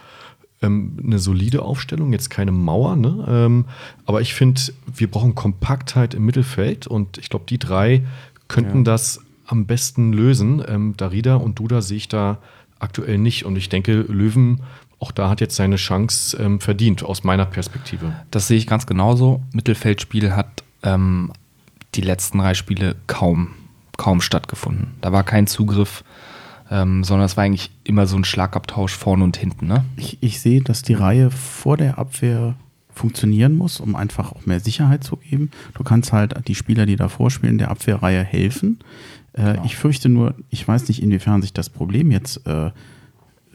ähm, 0.64 0.98
eine 1.04 1.20
solide 1.20 1.62
Aufstellung, 1.62 2.12
jetzt 2.12 2.30
keine 2.30 2.52
Mauer, 2.52 2.96
ne? 2.96 3.26
Ähm, 3.28 3.66
aber 4.06 4.22
ich 4.22 4.34
finde, 4.34 4.62
wir 4.96 5.12
brauchen 5.12 5.36
Kompaktheit 5.36 6.14
im 6.14 6.26
Mittelfeld 6.26 6.88
und 6.88 7.18
ich 7.18 7.30
glaube, 7.30 7.46
die 7.48 7.60
drei 7.60 8.04
könnten 8.48 8.80
ja. 8.80 8.84
das 8.84 9.20
am 9.46 9.66
besten 9.66 10.14
lösen. 10.14 10.64
Ähm, 10.68 10.96
Darida 10.98 11.36
und 11.36 11.60
Duda 11.60 11.82
sehe 11.82 11.98
ich 11.98 12.08
da 12.08 12.38
aktuell 12.80 13.18
nicht. 13.18 13.46
Und 13.46 13.56
ich 13.56 13.70
denke, 13.70 14.02
Löwen, 14.02 14.62
auch 15.00 15.12
da 15.12 15.30
hat 15.30 15.42
jetzt 15.42 15.56
seine 15.56 15.78
Chance 15.78 16.38
ähm, 16.38 16.60
verdient, 16.60 17.04
aus 17.04 17.24
meiner 17.24 17.46
Perspektive. 17.46 18.14
Das 18.32 18.48
sehe 18.48 18.58
ich 18.58 18.68
ganz 18.68 18.86
genauso. 18.86 19.42
Mittelfeldspiel 19.54 20.36
hat 20.36 20.64
ähm, 20.84 21.32
die 21.96 22.02
letzten 22.02 22.40
drei 22.40 22.54
Spiele 22.54 22.96
kaum, 23.08 23.50
kaum 23.98 24.22
stattgefunden. 24.22 24.94
Da 25.02 25.12
war 25.12 25.24
kein 25.24 25.48
Zugriff. 25.48 26.04
Ähm, 26.72 27.04
sondern 27.04 27.26
es 27.26 27.36
war 27.36 27.44
eigentlich 27.44 27.72
immer 27.84 28.08
so 28.08 28.16
ein 28.16 28.24
Schlagabtausch 28.24 28.96
vorne 28.96 29.26
und 29.26 29.36
hinten. 29.36 29.68
Ne? 29.68 29.84
Ich, 29.98 30.18
ich 30.22 30.40
sehe, 30.40 30.62
dass 30.62 30.82
die 30.82 30.94
Reihe 30.94 31.30
vor 31.30 31.76
der 31.76 32.00
Abwehr 32.00 32.56
funktionieren 32.94 33.56
muss, 33.56 33.80
um 33.80 33.96
einfach 33.96 34.32
auch 34.32 34.46
mehr 34.46 34.60
Sicherheit 34.60 35.04
zu 35.04 35.18
geben. 35.18 35.52
Du 35.76 35.84
kannst 35.84 36.14
halt 36.14 36.48
die 36.48 36.56
Spieler, 36.56 36.86
die 36.86 36.96
davor 36.96 37.32
spielen, 37.32 37.58
der 37.58 37.72
Abwehrreihe 37.72 38.24
helfen. 38.24 38.80
Äh, 39.34 39.54
genau. 39.54 39.66
Ich 39.66 39.76
fürchte 39.76 40.10
nur, 40.10 40.36
ich 40.50 40.68
weiß 40.68 40.88
nicht, 40.88 41.02
inwiefern 41.02 41.42
sich 41.42 41.54
das 41.54 41.70
Problem 41.70 42.12
jetzt 42.12 42.46
äh, 42.46 42.72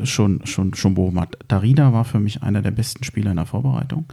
schon, 0.03 0.45
schon, 0.45 0.75
schon 0.75 0.95
behoben 0.95 1.21
hat. 1.21 1.37
Darida 1.49 1.93
war 1.93 2.05
für 2.05 2.21
mich 2.21 2.43
einer 2.43 2.63
der 2.63 2.71
besten 2.71 3.05
Spieler 3.05 3.31
in 3.31 3.37
der 3.37 3.47
Vorbereitung. 3.47 4.07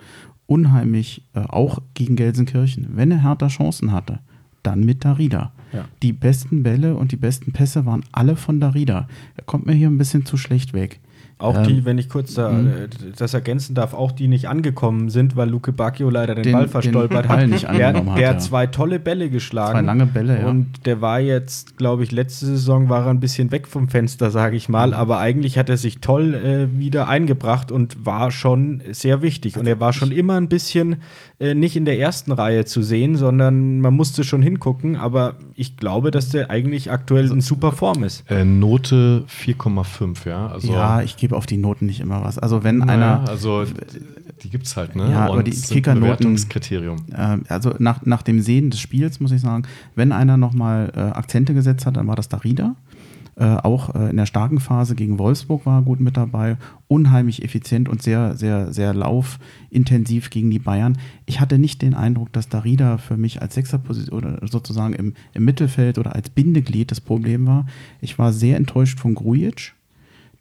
Unheimlich, 0.48 1.24
äh, 1.34 1.40
auch 1.40 1.80
gegen 1.94 2.16
Gelsenkirchen. 2.16 2.90
Wenn 2.94 3.12
er 3.12 3.24
härter 3.24 3.48
Chancen 3.48 3.92
hatte, 3.92 4.20
dann 4.64 4.82
mit 4.82 5.06
Darida. 5.06 5.52
Ja. 5.74 5.86
Die 6.02 6.14
besten 6.14 6.64
Bälle 6.64 6.96
und 6.96 7.12
die 7.12 7.18
besten 7.18 7.52
Pässe 7.52 7.86
waren 7.86 8.04
alle 8.12 8.36
von 8.36 8.60
Darida. 8.60 9.08
Er 9.36 9.44
kommt 9.44 9.66
mir 9.66 9.74
hier 9.74 9.90
ein 9.90 9.98
bisschen 9.98 10.26
zu 10.26 10.38
schlecht 10.38 10.74
weg. 10.74 11.00
Auch 11.38 11.64
die, 11.64 11.80
ähm, 11.80 11.86
wenn 11.86 11.98
ich 11.98 12.08
kurz 12.08 12.34
da, 12.34 12.50
mhm. 12.50 12.68
äh, 12.68 12.88
das 13.18 13.34
ergänzen 13.34 13.76
darf, 13.76 13.94
auch 13.94 14.14
die 14.14 14.30
nicht 14.30 14.48
angekommen 14.48 15.10
sind, 15.10 15.36
weil 15.36 15.50
Luke 15.50 15.74
Bacchio 15.74 16.10
leider 16.10 16.34
den, 16.34 16.44
den 16.44 16.54
Ball 16.54 16.70
verstolpert 16.70 17.26
den 17.26 17.28
Ball 17.28 17.42
hat. 17.42 17.50
Nicht 17.50 17.64
der, 17.64 17.88
hat, 17.88 18.18
der 18.18 18.32
ja. 18.32 18.38
zwei 18.38 18.68
tolle 18.68 19.00
Bälle 19.00 19.30
geschlagen. 19.30 19.80
Zwei 19.80 19.82
lange 19.82 20.06
Bälle, 20.06 20.40
ja. 20.40 20.48
Und 20.48 20.86
der 20.86 21.02
war 21.02 21.20
jetzt, 21.20 21.76
glaube 21.76 22.04
ich, 22.04 22.14
letzte 22.14 22.46
Saison 22.46 22.88
war 22.88 23.06
er 23.06 23.10
ein 23.10 23.20
bisschen 23.20 23.52
weg 23.52 23.68
vom 23.68 23.90
Fenster, 23.90 24.32
sage 24.32 24.56
ich 24.56 24.70
mal. 24.70 24.94
Aber 24.94 25.20
eigentlich 25.20 25.58
hat 25.58 25.70
er 25.70 25.76
sich 25.76 26.00
toll 26.00 26.36
äh, 26.36 26.80
wieder 26.80 27.10
eingebracht 27.10 27.70
und 27.70 28.06
war 28.06 28.32
schon 28.32 28.82
sehr 28.92 29.22
wichtig. 29.22 29.58
Und 29.58 29.68
er 29.68 29.82
war 29.82 29.92
schon 29.92 30.12
immer 30.12 30.36
ein 30.36 30.48
bisschen 30.48 31.02
äh, 31.40 31.54
nicht 31.54 31.76
in 31.76 31.86
der 31.86 32.00
ersten 32.00 32.32
Reihe 32.32 32.66
zu 32.66 32.82
sehen, 32.82 33.16
sondern 33.16 33.82
man 33.82 33.94
musste 33.94 34.24
schon 34.24 34.42
hingucken. 34.42 34.96
Aber 34.96 35.36
ich 35.56 35.78
glaube, 35.78 36.12
dass 36.12 36.30
der 36.30 36.50
eigentlich 36.50 36.92
aktuell 36.92 37.32
in 37.32 37.42
super 37.42 37.72
Form 37.72 38.04
ist. 38.04 38.30
Äh, 38.30 38.46
Note 38.46 39.26
4,5, 39.28 40.28
ja. 40.28 40.48
Also 40.48 40.72
ja, 40.72 41.02
ich 41.02 41.18
gebe 41.18 41.36
auf 41.36 41.46
die 41.46 41.58
Noten 41.58 41.86
nicht 41.86 42.00
immer 42.00 42.24
was. 42.24 42.40
Also 42.40 42.64
wenn 42.64 42.80
naja, 42.80 42.94
einer. 42.94 43.30
Also 43.30 43.66
die 44.44 44.50
gibt 44.50 44.66
es 44.66 44.78
halt, 44.78 44.96
ne? 44.96 45.12
Ja, 45.12 45.26
aber 45.26 45.44
die 45.44 45.52
Kickernoten. 45.52 46.38
Äh, 47.12 47.38
also 47.48 47.74
nach, 47.80 48.06
nach 48.06 48.22
dem 48.22 48.42
Sehen 48.42 48.70
des 48.70 48.80
Spiels 48.80 49.20
muss 49.20 49.32
ich 49.32 49.42
sagen, 49.42 49.64
wenn 49.96 50.12
einer 50.12 50.38
nochmal 50.38 50.92
äh, 50.96 51.00
Akzente 51.00 51.54
gesetzt 51.54 51.86
hat, 51.86 51.98
dann 51.98 52.08
war 52.08 52.16
das 52.16 52.30
Darida. 52.30 52.76
Äh, 53.38 53.58
auch 53.58 53.94
äh, 53.96 54.10
in 54.10 54.18
der 54.18 54.26
starken 54.26 54.60
Phase 54.60 54.96
gegen 54.96 55.20
Wolfsburg 55.20 55.66
war 55.66 55.82
gut 55.82 56.00
mit 56.00 56.16
dabei. 56.16 56.58
Unheimlich 56.88 57.44
effizient 57.44 57.90
und 57.90 58.02
sehr, 58.02 58.36
sehr, 58.36 58.72
sehr 58.72 58.94
laufintensiv 58.94 60.30
gegen 60.30 60.52
die 60.52 60.60
Bayern. 60.60 60.98
Ich 61.26 61.42
hatte 61.42 61.60
nicht 61.60 61.82
den 61.82 61.96
Eindruck, 61.96 62.32
dass 62.32 62.48
Darida 62.48 62.98
für 62.98 63.18
mich 63.18 63.42
als 63.42 63.56
Sechserposition 63.56 64.18
oder 64.18 64.48
sozusagen 64.48 64.94
im, 64.94 65.14
im 65.34 65.44
Mittelfeld 65.44 65.98
oder 65.98 66.16
als 66.16 66.30
Bindeglied 66.30 66.92
das 66.92 67.02
Problem 67.02 67.46
war. 67.46 67.66
Ich 68.00 68.18
war 68.18 68.32
sehr 68.32 68.56
enttäuscht 68.56 69.00
von 69.00 69.16
Grujic 69.16 69.74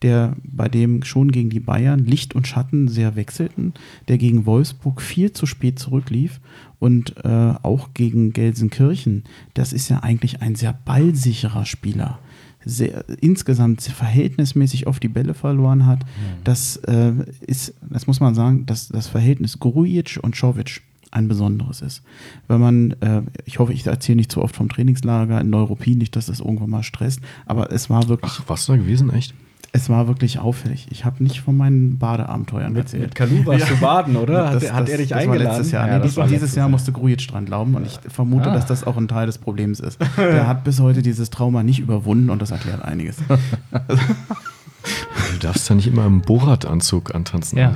der 0.02 0.36
bei 0.44 0.68
dem 0.68 1.02
schon 1.02 1.32
gegen 1.32 1.48
die 1.48 1.60
Bayern 1.60 2.04
Licht 2.04 2.34
und 2.34 2.46
Schatten 2.46 2.88
sehr 2.88 3.16
wechselten, 3.16 3.72
der 4.08 4.18
gegen 4.18 4.44
Wolfsburg 4.44 5.00
viel 5.00 5.32
zu 5.32 5.46
spät 5.46 5.78
zurücklief 5.78 6.40
und 6.78 7.16
äh, 7.24 7.54
auch 7.62 7.94
gegen 7.94 8.34
Gelsenkirchen. 8.34 9.24
Das 9.54 9.72
ist 9.72 9.88
ja 9.88 10.00
eigentlich 10.00 10.42
ein 10.42 10.56
sehr 10.56 10.74
ballsicherer 10.74 11.64
Spieler. 11.64 12.18
Sehr, 12.64 13.04
insgesamt 13.20 13.82
verhältnismäßig 13.82 14.86
oft 14.86 15.02
die 15.02 15.08
Bälle 15.08 15.34
verloren 15.34 15.86
hat. 15.86 16.00
Mhm. 16.04 16.42
Das 16.44 16.76
äh, 16.76 17.12
ist, 17.46 17.74
das 17.82 18.06
muss 18.06 18.20
man 18.20 18.34
sagen, 18.34 18.66
dass 18.66 18.88
das 18.88 19.06
Verhältnis 19.06 19.58
Grujic 19.58 20.18
und 20.22 20.34
Czovic 20.34 20.82
ein 21.10 21.28
besonderes 21.28 21.80
ist. 21.80 22.02
Wenn 22.48 22.60
man, 22.60 22.90
äh, 23.00 23.22
ich 23.44 23.58
hoffe, 23.58 23.72
ich 23.72 23.86
erzähle 23.86 24.16
nicht 24.16 24.32
zu 24.32 24.42
oft 24.42 24.56
vom 24.56 24.68
Trainingslager 24.68 25.40
in 25.40 25.50
Neuruppin, 25.50 25.98
nicht, 25.98 26.16
dass 26.16 26.26
das 26.26 26.40
irgendwann 26.40 26.70
mal 26.70 26.82
stresst, 26.82 27.20
aber 27.46 27.72
es 27.72 27.88
war 27.88 28.08
wirklich. 28.08 28.32
Ach, 28.34 28.42
was 28.48 28.66
da 28.66 28.76
gewesen, 28.76 29.10
echt? 29.10 29.34
Es 29.76 29.88
war 29.88 30.06
wirklich 30.06 30.38
auffällig. 30.38 30.86
Ich 30.90 31.04
habe 31.04 31.20
nicht 31.20 31.40
von 31.40 31.56
meinen 31.56 31.98
Badeabenteuern 31.98 32.72
mit, 32.72 32.82
erzählt. 32.82 33.02
Mit 33.02 33.14
Kalu 33.16 33.44
warst 33.44 33.68
ja. 33.68 33.74
du 33.74 33.80
baden, 33.80 34.14
oder? 34.14 34.46
Hat, 34.46 34.62
das, 34.62 34.72
hat 34.72 34.82
das, 34.82 34.90
er 34.90 34.98
dich 34.98 35.08
das 35.08 35.18
eingeladen? 35.18 35.46
War 35.46 35.56
letztes 35.56 35.72
Jahr. 35.72 35.88
Ja, 35.88 35.98
nee, 35.98 36.04
dieses, 36.04 36.28
dieses 36.28 36.54
Jahr 36.54 36.68
musste 36.68 36.92
Grujic 36.92 37.26
dran 37.26 37.44
glauben 37.44 37.74
und 37.74 37.84
ich 37.84 37.98
vermute, 38.06 38.52
ah. 38.52 38.54
dass 38.54 38.66
das 38.66 38.84
auch 38.84 38.96
ein 38.96 39.08
Teil 39.08 39.26
des 39.26 39.38
Problems 39.38 39.80
ist. 39.80 39.98
Der 40.16 40.46
hat 40.46 40.62
bis 40.62 40.78
heute 40.78 41.02
dieses 41.02 41.28
Trauma 41.30 41.64
nicht 41.64 41.80
überwunden 41.80 42.30
und 42.30 42.40
das 42.40 42.52
erklärt 42.52 42.82
einiges. 42.82 43.16
du 43.72 45.38
darfst 45.40 45.68
ja 45.68 45.74
nicht 45.74 45.88
immer 45.88 46.06
im 46.06 46.20
Borat-Anzug 46.20 47.12
antanzen. 47.12 47.58
Ja. 47.58 47.74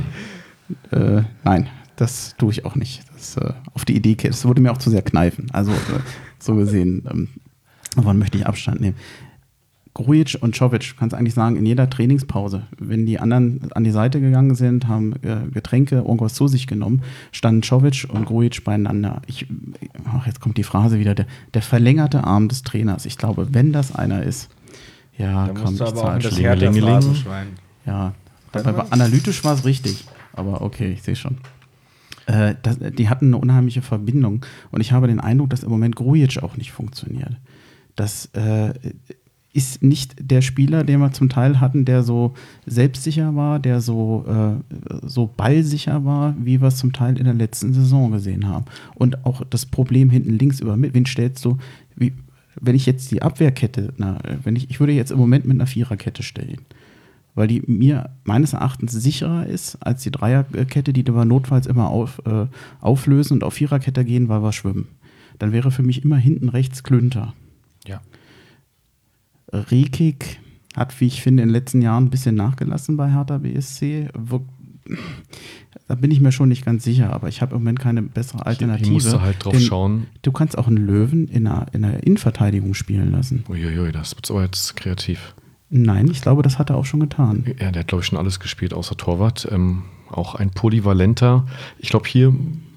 Äh, 0.92 1.24
nein, 1.42 1.66
Das 1.96 2.36
tue 2.38 2.52
ich 2.52 2.64
auch 2.64 2.76
nicht. 2.76 3.02
Das, 3.12 3.38
äh, 3.38 3.54
auf 3.74 3.84
die 3.84 3.96
Idee, 3.96 4.14
das 4.14 4.44
würde 4.44 4.60
mir 4.60 4.70
auch 4.70 4.78
zu 4.78 4.90
sehr 4.90 5.02
kneifen. 5.02 5.48
Also 5.52 5.72
äh, 5.72 5.98
so 6.38 6.54
gesehen, 6.54 7.08
ähm, 7.10 7.28
davon 7.96 8.20
möchte 8.20 8.38
ich 8.38 8.46
Abstand 8.46 8.80
nehmen. 8.80 8.94
Grujic 9.98 10.38
und 10.40 10.54
Czovic, 10.54 10.94
kannst 10.96 11.14
eigentlich 11.14 11.34
sagen, 11.34 11.56
in 11.56 11.66
jeder 11.66 11.90
Trainingspause, 11.90 12.62
wenn 12.78 13.04
die 13.04 13.18
anderen 13.18 13.72
an 13.72 13.82
die 13.82 13.90
Seite 13.90 14.20
gegangen 14.20 14.54
sind, 14.54 14.86
haben 14.86 15.14
äh, 15.22 15.50
Getränke, 15.52 15.96
irgendwas 15.96 16.34
zu 16.34 16.46
sich 16.46 16.68
genommen, 16.68 17.02
standen 17.32 17.62
Czovic 17.62 18.06
und 18.08 18.24
Grujic 18.24 18.62
beieinander. 18.62 19.22
Ich, 19.26 19.46
ach, 20.04 20.26
jetzt 20.26 20.40
kommt 20.40 20.56
die 20.56 20.62
Phrase 20.62 21.00
wieder, 21.00 21.16
der, 21.16 21.26
der 21.52 21.62
verlängerte 21.62 22.22
Arm 22.22 22.48
des 22.48 22.62
Trainers. 22.62 23.06
Ich 23.06 23.18
glaube, 23.18 23.48
wenn 23.52 23.72
das 23.72 23.92
einer 23.92 24.22
ist, 24.22 24.48
ja, 25.18 25.48
Da 25.48 25.52
komm, 25.52 25.62
musst 25.62 25.80
du 25.80 25.84
ich 25.84 25.90
aber 25.90 25.98
auch 25.98 26.04
zahl 26.04 26.16
in 26.16 26.22
das 26.22 26.34
schon. 26.34 26.42
Herz 26.44 26.60
Lingelingeling. 26.60 26.94
Phrasenschwein. 26.94 27.48
Ja, 27.84 28.12
aber 28.52 28.86
analytisch 28.90 29.42
war 29.42 29.54
es 29.54 29.64
richtig. 29.64 30.04
Aber 30.32 30.62
okay, 30.62 30.92
ich 30.92 31.02
sehe 31.02 31.16
schon. 31.16 31.38
Äh, 32.26 32.54
das, 32.62 32.78
die 32.78 33.08
hatten 33.08 33.26
eine 33.26 33.38
unheimliche 33.38 33.82
Verbindung. 33.82 34.46
Und 34.70 34.80
ich 34.80 34.92
habe 34.92 35.08
den 35.08 35.18
Eindruck, 35.18 35.50
dass 35.50 35.64
im 35.64 35.70
Moment 35.70 35.96
Grujic 35.96 36.40
auch 36.40 36.56
nicht 36.56 36.70
funktioniert. 36.70 37.36
Das 37.96 38.26
äh, 38.26 38.74
ist 39.52 39.82
nicht 39.82 40.14
der 40.20 40.42
Spieler, 40.42 40.84
den 40.84 41.00
wir 41.00 41.12
zum 41.12 41.28
Teil 41.28 41.60
hatten, 41.60 41.84
der 41.84 42.02
so 42.02 42.34
selbstsicher 42.66 43.34
war, 43.34 43.58
der 43.58 43.80
so, 43.80 44.24
äh, 44.28 45.06
so 45.06 45.28
ballsicher 45.34 46.04
war, 46.04 46.34
wie 46.38 46.60
wir 46.60 46.68
es 46.68 46.76
zum 46.76 46.92
Teil 46.92 47.18
in 47.18 47.24
der 47.24 47.34
letzten 47.34 47.72
Saison 47.72 48.12
gesehen 48.12 48.46
haben. 48.46 48.66
Und 48.94 49.24
auch 49.24 49.42
das 49.48 49.66
Problem 49.66 50.10
hinten 50.10 50.38
links 50.38 50.60
über 50.60 50.76
mit, 50.76 50.94
wen 50.94 51.06
stellst 51.06 51.44
du, 51.44 51.56
wie, 51.96 52.12
wenn 52.60 52.76
ich 52.76 52.86
jetzt 52.86 53.10
die 53.10 53.22
Abwehrkette, 53.22 53.94
na, 53.96 54.18
wenn 54.42 54.54
ich, 54.54 54.70
ich 54.70 54.80
würde 54.80 54.92
jetzt 54.92 55.10
im 55.10 55.18
Moment 55.18 55.46
mit 55.46 55.56
einer 55.56 55.66
Viererkette 55.66 56.22
stellen 56.22 56.60
weil 57.38 57.46
die 57.46 57.62
mir 57.68 58.10
meines 58.24 58.52
Erachtens 58.52 58.90
sicherer 58.90 59.46
ist 59.46 59.76
als 59.76 60.02
die 60.02 60.10
Dreierkette, 60.10 60.92
die 60.92 61.06
wir 61.06 61.24
notfalls 61.24 61.68
immer 61.68 61.88
auf, 61.88 62.20
äh, 62.26 62.46
auflösen 62.80 63.34
und 63.34 63.44
auf 63.44 63.54
Viererkette 63.54 64.04
gehen, 64.04 64.28
weil 64.28 64.42
wir 64.42 64.52
schwimmen. 64.52 64.88
Dann 65.38 65.52
wäre 65.52 65.70
für 65.70 65.84
mich 65.84 66.02
immer 66.04 66.16
hinten 66.16 66.48
rechts 66.48 66.82
Klünter. 66.82 67.34
Ja. 67.86 68.00
Rekik 69.52 70.40
hat, 70.76 71.00
wie 71.00 71.06
ich 71.06 71.22
finde, 71.22 71.42
in 71.42 71.48
den 71.48 71.52
letzten 71.54 71.82
Jahren 71.82 72.04
ein 72.04 72.10
bisschen 72.10 72.34
nachgelassen 72.34 72.96
bei 72.96 73.10
Hertha 73.10 73.38
BSC. 73.38 74.08
Wir- 74.16 74.40
Da 75.86 75.94
bin 75.94 76.10
ich 76.10 76.20
mir 76.20 76.32
schon 76.32 76.48
nicht 76.48 76.64
ganz 76.64 76.84
sicher, 76.84 77.12
aber 77.12 77.28
ich 77.28 77.40
habe 77.42 77.54
im 77.54 77.60
Moment 77.62 77.78
keine 77.78 78.02
bessere 78.02 78.44
Alternative. 78.46 78.84
Hier 78.84 78.92
musst 78.94 79.12
du 79.12 79.20
halt 79.20 79.42
drauf 79.44 79.52
Denn 79.52 79.62
schauen. 79.62 80.06
Du 80.22 80.32
kannst 80.32 80.56
auch 80.58 80.66
einen 80.66 80.76
Löwen 80.78 81.28
in 81.28 81.46
einer, 81.46 81.66
in 81.72 81.84
einer 81.84 82.02
Innenverteidigung 82.02 82.74
spielen 82.74 83.10
lassen. 83.12 83.44
Uiuiui, 83.48 83.92
das 83.92 84.14
wird 84.16 84.30
aber 84.30 84.42
jetzt 84.44 84.76
kreativ. 84.76 85.34
Nein, 85.70 86.08
ich 86.10 86.20
glaube, 86.22 86.42
das 86.42 86.58
hat 86.58 86.70
er 86.70 86.76
auch 86.76 86.86
schon 86.86 87.00
getan. 87.00 87.44
Ja, 87.60 87.70
der 87.70 87.80
hat, 87.80 87.88
glaube 87.88 88.00
ich, 88.02 88.06
schon 88.06 88.18
alles 88.18 88.40
gespielt, 88.40 88.72
außer 88.72 88.96
Torwart. 88.96 89.46
Ähm, 89.50 89.82
auch 90.10 90.34
ein 90.34 90.50
Polyvalenter. 90.50 91.46
Ich 91.78 91.90
glaube, 91.90 92.08
hier 92.08 92.34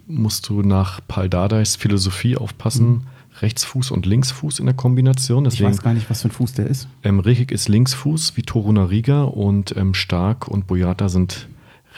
musst 0.07 0.49
du 0.49 0.61
nach 0.61 0.99
Paul 1.07 1.29
Dardais 1.29 1.77
Philosophie 1.77 2.35
aufpassen. 2.35 3.03
Rechtsfuß 3.41 3.91
und 3.91 4.05
Linksfuß 4.05 4.59
in 4.59 4.65
der 4.65 4.75
Kombination. 4.75 5.45
Ich 5.45 5.53
Deswegen, 5.53 5.69
weiß 5.71 5.81
gar 5.81 5.93
nicht, 5.93 6.09
was 6.09 6.21
für 6.21 6.27
ein 6.27 6.31
Fuß 6.31 6.53
der 6.53 6.67
ist. 6.67 6.87
ähm, 7.03 7.19
Rekik 7.19 7.51
ist 7.51 7.69
Linksfuß, 7.69 8.37
wie 8.37 8.43
Toruna 8.43 8.85
Riga 8.85 9.23
und 9.23 9.75
ähm, 9.77 9.93
Stark 9.93 10.47
und 10.47 10.67
Boyata 10.67 11.09
sind 11.09 11.47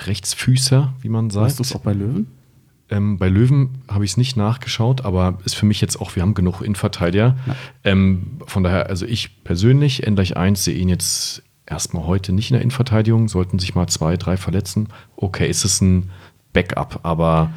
Rechtsfüßer, 0.06 0.94
wie 1.02 1.10
man 1.10 1.34
Weißt 1.34 1.60
du 1.60 1.64
sagt. 1.64 1.72
es 1.72 1.76
auch 1.76 1.82
bei 1.84 1.94
Löwen? 1.94 2.28
Ähm, 2.90 3.18
bei 3.18 3.30
Löwen 3.30 3.70
habe 3.88 4.06
ich 4.06 4.12
es 4.12 4.18
nicht 4.18 4.36
nachgeschaut, 4.38 5.06
aber 5.06 5.40
ist 5.46 5.56
für 5.56 5.66
mich 5.66 5.82
jetzt 5.82 6.00
auch, 6.00 6.16
wir 6.16 6.22
haben 6.22 6.34
genug 6.34 6.62
Innenverteidiger. 6.62 7.36
Ähm, 7.84 8.40
von 8.46 8.64
daher, 8.64 8.90
also 8.90 9.06
ich 9.06 9.44
persönlich, 9.44 10.06
N 10.06 10.16
gleich 10.16 10.36
1, 10.38 10.64
sehe 10.64 10.76
ihn 10.76 10.90
jetzt 10.90 11.44
erstmal 11.66 12.06
heute 12.06 12.34
nicht 12.34 12.52
in 12.52 12.56
der 12.56 12.62
Innenverteidigung. 12.62 13.30
Sollten 13.30 13.58
sich 13.58 13.74
mal 13.74 13.88
zwei, 13.88 14.18
drei 14.18 14.36
verletzen. 14.38 14.90
Okay, 15.16 15.50
ist 15.50 15.64
es 15.64 15.80
ein 15.82 16.10
Backup, 16.54 17.00
aber 17.04 17.52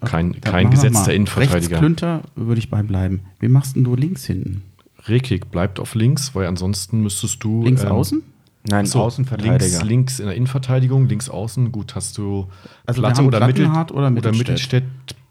kein, 0.00 0.32
Dann 0.32 0.40
kein 0.40 0.66
wir 0.66 0.70
gesetzter. 0.70 1.12
Innenverteidiger. 1.14 1.54
Rechts 1.56 1.78
Klünter 1.78 2.22
würde 2.34 2.58
ich 2.58 2.70
bei 2.70 2.82
bleiben. 2.82 3.20
Wie 3.40 3.48
machst 3.48 3.76
denn 3.76 3.84
du 3.84 3.94
links 3.94 4.24
hinten? 4.24 4.62
Rekik 5.06 5.50
bleibt 5.50 5.80
auf 5.80 5.94
links, 5.94 6.34
weil 6.34 6.46
ansonsten 6.46 7.02
müsstest 7.02 7.42
du. 7.42 7.62
Links 7.64 7.84
ähm, 7.84 7.92
außen? 7.92 8.22
Nein, 8.64 8.86
so, 8.86 9.00
Außenverteidiger. 9.00 9.58
Links, 9.58 9.82
links 9.82 10.18
in 10.18 10.26
der 10.26 10.34
Innenverteidigung, 10.34 11.08
links 11.08 11.30
außen. 11.30 11.72
Gut, 11.72 11.94
hast 11.94 12.18
du 12.18 12.48
Also 12.84 13.00
wir 13.02 13.08
haben 13.08 13.30
Plattenhardt 13.30 13.92
oder 13.92 14.10
Mittelstädt? 14.10 14.48
Mittelstädt 14.48 14.84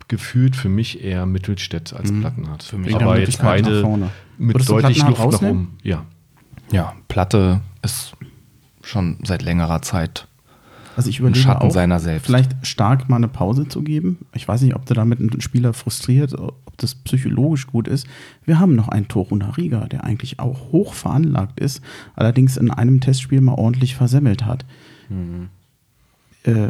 gefühlt 0.08 0.56
für 0.56 0.70
mich 0.70 1.04
eher 1.04 1.26
Mittelstädt 1.26 1.94
als 1.94 2.12
Plattenhardt. 2.12 2.64
Für 2.64 2.78
mich 2.78 2.96
aber 2.96 3.20
jetzt 3.20 3.40
nach 3.40 3.46
beide 3.46 3.82
vorne. 3.82 4.10
mit 4.38 4.56
Würdest 4.56 4.70
deutlich 4.70 5.00
Luft 5.00 5.12
nach 5.12 5.20
rausnehmen? 5.20 5.68
oben. 5.68 5.78
Ja. 5.84 6.06
Ja, 6.72 6.94
Platte 7.08 7.62
ist 7.82 8.14
schon 8.82 9.18
seit 9.24 9.42
längerer 9.42 9.82
Zeit 9.82 10.28
Also 10.98 11.12
ich 11.12 11.20
überlege 11.20 11.40
Schatten 11.40 11.68
auch, 11.68 11.72
seiner 11.72 12.00
selbst. 12.00 12.26
vielleicht 12.26 12.66
stark 12.66 13.08
mal 13.08 13.18
eine 13.18 13.28
Pause 13.28 13.68
zu 13.68 13.84
geben. 13.84 14.26
Ich 14.34 14.48
weiß 14.48 14.64
nicht, 14.64 14.76
ob 14.76 14.88
du 14.88 14.96
damit 14.96 15.20
einen 15.20 15.42
Spieler 15.42 15.74
frustriert, 15.74 16.34
ob 16.34 16.76
das 16.78 16.96
psychologisch 16.96 17.68
gut 17.68 17.88
ist. 17.88 18.08
Wir 18.46 18.60
haben 18.60 18.76
noch 18.76 18.90
einen 18.90 19.08
Toruna 19.08 19.52
Riga, 19.52 19.86
der 19.88 20.04
eigentlich 20.04 20.40
auch 20.40 20.72
hoch 20.72 20.96
veranlagt 20.96 21.60
ist, 21.60 21.84
allerdings 22.16 22.58
in 22.58 22.72
einem 22.72 23.00
Testspiel 23.00 23.42
mal 23.42 23.54
ordentlich 23.54 23.96
versemmelt 23.96 24.46
hat. 24.46 24.66
Äh, 26.44 26.70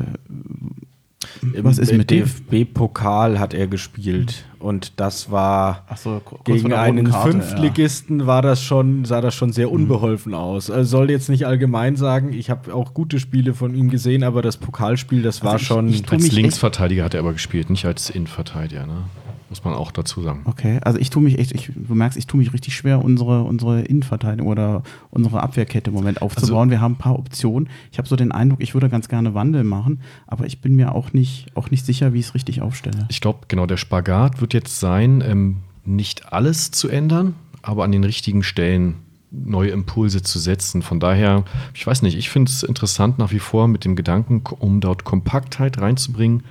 was 1.61 1.77
ist 1.77 1.91
Im 1.91 1.97
mit 1.97 2.11
dem? 2.11 2.23
DFB-Pokal 2.25 3.39
hat 3.39 3.53
er 3.53 3.67
gespielt 3.67 4.45
und 4.59 4.99
das 4.99 5.31
war 5.31 5.85
Ach 5.87 5.97
so, 5.97 6.21
gegen 6.43 6.73
einen 6.73 7.09
Karte, 7.09 7.31
Fünftligisten 7.31 8.25
war 8.27 8.41
das 8.41 8.61
schon 8.63 9.05
sah 9.05 9.21
das 9.21 9.35
schon 9.35 9.51
sehr 9.51 9.71
unbeholfen 9.71 10.33
aus. 10.33 10.69
Also 10.71 10.89
soll 10.97 11.11
jetzt 11.11 11.29
nicht 11.29 11.45
allgemein 11.45 11.95
sagen, 11.95 12.33
ich 12.33 12.49
habe 12.49 12.73
auch 12.73 12.93
gute 12.93 13.19
Spiele 13.19 13.53
von 13.53 13.75
ihm 13.75 13.89
gesehen, 13.89 14.23
aber 14.23 14.41
das 14.41 14.57
Pokalspiel, 14.57 15.21
das 15.21 15.43
war 15.43 15.55
ich- 15.57 15.63
schon 15.67 15.87
ich 15.89 16.03
tu 16.03 16.15
Als 16.15 16.31
Linksverteidiger 16.31 17.03
hat 17.03 17.13
er 17.13 17.19
aber 17.21 17.33
gespielt, 17.33 17.69
nicht 17.69 17.85
als 17.85 18.09
Innenverteidiger. 18.09 18.85
Ne? 18.87 19.03
Muss 19.49 19.63
man 19.63 19.73
auch 19.73 19.91
dazu 19.91 20.21
sagen. 20.21 20.41
Okay, 20.45 20.79
also 20.83 20.99
ich 20.99 21.09
tue 21.09 21.23
mich 21.23 21.39
echt, 21.39 21.53
ich, 21.53 21.71
du 21.73 21.95
merkst, 21.95 22.17
ich 22.17 22.27
tue 22.27 22.37
mich 22.37 22.51
richtig 22.53 22.75
schwer, 22.75 23.03
unsere, 23.03 23.43
unsere 23.43 23.81
Innenverteidigung 23.81 24.47
oder 24.47 24.83
unsere 25.09 25.41
Abwehrkette 25.41 25.89
im 25.89 25.95
Moment 25.95 26.21
aufzubauen. 26.21 26.69
Wir 26.69 26.81
haben 26.81 26.93
ein 26.93 26.97
paar 26.97 27.17
Optionen. 27.17 27.69
Ich 27.91 27.97
habe 27.97 28.07
so 28.07 28.15
den 28.15 28.31
Eindruck, 28.31 28.61
ich 28.61 28.73
würde 28.73 28.89
ganz 28.89 29.07
gerne 29.07 29.33
Wandel 29.33 29.63
machen, 29.63 30.01
aber 30.27 30.45
ich 30.45 30.59
bin 30.59 30.75
mir 30.75 30.93
auch 30.93 31.13
nicht, 31.13 31.47
auch 31.55 31.71
nicht 31.71 31.85
sicher, 31.85 32.13
wie 32.13 32.19
ich 32.19 32.27
es 32.27 32.33
richtig 32.35 32.61
aufstelle. 32.61 33.05
Ich 33.09 33.21
glaube, 33.21 33.39
genau, 33.47 33.65
der 33.65 33.77
Spagat 33.77 34.41
wird 34.41 34.53
jetzt 34.53 34.79
sein, 34.79 35.23
ähm, 35.25 35.57
nicht 35.85 36.33
alles 36.33 36.71
zu 36.71 36.89
ändern, 36.89 37.35
aber 37.61 37.85
an 37.85 37.91
den 37.91 38.03
richtigen 38.03 38.43
Stellen 38.43 38.95
neue 39.31 39.69
Impulse 39.69 40.21
zu 40.21 40.39
setzen. 40.39 40.81
Von 40.81 40.99
daher, 40.99 41.43
ich 41.73 41.85
weiß 41.85 42.01
nicht, 42.01 42.17
ich 42.17 42.29
finde 42.29 42.51
es 42.51 42.63
interessant 42.63 43.17
nach 43.17 43.31
wie 43.31 43.39
vor 43.39 43.67
mit 43.67 43.85
dem 43.85 43.95
Gedanken, 43.95 44.41
um 44.59 44.79
dort 44.81 45.03
Kompaktheit 45.03 45.79
reinzubringen. 45.79 46.43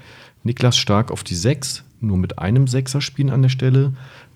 Niklas 0.43 0.77
Stark 0.77 1.10
auf 1.10 1.24
die 1.24 1.35
6, 1.35 1.85
nur 2.07 2.16
mit 2.19 2.39
einem 2.39 2.66
Sechser 2.66 3.01
spielen 3.01 3.31
an 3.31 3.43
der 3.43 3.49
Stelle 3.49 3.93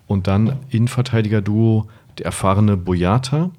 und 0.07 0.27
dann 0.27 0.57
Innenverteidiger-Duo, 0.69 1.87
der 2.17 2.25
erfahrene 2.25 2.77
Boyata 2.77 3.51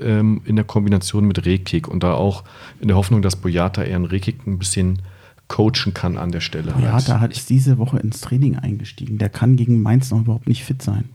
ähm, 0.00 0.42
in 0.44 0.56
der 0.56 0.64
Kombination 0.64 1.26
mit 1.26 1.44
Rekik 1.46 1.88
und 1.88 2.02
da 2.02 2.14
auch 2.14 2.44
in 2.80 2.88
der 2.88 2.96
Hoffnung, 2.96 3.22
dass 3.22 3.36
Boyata 3.36 3.82
eher 3.82 3.96
einen 3.96 4.04
Rekik 4.04 4.46
ein 4.46 4.58
bisschen 4.58 5.00
coachen 5.48 5.92
kann 5.94 6.16
an 6.16 6.30
der 6.30 6.40
Stelle. 6.40 6.72
Ja, 6.80 6.92
halt. 6.92 7.08
hat 7.08 7.32
ist 7.32 7.50
diese 7.50 7.76
Woche 7.78 7.98
ins 7.98 8.20
Training 8.20 8.56
eingestiegen. 8.56 9.18
Der 9.18 9.28
kann 9.28 9.56
gegen 9.56 9.82
Mainz 9.82 10.10
noch 10.10 10.20
überhaupt 10.20 10.48
nicht 10.48 10.62
fit 10.64 10.80
sein. 10.80 11.06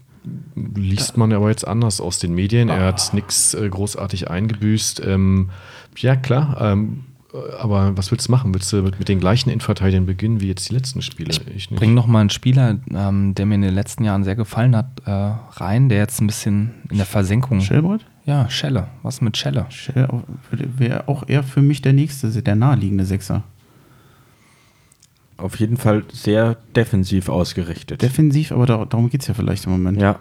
liest 0.56 1.16
man 1.18 1.32
aber 1.32 1.50
jetzt 1.50 1.66
anders 1.68 2.02
aus 2.02 2.20
den 2.20 2.34
Medien. 2.36 2.68
Er 2.70 2.82
Ah. 2.82 2.86
hat 2.88 3.14
nichts 3.14 3.54
äh, 3.54 3.70
großartig 3.70 4.30
eingebüßt. 4.30 5.02
Ähm, 5.06 5.52
ja, 5.98 6.16
klar. 6.18 6.58
Ähm, 6.60 7.05
äh, 7.05 7.05
aber 7.60 7.98
was 7.98 8.12
willst 8.12 8.28
du 8.28 8.32
machen? 8.32 8.54
Willst 8.54 8.72
du 8.72 8.82
mit, 8.82 9.00
mit 9.00 9.10
den 9.10 9.20
gleichen 9.20 9.50
Innenverteidigern 9.50 10.06
beginnen 10.06 10.42
wie 10.42 10.48
jetzt 10.48 10.70
die 10.70 10.74
letzten 10.74 11.02
Spiele? 11.02 11.32
Ich 11.56 11.70
nicht. 11.70 11.80
Bring 11.80 11.94
noch 11.94 12.08
mal 12.08 12.22
einen 12.22 12.30
Spieler, 12.30 12.78
ähm, 12.94 13.36
der 13.36 13.46
mir 13.46 13.56
in 13.56 13.62
den 13.62 13.74
letzten 13.74 14.04
Jahren 14.04 14.24
sehr 14.24 14.36
gefallen 14.36 14.76
hat, 14.76 14.88
äh, 15.06 15.12
rein, 15.12 15.90
der 15.90 16.00
jetzt 16.00 16.22
ein 16.22 16.28
bisschen 16.28 16.72
in 16.90 16.98
der 16.98 17.06
Versenkung. 17.06 17.62
Schellbrett? 17.62 18.06
Ja, 18.26 18.50
Schelle. 18.50 18.88
Was 19.04 19.22
mit 19.22 19.38
Schelle? 19.38 19.66
Schell 19.70 20.08
wäre 20.52 21.08
auch 21.08 21.28
eher 21.28 21.44
für 21.44 21.62
mich 21.62 21.82
der 21.82 21.94
nächste, 21.94 22.30
der 22.30 22.56
naheliegende 22.56 23.06
Sechser. 23.06 23.44
auf 25.38 25.60
jeden 25.60 25.78
Fall 25.78 26.04
sehr 26.12 26.58
defensiv 26.76 27.30
ausgerichtet. 27.30 28.02
Defensiv, 28.02 28.52
aber 28.52 28.66
da, 28.66 28.86
darum 28.86 29.10
geht 29.10 29.22
es 29.22 29.28
ja 29.28 29.34
vielleicht 29.34 29.66
im 29.66 29.74
Moment. 29.74 30.02
ja, 30.02 30.20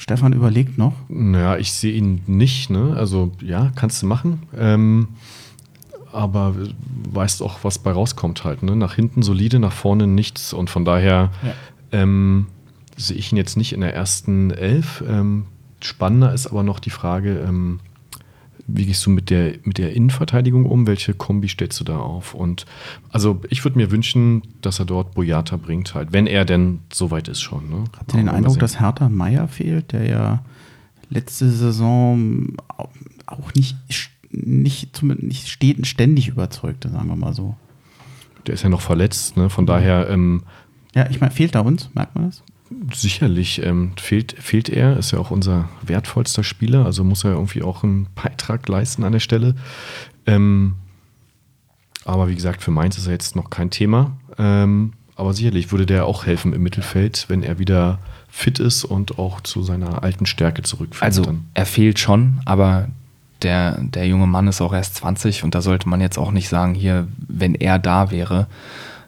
Stefan 0.00 0.32
überlegt 0.32 0.78
noch. 0.78 0.94
Naja, 1.10 1.58
ich 1.58 1.72
sehe 1.72 1.92
ihn 1.92 2.22
nicht. 2.26 2.70
Ne? 2.70 2.94
Also 2.96 3.32
ja, 3.42 3.70
kannst 3.74 4.00
du 4.00 4.06
machen. 4.06 4.44
Ähm, 4.56 5.08
aber 6.10 6.54
weißt 7.12 7.42
auch, 7.42 7.58
was 7.64 7.78
bei 7.78 7.92
rauskommt 7.92 8.42
halt. 8.44 8.62
Ne? 8.62 8.76
Nach 8.76 8.94
hinten 8.94 9.22
solide, 9.22 9.58
nach 9.58 9.74
vorne 9.74 10.06
nichts. 10.06 10.54
Und 10.54 10.70
von 10.70 10.86
daher 10.86 11.30
ähm, 11.92 12.46
sehe 12.96 13.18
ich 13.18 13.30
ihn 13.30 13.36
jetzt 13.36 13.58
nicht 13.58 13.74
in 13.74 13.82
der 13.82 13.94
ersten 13.94 14.50
Elf. 14.50 15.04
Ähm, 15.06 15.44
spannender 15.80 16.32
ist 16.32 16.46
aber 16.46 16.62
noch 16.62 16.78
die 16.78 16.88
Frage, 16.88 17.38
ähm, 17.46 17.80
wie 18.72 18.86
gehst 18.86 19.04
du 19.06 19.10
mit 19.10 19.30
der, 19.30 19.54
mit 19.64 19.78
der 19.78 19.94
Innenverteidigung 19.94 20.66
um? 20.66 20.86
Welche 20.86 21.14
Kombi 21.14 21.48
stellst 21.48 21.80
du 21.80 21.84
da 21.84 21.98
auf? 21.98 22.34
Und 22.34 22.66
also 23.10 23.40
ich 23.48 23.64
würde 23.64 23.78
mir 23.78 23.90
wünschen, 23.90 24.42
dass 24.60 24.78
er 24.78 24.84
dort 24.84 25.14
Boyata 25.14 25.56
bringt, 25.56 25.94
halt, 25.94 26.12
wenn 26.12 26.26
er 26.26 26.44
denn 26.44 26.80
soweit 26.92 27.28
ist 27.28 27.40
schon. 27.40 27.68
Ne? 27.70 27.84
Ihr 27.84 28.16
den 28.18 28.28
Eindruck, 28.28 28.54
sehen. 28.54 28.60
dass 28.60 28.80
Hertha 28.80 29.08
Meier 29.08 29.48
fehlt, 29.48 29.92
der 29.92 30.06
ja 30.06 30.44
letzte 31.10 31.50
Saison 31.50 32.56
auch 33.26 33.54
nicht, 33.54 33.76
nicht, 34.30 34.96
zumindest 34.96 35.28
nicht 35.28 35.48
ständig 35.88 36.28
überzeugte, 36.28 36.88
sagen 36.88 37.08
wir 37.08 37.16
mal 37.16 37.34
so. 37.34 37.56
der 38.46 38.54
ist 38.54 38.62
ja 38.62 38.68
noch 38.68 38.80
verletzt, 38.80 39.36
ne? 39.36 39.50
von 39.50 39.66
daher 39.66 40.08
ähm, 40.08 40.42
Ja, 40.94 41.08
ich 41.10 41.20
meine, 41.20 41.32
fehlt 41.32 41.54
da 41.54 41.60
uns, 41.60 41.90
merkt 41.94 42.14
man 42.14 42.26
das? 42.26 42.42
Sicherlich 42.92 43.62
ähm, 43.64 43.92
fehlt, 43.96 44.32
fehlt 44.38 44.68
er, 44.68 44.96
ist 44.96 45.10
ja 45.10 45.18
auch 45.18 45.30
unser 45.30 45.68
wertvollster 45.82 46.44
Spieler, 46.44 46.84
also 46.84 47.04
muss 47.04 47.24
er 47.24 47.32
irgendwie 47.32 47.62
auch 47.62 47.82
einen 47.82 48.06
Beitrag 48.14 48.68
leisten 48.68 49.04
an 49.04 49.12
der 49.12 49.20
Stelle. 49.20 49.54
Ähm, 50.26 50.74
aber 52.04 52.28
wie 52.28 52.34
gesagt, 52.34 52.62
für 52.62 52.70
Mainz 52.70 52.96
ist 52.96 53.06
er 53.06 53.12
jetzt 53.12 53.36
noch 53.36 53.50
kein 53.50 53.70
Thema. 53.70 54.16
Ähm, 54.38 54.92
aber 55.16 55.34
sicherlich 55.34 55.70
würde 55.70 55.84
der 55.84 56.06
auch 56.06 56.24
helfen 56.24 56.54
im 56.54 56.62
Mittelfeld, 56.62 57.26
wenn 57.28 57.42
er 57.42 57.58
wieder 57.58 57.98
fit 58.30 58.58
ist 58.58 58.84
und 58.84 59.18
auch 59.18 59.40
zu 59.42 59.62
seiner 59.62 60.02
alten 60.02 60.24
Stärke 60.24 60.62
zurückfindet. 60.62 61.02
Also 61.02 61.22
dann. 61.24 61.44
er 61.52 61.66
fehlt 61.66 61.98
schon, 61.98 62.40
aber 62.46 62.88
der, 63.42 63.78
der 63.80 64.06
junge 64.06 64.26
Mann 64.26 64.48
ist 64.48 64.60
auch 64.60 64.72
erst 64.72 64.94
20 64.96 65.44
und 65.44 65.54
da 65.54 65.60
sollte 65.60 65.88
man 65.88 66.00
jetzt 66.00 66.18
auch 66.18 66.30
nicht 66.30 66.48
sagen, 66.48 66.74
hier, 66.74 67.08
wenn 67.28 67.54
er 67.54 67.78
da 67.78 68.10
wäre, 68.10 68.46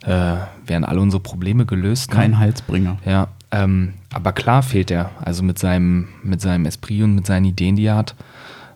äh, 0.04 0.36
wären 0.66 0.84
alle 0.84 1.00
unsere 1.00 1.22
Probleme 1.22 1.64
gelöst. 1.64 2.10
Kein 2.10 2.38
Halsbringer. 2.38 2.98
Ja, 3.06 3.28
ähm, 3.52 3.92
aber 4.12 4.32
klar 4.32 4.62
fehlt 4.62 4.90
er. 4.90 5.10
Also 5.20 5.42
mit 5.42 5.58
seinem, 5.58 6.08
mit 6.22 6.40
seinem 6.40 6.64
Esprit 6.64 7.02
und 7.02 7.14
mit 7.14 7.26
seinen 7.26 7.44
Ideen, 7.44 7.76
die 7.76 7.84
er 7.84 7.96
hat, 7.96 8.16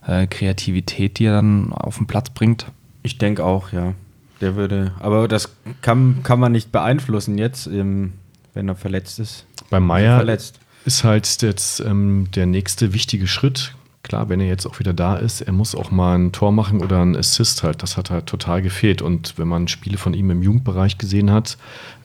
äh, 0.06 0.26
Kreativität, 0.26 1.18
die 1.18 1.24
er 1.24 1.32
dann 1.32 1.72
auf 1.72 1.96
den 1.96 2.06
Platz 2.06 2.30
bringt. 2.30 2.66
Ich 3.02 3.18
denke 3.18 3.42
auch, 3.42 3.72
ja. 3.72 3.94
Der 4.42 4.54
würde, 4.54 4.92
aber 5.00 5.28
das 5.28 5.56
kann, 5.80 6.22
kann 6.22 6.38
man 6.38 6.52
nicht 6.52 6.70
beeinflussen 6.70 7.38
jetzt, 7.38 7.66
ähm, 7.68 8.12
wenn 8.52 8.68
er 8.68 8.74
verletzt 8.74 9.18
ist. 9.18 9.46
Bei 9.70 9.80
Meier 9.80 10.18
Verletzt. 10.18 10.60
ist 10.84 11.04
halt 11.04 11.40
jetzt 11.40 11.80
ähm, 11.80 12.28
der 12.34 12.44
nächste 12.44 12.92
wichtige 12.92 13.26
Schritt. 13.26 13.74
Klar, 14.02 14.28
wenn 14.28 14.40
er 14.40 14.46
jetzt 14.46 14.66
auch 14.66 14.78
wieder 14.78 14.92
da 14.92 15.16
ist, 15.16 15.40
er 15.40 15.52
muss 15.52 15.74
auch 15.74 15.90
mal 15.90 16.18
ein 16.18 16.32
Tor 16.32 16.52
machen 16.52 16.82
oder 16.82 17.02
ein 17.02 17.16
Assist 17.16 17.62
halt. 17.62 17.82
Das 17.82 17.96
hat 17.96 18.10
halt 18.10 18.26
total 18.26 18.60
gefehlt. 18.60 19.02
Und 19.02 19.38
wenn 19.38 19.48
man 19.48 19.68
Spiele 19.68 19.96
von 19.96 20.12
ihm 20.14 20.30
im 20.30 20.42
Jugendbereich 20.42 20.98
gesehen 20.98 21.30
hat 21.32 21.56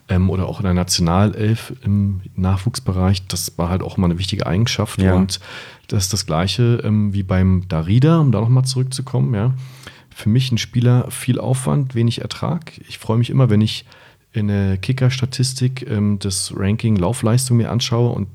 ähm, 0.08 0.30
oder 0.30 0.46
auch 0.46 0.58
in 0.58 0.64
der 0.64 0.74
Nationalelf 0.74 1.72
im 1.82 2.20
Nachwuchsbereich, 2.36 3.26
das 3.26 3.56
war 3.58 3.68
halt 3.68 3.82
auch 3.82 3.96
mal 3.96 4.06
eine 4.06 4.18
wichtige 4.18 4.46
Eigenschaft. 4.46 5.00
Ja. 5.00 5.14
Und 5.14 5.40
das 5.88 6.04
ist 6.04 6.12
das 6.12 6.26
Gleiche 6.26 6.80
ähm, 6.84 7.12
wie 7.12 7.22
beim 7.22 7.68
Darida, 7.68 8.18
um 8.18 8.32
da 8.32 8.40
nochmal 8.40 8.64
zurückzukommen. 8.64 9.34
Ja. 9.34 9.54
Für 10.10 10.28
mich 10.28 10.52
ein 10.52 10.58
Spieler 10.58 11.10
viel 11.10 11.38
Aufwand, 11.38 11.94
wenig 11.94 12.20
Ertrag. 12.20 12.72
Ich 12.88 12.98
freue 12.98 13.18
mich 13.18 13.30
immer, 13.30 13.50
wenn 13.50 13.60
ich 13.60 13.84
in 14.32 14.48
der 14.48 14.78
Kicker-Statistik 14.78 15.88
ähm, 15.88 16.18
das 16.18 16.52
Ranking 16.56 16.96
Laufleistung 16.96 17.58
mir 17.58 17.70
anschaue 17.70 18.12
und 18.12 18.28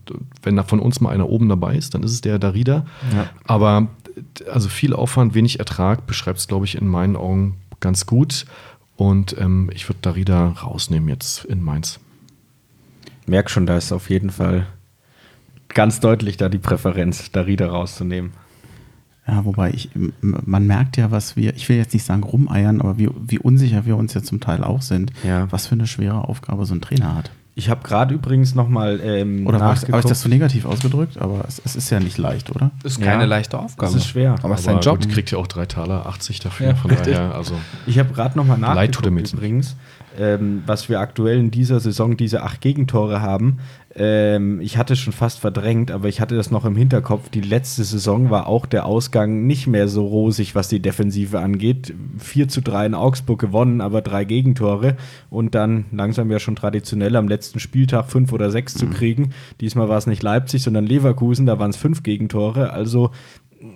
wenn 0.43 0.55
da 0.55 0.63
von 0.63 0.79
uns 0.79 1.01
mal 1.01 1.09
einer 1.09 1.27
oben 1.27 1.49
dabei 1.49 1.75
ist, 1.75 1.95
dann 1.95 2.03
ist 2.03 2.11
es 2.11 2.21
der 2.21 2.37
Darida. 2.37 2.85
Ja. 3.15 3.29
Aber 3.45 3.87
also 4.51 4.69
viel 4.69 4.93
Aufwand, 4.93 5.33
wenig 5.33 5.59
Ertrag 5.59 6.05
beschreibt 6.05 6.39
es, 6.39 6.47
glaube 6.47 6.65
ich, 6.65 6.75
in 6.75 6.87
meinen 6.87 7.15
Augen 7.15 7.55
ganz 7.79 8.05
gut. 8.05 8.45
Und 8.97 9.37
ähm, 9.39 9.69
ich 9.73 9.87
würde 9.87 9.99
Darida 10.01 10.49
rausnehmen 10.49 11.07
jetzt 11.07 11.45
in 11.45 11.61
Mainz. 11.63 11.99
Merk 13.27 13.49
schon, 13.49 13.65
da 13.65 13.77
ist 13.77 13.91
auf 13.91 14.09
jeden 14.09 14.31
Fall 14.31 14.65
ganz 15.69 15.99
deutlich 15.99 16.37
da 16.37 16.49
die 16.49 16.57
Präferenz, 16.57 17.31
Darida 17.31 17.67
rauszunehmen. 17.67 18.31
Ja, 19.27 19.43
wobei 19.43 19.71
ich, 19.71 19.89
man 20.21 20.65
merkt 20.65 20.95
ja, 20.97 21.11
was 21.11 21.35
wir, 21.35 21.53
ich 21.55 21.67
will 21.67 21.75
jetzt 21.75 21.93
nicht 21.93 22.05
sagen 22.05 22.23
rumeiern, 22.23 22.79
aber 22.79 22.97
wie, 22.97 23.09
wie 23.27 23.39
unsicher 23.39 23.85
wir 23.85 23.97
uns 23.97 24.13
ja 24.13 24.23
zum 24.23 24.39
Teil 24.39 24.63
auch 24.63 24.81
sind, 24.81 25.11
Ja. 25.25 25.51
was 25.51 25.67
für 25.67 25.75
eine 25.75 25.85
schwere 25.85 26.27
Aufgabe 26.29 26.65
so 26.65 26.73
ein 26.73 26.79
Trainer 26.81 27.13
hat. 27.13 27.29
Ich 27.57 27.71
habe 27.71 27.81
gerade 27.81 28.13
übrigens 28.13 28.53
nochmal 28.53 28.99
ähm, 29.03 29.47
Oder 29.47 29.59
habe 29.59 29.73
ich 29.75 30.05
das 30.05 30.21
so 30.21 30.29
negativ 30.29 30.63
ausgedrückt? 30.65 31.17
Aber 31.17 31.43
es, 31.47 31.59
es 31.65 31.75
ist 31.75 31.89
ja 31.89 31.99
nicht 31.99 32.19
leicht, 32.19 32.51
oder? 32.51 32.69
Ist 32.83 33.01
keine 33.01 33.25
leichte 33.25 33.57
Aufgabe. 33.57 33.91
Das 33.91 33.99
ist 33.99 34.07
schwer. 34.07 34.35
Aber 34.43 34.53
es 34.53 34.59
ist 34.59 34.67
sein 34.67 34.79
Job. 34.79 35.01
Gut, 35.01 35.09
kriegt 35.09 35.31
ja 35.31 35.39
auch 35.39 35.47
drei 35.47 35.65
Taler 35.65 36.05
80 36.05 36.39
dafür. 36.39 36.67
Ja. 36.67 36.75
Von 36.75 36.91
daher, 36.91 37.33
also 37.35 37.55
Ich 37.87 37.97
habe 37.97 38.13
gerade 38.13 38.37
nochmal 38.37 38.59
Leid 38.59 38.91
tut 38.91 39.05
er 39.05 39.11
mir 39.11 39.21
nachgeguckt 39.21 39.33
übrigens, 39.33 39.75
ähm, 40.17 40.63
was 40.65 40.89
wir 40.89 40.99
aktuell 40.99 41.39
in 41.39 41.51
dieser 41.51 41.79
Saison, 41.79 42.17
diese 42.17 42.43
acht 42.43 42.61
Gegentore 42.61 43.21
haben. 43.21 43.59
Ähm, 43.95 44.61
ich 44.61 44.77
hatte 44.77 44.93
es 44.93 44.99
schon 44.99 45.13
fast 45.13 45.39
verdrängt, 45.39 45.91
aber 45.91 46.07
ich 46.07 46.21
hatte 46.21 46.35
das 46.35 46.51
noch 46.51 46.65
im 46.65 46.75
Hinterkopf. 46.75 47.29
Die 47.29 47.41
letzte 47.41 47.83
Saison 47.83 48.29
war 48.29 48.47
auch 48.47 48.65
der 48.65 48.85
Ausgang 48.85 49.47
nicht 49.47 49.67
mehr 49.67 49.87
so 49.87 50.05
rosig, 50.05 50.55
was 50.55 50.67
die 50.67 50.79
Defensive 50.79 51.39
angeht. 51.39 51.93
4 52.17 52.47
zu 52.47 52.61
3 52.61 52.87
in 52.87 52.93
Augsburg 52.93 53.39
gewonnen, 53.39 53.81
aber 53.81 54.01
drei 54.01 54.25
Gegentore 54.25 54.97
und 55.29 55.55
dann 55.55 55.85
langsam 55.91 56.31
ja 56.31 56.39
schon 56.39 56.55
traditionell 56.55 57.15
am 57.15 57.27
letzten 57.27 57.59
Spieltag 57.59 58.09
fünf 58.09 58.33
oder 58.33 58.51
sechs 58.51 58.73
zu 58.73 58.87
kriegen. 58.87 59.31
Diesmal 59.61 59.89
war 59.89 59.97
es 59.97 60.07
nicht 60.07 60.23
Leipzig, 60.23 60.63
sondern 60.63 60.85
Leverkusen, 60.85 61.45
da 61.45 61.59
waren 61.59 61.71
es 61.71 61.77
fünf 61.77 62.03
Gegentore. 62.03 62.71
Also 62.71 63.11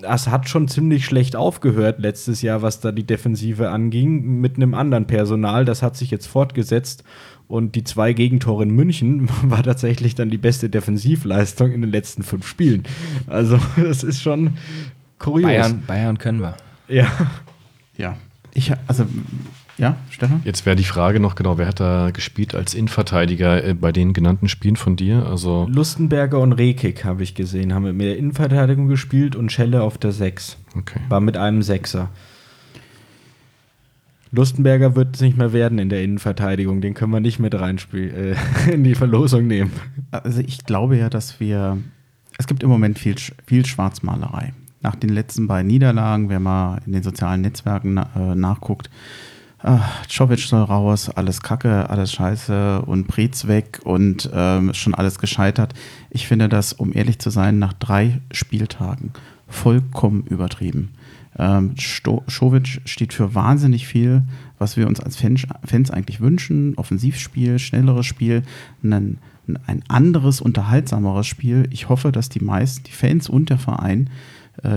das 0.02 0.28
hat 0.28 0.50
schon 0.50 0.68
ziemlich 0.68 1.06
schlecht 1.06 1.36
aufgehört 1.36 2.00
letztes 2.00 2.42
Jahr, 2.42 2.62
was 2.62 2.80
da 2.80 2.92
die 2.92 3.06
Defensive 3.06 3.70
anging, 3.70 4.40
mit 4.40 4.56
einem 4.56 4.74
anderen 4.74 5.08
Personal. 5.08 5.66
Das 5.66 5.82
hat 5.82 5.98
sich 5.98 6.12
jetzt 6.12 6.28
fortgesetzt. 6.28 7.04
Und 7.48 7.76
die 7.76 7.84
zwei 7.84 8.14
Gegentore 8.14 8.64
in 8.64 8.72
München 8.72 9.28
war 9.44 9.64
tatsächlich 9.64 10.16
dann 10.16 10.30
die 10.30 10.38
beste 10.38 10.70
Defensivleistung 10.70 11.72
in 11.72 11.82
den 11.82 11.92
letzten 11.92 12.24
fünf 12.24 12.48
Spielen. 12.48 12.84
Also, 13.28 13.60
das 13.76 14.04
ist 14.04 14.22
schon 14.22 14.58
kurios. 15.20 15.48
Bayern, 15.48 15.84
Bayern 15.86 16.18
können 16.18 16.42
wir. 16.42 16.56
Ja. 16.88 17.08
Ja. 17.98 18.18
Ich, 18.54 18.72
also, 18.88 19.06
ja, 19.82 19.98
Stefan? 20.12 20.42
jetzt 20.46 20.68
wäre 20.68 20.76
die 20.76 20.84
Frage 20.84 21.20
noch 21.20 21.34
genau, 21.34 21.58
wer 21.58 21.68
hat 21.68 21.80
da 21.80 22.12
gespielt 22.12 22.54
als 22.54 22.76
Innenverteidiger 22.76 23.64
äh, 23.64 23.74
bei 23.74 23.92
den 23.92 24.14
genannten 24.14 24.48
Spielen 24.48 24.76
von 24.76 24.96
dir? 24.96 25.26
Also 25.26 25.68
Lustenberger 25.72 26.40
und 26.40 26.54
Rekik 26.54 27.04
habe 27.04 27.24
ich 27.24 27.34
gesehen, 27.34 27.74
haben 27.74 27.98
mit 27.98 28.06
der 28.06 28.18
Innenverteidigung 28.18 28.88
gespielt 28.88 29.36
und 29.36 29.52
Schelle 29.52 29.82
auf 29.82 29.98
der 29.98 30.12
Sechs. 30.12 30.58
okay. 30.78 31.00
War 31.10 31.20
mit 31.20 31.36
einem 31.36 31.64
Sechser. 31.64 32.10
Lustenberger 34.32 34.96
wird 34.96 35.16
es 35.16 35.22
nicht 35.22 35.36
mehr 35.36 35.52
werden 35.52 35.80
in 35.80 35.90
der 35.90 36.04
Innenverteidigung. 36.04 36.80
Den 36.80 36.94
können 36.94 37.12
wir 37.12 37.20
nicht 37.20 37.40
mit 37.40 37.56
reinspielen, 37.56 38.36
äh, 38.36 38.36
in 38.72 38.84
die 38.84 38.96
Verlosung 38.96 39.48
nehmen. 39.48 39.72
Also 40.12 40.42
ich 40.42 40.64
glaube 40.64 40.96
ja, 40.96 41.10
dass 41.10 41.40
wir, 41.40 41.80
es 42.38 42.46
gibt 42.46 42.62
im 42.62 42.70
Moment 42.70 43.00
viel, 43.00 43.16
viel 43.48 43.66
Schwarzmalerei. 43.66 44.54
Nach 44.84 44.96
den 44.96 45.10
letzten 45.10 45.48
beiden 45.48 45.68
Niederlagen, 45.68 46.30
wer 46.30 46.40
mal 46.40 46.82
in 46.86 46.94
den 46.94 47.04
sozialen 47.04 47.42
Netzwerken 47.42 47.98
äh, 47.98 48.36
nachguckt, 48.36 48.92
äh, 49.64 49.78
Czovic 50.08 50.40
soll 50.40 50.64
raus, 50.64 51.10
alles 51.10 51.42
Kacke, 51.42 51.90
alles 51.90 52.14
Scheiße 52.14 52.82
und 52.82 53.08
Preetz 53.08 53.48
weg 53.48 53.80
und 53.84 54.30
ähm, 54.34 54.74
schon 54.74 54.96
alles 54.96 55.20
gescheitert. 55.20 55.74
Ich 56.10 56.28
finde 56.28 56.50
das, 56.50 56.74
um 56.74 56.94
ehrlich 56.94 57.20
zu 57.20 57.30
sein, 57.30 57.60
nach 57.60 57.74
drei 57.74 58.22
Spieltagen 58.32 59.12
vollkommen 59.48 60.24
übertrieben. 60.24 60.94
Ähm, 61.38 61.74
steht 61.78 63.14
für 63.14 63.36
wahnsinnig 63.36 63.88
viel, 63.88 64.24
was 64.58 64.78
wir 64.78 64.88
uns 64.88 65.00
als 65.00 65.16
Fans, 65.16 65.44
Fans 65.64 65.92
eigentlich 65.92 66.20
wünschen. 66.20 66.76
Offensivspiel, 66.76 67.58
schnelleres 67.58 68.06
Spiel, 68.06 68.44
einen, 68.84 69.20
ein 69.66 69.84
anderes, 69.88 70.42
unterhaltsameres 70.42 71.28
Spiel. 71.28 71.68
Ich 71.72 71.88
hoffe, 71.88 72.12
dass 72.12 72.30
die 72.30 72.44
meisten, 72.44 72.84
die 72.84 72.92
Fans 72.92 73.30
und 73.30 73.50
der 73.50 73.58
Verein, 73.58 74.10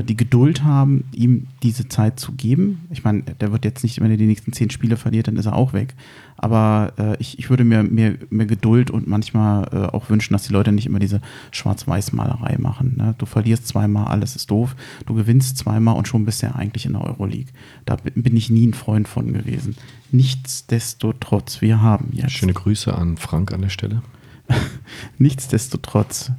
die 0.06 0.16
Geduld 0.16 0.62
haben, 0.62 1.04
ihm 1.12 1.48
diese 1.62 1.88
Zeit 1.88 2.18
zu 2.20 2.32
geben. 2.32 2.86
Ich 2.90 3.04
meine, 3.04 3.22
der 3.22 3.52
wird 3.52 3.64
jetzt 3.64 3.82
nicht, 3.82 4.00
wenn 4.00 4.10
er 4.10 4.16
die 4.16 4.26
nächsten 4.26 4.52
zehn 4.52 4.70
Spiele 4.70 4.96
verliert, 4.96 5.26
dann 5.26 5.36
ist 5.36 5.46
er 5.46 5.56
auch 5.56 5.72
weg. 5.72 5.94
Aber 6.36 6.92
äh, 6.98 7.16
ich, 7.18 7.38
ich 7.38 7.50
würde 7.50 7.64
mir 7.64 7.82
mehr, 7.82 8.14
mehr 8.30 8.46
Geduld 8.46 8.90
und 8.90 9.06
manchmal 9.06 9.68
äh, 9.72 9.94
auch 9.94 10.10
wünschen, 10.10 10.32
dass 10.32 10.46
die 10.46 10.52
Leute 10.52 10.72
nicht 10.72 10.86
immer 10.86 10.98
diese 10.98 11.20
Schwarz-Weiß-Malerei 11.52 12.56
machen. 12.58 12.94
Ne? 12.96 13.14
Du 13.18 13.26
verlierst 13.26 13.68
zweimal, 13.68 14.06
alles 14.06 14.36
ist 14.36 14.50
doof. 14.50 14.74
Du 15.06 15.14
gewinnst 15.14 15.58
zweimal 15.58 15.96
und 15.96 16.08
schon 16.08 16.24
bist 16.24 16.42
du 16.42 16.46
ja 16.46 16.54
eigentlich 16.54 16.86
in 16.86 16.92
der 16.92 17.02
Euroleague. 17.02 17.52
Da 17.84 17.96
bin 17.96 18.22
bin 18.22 18.36
ich 18.36 18.50
nie 18.50 18.66
ein 18.66 18.74
Freund 18.74 19.06
von 19.06 19.32
gewesen. 19.32 19.76
Nichtsdestotrotz, 20.10 21.60
wir 21.60 21.80
haben 21.80 22.08
jetzt. 22.12 22.32
Schöne 22.32 22.52
Grüße 22.52 22.92
an 22.92 23.16
Frank 23.16 23.52
an 23.52 23.62
der 23.62 23.68
Stelle. 23.68 24.02
Nichtsdestotrotz 25.18 26.32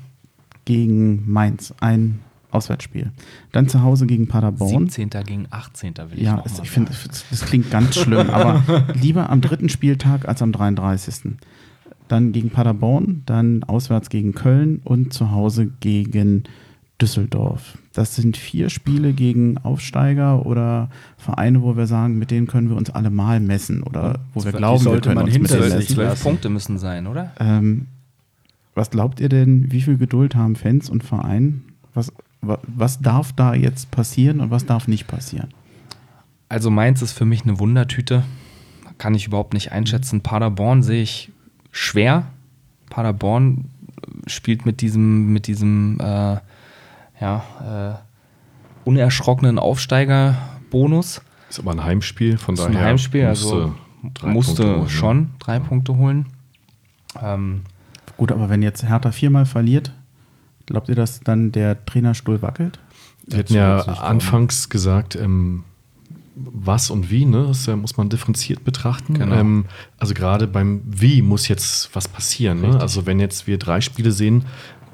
gegen 0.65 1.29
Mainz 1.31 1.73
ein 1.79 2.19
Auswärtsspiel. 2.55 3.11
Dann 3.51 3.67
zu 3.67 3.81
Hause 3.81 4.07
gegen 4.07 4.27
Paderborn. 4.27 4.89
17. 4.89 5.09
gegen 5.25 5.47
18. 5.49 5.93
will 6.09 6.17
ich 6.17 6.23
Ja, 6.23 6.41
es, 6.45 6.57
mal 6.57 6.63
ich 6.63 6.71
finde, 6.71 6.91
das, 6.91 7.45
klingt 7.45 7.69
ganz 7.69 7.95
schlimm, 7.95 8.29
aber 8.29 8.63
lieber 8.93 9.29
am 9.29 9.41
dritten 9.41 9.69
Spieltag 9.69 10.27
als 10.27 10.41
am 10.41 10.51
33. 10.51 11.33
Dann 12.07 12.31
gegen 12.31 12.49
Paderborn, 12.49 13.23
dann 13.25 13.63
auswärts 13.63 14.09
gegen 14.09 14.33
Köln 14.33 14.81
und 14.83 15.13
zu 15.13 15.31
Hause 15.31 15.71
gegen 15.79 16.43
Düsseldorf. 17.01 17.77
Das 17.93 18.15
sind 18.15 18.37
vier 18.37 18.69
Spiele 18.69 19.13
gegen 19.13 19.57
Aufsteiger 19.57 20.45
oder 20.45 20.89
Vereine, 21.17 21.61
wo 21.61 21.75
wir 21.75 21.87
sagen, 21.87 22.17
mit 22.17 22.31
denen 22.31 22.47
können 22.47 22.69
wir 22.69 22.77
uns 22.77 22.89
alle 22.89 23.09
mal 23.09 23.39
messen 23.39 23.83
oder 23.83 24.19
wo 24.33 24.45
wir 24.45 24.51
glauben, 24.53 24.85
wir 24.85 25.01
können 25.01 25.15
man 25.15 25.25
uns 25.25 25.37
mit 25.37 25.49
hinter 25.49 25.67
denen 25.67 25.81
sich 25.81 25.89
messen. 25.89 25.95
Zwölf. 25.95 26.23
Punkte 26.23 26.49
müssen 26.49 26.77
sein, 26.77 27.07
oder? 27.07 27.31
Ähm, 27.39 27.87
was 28.75 28.91
glaubt 28.91 29.19
ihr 29.19 29.29
denn, 29.29 29.71
wie 29.71 29.81
viel 29.81 29.97
Geduld 29.97 30.35
haben 30.35 30.55
Fans 30.55 30.89
und 30.89 31.03
Verein? 31.03 31.63
Was, 31.93 32.09
wa, 32.09 32.13
was 32.47 32.99
darf 32.99 33.33
da 33.33 33.53
jetzt 33.53 33.91
passieren 33.91 34.39
und 34.39 34.51
was 34.51 34.65
darf 34.65 34.87
nicht 34.87 35.07
passieren? 35.07 35.49
Also 36.49 36.69
Mainz 36.69 37.01
ist 37.01 37.13
für 37.13 37.25
mich 37.25 37.43
eine 37.43 37.59
Wundertüte. 37.59 38.23
Kann 38.97 39.15
ich 39.15 39.27
überhaupt 39.27 39.53
nicht 39.53 39.71
einschätzen. 39.71 40.21
Paderborn 40.21 40.83
sehe 40.83 41.01
ich 41.01 41.31
schwer. 41.71 42.27
Paderborn 42.89 43.65
spielt 44.27 44.65
mit 44.65 44.81
diesem, 44.81 45.33
mit 45.33 45.47
diesem 45.47 45.99
äh, 45.99 46.37
ja, 47.19 48.01
äh, 48.85 48.87
unerschrockenen 48.87 49.59
Aufsteigerbonus. 49.59 51.21
Ist 51.49 51.59
aber 51.59 51.71
ein 51.71 51.83
Heimspiel, 51.83 52.37
von 52.37 52.55
Das 52.55 52.65
ist 52.65 52.69
daher 52.69 52.81
ein 52.81 52.87
Heimspiel, 52.91 53.27
musste, 53.27 53.53
also 53.53 53.75
Drei 54.13 54.27
musste 54.29 54.77
holen, 54.77 54.89
schon 54.89 55.29
drei 55.39 55.59
Punkte 55.59 55.97
holen. 55.97 56.27
Ähm, 57.21 57.61
Gut, 58.17 58.31
aber 58.31 58.49
wenn 58.49 58.61
jetzt 58.61 58.83
Hertha 58.87 59.11
viermal 59.11 59.45
verliert, 59.45 59.91
glaubt 60.65 60.89
ihr, 60.89 60.95
dass 60.95 61.19
dann 61.21 61.51
der 61.51 61.85
Trainerstuhl 61.85 62.41
wackelt? 62.41 62.79
Wir 63.27 63.39
hatten 63.39 63.53
ja 63.53 63.79
anfangs 63.79 64.69
gesagt, 64.69 65.15
ähm, 65.15 65.63
was 66.35 66.89
und 66.89 67.09
wie, 67.09 67.25
ne? 67.25 67.45
Das 67.47 67.67
äh, 67.67 67.75
muss 67.75 67.97
man 67.97 68.09
differenziert 68.09 68.63
betrachten. 68.63 69.15
Genau. 69.15 69.35
Ähm, 69.35 69.65
also 69.97 70.13
gerade 70.13 70.47
beim 70.47 70.81
Wie 70.85 71.21
muss 71.21 71.47
jetzt 71.47 71.89
was 71.95 72.07
passieren. 72.07 72.61
Ne? 72.61 72.79
Also 72.79 73.05
wenn 73.05 73.19
jetzt 73.19 73.47
wir 73.47 73.57
drei 73.57 73.81
Spiele 73.81 74.11
sehen, 74.11 74.45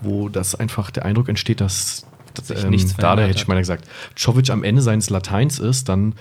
wo 0.01 0.29
das 0.29 0.55
einfach 0.55 0.91
der 0.91 1.05
Eindruck 1.05 1.29
entsteht, 1.29 1.59
dass, 1.59 2.05
dass 2.33 2.63
ähm, 2.63 2.69
nichts 2.69 2.95
da 2.95 3.01
verändert 3.01 3.29
hätte 3.29 3.39
ich 3.39 3.47
mal 3.47 3.57
gesagt, 3.57 3.87
Czovic 4.15 4.49
am 4.51 4.63
Ende 4.63 4.81
seines 4.81 5.09
Lateins 5.09 5.59
ist, 5.59 5.89
dann 5.89 6.13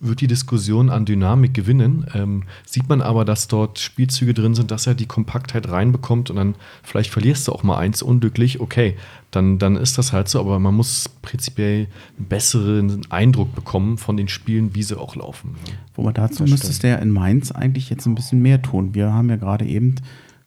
wird 0.00 0.20
die 0.20 0.26
Diskussion 0.26 0.90
an 0.90 1.04
Dynamik 1.04 1.54
gewinnen. 1.54 2.06
Ähm, 2.14 2.44
sieht 2.64 2.88
man 2.88 3.00
aber, 3.00 3.24
dass 3.24 3.48
dort 3.48 3.78
Spielzüge 3.78 4.34
drin 4.34 4.54
sind, 4.54 4.70
dass 4.70 4.86
er 4.86 4.94
die 4.94 5.06
Kompaktheit 5.06 5.68
reinbekommt 5.68 6.30
und 6.30 6.36
dann 6.36 6.54
vielleicht 6.82 7.10
verlierst 7.10 7.48
du 7.48 7.52
auch 7.52 7.62
mal 7.62 7.78
eins 7.78 8.02
unglücklich, 8.02 8.60
okay, 8.60 8.96
dann, 9.30 9.58
dann 9.58 9.76
ist 9.76 9.98
das 9.98 10.12
halt 10.12 10.28
so, 10.28 10.40
aber 10.40 10.58
man 10.58 10.74
muss 10.74 11.08
prinzipiell 11.22 11.88
einen 12.16 12.28
besseren 12.28 13.10
Eindruck 13.10 13.54
bekommen 13.54 13.98
von 13.98 14.16
den 14.16 14.28
Spielen, 14.28 14.74
wie 14.74 14.82
sie 14.82 14.98
auch 14.98 15.16
laufen. 15.16 15.56
Wobei 15.94 16.12
dazu 16.12 16.44
müsstest 16.44 16.82
du 16.82 16.88
ja 16.88 16.96
in 16.96 17.10
Mainz 17.10 17.52
eigentlich 17.52 17.90
jetzt 17.90 18.06
ein 18.06 18.14
bisschen 18.14 18.40
mehr 18.40 18.62
tun. 18.62 18.94
Wir 18.94 19.12
haben 19.12 19.28
ja 19.28 19.36
gerade 19.36 19.66
eben 19.66 19.96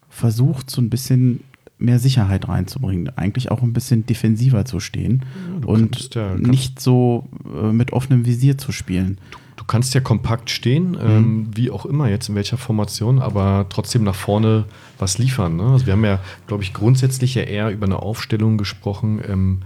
versucht, 0.09 0.69
so 0.69 0.81
ein 0.81 0.89
bisschen 0.89 1.41
mehr 1.81 1.99
Sicherheit 1.99 2.47
reinzubringen, 2.47 3.09
eigentlich 3.17 3.51
auch 3.51 3.61
ein 3.61 3.73
bisschen 3.73 4.05
defensiver 4.05 4.63
zu 4.65 4.79
stehen 4.79 5.23
du 5.61 5.67
und 5.67 5.91
kannst 5.93 6.15
ja- 6.15 6.29
kannst- 6.29 6.47
nicht 6.47 6.79
so 6.79 7.27
äh, 7.61 7.71
mit 7.71 7.91
offenem 7.93 8.25
Visier 8.25 8.57
zu 8.57 8.71
spielen. 8.71 9.17
Du 9.57 9.65
kannst 9.65 9.93
ja 9.93 10.01
kompakt 10.01 10.49
stehen, 10.49 10.97
ähm, 10.99 11.47
wie 11.55 11.69
auch 11.69 11.85
immer 11.85 12.09
jetzt 12.09 12.29
in 12.29 12.35
welcher 12.35 12.57
Formation, 12.57 13.19
aber 13.19 13.67
trotzdem 13.69 14.03
nach 14.03 14.15
vorne 14.15 14.65
was 14.97 15.17
liefern. 15.19 15.55
Ne? 15.55 15.63
Also 15.63 15.85
wir 15.85 15.93
haben 15.93 16.03
ja, 16.03 16.19
glaube 16.47 16.63
ich, 16.63 16.73
grundsätzlich 16.73 17.35
ja 17.35 17.43
eher 17.43 17.69
über 17.69 17.85
eine 17.85 17.97
Aufstellung 18.01 18.57
gesprochen. 18.57 19.21
Ähm, 19.27 19.59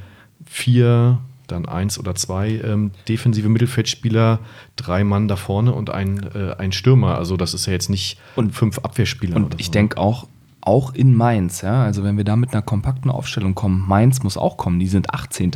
vier, 0.45 1.19
dann 1.47 1.65
eins 1.65 1.97
oder 1.99 2.15
zwei 2.15 2.59
ähm, 2.63 2.91
defensive 3.07 3.47
Mittelfeldspieler, 3.49 4.39
drei 4.75 5.03
Mann 5.03 5.27
da 5.27 5.35
vorne 5.35 5.73
und 5.73 5.89
ein, 5.91 6.19
äh, 6.35 6.55
ein 6.57 6.71
Stürmer. 6.71 7.17
Also 7.17 7.37
das 7.37 7.53
ist 7.53 7.65
ja 7.65 7.73
jetzt 7.73 7.89
nicht 7.89 8.17
Und- 8.35 8.53
fünf 8.53 8.79
Abwehrspieler. 8.79 9.35
Und 9.35 9.45
oder 9.45 9.59
ich 9.59 9.67
so. 9.67 9.71
denke 9.73 9.97
auch, 9.97 10.27
auch 10.65 10.93
in 10.93 11.13
Mainz, 11.13 11.61
ja, 11.61 11.83
also 11.83 12.03
wenn 12.03 12.17
wir 12.17 12.23
da 12.23 12.35
mit 12.35 12.53
einer 12.53 12.61
kompakten 12.61 13.11
Aufstellung 13.11 13.55
kommen, 13.55 13.85
Mainz 13.87 14.23
muss 14.23 14.35
auch 14.35 14.57
kommen, 14.57 14.79
die 14.79 14.87
sind 14.87 15.13
18. 15.13 15.51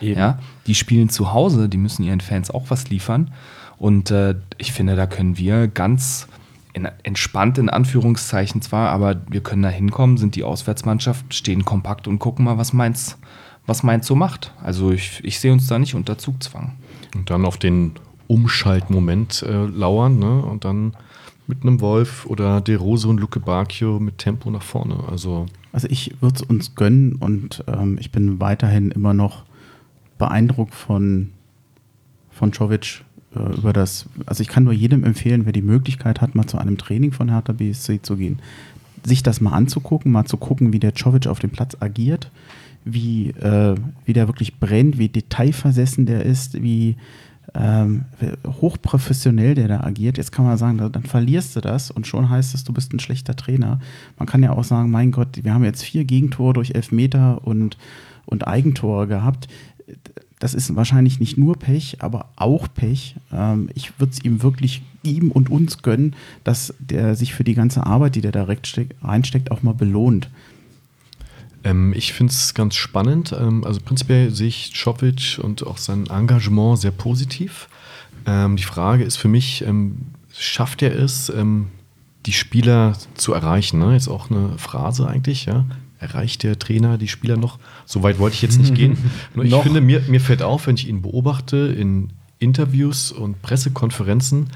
Eben. 0.00 0.18
Ja, 0.18 0.38
die 0.66 0.74
spielen 0.74 1.08
zu 1.08 1.32
Hause, 1.32 1.68
die 1.68 1.76
müssen 1.76 2.02
ihren 2.02 2.20
Fans 2.20 2.50
auch 2.50 2.64
was 2.68 2.88
liefern. 2.88 3.30
Und 3.78 4.10
äh, 4.10 4.34
ich 4.56 4.72
finde, 4.72 4.96
da 4.96 5.06
können 5.06 5.36
wir 5.36 5.68
ganz 5.68 6.26
in, 6.72 6.88
entspannt 7.02 7.58
in 7.58 7.68
Anführungszeichen 7.68 8.62
zwar, 8.62 8.90
aber 8.90 9.20
wir 9.28 9.42
können 9.42 9.62
da 9.62 9.68
hinkommen, 9.68 10.16
sind 10.16 10.36
die 10.36 10.44
Auswärtsmannschaft, 10.44 11.34
stehen 11.34 11.64
kompakt 11.64 12.08
und 12.08 12.18
gucken 12.18 12.44
mal, 12.44 12.58
was 12.58 12.72
Mainz, 12.72 13.18
was 13.66 13.82
Mainz 13.82 14.06
so 14.06 14.14
macht. 14.14 14.52
Also 14.62 14.90
ich, 14.90 15.20
ich 15.22 15.38
sehe 15.38 15.52
uns 15.52 15.66
da 15.66 15.78
nicht 15.78 15.94
unter 15.94 16.18
Zugzwang. 16.18 16.72
Und 17.14 17.30
dann 17.30 17.44
auf 17.44 17.58
den 17.58 17.92
Umschaltmoment 18.26 19.42
äh, 19.42 19.66
lauern 19.66 20.18
ne? 20.18 20.42
und 20.42 20.64
dann 20.64 20.94
mit 21.46 21.62
einem 21.62 21.80
Wolf 21.80 22.26
oder 22.26 22.60
De 22.60 22.74
Rose 22.74 23.08
und 23.08 23.20
Luke 23.20 23.40
Bacchio 23.40 24.00
mit 24.00 24.18
Tempo 24.18 24.50
nach 24.50 24.62
vorne. 24.62 24.98
Also 25.08 25.46
Also 25.72 25.88
ich 25.90 26.14
würde 26.20 26.36
es 26.36 26.42
uns 26.42 26.74
gönnen 26.74 27.16
und 27.16 27.64
ähm, 27.66 27.98
ich 28.00 28.10
bin 28.10 28.40
weiterhin 28.40 28.90
immer 28.90 29.14
noch 29.14 29.44
beeindruckt 30.18 30.74
von, 30.74 31.30
von 32.30 32.52
Czovic 32.52 33.04
äh, 33.34 33.56
über 33.56 33.72
das, 33.72 34.06
also 34.24 34.40
ich 34.42 34.48
kann 34.48 34.64
nur 34.64 34.72
jedem 34.72 35.04
empfehlen, 35.04 35.44
wer 35.44 35.52
die 35.52 35.62
Möglichkeit 35.62 36.20
hat, 36.20 36.34
mal 36.34 36.46
zu 36.46 36.58
einem 36.58 36.78
Training 36.78 37.12
von 37.12 37.28
Hertha 37.30 37.52
BSC 37.52 38.02
zu 38.02 38.16
gehen, 38.16 38.38
sich 39.04 39.22
das 39.22 39.40
mal 39.40 39.52
anzugucken, 39.52 40.10
mal 40.10 40.24
zu 40.24 40.36
gucken, 40.36 40.72
wie 40.72 40.80
der 40.80 40.94
Czovic 40.94 41.26
auf 41.26 41.38
dem 41.38 41.50
Platz 41.50 41.76
agiert, 41.80 42.30
wie, 42.84 43.30
äh, 43.30 43.74
wie 44.04 44.12
der 44.12 44.28
wirklich 44.28 44.58
brennt, 44.58 44.98
wie 44.98 45.08
detailversessen 45.08 46.06
der 46.06 46.24
ist, 46.24 46.62
wie 46.62 46.96
ähm, 47.54 48.04
hochprofessionell 48.60 49.54
der 49.54 49.68
da 49.68 49.80
agiert. 49.80 50.18
Jetzt 50.18 50.32
kann 50.32 50.44
man 50.44 50.58
sagen, 50.58 50.78
da- 50.78 50.88
dann 50.88 51.04
verlierst 51.04 51.56
du 51.56 51.60
das 51.60 51.90
und 51.90 52.06
schon 52.06 52.28
heißt 52.28 52.54
es, 52.54 52.64
du 52.64 52.72
bist 52.72 52.92
ein 52.92 53.00
schlechter 53.00 53.36
Trainer. 53.36 53.80
Man 54.18 54.26
kann 54.26 54.42
ja 54.42 54.52
auch 54.52 54.64
sagen, 54.64 54.90
mein 54.90 55.12
Gott, 55.12 55.40
wir 55.42 55.54
haben 55.54 55.64
jetzt 55.64 55.82
vier 55.84 56.04
Gegentore 56.04 56.52
durch 56.54 56.74
Elfmeter 56.74 57.46
und, 57.46 57.76
und 58.26 58.46
Eigentore 58.46 59.06
gehabt. 59.06 59.48
Das 60.38 60.52
ist 60.52 60.76
wahrscheinlich 60.76 61.18
nicht 61.18 61.38
nur 61.38 61.58
Pech, 61.58 61.98
aber 62.00 62.28
auch 62.36 62.68
Pech. 62.74 63.16
Ähm, 63.32 63.70
ich 63.74 63.98
würde 63.98 64.12
es 64.12 64.22
ihm 64.24 64.42
wirklich, 64.42 64.82
ihm 65.02 65.30
und 65.30 65.48
uns 65.48 65.82
gönnen, 65.82 66.14
dass 66.44 66.74
der 66.78 67.14
sich 67.14 67.34
für 67.34 67.44
die 67.44 67.54
ganze 67.54 67.86
Arbeit, 67.86 68.16
die 68.16 68.20
der 68.20 68.32
da 68.32 68.46
reinsteckt, 69.02 69.50
auch 69.50 69.62
mal 69.62 69.72
belohnt. 69.74 70.28
Ähm, 71.66 71.92
ich 71.96 72.12
finde 72.12 72.32
es 72.32 72.54
ganz 72.54 72.76
spannend. 72.76 73.34
Ähm, 73.38 73.64
also 73.64 73.80
prinzipiell 73.80 74.30
sehe 74.30 74.48
ich 74.48 74.72
Czovic 74.72 75.38
und 75.42 75.66
auch 75.66 75.78
sein 75.78 76.06
Engagement 76.06 76.78
sehr 76.78 76.92
positiv. 76.92 77.68
Ähm, 78.24 78.56
die 78.56 78.62
Frage 78.62 79.02
ist 79.02 79.16
für 79.16 79.28
mich, 79.28 79.62
ähm, 79.66 79.98
schafft 80.32 80.82
er 80.82 80.96
es, 80.96 81.28
ähm, 81.28 81.68
die 82.26 82.32
Spieler 82.32 82.96
zu 83.14 83.32
erreichen? 83.32 83.80
Ne? 83.80 83.94
Jetzt 83.94 84.08
auch 84.08 84.30
eine 84.30 84.56
Phrase 84.58 85.08
eigentlich, 85.08 85.46
ja. 85.46 85.64
Erreicht 85.98 86.42
der 86.42 86.58
Trainer 86.58 86.98
die 86.98 87.08
Spieler 87.08 87.36
noch? 87.36 87.58
So 87.84 88.02
weit 88.02 88.18
wollte 88.18 88.34
ich 88.34 88.42
jetzt 88.42 88.58
nicht 88.58 88.74
gehen. 88.74 88.98
Nur 89.34 89.44
ich 89.44 89.50
Noch. 89.50 89.62
finde, 89.62 89.80
mir, 89.80 90.02
mir 90.08 90.20
fällt 90.20 90.42
auf, 90.42 90.66
wenn 90.66 90.76
ich 90.76 90.88
ihn 90.88 91.02
beobachte 91.02 91.56
in 91.56 92.10
Interviews 92.38 93.10
und 93.12 93.40
Pressekonferenzen, 93.40 94.50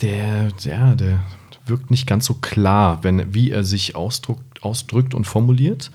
der, 0.00 0.52
ja, 0.60 0.94
der 0.94 1.20
wirkt 1.66 1.90
nicht 1.90 2.06
ganz 2.06 2.24
so 2.26 2.34
klar, 2.34 3.02
wenn, 3.02 3.34
wie 3.34 3.50
er 3.50 3.64
sich 3.64 3.96
ausdruckt, 3.96 4.62
ausdrückt 4.62 5.12
und 5.12 5.26
formuliert. 5.26 5.90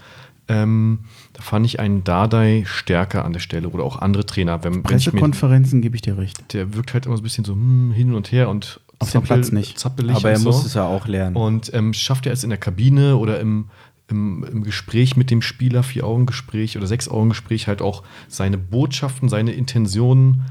Ähm, 0.47 0.99
da 1.33 1.41
fand 1.41 1.65
ich 1.65 1.79
einen 1.79 2.03
Dardai 2.03 2.63
stärker 2.67 3.25
an 3.25 3.33
der 3.33 3.39
Stelle 3.39 3.69
oder 3.69 3.83
auch 3.83 3.97
andere 3.97 4.25
Trainer. 4.25 4.63
Wenn, 4.63 4.83
Pressekonferenzen 4.83 5.81
gebe 5.81 5.95
ich 5.95 6.01
dir 6.01 6.17
recht. 6.17 6.53
der 6.53 6.75
wirkt 6.75 6.93
halt 6.93 7.05
immer 7.07 7.17
so 7.17 7.21
ein 7.21 7.23
bisschen 7.23 7.45
so 7.45 7.53
hm, 7.53 7.91
hin 7.91 8.13
und 8.13 8.31
her 8.31 8.49
und 8.49 8.79
Auf 8.99 9.11
dem 9.11 9.23
Platz 9.23 9.51
nicht. 9.51 9.79
zappelig 9.79 10.15
Aber 10.15 10.29
er 10.29 10.37
so. 10.37 10.49
muss 10.49 10.65
es 10.65 10.75
ja 10.75 10.85
auch 10.85 11.07
lernen. 11.07 11.35
Und 11.35 11.73
ähm, 11.73 11.93
schafft 11.93 12.27
er 12.27 12.33
es 12.33 12.43
in 12.43 12.51
der 12.51 12.59
Kabine 12.59 13.17
oder 13.17 13.39
im, 13.39 13.69
im, 14.07 14.43
im 14.43 14.63
Gespräch 14.63 15.17
mit 15.17 15.31
dem 15.31 15.41
Spieler, 15.41 15.81
Vier-Augen-Gespräch 15.81 16.77
oder 16.77 16.85
Sechs-Augen-Gespräch, 16.85 17.67
halt 17.67 17.81
auch 17.81 18.03
seine 18.27 18.59
Botschaften, 18.59 19.29
seine 19.29 19.51
Intentionen 19.53 20.43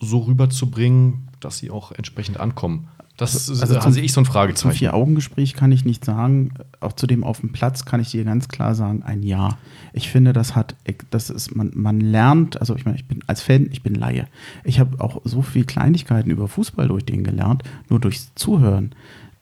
so 0.00 0.20
rüberzubringen, 0.20 1.28
dass 1.40 1.58
sie 1.58 1.70
auch 1.70 1.92
entsprechend 1.92 2.40
ankommen. 2.40 2.88
Das 3.18 3.34
Also- 3.34 3.52
ist, 3.52 3.62
da 3.70 3.80
zum- 3.80 3.92
sehe 3.92 4.02
ich 4.02 4.12
so 4.12 4.20
ein 4.20 4.24
Zum 4.24 4.32
Fragezeichen. 4.32 4.74
Vier-Augen-Gespräch 4.76 5.54
kann 5.54 5.70
ich 5.70 5.84
nicht 5.84 6.04
sagen. 6.04 6.54
Auch 6.80 6.94
zu 6.94 7.06
dem 7.06 7.24
auf 7.24 7.40
dem 7.40 7.52
Platz 7.52 7.84
kann 7.84 8.00
ich 8.00 8.10
dir 8.10 8.24
ganz 8.24 8.48
klar 8.48 8.74
sagen, 8.74 9.02
ein 9.02 9.22
Ja. 9.22 9.58
Ich 9.92 10.08
finde, 10.08 10.32
das 10.32 10.56
hat, 10.56 10.74
das 11.10 11.28
ist, 11.30 11.54
man, 11.54 11.70
man 11.74 12.00
lernt, 12.00 12.58
also 12.60 12.74
ich 12.74 12.84
meine, 12.86 12.96
ich 12.96 13.04
bin 13.06 13.20
als 13.26 13.42
Fan, 13.42 13.68
ich 13.70 13.82
bin 13.82 13.94
Laie. 13.94 14.26
Ich 14.64 14.80
habe 14.80 14.98
auch 15.00 15.20
so 15.24 15.42
viel 15.42 15.64
Kleinigkeiten 15.64 16.30
über 16.30 16.48
Fußball 16.48 16.88
durch 16.88 17.04
den 17.04 17.22
gelernt, 17.22 17.62
nur 17.90 18.00
durchs 18.00 18.32
Zuhören. 18.34 18.94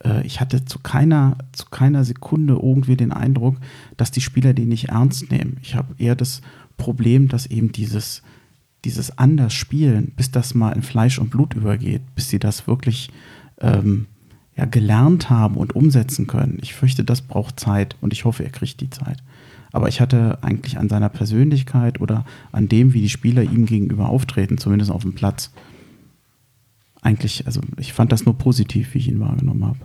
Äh, 0.03 0.25
Ich 0.27 0.41
hatte 0.41 0.65
zu 0.65 0.79
keiner, 0.79 1.37
zu 1.53 1.65
keiner 1.67 2.03
Sekunde 2.03 2.59
irgendwie 2.61 2.97
den 2.97 3.13
Eindruck, 3.13 3.55
dass 3.95 4.11
die 4.11 4.21
Spieler 4.21 4.53
den 4.53 4.67
nicht 4.67 4.89
ernst 4.89 5.31
nehmen. 5.31 5.57
Ich 5.61 5.75
habe 5.75 5.95
eher 5.97 6.15
das 6.15 6.41
Problem, 6.77 7.29
dass 7.29 7.45
eben 7.45 7.71
dieses, 7.71 8.21
dieses 8.83 9.17
anders 9.17 9.53
Spielen, 9.53 10.11
bis 10.17 10.29
das 10.31 10.53
mal 10.55 10.71
in 10.73 10.81
Fleisch 10.81 11.19
und 11.19 11.29
Blut 11.29 11.53
übergeht, 11.53 12.01
bis 12.15 12.29
sie 12.29 12.39
das 12.39 12.67
wirklich 12.67 13.09
ähm, 13.61 14.07
ja, 14.55 14.65
gelernt 14.65 15.29
haben 15.29 15.55
und 15.55 15.75
umsetzen 15.75 16.27
können. 16.27 16.59
Ich 16.61 16.73
fürchte, 16.73 17.03
das 17.03 17.21
braucht 17.21 17.59
Zeit 17.59 17.95
und 18.01 18.13
ich 18.13 18.25
hoffe, 18.25 18.43
er 18.43 18.49
kriegt 18.49 18.81
die 18.81 18.89
Zeit. 18.89 19.17
Aber 19.71 19.87
ich 19.87 20.01
hatte 20.01 20.39
eigentlich 20.41 20.77
an 20.77 20.89
seiner 20.89 21.09
Persönlichkeit 21.09 22.01
oder 22.01 22.25
an 22.51 22.67
dem, 22.67 22.93
wie 22.93 23.01
die 23.01 23.09
Spieler 23.09 23.43
ihm 23.43 23.65
gegenüber 23.65 24.09
auftreten, 24.09 24.57
zumindest 24.57 24.91
auf 24.91 25.03
dem 25.03 25.13
Platz, 25.13 25.51
eigentlich, 27.01 27.45
also 27.45 27.61
ich 27.77 27.93
fand 27.93 28.11
das 28.11 28.25
nur 28.25 28.37
positiv, 28.37 28.93
wie 28.93 28.99
ich 28.99 29.07
ihn 29.07 29.19
wahrgenommen 29.19 29.65
habe. 29.65 29.79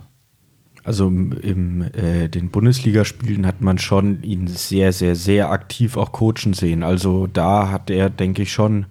Also 0.83 1.07
im 1.07 1.81
äh, 1.81 2.29
den 2.29 2.49
Bundesligaspielen 2.49 3.45
hat 3.45 3.61
man 3.61 3.77
schon 3.77 4.23
ihn 4.23 4.47
sehr, 4.47 4.93
sehr, 4.93 5.15
sehr 5.15 5.51
aktiv 5.51 5.97
auch 5.97 6.13
coachen 6.13 6.53
sehen. 6.53 6.83
Also 6.83 7.27
da 7.27 7.71
hat 7.71 7.89
er, 7.89 8.09
denke 8.09 8.43
ich, 8.43 8.53
schon 8.53 8.85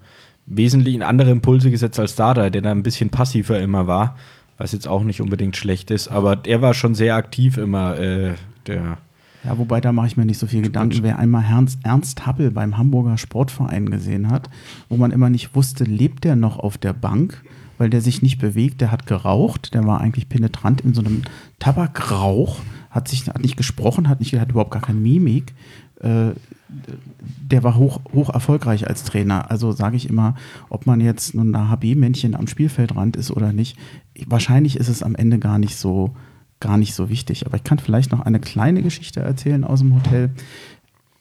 wesentlich 0.44 1.02
andere 1.02 1.30
Impulse 1.30 1.70
gesetzt 1.70 1.98
als 1.98 2.14
Dada, 2.14 2.50
der 2.50 2.62
da 2.62 2.70
ein 2.70 2.82
bisschen 2.82 3.10
passiver 3.10 3.60
immer 3.60 3.86
war, 3.86 4.16
was 4.58 4.72
jetzt 4.72 4.88
auch 4.88 5.02
nicht 5.02 5.20
unbedingt 5.20 5.56
schlecht 5.56 5.90
ist. 5.90 6.08
Aber 6.08 6.40
er 6.46 6.62
war 6.62 6.74
schon 6.74 6.94
sehr 6.94 7.16
aktiv 7.16 7.56
immer, 7.58 7.98
äh, 7.98 8.34
der 8.66 8.98
Ja, 9.44 9.58
wobei 9.58 9.80
da 9.80 9.92
mache 9.92 10.06
ich 10.06 10.16
mir 10.16 10.26
nicht 10.26 10.38
so 10.38 10.46
viel 10.46 10.62
Gedanken. 10.62 11.02
Wer 11.02 11.18
einmal 11.18 11.44
Ernst, 11.44 11.80
Ernst 11.84 12.26
Happel 12.26 12.50
beim 12.50 12.78
Hamburger 12.78 13.18
Sportverein 13.18 13.90
gesehen 13.90 14.30
hat, 14.30 14.50
wo 14.88 14.96
man 14.96 15.10
immer 15.10 15.30
nicht 15.30 15.54
wusste, 15.54 15.84
lebt 15.84 16.24
der 16.24 16.36
noch 16.36 16.58
auf 16.58 16.78
der 16.78 16.92
Bank, 16.92 17.42
weil 17.78 17.90
der 17.90 18.00
sich 18.00 18.22
nicht 18.22 18.38
bewegt, 18.38 18.80
der 18.80 18.90
hat 18.90 19.06
geraucht, 19.06 19.74
der 19.74 19.86
war 19.86 20.00
eigentlich 20.00 20.28
penetrant 20.28 20.80
in 20.80 20.94
so 20.94 21.02
einem 21.02 21.22
Tabakrauch, 21.58 22.60
hat 22.90 23.08
sich 23.08 23.26
hat 23.28 23.42
nicht 23.42 23.56
gesprochen, 23.56 24.08
hat 24.08 24.20
nicht 24.20 24.34
hat 24.34 24.50
überhaupt 24.50 24.70
gar 24.70 24.82
keine 24.82 25.00
Mimik. 25.00 25.54
äh, 26.00 26.30
der 26.68 27.62
war 27.62 27.76
hoch, 27.76 28.00
hoch 28.12 28.30
erfolgreich 28.30 28.88
als 28.88 29.04
Trainer. 29.04 29.50
Also 29.50 29.72
sage 29.72 29.96
ich 29.96 30.08
immer, 30.08 30.34
ob 30.68 30.86
man 30.86 31.00
jetzt 31.00 31.34
nun 31.34 31.54
ein 31.54 31.70
HB-Männchen 31.70 32.34
am 32.34 32.48
Spielfeldrand 32.48 33.16
ist 33.16 33.30
oder 33.30 33.52
nicht, 33.52 33.78
wahrscheinlich 34.26 34.76
ist 34.76 34.88
es 34.88 35.02
am 35.02 35.14
Ende 35.14 35.38
gar 35.38 35.58
nicht 35.58 35.76
so, 35.76 36.14
gar 36.60 36.76
nicht 36.78 36.94
so 36.94 37.08
wichtig. 37.08 37.46
Aber 37.46 37.56
ich 37.56 37.64
kann 37.64 37.78
vielleicht 37.78 38.12
noch 38.12 38.20
eine 38.20 38.40
kleine 38.40 38.82
Geschichte 38.82 39.20
erzählen 39.20 39.64
aus 39.64 39.80
dem 39.80 39.94
Hotel. 39.94 40.30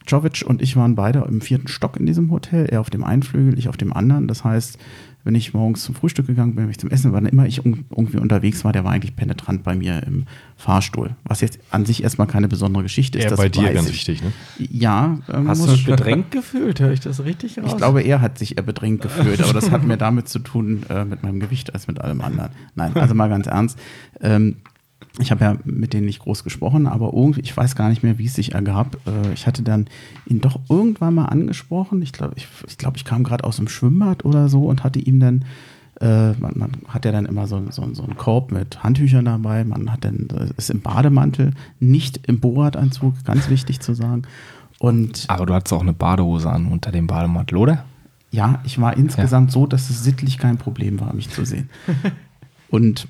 Jovic 0.07 0.43
und 0.45 0.61
ich 0.61 0.75
waren 0.75 0.95
beide 0.95 1.25
im 1.27 1.41
vierten 1.41 1.67
Stock 1.67 1.97
in 1.97 2.05
diesem 2.05 2.29
Hotel, 2.29 2.67
er 2.67 2.81
auf 2.81 2.91
dem 2.91 3.03
einen 3.03 3.23
Flügel, 3.23 3.57
ich 3.57 3.69
auf 3.69 3.77
dem 3.77 3.91
anderen. 3.91 4.27
Das 4.27 4.43
heißt, 4.43 4.77
wenn 5.25 5.33
ich 5.33 5.53
morgens 5.53 5.83
zum 5.83 5.95
Frühstück 5.95 6.27
gegangen 6.27 6.53
bin, 6.53 6.65
wenn 6.65 6.71
ich 6.71 6.77
zum 6.77 6.91
Essen, 6.91 7.11
wann 7.11 7.25
immer 7.25 7.47
ich 7.47 7.65
irgendwie 7.65 8.17
unterwegs 8.17 8.63
war, 8.63 8.71
der 8.71 8.83
war 8.83 8.91
eigentlich 8.91 9.15
penetrant 9.15 9.63
bei 9.63 9.75
mir 9.75 10.03
im 10.03 10.25
Fahrstuhl. 10.55 11.15
Was 11.23 11.41
jetzt 11.41 11.59
an 11.71 11.83
sich 11.83 12.03
erstmal 12.03 12.27
keine 12.27 12.47
besondere 12.47 12.83
Geschichte 12.83 13.17
ist. 13.17 13.31
Das 13.31 13.37
bei 13.39 13.49
dir 13.49 13.73
ganz 13.73 13.89
ich. 13.89 13.95
wichtig, 13.95 14.21
ne? 14.21 14.31
Ja, 14.59 15.17
ähm, 15.33 15.47
Hast 15.47 15.65
du 15.65 15.71
dich 15.71 15.85
bedrängt 15.85 16.29
gefühlt? 16.29 16.79
Höre 16.79 16.91
ich 16.91 16.99
das 16.99 17.23
richtig 17.23 17.57
raus? 17.57 17.71
ich 17.71 17.77
glaube, 17.77 18.01
er 18.01 18.21
hat 18.21 18.37
sich 18.37 18.57
eher 18.57 18.63
bedrängt 18.63 19.01
gefühlt, 19.01 19.41
aber 19.41 19.53
das 19.53 19.71
hat 19.71 19.83
mehr 19.83 19.97
damit 19.97 20.29
zu 20.29 20.37
tun 20.37 20.83
äh, 20.89 21.03
mit 21.03 21.23
meinem 21.23 21.39
Gewicht 21.39 21.73
als 21.73 21.87
mit 21.87 21.99
allem 21.99 22.21
anderen. 22.21 22.51
Nein, 22.75 22.95
also 22.95 23.15
mal 23.15 23.27
ganz 23.27 23.47
ernst. 23.47 23.79
Ähm, 24.21 24.57
ich 25.19 25.31
habe 25.31 25.43
ja 25.43 25.57
mit 25.63 25.93
denen 25.93 26.05
nicht 26.05 26.19
groß 26.19 26.43
gesprochen, 26.43 26.87
aber 26.87 27.13
irgendwie, 27.13 27.41
ich 27.41 27.55
weiß 27.55 27.75
gar 27.75 27.89
nicht 27.89 28.03
mehr, 28.03 28.17
wie 28.17 28.25
es 28.25 28.33
sich 28.33 28.53
ergab. 28.53 28.97
Äh, 29.07 29.33
ich 29.33 29.47
hatte 29.47 29.63
dann 29.63 29.87
ihn 30.25 30.41
doch 30.41 30.59
irgendwann 30.69 31.15
mal 31.15 31.25
angesprochen. 31.25 32.01
Ich 32.01 32.11
glaube, 32.11 32.33
ich, 32.35 32.47
ich, 32.67 32.77
glaub, 32.77 32.95
ich 32.97 33.05
kam 33.05 33.23
gerade 33.23 33.43
aus 33.43 33.57
dem 33.57 33.67
Schwimmbad 33.67 34.25
oder 34.25 34.49
so 34.49 34.65
und 34.65 34.83
hatte 34.83 34.99
ihm 34.99 35.19
dann, 35.19 35.45
äh, 36.01 36.33
man, 36.33 36.53
man 36.55 36.71
hat 36.89 37.05
ja 37.05 37.11
dann 37.11 37.25
immer 37.25 37.47
so, 37.47 37.61
so, 37.69 37.87
so 37.93 38.03
einen 38.03 38.17
Korb 38.17 38.51
mit 38.51 38.83
Handtüchern 38.83 39.25
dabei. 39.25 39.63
Man 39.63 39.91
hat 39.91 40.03
dann, 40.03 40.27
äh, 40.35 40.49
ist 40.57 40.69
im 40.69 40.81
Bademantel, 40.81 41.53
nicht 41.79 42.27
im 42.27 42.39
Bohrradanzug, 42.39 43.23
ganz 43.23 43.49
wichtig 43.49 43.79
zu 43.79 43.93
sagen. 43.93 44.23
Und 44.79 45.25
Aber 45.29 45.45
du 45.45 45.53
hattest 45.53 45.73
auch 45.73 45.81
eine 45.81 45.93
Badehose 45.93 46.49
an 46.49 46.67
unter 46.67 46.91
dem 46.91 47.07
Bademantel, 47.07 47.57
oder? 47.57 47.85
ja, 48.35 48.59
ich 48.65 48.79
war 48.81 48.97
insgesamt 48.97 49.51
so, 49.51 49.65
dass 49.65 49.89
es 49.89 50.03
sittlich 50.03 50.37
kein 50.37 50.57
Problem 50.57 50.99
war, 50.99 51.13
mich 51.13 51.29
zu 51.29 51.45
sehen. 51.45 51.69
Und 52.69 53.07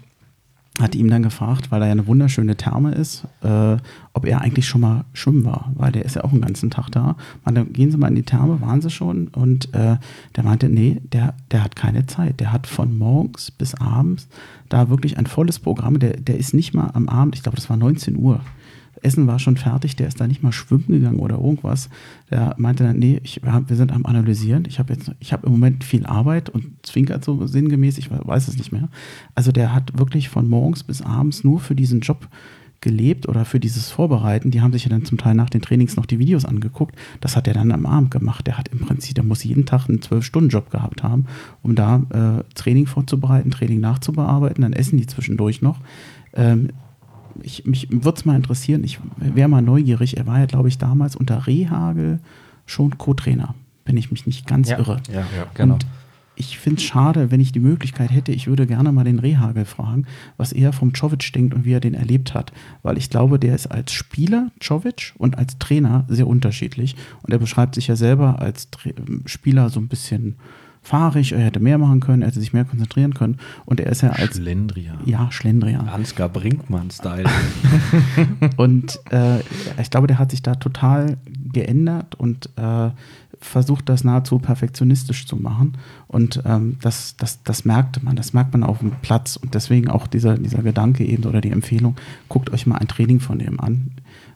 hatte 0.80 0.98
ihm 0.98 1.10
dann 1.10 1.24
gefragt, 1.24 1.72
weil 1.72 1.82
er 1.82 1.88
ja 1.88 1.92
eine 1.94 2.08
wunderschöne 2.08 2.58
Therme 2.58 2.94
ist, 2.94 3.26
äh, 3.42 3.78
ob 4.14 4.26
er 4.26 4.42
eigentlich 4.42 4.68
schon 4.68 4.82
mal 4.82 5.06
schwimmen 5.14 5.46
war, 5.46 5.72
weil 5.76 5.92
der 5.92 6.04
ist 6.04 6.16
ja 6.16 6.24
auch 6.24 6.32
den 6.32 6.42
ganzen 6.42 6.70
Tag 6.70 6.90
da. 6.90 7.16
Man, 7.46 7.56
dann 7.56 7.72
gehen 7.72 7.92
Sie 7.92 7.98
mal 7.98 8.10
in 8.10 8.16
die 8.16 8.24
Therme, 8.24 8.60
waren 8.62 8.82
Sie 8.82 8.90
schon? 8.90 9.30
Und 9.30 9.74
äh, 9.74 9.98
der 10.36 10.44
meinte, 10.44 10.68
nee, 10.68 11.02
der, 11.14 11.34
der 11.52 11.64
hat 11.64 11.76
keine 11.76 12.06
Zeit. 12.08 12.40
Der 12.40 12.52
hat 12.52 12.68
von 12.68 12.98
morgens 12.98 13.52
bis 13.52 13.74
abends 13.76 14.28
da 14.68 14.90
wirklich 14.90 15.18
ein 15.18 15.28
volles 15.28 15.60
Programm. 15.60 16.00
Der, 16.00 16.18
der 16.18 16.38
ist 16.38 16.54
nicht 16.54 16.74
mal 16.74 16.92
am 16.94 17.08
Abend, 17.08 17.36
ich 17.36 17.44
glaube, 17.44 17.56
das 17.56 17.70
war 17.70 17.78
19 17.78 18.18
Uhr. 18.18 18.42
Essen 19.06 19.28
war 19.28 19.40
schon 19.40 19.56
fertig, 19.56 19.96
der 19.96 20.08
ist 20.08 20.20
da 20.20 20.28
nicht 20.28 20.44
mal 20.44 20.52
schwimmen 20.52 20.88
gegangen 20.88 21.20
oder 21.20 21.36
irgendwas. 21.36 21.90
Der 22.32 22.56
meinte 22.58 22.84
dann, 22.84 22.98
nee, 22.98 23.22
ich, 23.24 23.42
wir 23.44 23.76
sind 23.76 23.92
am 23.92 24.06
Analysieren. 24.06 24.66
Ich 24.68 24.80
habe 24.80 24.94
jetzt, 24.94 25.12
ich 25.20 25.32
habe 25.32 25.46
im 25.46 25.54
Moment 25.54 25.84
viel 25.84 26.06
Arbeit 26.06 26.50
und 26.50 26.66
zwinkert 26.84 27.24
so 27.24 27.46
sinngemäß, 27.46 27.98
ich 27.98 28.10
weiß 28.12 28.48
es 28.48 28.58
nicht 28.58 28.72
mehr. 28.72 28.90
Also 29.36 29.52
der 29.52 29.74
hat 29.74 29.98
wirklich 29.98 30.30
von 30.30 30.50
morgens 30.50 30.84
bis 30.84 31.02
abends 31.02 31.44
nur 31.44 31.60
für 31.60 31.76
diesen 31.76 32.02
Job 32.02 32.28
gelebt 32.82 33.28
oder 33.28 33.46
für 33.46 33.60
dieses 33.60 33.90
Vorbereiten. 33.90 34.52
Die 34.52 34.62
haben 34.62 34.72
sich 34.72 34.84
ja 34.84 34.90
dann 34.90 35.06
zum 35.06 35.18
Teil 35.18 35.34
nach 35.34 35.50
den 35.50 35.62
Trainings 35.62 35.96
noch 35.96 36.06
die 36.06 36.20
Videos 36.20 36.46
angeguckt. 36.46 36.96
Das 37.20 37.36
hat 37.36 37.48
er 37.48 37.54
dann 37.54 37.72
am 37.72 37.86
Abend 37.86 38.12
gemacht. 38.12 38.46
Der 38.48 38.58
hat 38.58 38.68
im 38.68 38.80
Prinzip, 38.80 39.16
der 39.16 39.24
muss 39.24 39.44
jeden 39.44 39.66
Tag 39.66 39.90
einen 39.90 40.02
Zwölf-Stunden-Job 40.02 40.70
gehabt 40.70 41.02
haben, 41.04 41.26
um 41.64 41.76
da 41.76 42.04
äh, 42.10 42.44
Training 42.54 42.86
vorzubereiten, 42.86 43.52
Training 43.52 43.80
nachzubearbeiten. 43.80 44.62
Dann 44.62 44.74
essen 44.74 44.98
die 44.98 45.08
zwischendurch 45.08 45.62
noch. 45.62 45.80
Ähm, 46.34 46.70
ich, 47.42 47.66
mich 47.66 47.88
würde 47.92 48.18
es 48.18 48.26
mal 48.26 48.36
interessieren, 48.36 48.84
ich 48.84 49.00
wäre 49.18 49.48
mal 49.50 49.62
neugierig. 49.62 50.18
Er 50.18 50.28
war 50.28 50.40
ja, 50.40 50.46
glaube 50.46 50.68
ich, 50.70 50.78
damals 50.78 51.16
unter 51.16 51.48
Rehagel 51.48 52.20
schon 52.66 52.98
Co-Trainer, 52.98 53.56
wenn 53.86 53.98
ich 53.98 54.12
mich 54.12 54.26
nicht 54.26 54.48
ganz 54.48 54.70
Ja. 54.70 54.80
irre. 54.80 55.02
Ja, 55.14 55.26
genau. 55.54 55.76
Und 55.76 55.86
ich 56.38 56.58
finde 56.60 56.80
es 56.80 56.84
schade, 56.84 57.32
wenn 57.32 57.40
ich 57.40 57.54
die 57.54 57.62
Möglichkeit 57.62 58.12
hätte, 58.12 58.34
ich 58.34 58.48
würde 58.48 58.68
gerne 58.68 58.92
mal 58.92 59.06
den 59.06 59.20
Rehagel 59.20 59.64
fragen, 59.64 60.06
was 60.36 60.52
er 60.52 60.74
vom 60.74 60.94
Czovic 60.94 61.32
denkt 61.32 61.54
und 61.54 61.64
wie 61.64 61.72
er 61.72 61.80
den 61.80 61.94
erlebt 61.94 62.34
hat. 62.34 62.52
Weil 62.84 62.98
ich 62.98 63.10
glaube, 63.10 63.40
der 63.40 63.56
ist 63.56 63.68
als 63.68 63.94
Spieler, 63.94 64.52
Czovic, 64.62 65.14
und 65.18 65.38
als 65.38 65.58
Trainer 65.60 66.04
sehr 66.10 66.28
unterschiedlich. 66.28 66.96
Und 67.24 67.32
er 67.32 67.40
beschreibt 67.40 67.76
sich 67.76 67.88
ja 67.88 67.96
selber 67.96 68.40
als 68.42 68.70
Tra 68.70 68.90
Spieler 69.26 69.70
so 69.70 69.80
ein 69.80 69.88
bisschen 69.88 70.36
fahrig, 70.86 71.32
er 71.32 71.40
hätte 71.40 71.60
mehr 71.60 71.78
machen 71.78 72.00
können, 72.00 72.22
er 72.22 72.28
hätte 72.28 72.40
sich 72.40 72.54
mehr 72.54 72.64
konzentrieren 72.64 73.14
können. 73.14 73.38
Und 73.66 73.80
er 73.80 73.92
ist 73.92 74.02
ja 74.02 74.12
als 74.12 74.38
Schlendrian. 74.38 75.00
ja, 75.06 75.32
Schlendrian. 75.32 75.90
Ansgar 75.90 76.30
Brinkmann-Style. 76.30 77.26
Und 78.58 79.00
äh, 79.12 79.40
ich 79.82 79.90
glaube, 79.90 80.08
der 80.08 80.20
hat 80.20 80.32
sich 80.32 80.44
da 80.44 80.56
total 80.56 81.18
geändert 81.52 82.16
und 82.16 82.50
äh, 82.58 82.90
versucht, 83.40 83.88
das 83.88 84.04
nahezu 84.04 84.40
perfektionistisch 84.40 85.26
zu 85.26 85.38
machen. 85.38 85.78
Und 86.08 86.42
ähm, 86.46 86.78
das, 86.82 87.16
das, 87.18 87.42
das 87.44 87.66
merkte 87.66 88.04
man, 88.04 88.16
das 88.16 88.34
merkt 88.34 88.54
man 88.54 88.64
auf 88.64 88.80
dem 88.80 88.92
Platz. 89.02 89.38
Und 89.38 89.56
deswegen 89.56 89.90
auch 89.90 90.08
dieser, 90.08 90.38
dieser 90.38 90.64
Gedanke 90.64 91.06
eben 91.06 91.24
oder 91.24 91.42
die 91.42 91.52
Empfehlung, 91.52 91.96
guckt 92.30 92.52
euch 92.52 92.68
mal 92.68 92.78
ein 92.78 92.88
Training 92.88 93.20
von 93.20 93.40
dem 93.40 93.60
an. 93.60 93.92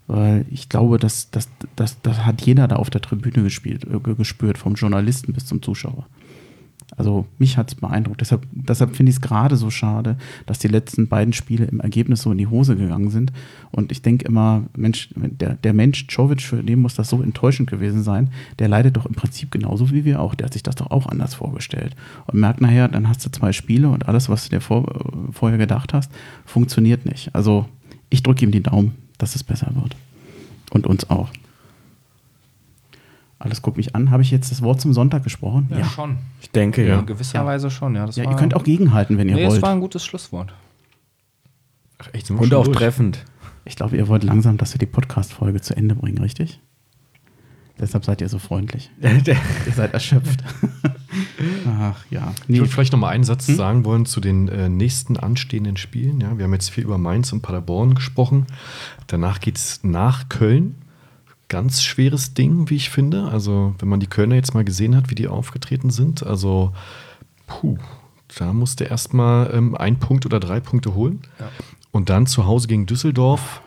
Weil 0.07 0.45
ich 0.49 0.69
glaube, 0.69 0.97
das, 0.97 1.30
das, 1.30 1.49
das, 1.76 2.01
das 2.01 2.26
hat 2.26 2.41
jeder 2.41 2.67
da 2.67 2.77
auf 2.77 2.89
der 2.89 3.01
Tribüne 3.01 3.43
gespielt, 3.43 3.85
äh, 3.85 4.15
gespürt, 4.15 4.57
vom 4.57 4.76
Journalisten 4.76 5.34
bis 5.34 5.45
zum 5.45 5.61
Zuschauer. 5.61 6.07
Also 6.97 7.25
mich 7.37 7.57
hat 7.57 7.69
es 7.69 7.75
beeindruckt. 7.75 8.21
Deshalb, 8.21 8.45
deshalb 8.51 8.95
finde 8.95 9.11
ich 9.11 9.17
es 9.17 9.21
gerade 9.21 9.55
so 9.55 9.69
schade, 9.69 10.17
dass 10.45 10.59
die 10.59 10.67
letzten 10.67 11.07
beiden 11.07 11.33
Spiele 11.33 11.65
im 11.65 11.79
Ergebnis 11.79 12.21
so 12.23 12.31
in 12.31 12.37
die 12.37 12.47
Hose 12.47 12.75
gegangen 12.75 13.09
sind. 13.09 13.31
Und 13.71 13.91
ich 13.91 14.01
denke 14.01 14.25
immer, 14.25 14.63
Mensch, 14.75 15.09
der, 15.15 15.53
der 15.55 15.73
Mensch 15.73 16.07
Czovic, 16.07 16.41
für 16.41 16.63
den 16.63 16.81
muss 16.81 16.95
das 16.95 17.09
so 17.09 17.21
enttäuschend 17.21 17.69
gewesen 17.69 18.03
sein. 18.03 18.29
Der 18.57 18.67
leidet 18.67 18.97
doch 18.97 19.05
im 19.05 19.13
Prinzip 19.13 19.51
genauso 19.51 19.91
wie 19.91 20.05
wir 20.05 20.19
auch. 20.21 20.35
Der 20.35 20.45
hat 20.45 20.53
sich 20.53 20.63
das 20.63 20.75
doch 20.75 20.91
auch 20.91 21.07
anders 21.07 21.35
vorgestellt. 21.35 21.95
Und 22.27 22.39
merkt 22.39 22.61
nachher, 22.61 22.87
dann 22.87 23.07
hast 23.07 23.25
du 23.25 23.31
zwei 23.31 23.53
Spiele 23.53 23.89
und 23.89 24.07
alles, 24.07 24.29
was 24.29 24.45
du 24.45 24.49
dir 24.49 24.61
vor, 24.61 25.29
vorher 25.31 25.57
gedacht 25.57 25.93
hast, 25.93 26.11
funktioniert 26.45 27.05
nicht. 27.05 27.33
Also 27.33 27.65
ich 28.09 28.23
drücke 28.23 28.43
ihm 28.43 28.51
die 28.51 28.63
Daumen, 28.63 28.93
dass 29.17 29.35
es 29.35 29.43
besser 29.43 29.71
wird. 29.75 29.95
Und 30.71 30.85
uns 30.85 31.09
auch. 31.09 31.29
Alles 33.39 33.61
guckt 33.61 33.77
mich 33.77 33.95
an. 33.95 34.11
Habe 34.11 34.21
ich 34.21 34.31
jetzt 34.31 34.51
das 34.51 34.61
Wort 34.61 34.81
zum 34.81 34.91
Sonntag 34.93 35.23
gesprochen? 35.23 35.69
schon. 35.95 36.17
Ich 36.41 36.51
denke, 36.51 36.83
Ja. 36.85 36.95
ja. 36.95 36.99
In 36.99 37.05
gewisser 37.05 37.45
Weise 37.45 37.71
schon, 37.71 37.95
ja. 37.95 38.05
Das 38.05 38.17
Ja, 38.17 38.25
war, 38.25 38.31
ihr 38.33 38.37
könnt 38.37 38.53
auch 38.53 38.63
gegenhalten, 38.65 39.17
wenn 39.17 39.29
ihr 39.29 39.35
Nee, 39.35 39.43
es 39.45 39.51
wollt. 39.51 39.61
war 39.61 39.71
ein 39.71 39.79
gutes 39.79 40.05
Schlusswort. 40.05 40.53
Ach, 41.99 42.09
echt, 42.13 42.29
Und 42.31 42.53
auch 42.53 42.65
durch? 42.65 42.77
treffend. 42.77 43.23
Ich 43.65 43.75
glaube, 43.75 43.95
ihr 43.97 44.07
wollt 44.07 44.23
langsam, 44.23 44.57
dass 44.57 44.73
wir 44.73 44.79
die 44.79 44.85
Podcast-Folge 44.85 45.61
zu 45.61 45.75
Ende 45.75 45.95
bringen, 45.95 46.17
richtig? 46.17 46.59
Deshalb 47.79 48.03
seid 48.03 48.19
ihr 48.19 48.27
so 48.27 48.39
freundlich. 48.39 48.91
ihr 49.01 49.71
seid 49.73 49.93
erschöpft. 49.93 50.43
Ach 51.67 52.03
ja. 52.09 52.33
Ich 52.43 52.49
Nee, 52.49 52.57
würde 52.59 52.69
vielleicht 52.71 52.91
noch 52.91 52.99
mal 52.99 53.09
einen 53.09 53.23
Hm? 53.23 53.27
Satz 53.27 53.47
sagen 53.47 53.85
wollen 53.85 54.05
zu 54.05 54.19
den 54.19 54.49
äh, 54.49 54.67
nächsten 54.67 55.15
anstehenden 55.17 55.77
Spielen. 55.77 56.19
Ja, 56.19 56.37
wir 56.37 56.43
haben 56.43 56.53
jetzt 56.53 56.69
viel 56.71 56.83
über 56.83 56.97
Mainz 56.97 57.31
und 57.31 57.41
Paderborn 57.41 57.95
gesprochen. 57.95 58.47
Danach 59.07 59.39
geht 59.39 59.57
es 59.57 59.81
nach 59.83 60.27
Köln. 60.27 60.75
Ganz 61.49 61.81
schweres 61.81 62.34
Ding, 62.34 62.69
wie 62.69 62.76
ich 62.76 62.89
finde. 62.89 63.27
Also, 63.30 63.76
wenn 63.80 63.89
man 63.89 63.99
die 63.99 64.07
Kölner 64.07 64.35
jetzt 64.35 64.53
mal 64.53 64.63
gesehen 64.63 64.95
hat, 64.95 65.09
wie 65.09 65.15
die 65.15 65.27
aufgetreten 65.27 65.89
sind. 65.89 66.23
Also, 66.23 66.73
puh, 67.47 67.77
da 68.38 68.53
musste 68.53 68.85
erstmal 68.85 69.51
ähm, 69.53 69.76
ein 69.76 69.99
Punkt 69.99 70.26
oder 70.26 70.39
drei 70.39 70.59
Punkte 70.59 70.93
holen. 70.93 71.21
Und 71.91 72.09
dann 72.09 72.27
zu 72.27 72.45
Hause 72.45 72.67
gegen 72.67 72.85
Düsseldorf. 72.85 73.61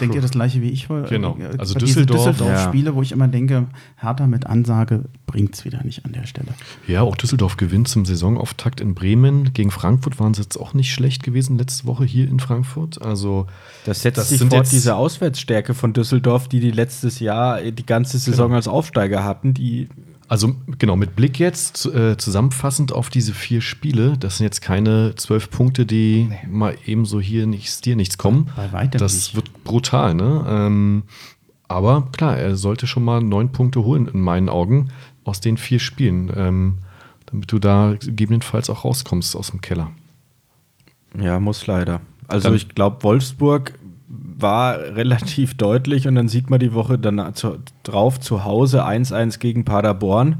Denkt 0.00 0.14
ihr 0.14 0.20
das 0.20 0.32
gleiche 0.32 0.60
wie 0.62 0.70
ich? 0.70 0.88
Äh, 0.90 1.02
Genau. 1.08 1.36
äh, 1.38 1.56
Also 1.58 1.74
Düsseldorf- 1.78 2.26
Düsseldorf-Spiele, 2.36 2.94
wo 2.94 3.02
ich 3.02 3.12
immer 3.12 3.28
denke, 3.28 3.66
Hertha 3.96 4.26
mit 4.26 4.46
Ansage 4.46 5.04
bringt 5.26 5.54
es 5.54 5.64
wieder 5.64 5.82
nicht 5.84 6.04
an 6.04 6.12
der 6.12 6.26
Stelle. 6.26 6.48
Ja, 6.86 7.02
auch 7.02 7.16
Düsseldorf 7.16 7.56
gewinnt 7.56 7.88
zum 7.88 8.04
Saisonauftakt 8.04 8.80
in 8.80 8.94
Bremen. 8.94 9.52
Gegen 9.52 9.70
Frankfurt 9.70 10.18
waren 10.20 10.34
sie 10.34 10.42
jetzt 10.42 10.56
auch 10.58 10.74
nicht 10.74 10.92
schlecht 10.92 11.22
gewesen 11.22 11.58
letzte 11.58 11.86
Woche 11.86 12.04
hier 12.04 12.28
in 12.28 12.40
Frankfurt. 12.40 13.00
Also, 13.02 13.46
Das 13.84 14.02
setzt 14.02 14.18
Das 14.18 14.28
sich 14.30 14.38
sind 14.38 14.50
fort, 14.50 14.62
jetzt- 14.62 14.72
diese 14.72 14.94
Auswärtsstärke 14.96 15.74
von 15.74 15.92
Düsseldorf, 15.92 16.48
die 16.48 16.60
die 16.60 16.70
letztes 16.70 17.20
Jahr 17.20 17.60
die 17.62 17.86
ganze 17.86 18.18
Saison 18.18 18.52
als 18.54 18.68
Aufsteiger 18.68 19.24
hatten, 19.24 19.54
die 19.54 19.88
Also 20.26 20.54
genau, 20.78 20.96
mit 20.96 21.16
Blick 21.16 21.38
jetzt 21.38 21.84
äh, 21.86 22.16
zusammenfassend 22.16 22.92
auf 22.92 23.10
diese 23.10 23.34
vier 23.34 23.60
Spiele, 23.60 24.16
das 24.18 24.38
sind 24.38 24.44
jetzt 24.44 24.62
keine 24.62 25.14
zwölf 25.16 25.50
Punkte, 25.50 25.84
die 25.84 26.30
mal 26.48 26.76
ebenso 26.86 27.20
hier 27.20 27.46
nichts, 27.46 27.80
dir 27.82 27.94
nichts 27.94 28.16
kommen. 28.16 28.50
Bei 28.56 28.72
weitem 28.72 28.98
das 28.98 29.14
nicht. 29.14 29.36
wird 29.36 29.64
brutal, 29.64 30.14
ne? 30.14 30.44
Ähm, 30.48 31.02
aber 31.68 32.08
klar, 32.12 32.38
er 32.38 32.56
sollte 32.56 32.86
schon 32.86 33.04
mal 33.04 33.22
neun 33.22 33.52
Punkte 33.52 33.84
holen, 33.84 34.08
in 34.08 34.20
meinen 34.20 34.48
Augen, 34.48 34.88
aus 35.24 35.40
den 35.40 35.56
vier 35.56 35.78
Spielen, 35.78 36.30
ähm, 36.34 36.78
damit 37.26 37.52
du 37.52 37.58
da 37.58 37.94
gegebenenfalls 38.00 38.70
auch 38.70 38.84
rauskommst 38.84 39.36
aus 39.36 39.50
dem 39.50 39.60
Keller. 39.60 39.90
Ja, 41.18 41.38
muss 41.38 41.66
leider. 41.66 42.00
Also 42.28 42.48
Dann- 42.48 42.56
ich 42.56 42.68
glaube, 42.70 43.02
Wolfsburg 43.02 43.74
war 44.36 44.78
relativ 44.78 45.54
deutlich 45.56 46.08
und 46.08 46.14
dann 46.14 46.28
sieht 46.28 46.50
man 46.50 46.60
die 46.60 46.74
Woche 46.74 46.98
dann 46.98 47.34
zu, 47.34 47.58
drauf 47.82 48.20
zu 48.20 48.44
Hause 48.44 48.84
1-1 48.84 49.38
gegen 49.38 49.64
Paderborn. 49.64 50.36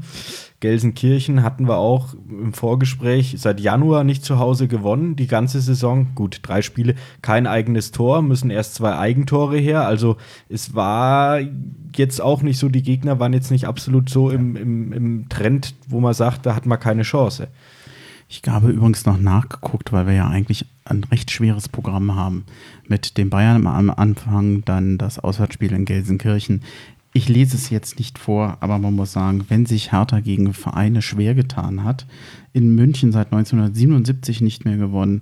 Gelsenkirchen 0.61 1.43
hatten 1.43 1.67
wir 1.67 1.77
auch 1.77 2.15
im 2.27 2.53
Vorgespräch 2.53 3.35
seit 3.37 3.59
Januar 3.59 4.03
nicht 4.03 4.23
zu 4.23 4.39
Hause 4.39 4.67
gewonnen, 4.67 5.15
die 5.15 5.27
ganze 5.27 5.59
Saison. 5.59 6.07
Gut, 6.15 6.39
drei 6.41 6.61
Spiele, 6.61 6.95
kein 7.21 7.45
eigenes 7.45 7.91
Tor, 7.91 8.21
müssen 8.21 8.49
erst 8.49 8.75
zwei 8.75 8.97
Eigentore 8.97 9.57
her. 9.57 9.85
Also 9.85 10.17
es 10.49 10.73
war 10.73 11.39
jetzt 11.95 12.21
auch 12.21 12.41
nicht 12.41 12.57
so, 12.57 12.69
die 12.69 12.83
Gegner 12.83 13.19
waren 13.19 13.33
jetzt 13.33 13.51
nicht 13.51 13.67
absolut 13.67 14.09
so 14.09 14.29
im, 14.29 14.55
im, 14.55 14.93
im 14.93 15.29
Trend, 15.29 15.75
wo 15.87 15.99
man 15.99 16.13
sagt, 16.13 16.45
da 16.45 16.55
hat 16.55 16.65
man 16.65 16.79
keine 16.79 17.03
Chance. 17.03 17.49
Ich 18.27 18.41
habe 18.47 18.71
übrigens 18.71 19.05
noch 19.05 19.19
nachgeguckt, 19.19 19.91
weil 19.91 20.07
wir 20.07 20.13
ja 20.13 20.27
eigentlich 20.27 20.65
ein 20.83 21.03
recht 21.05 21.31
schweres 21.31 21.69
Programm 21.69 22.15
haben. 22.15 22.45
Mit 22.87 23.17
dem 23.17 23.29
Bayern 23.29 23.67
am 23.67 23.89
Anfang, 23.89 24.63
dann 24.65 24.97
das 24.97 25.19
Auswärtsspiel 25.19 25.73
in 25.73 25.85
Gelsenkirchen. 25.85 26.61
Ich 27.13 27.29
lese 27.29 27.55
es 27.55 27.69
jetzt 27.69 27.97
nicht 27.97 28.19
vor, 28.19 28.57
aber 28.59 28.77
man 28.77 28.93
muss 28.93 29.13
sagen, 29.13 29.45
wenn 29.47 29.65
sich 29.65 29.91
Hertha 29.91 30.19
gegen 30.19 30.53
Vereine 30.53 31.01
schwer 31.01 31.33
getan 31.33 31.83
hat, 31.83 32.05
in 32.51 32.75
München 32.75 33.11
seit 33.11 33.31
1977 33.31 34.41
nicht 34.41 34.65
mehr 34.65 34.77
gewonnen, 34.77 35.21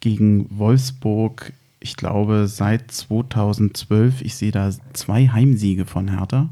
gegen 0.00 0.46
Wolfsburg, 0.56 1.52
ich 1.80 1.96
glaube 1.96 2.46
seit 2.48 2.90
2012, 2.90 4.22
ich 4.22 4.36
sehe 4.36 4.52
da 4.52 4.70
zwei 4.94 5.28
Heimsiege 5.28 5.84
von 5.84 6.08
Hertha. 6.08 6.48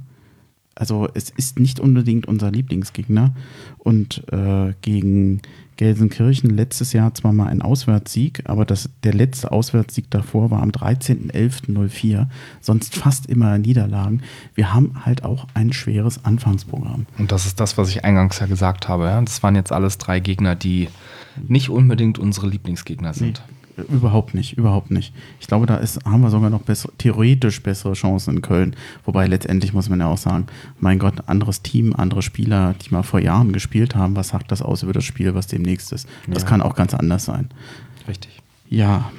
Also 0.74 1.09
es 1.15 1.31
ist 1.31 1.59
nicht 1.59 1.81
unbedingt 1.81 2.27
unser 2.27 2.51
Lieblingsgegner. 2.51 3.35
Und 3.78 4.24
äh, 4.32 4.73
gegen 4.81 5.43
Gelsenkirchen 5.77 6.51
letztes 6.51 6.93
Jahr 6.93 7.15
zwar 7.15 7.32
mal 7.32 7.49
ein 7.49 7.62
Auswärtssieg, 7.62 8.43
aber 8.44 8.65
das, 8.65 8.90
der 9.03 9.15
letzte 9.15 9.51
Auswärtssieg 9.51 10.11
davor 10.11 10.51
war 10.51 10.62
am 10.62 10.70
13.11.04, 10.70 12.27
sonst 12.61 12.94
fast 12.94 13.27
immer 13.27 13.59
Niederlagen. 13.59 14.23
Wir 14.55 14.73
haben 14.73 15.05
halt 15.05 15.24
auch 15.24 15.47
ein 15.55 15.73
schweres 15.73 16.24
Anfangsprogramm. 16.24 17.07
Und 17.19 17.32
das 17.32 17.47
ist 17.47 17.59
das, 17.59 17.78
was 17.78 17.89
ich 17.89 18.05
eingangs 18.05 18.39
ja 18.39 18.47
gesagt 18.47 18.89
habe. 18.89 19.05
Ja? 19.07 19.20
Das 19.20 19.43
waren 19.43 19.57
jetzt 19.57 19.73
alles 19.73 19.99
drei 19.99 20.20
Gegner, 20.20 20.55
die 20.55 20.89
nicht 21.49 21.70
unbedingt 21.70 22.19
unsere 22.19 22.49
Lieblingsgegner 22.49 23.15
sind. 23.15 23.43
Nee. 23.49 23.62
Überhaupt 23.89 24.35
nicht, 24.35 24.59
überhaupt 24.59 24.90
nicht. 24.90 25.15
Ich 25.40 25.47
glaube, 25.47 25.66
da 25.66 25.77
ist, 25.77 26.05
haben 26.05 26.20
wir 26.20 26.31
sogar 26.31 26.51
noch 26.51 26.62
bessere, 26.62 26.93
theoretisch 26.99 27.62
bessere 27.62 27.94
Chancen 27.94 28.36
in 28.36 28.43
Köln. 28.43 28.77
Wobei 29.05 29.27
letztendlich 29.27 29.73
muss 29.73 29.89
man 29.89 30.01
ja 30.01 30.09
auch 30.09 30.19
sagen, 30.19 30.47
mein 30.78 30.99
Gott, 30.99 31.27
anderes 31.27 31.62
Team, 31.62 31.94
andere 31.97 32.23
Spieler, 32.23 32.74
die 32.74 32.90
mal 32.90 33.03
vor 33.03 33.20
Jahren 33.20 33.53
gespielt 33.53 33.94
haben, 33.94 34.15
was 34.15 34.28
sagt 34.28 34.53
das 34.53 34.61
aus 34.61 34.82
über 34.82 34.93
das 34.93 35.05
Spiel, 35.05 35.35
was 35.35 35.47
demnächst 35.47 35.93
ist? 35.93 36.07
Das 36.28 36.43
ja. 36.43 36.49
kann 36.49 36.61
auch 36.61 36.74
ganz 36.74 36.93
anders 36.93 37.24
sein. 37.24 37.49
Richtig. 38.07 38.43
Ja, 38.69 39.11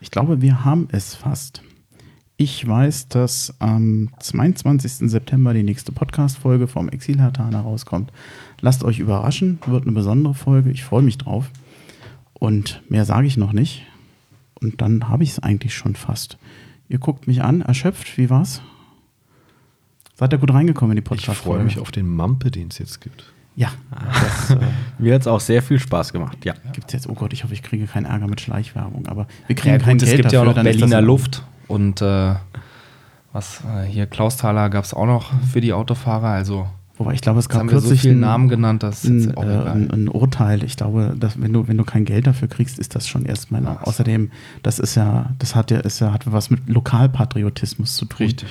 ich 0.00 0.10
glaube, 0.10 0.42
wir 0.42 0.64
haben 0.64 0.88
es 0.90 1.14
fast. 1.14 1.62
Ich 2.36 2.66
weiß, 2.66 3.08
dass 3.08 3.54
am 3.60 4.10
22. 4.18 5.08
September 5.08 5.54
die 5.54 5.62
nächste 5.62 5.92
Podcast-Folge 5.92 6.66
vom 6.66 6.88
Exil-Hartaner 6.88 7.60
rauskommt. 7.60 8.12
Lasst 8.60 8.82
euch 8.82 8.98
überraschen, 8.98 9.60
wird 9.66 9.84
eine 9.84 9.92
besondere 9.92 10.34
Folge. 10.34 10.70
Ich 10.70 10.82
freue 10.82 11.02
mich 11.02 11.16
drauf. 11.16 11.48
Und 12.44 12.82
mehr 12.90 13.06
sage 13.06 13.26
ich 13.26 13.38
noch 13.38 13.54
nicht. 13.54 13.86
Und 14.60 14.82
dann 14.82 15.08
habe 15.08 15.22
ich 15.22 15.30
es 15.30 15.38
eigentlich 15.38 15.74
schon 15.74 15.96
fast. 15.96 16.36
Ihr 16.90 16.98
guckt 16.98 17.26
mich 17.26 17.42
an, 17.42 17.62
erschöpft, 17.62 18.18
wie 18.18 18.28
war's? 18.28 18.60
Seid 20.14 20.32
ihr 20.32 20.38
gut 20.38 20.52
reingekommen 20.52 20.92
in 20.92 21.02
die 21.02 21.08
podcast 21.08 21.38
Ich 21.38 21.44
freue 21.44 21.64
mich 21.64 21.78
auf 21.78 21.90
den 21.90 22.06
Mampe, 22.06 22.50
den 22.50 22.68
es 22.68 22.76
jetzt 22.76 23.00
gibt. 23.00 23.32
Ja. 23.56 23.72
Das, 23.90 24.50
äh, 24.50 24.58
mir 24.98 25.14
hat 25.14 25.22
es 25.22 25.26
auch 25.26 25.40
sehr 25.40 25.62
viel 25.62 25.78
Spaß 25.78 26.12
gemacht. 26.12 26.44
Ja. 26.44 26.52
Gibt 26.74 26.88
es 26.88 26.92
jetzt, 26.92 27.08
oh 27.08 27.14
Gott, 27.14 27.32
ich 27.32 27.44
hoffe, 27.44 27.54
ich 27.54 27.62
kriege 27.62 27.86
keinen 27.86 28.04
Ärger 28.04 28.28
mit 28.28 28.42
Schleichwerbung, 28.42 29.06
aber 29.06 29.26
wir 29.46 29.56
kriegen 29.56 29.76
ja, 29.76 29.78
kein 29.78 29.96
Geld 29.96 30.10
Es 30.10 30.16
gibt 30.16 30.24
dafür, 30.26 30.44
ja 30.44 30.50
auch 30.50 30.54
noch 30.54 30.62
Berliner 30.62 31.00
Luft 31.00 31.44
und 31.66 32.02
äh, 32.02 32.34
was 33.32 33.62
äh, 33.64 33.84
hier 33.84 34.06
Klausthaler 34.06 34.68
gab 34.68 34.84
es 34.84 34.92
auch 34.92 35.06
noch 35.06 35.32
für 35.50 35.62
die 35.62 35.72
Autofahrer. 35.72 36.28
Also 36.28 36.68
Wobei 36.96 37.14
ich 37.14 37.20
glaube, 37.20 37.40
es 37.40 37.48
gab 37.48 37.58
haben 37.60 37.70
wir 37.70 37.78
so 37.80 37.88
kürzlich 37.88 38.02
viele 38.02 38.14
ein- 38.14 38.20
Namen 38.20 38.48
genannt, 38.48 38.84
das 38.84 39.04
ist 39.04 39.36
ein, 39.36 39.36
äh, 39.36 39.40
ein, 39.68 39.90
ein 39.90 40.08
Urteil. 40.08 40.62
Ich 40.62 40.76
glaube, 40.76 41.16
dass 41.18 41.40
wenn 41.40 41.52
du, 41.52 41.66
wenn 41.66 41.76
du 41.76 41.84
kein 41.84 42.04
Geld 42.04 42.26
dafür 42.28 42.46
kriegst, 42.46 42.78
ist 42.78 42.94
das 42.94 43.08
schon 43.08 43.24
erstmal. 43.24 43.62
So. 43.62 43.68
Außerdem, 43.68 44.30
das 44.62 44.78
ist 44.78 44.94
ja, 44.94 45.30
das 45.40 45.56
hat 45.56 45.72
ja, 45.72 45.80
ist 45.80 45.98
ja, 46.00 46.12
hat 46.12 46.30
was 46.30 46.50
mit 46.50 46.68
Lokalpatriotismus 46.68 47.96
zu 47.96 48.04
tun. 48.04 48.18
Richtig. 48.26 48.48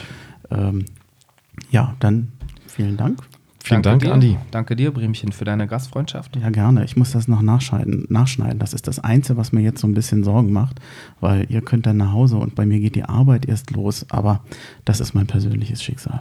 Ähm, 0.51 0.85
ja, 1.71 1.95
dann 1.99 2.33
vielen 2.67 2.97
Dank. 2.97 3.19
Vielen 3.63 3.81
Danke 3.81 4.07
Dank, 4.09 4.21
dir. 4.21 4.29
Andi. 4.33 4.37
Danke 4.51 4.75
dir, 4.75 4.91
Bremchen, 4.91 5.31
für 5.31 5.45
deine 5.45 5.67
Gastfreundschaft. 5.67 6.35
Ja, 6.35 6.49
gerne. 6.49 6.83
Ich 6.83 6.97
muss 6.97 7.11
das 7.13 7.29
noch 7.29 7.41
nachschneiden, 7.41 8.07
nachschneiden. 8.09 8.59
Das 8.59 8.73
ist 8.73 8.89
das 8.89 8.99
Einzige, 8.99 9.37
was 9.37 9.53
mir 9.53 9.61
jetzt 9.61 9.79
so 9.79 9.87
ein 9.87 9.93
bisschen 9.93 10.25
Sorgen 10.25 10.51
macht, 10.51 10.81
weil 11.21 11.45
ihr 11.49 11.61
könnt 11.61 11.85
dann 11.85 11.95
nach 11.95 12.11
Hause 12.11 12.35
und 12.35 12.55
bei 12.55 12.65
mir 12.65 12.81
geht 12.81 12.95
die 12.95 13.05
Arbeit 13.05 13.45
erst 13.45 13.71
los, 13.71 14.05
aber 14.09 14.41
das 14.83 14.99
ist 14.99 15.13
mein 15.13 15.27
persönliches 15.27 15.81
Schicksal. 15.81 16.19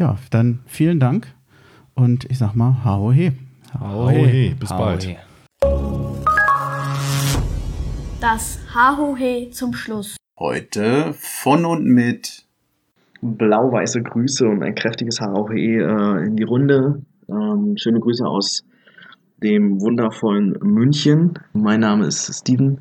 Ja, 0.00 0.16
dann 0.30 0.60
vielen 0.64 0.98
Dank 0.98 1.26
und 1.94 2.24
ich 2.30 2.38
sag 2.38 2.54
mal, 2.54 2.82
hau 2.86 3.12
he. 3.12 3.32
Hau 3.78 4.08
he, 4.08 4.54
bis 4.58 4.70
bald. 4.70 5.14
Das 8.18 8.60
Hahohe 8.74 9.50
zum 9.50 9.74
Schluss. 9.74 10.16
Heute 10.38 11.12
von 11.12 11.66
und 11.66 11.84
mit 11.84 12.46
blau-weiße 13.20 14.02
Grüße 14.02 14.48
und 14.48 14.62
ein 14.62 14.74
kräftiges 14.74 15.20
HOE 15.20 15.52
äh, 15.52 16.24
in 16.24 16.36
die 16.36 16.44
Runde. 16.44 17.02
Ähm, 17.28 17.76
schöne 17.76 18.00
Grüße 18.00 18.24
aus 18.24 18.64
dem 19.42 19.82
wundervollen 19.82 20.56
München. 20.62 21.34
Mein 21.52 21.80
Name 21.80 22.06
ist 22.06 22.34
Steven 22.34 22.78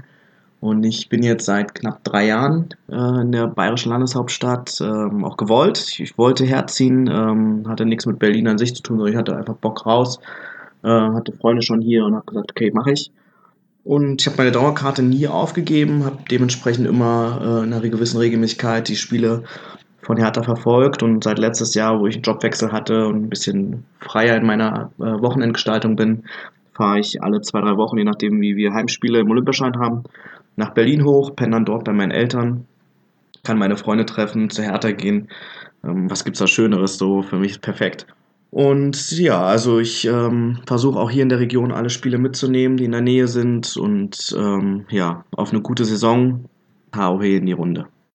und 0.62 0.84
ich 0.84 1.08
bin 1.08 1.24
jetzt 1.24 1.46
seit 1.46 1.74
knapp 1.74 2.04
drei 2.04 2.28
Jahren 2.28 2.70
äh, 2.90 3.22
in 3.22 3.32
der 3.32 3.48
bayerischen 3.48 3.92
Landeshauptstadt 3.92 4.82
ähm, 4.82 5.24
auch 5.24 5.38
gewollt. 5.38 6.00
Ich 6.00 6.18
wollte 6.18 6.46
herziehen, 6.46 7.08
ähm, 7.08 7.64
hatte 7.68 7.86
nichts 7.86 8.06
mit 8.06 8.20
Berlin 8.20 8.48
an 8.48 8.58
sich 8.58 8.76
zu 8.76 8.84
tun, 8.84 8.98
sondern 8.98 9.14
ich 9.14 9.18
hatte 9.18 9.38
einfach 9.38 9.56
Bock 9.56 9.86
raus. 9.86 10.20
Äh, 10.84 10.90
hatte 10.90 11.32
Freunde 11.32 11.62
schon 11.62 11.82
hier 11.82 12.04
und 12.06 12.16
habe 12.16 12.26
gesagt, 12.26 12.52
okay, 12.52 12.72
mache 12.74 12.92
ich. 12.92 13.12
Und 13.86 14.22
ich 14.22 14.28
habe 14.28 14.38
meine 14.38 14.52
Dauerkarte 14.52 15.02
nie 15.02 15.28
aufgegeben, 15.28 16.04
habe 16.04 16.20
dementsprechend 16.30 16.88
immer 16.88 17.40
äh, 17.42 17.64
in 17.64 17.74
einer 17.74 17.80
gewissen 17.82 18.18
Regelmäßigkeit 18.18 18.88
die 18.90 18.98
Spiele 18.98 19.44
von 20.02 20.18
Hertha 20.18 20.44
verfolgt 20.44 21.04
und 21.04 21.24
seit 21.24 21.40
letztes 21.40 21.74
Jahr, 21.74 22.00
wo 22.00 22.08
ich 22.08 22.16
einen 22.16 22.24
Jobwechsel 22.24 22.72
hatte 22.72 23.08
und 23.08 23.24
ein 23.24 23.30
bisschen 23.30 23.86
freier 24.00 24.36
in 24.36 24.46
meiner 24.46 24.92
äh, 25.00 25.04
Wochenendgestaltung 25.04 25.96
bin, 25.96 26.24
fahre 26.74 27.00
ich 27.00 27.22
alle 27.22 27.42
zwei, 27.42 27.62
drei 27.62 27.78
Wochen, 27.78 27.98
je 27.98 28.04
nachdem 28.04 28.42
wie 28.42 28.56
wir 28.56 28.74
Heimspiele 28.74 29.20
im 29.20 29.30
Olympiaschein 29.30 29.78
haben, 29.78 30.04
nach 30.60 30.74
Berlin 30.74 31.04
hoch, 31.04 31.36
penne 31.36 31.52
dann 31.52 31.66
dort 31.66 31.86
bei 31.86 31.94
meinen 31.94 32.12
Eltern, 32.12 32.66
kann 33.44 33.58
meine 33.58 33.78
Freunde 33.78 34.06
treffen, 34.06 34.50
zu 34.50 34.62
Hertha 34.62 34.92
gehen. 34.92 35.30
Ähm, 35.84 36.10
was 36.12 36.24
gibt's 36.24 36.40
da 36.40 36.48
Schöneres? 36.48 36.98
So, 36.98 37.24
für 37.24 37.38
mich 37.38 37.52
ist 37.52 37.62
perfekt. 37.62 38.06
Und 38.52 39.12
ja, 39.18 39.42
also 39.42 39.80
ich 39.80 40.06
ähm, 40.06 40.60
versuche 40.68 41.00
auch 41.00 41.10
hier 41.10 41.24
in 41.24 41.30
der 41.30 41.40
Region 41.40 41.72
alle 41.72 41.90
Spiele 41.90 42.18
mitzunehmen, 42.18 42.78
die 42.78 42.86
in 42.86 42.92
der 42.92 43.02
Nähe 43.02 43.28
sind 43.28 43.78
und 43.78 44.36
ähm, 44.38 44.86
ja, 44.90 45.24
auf 45.32 45.52
eine 45.52 45.62
gute 45.62 45.86
Saison. 45.86 46.46
HOE 46.96 47.38
in 47.38 47.46
die 47.46 47.54
Runde. 47.54 47.86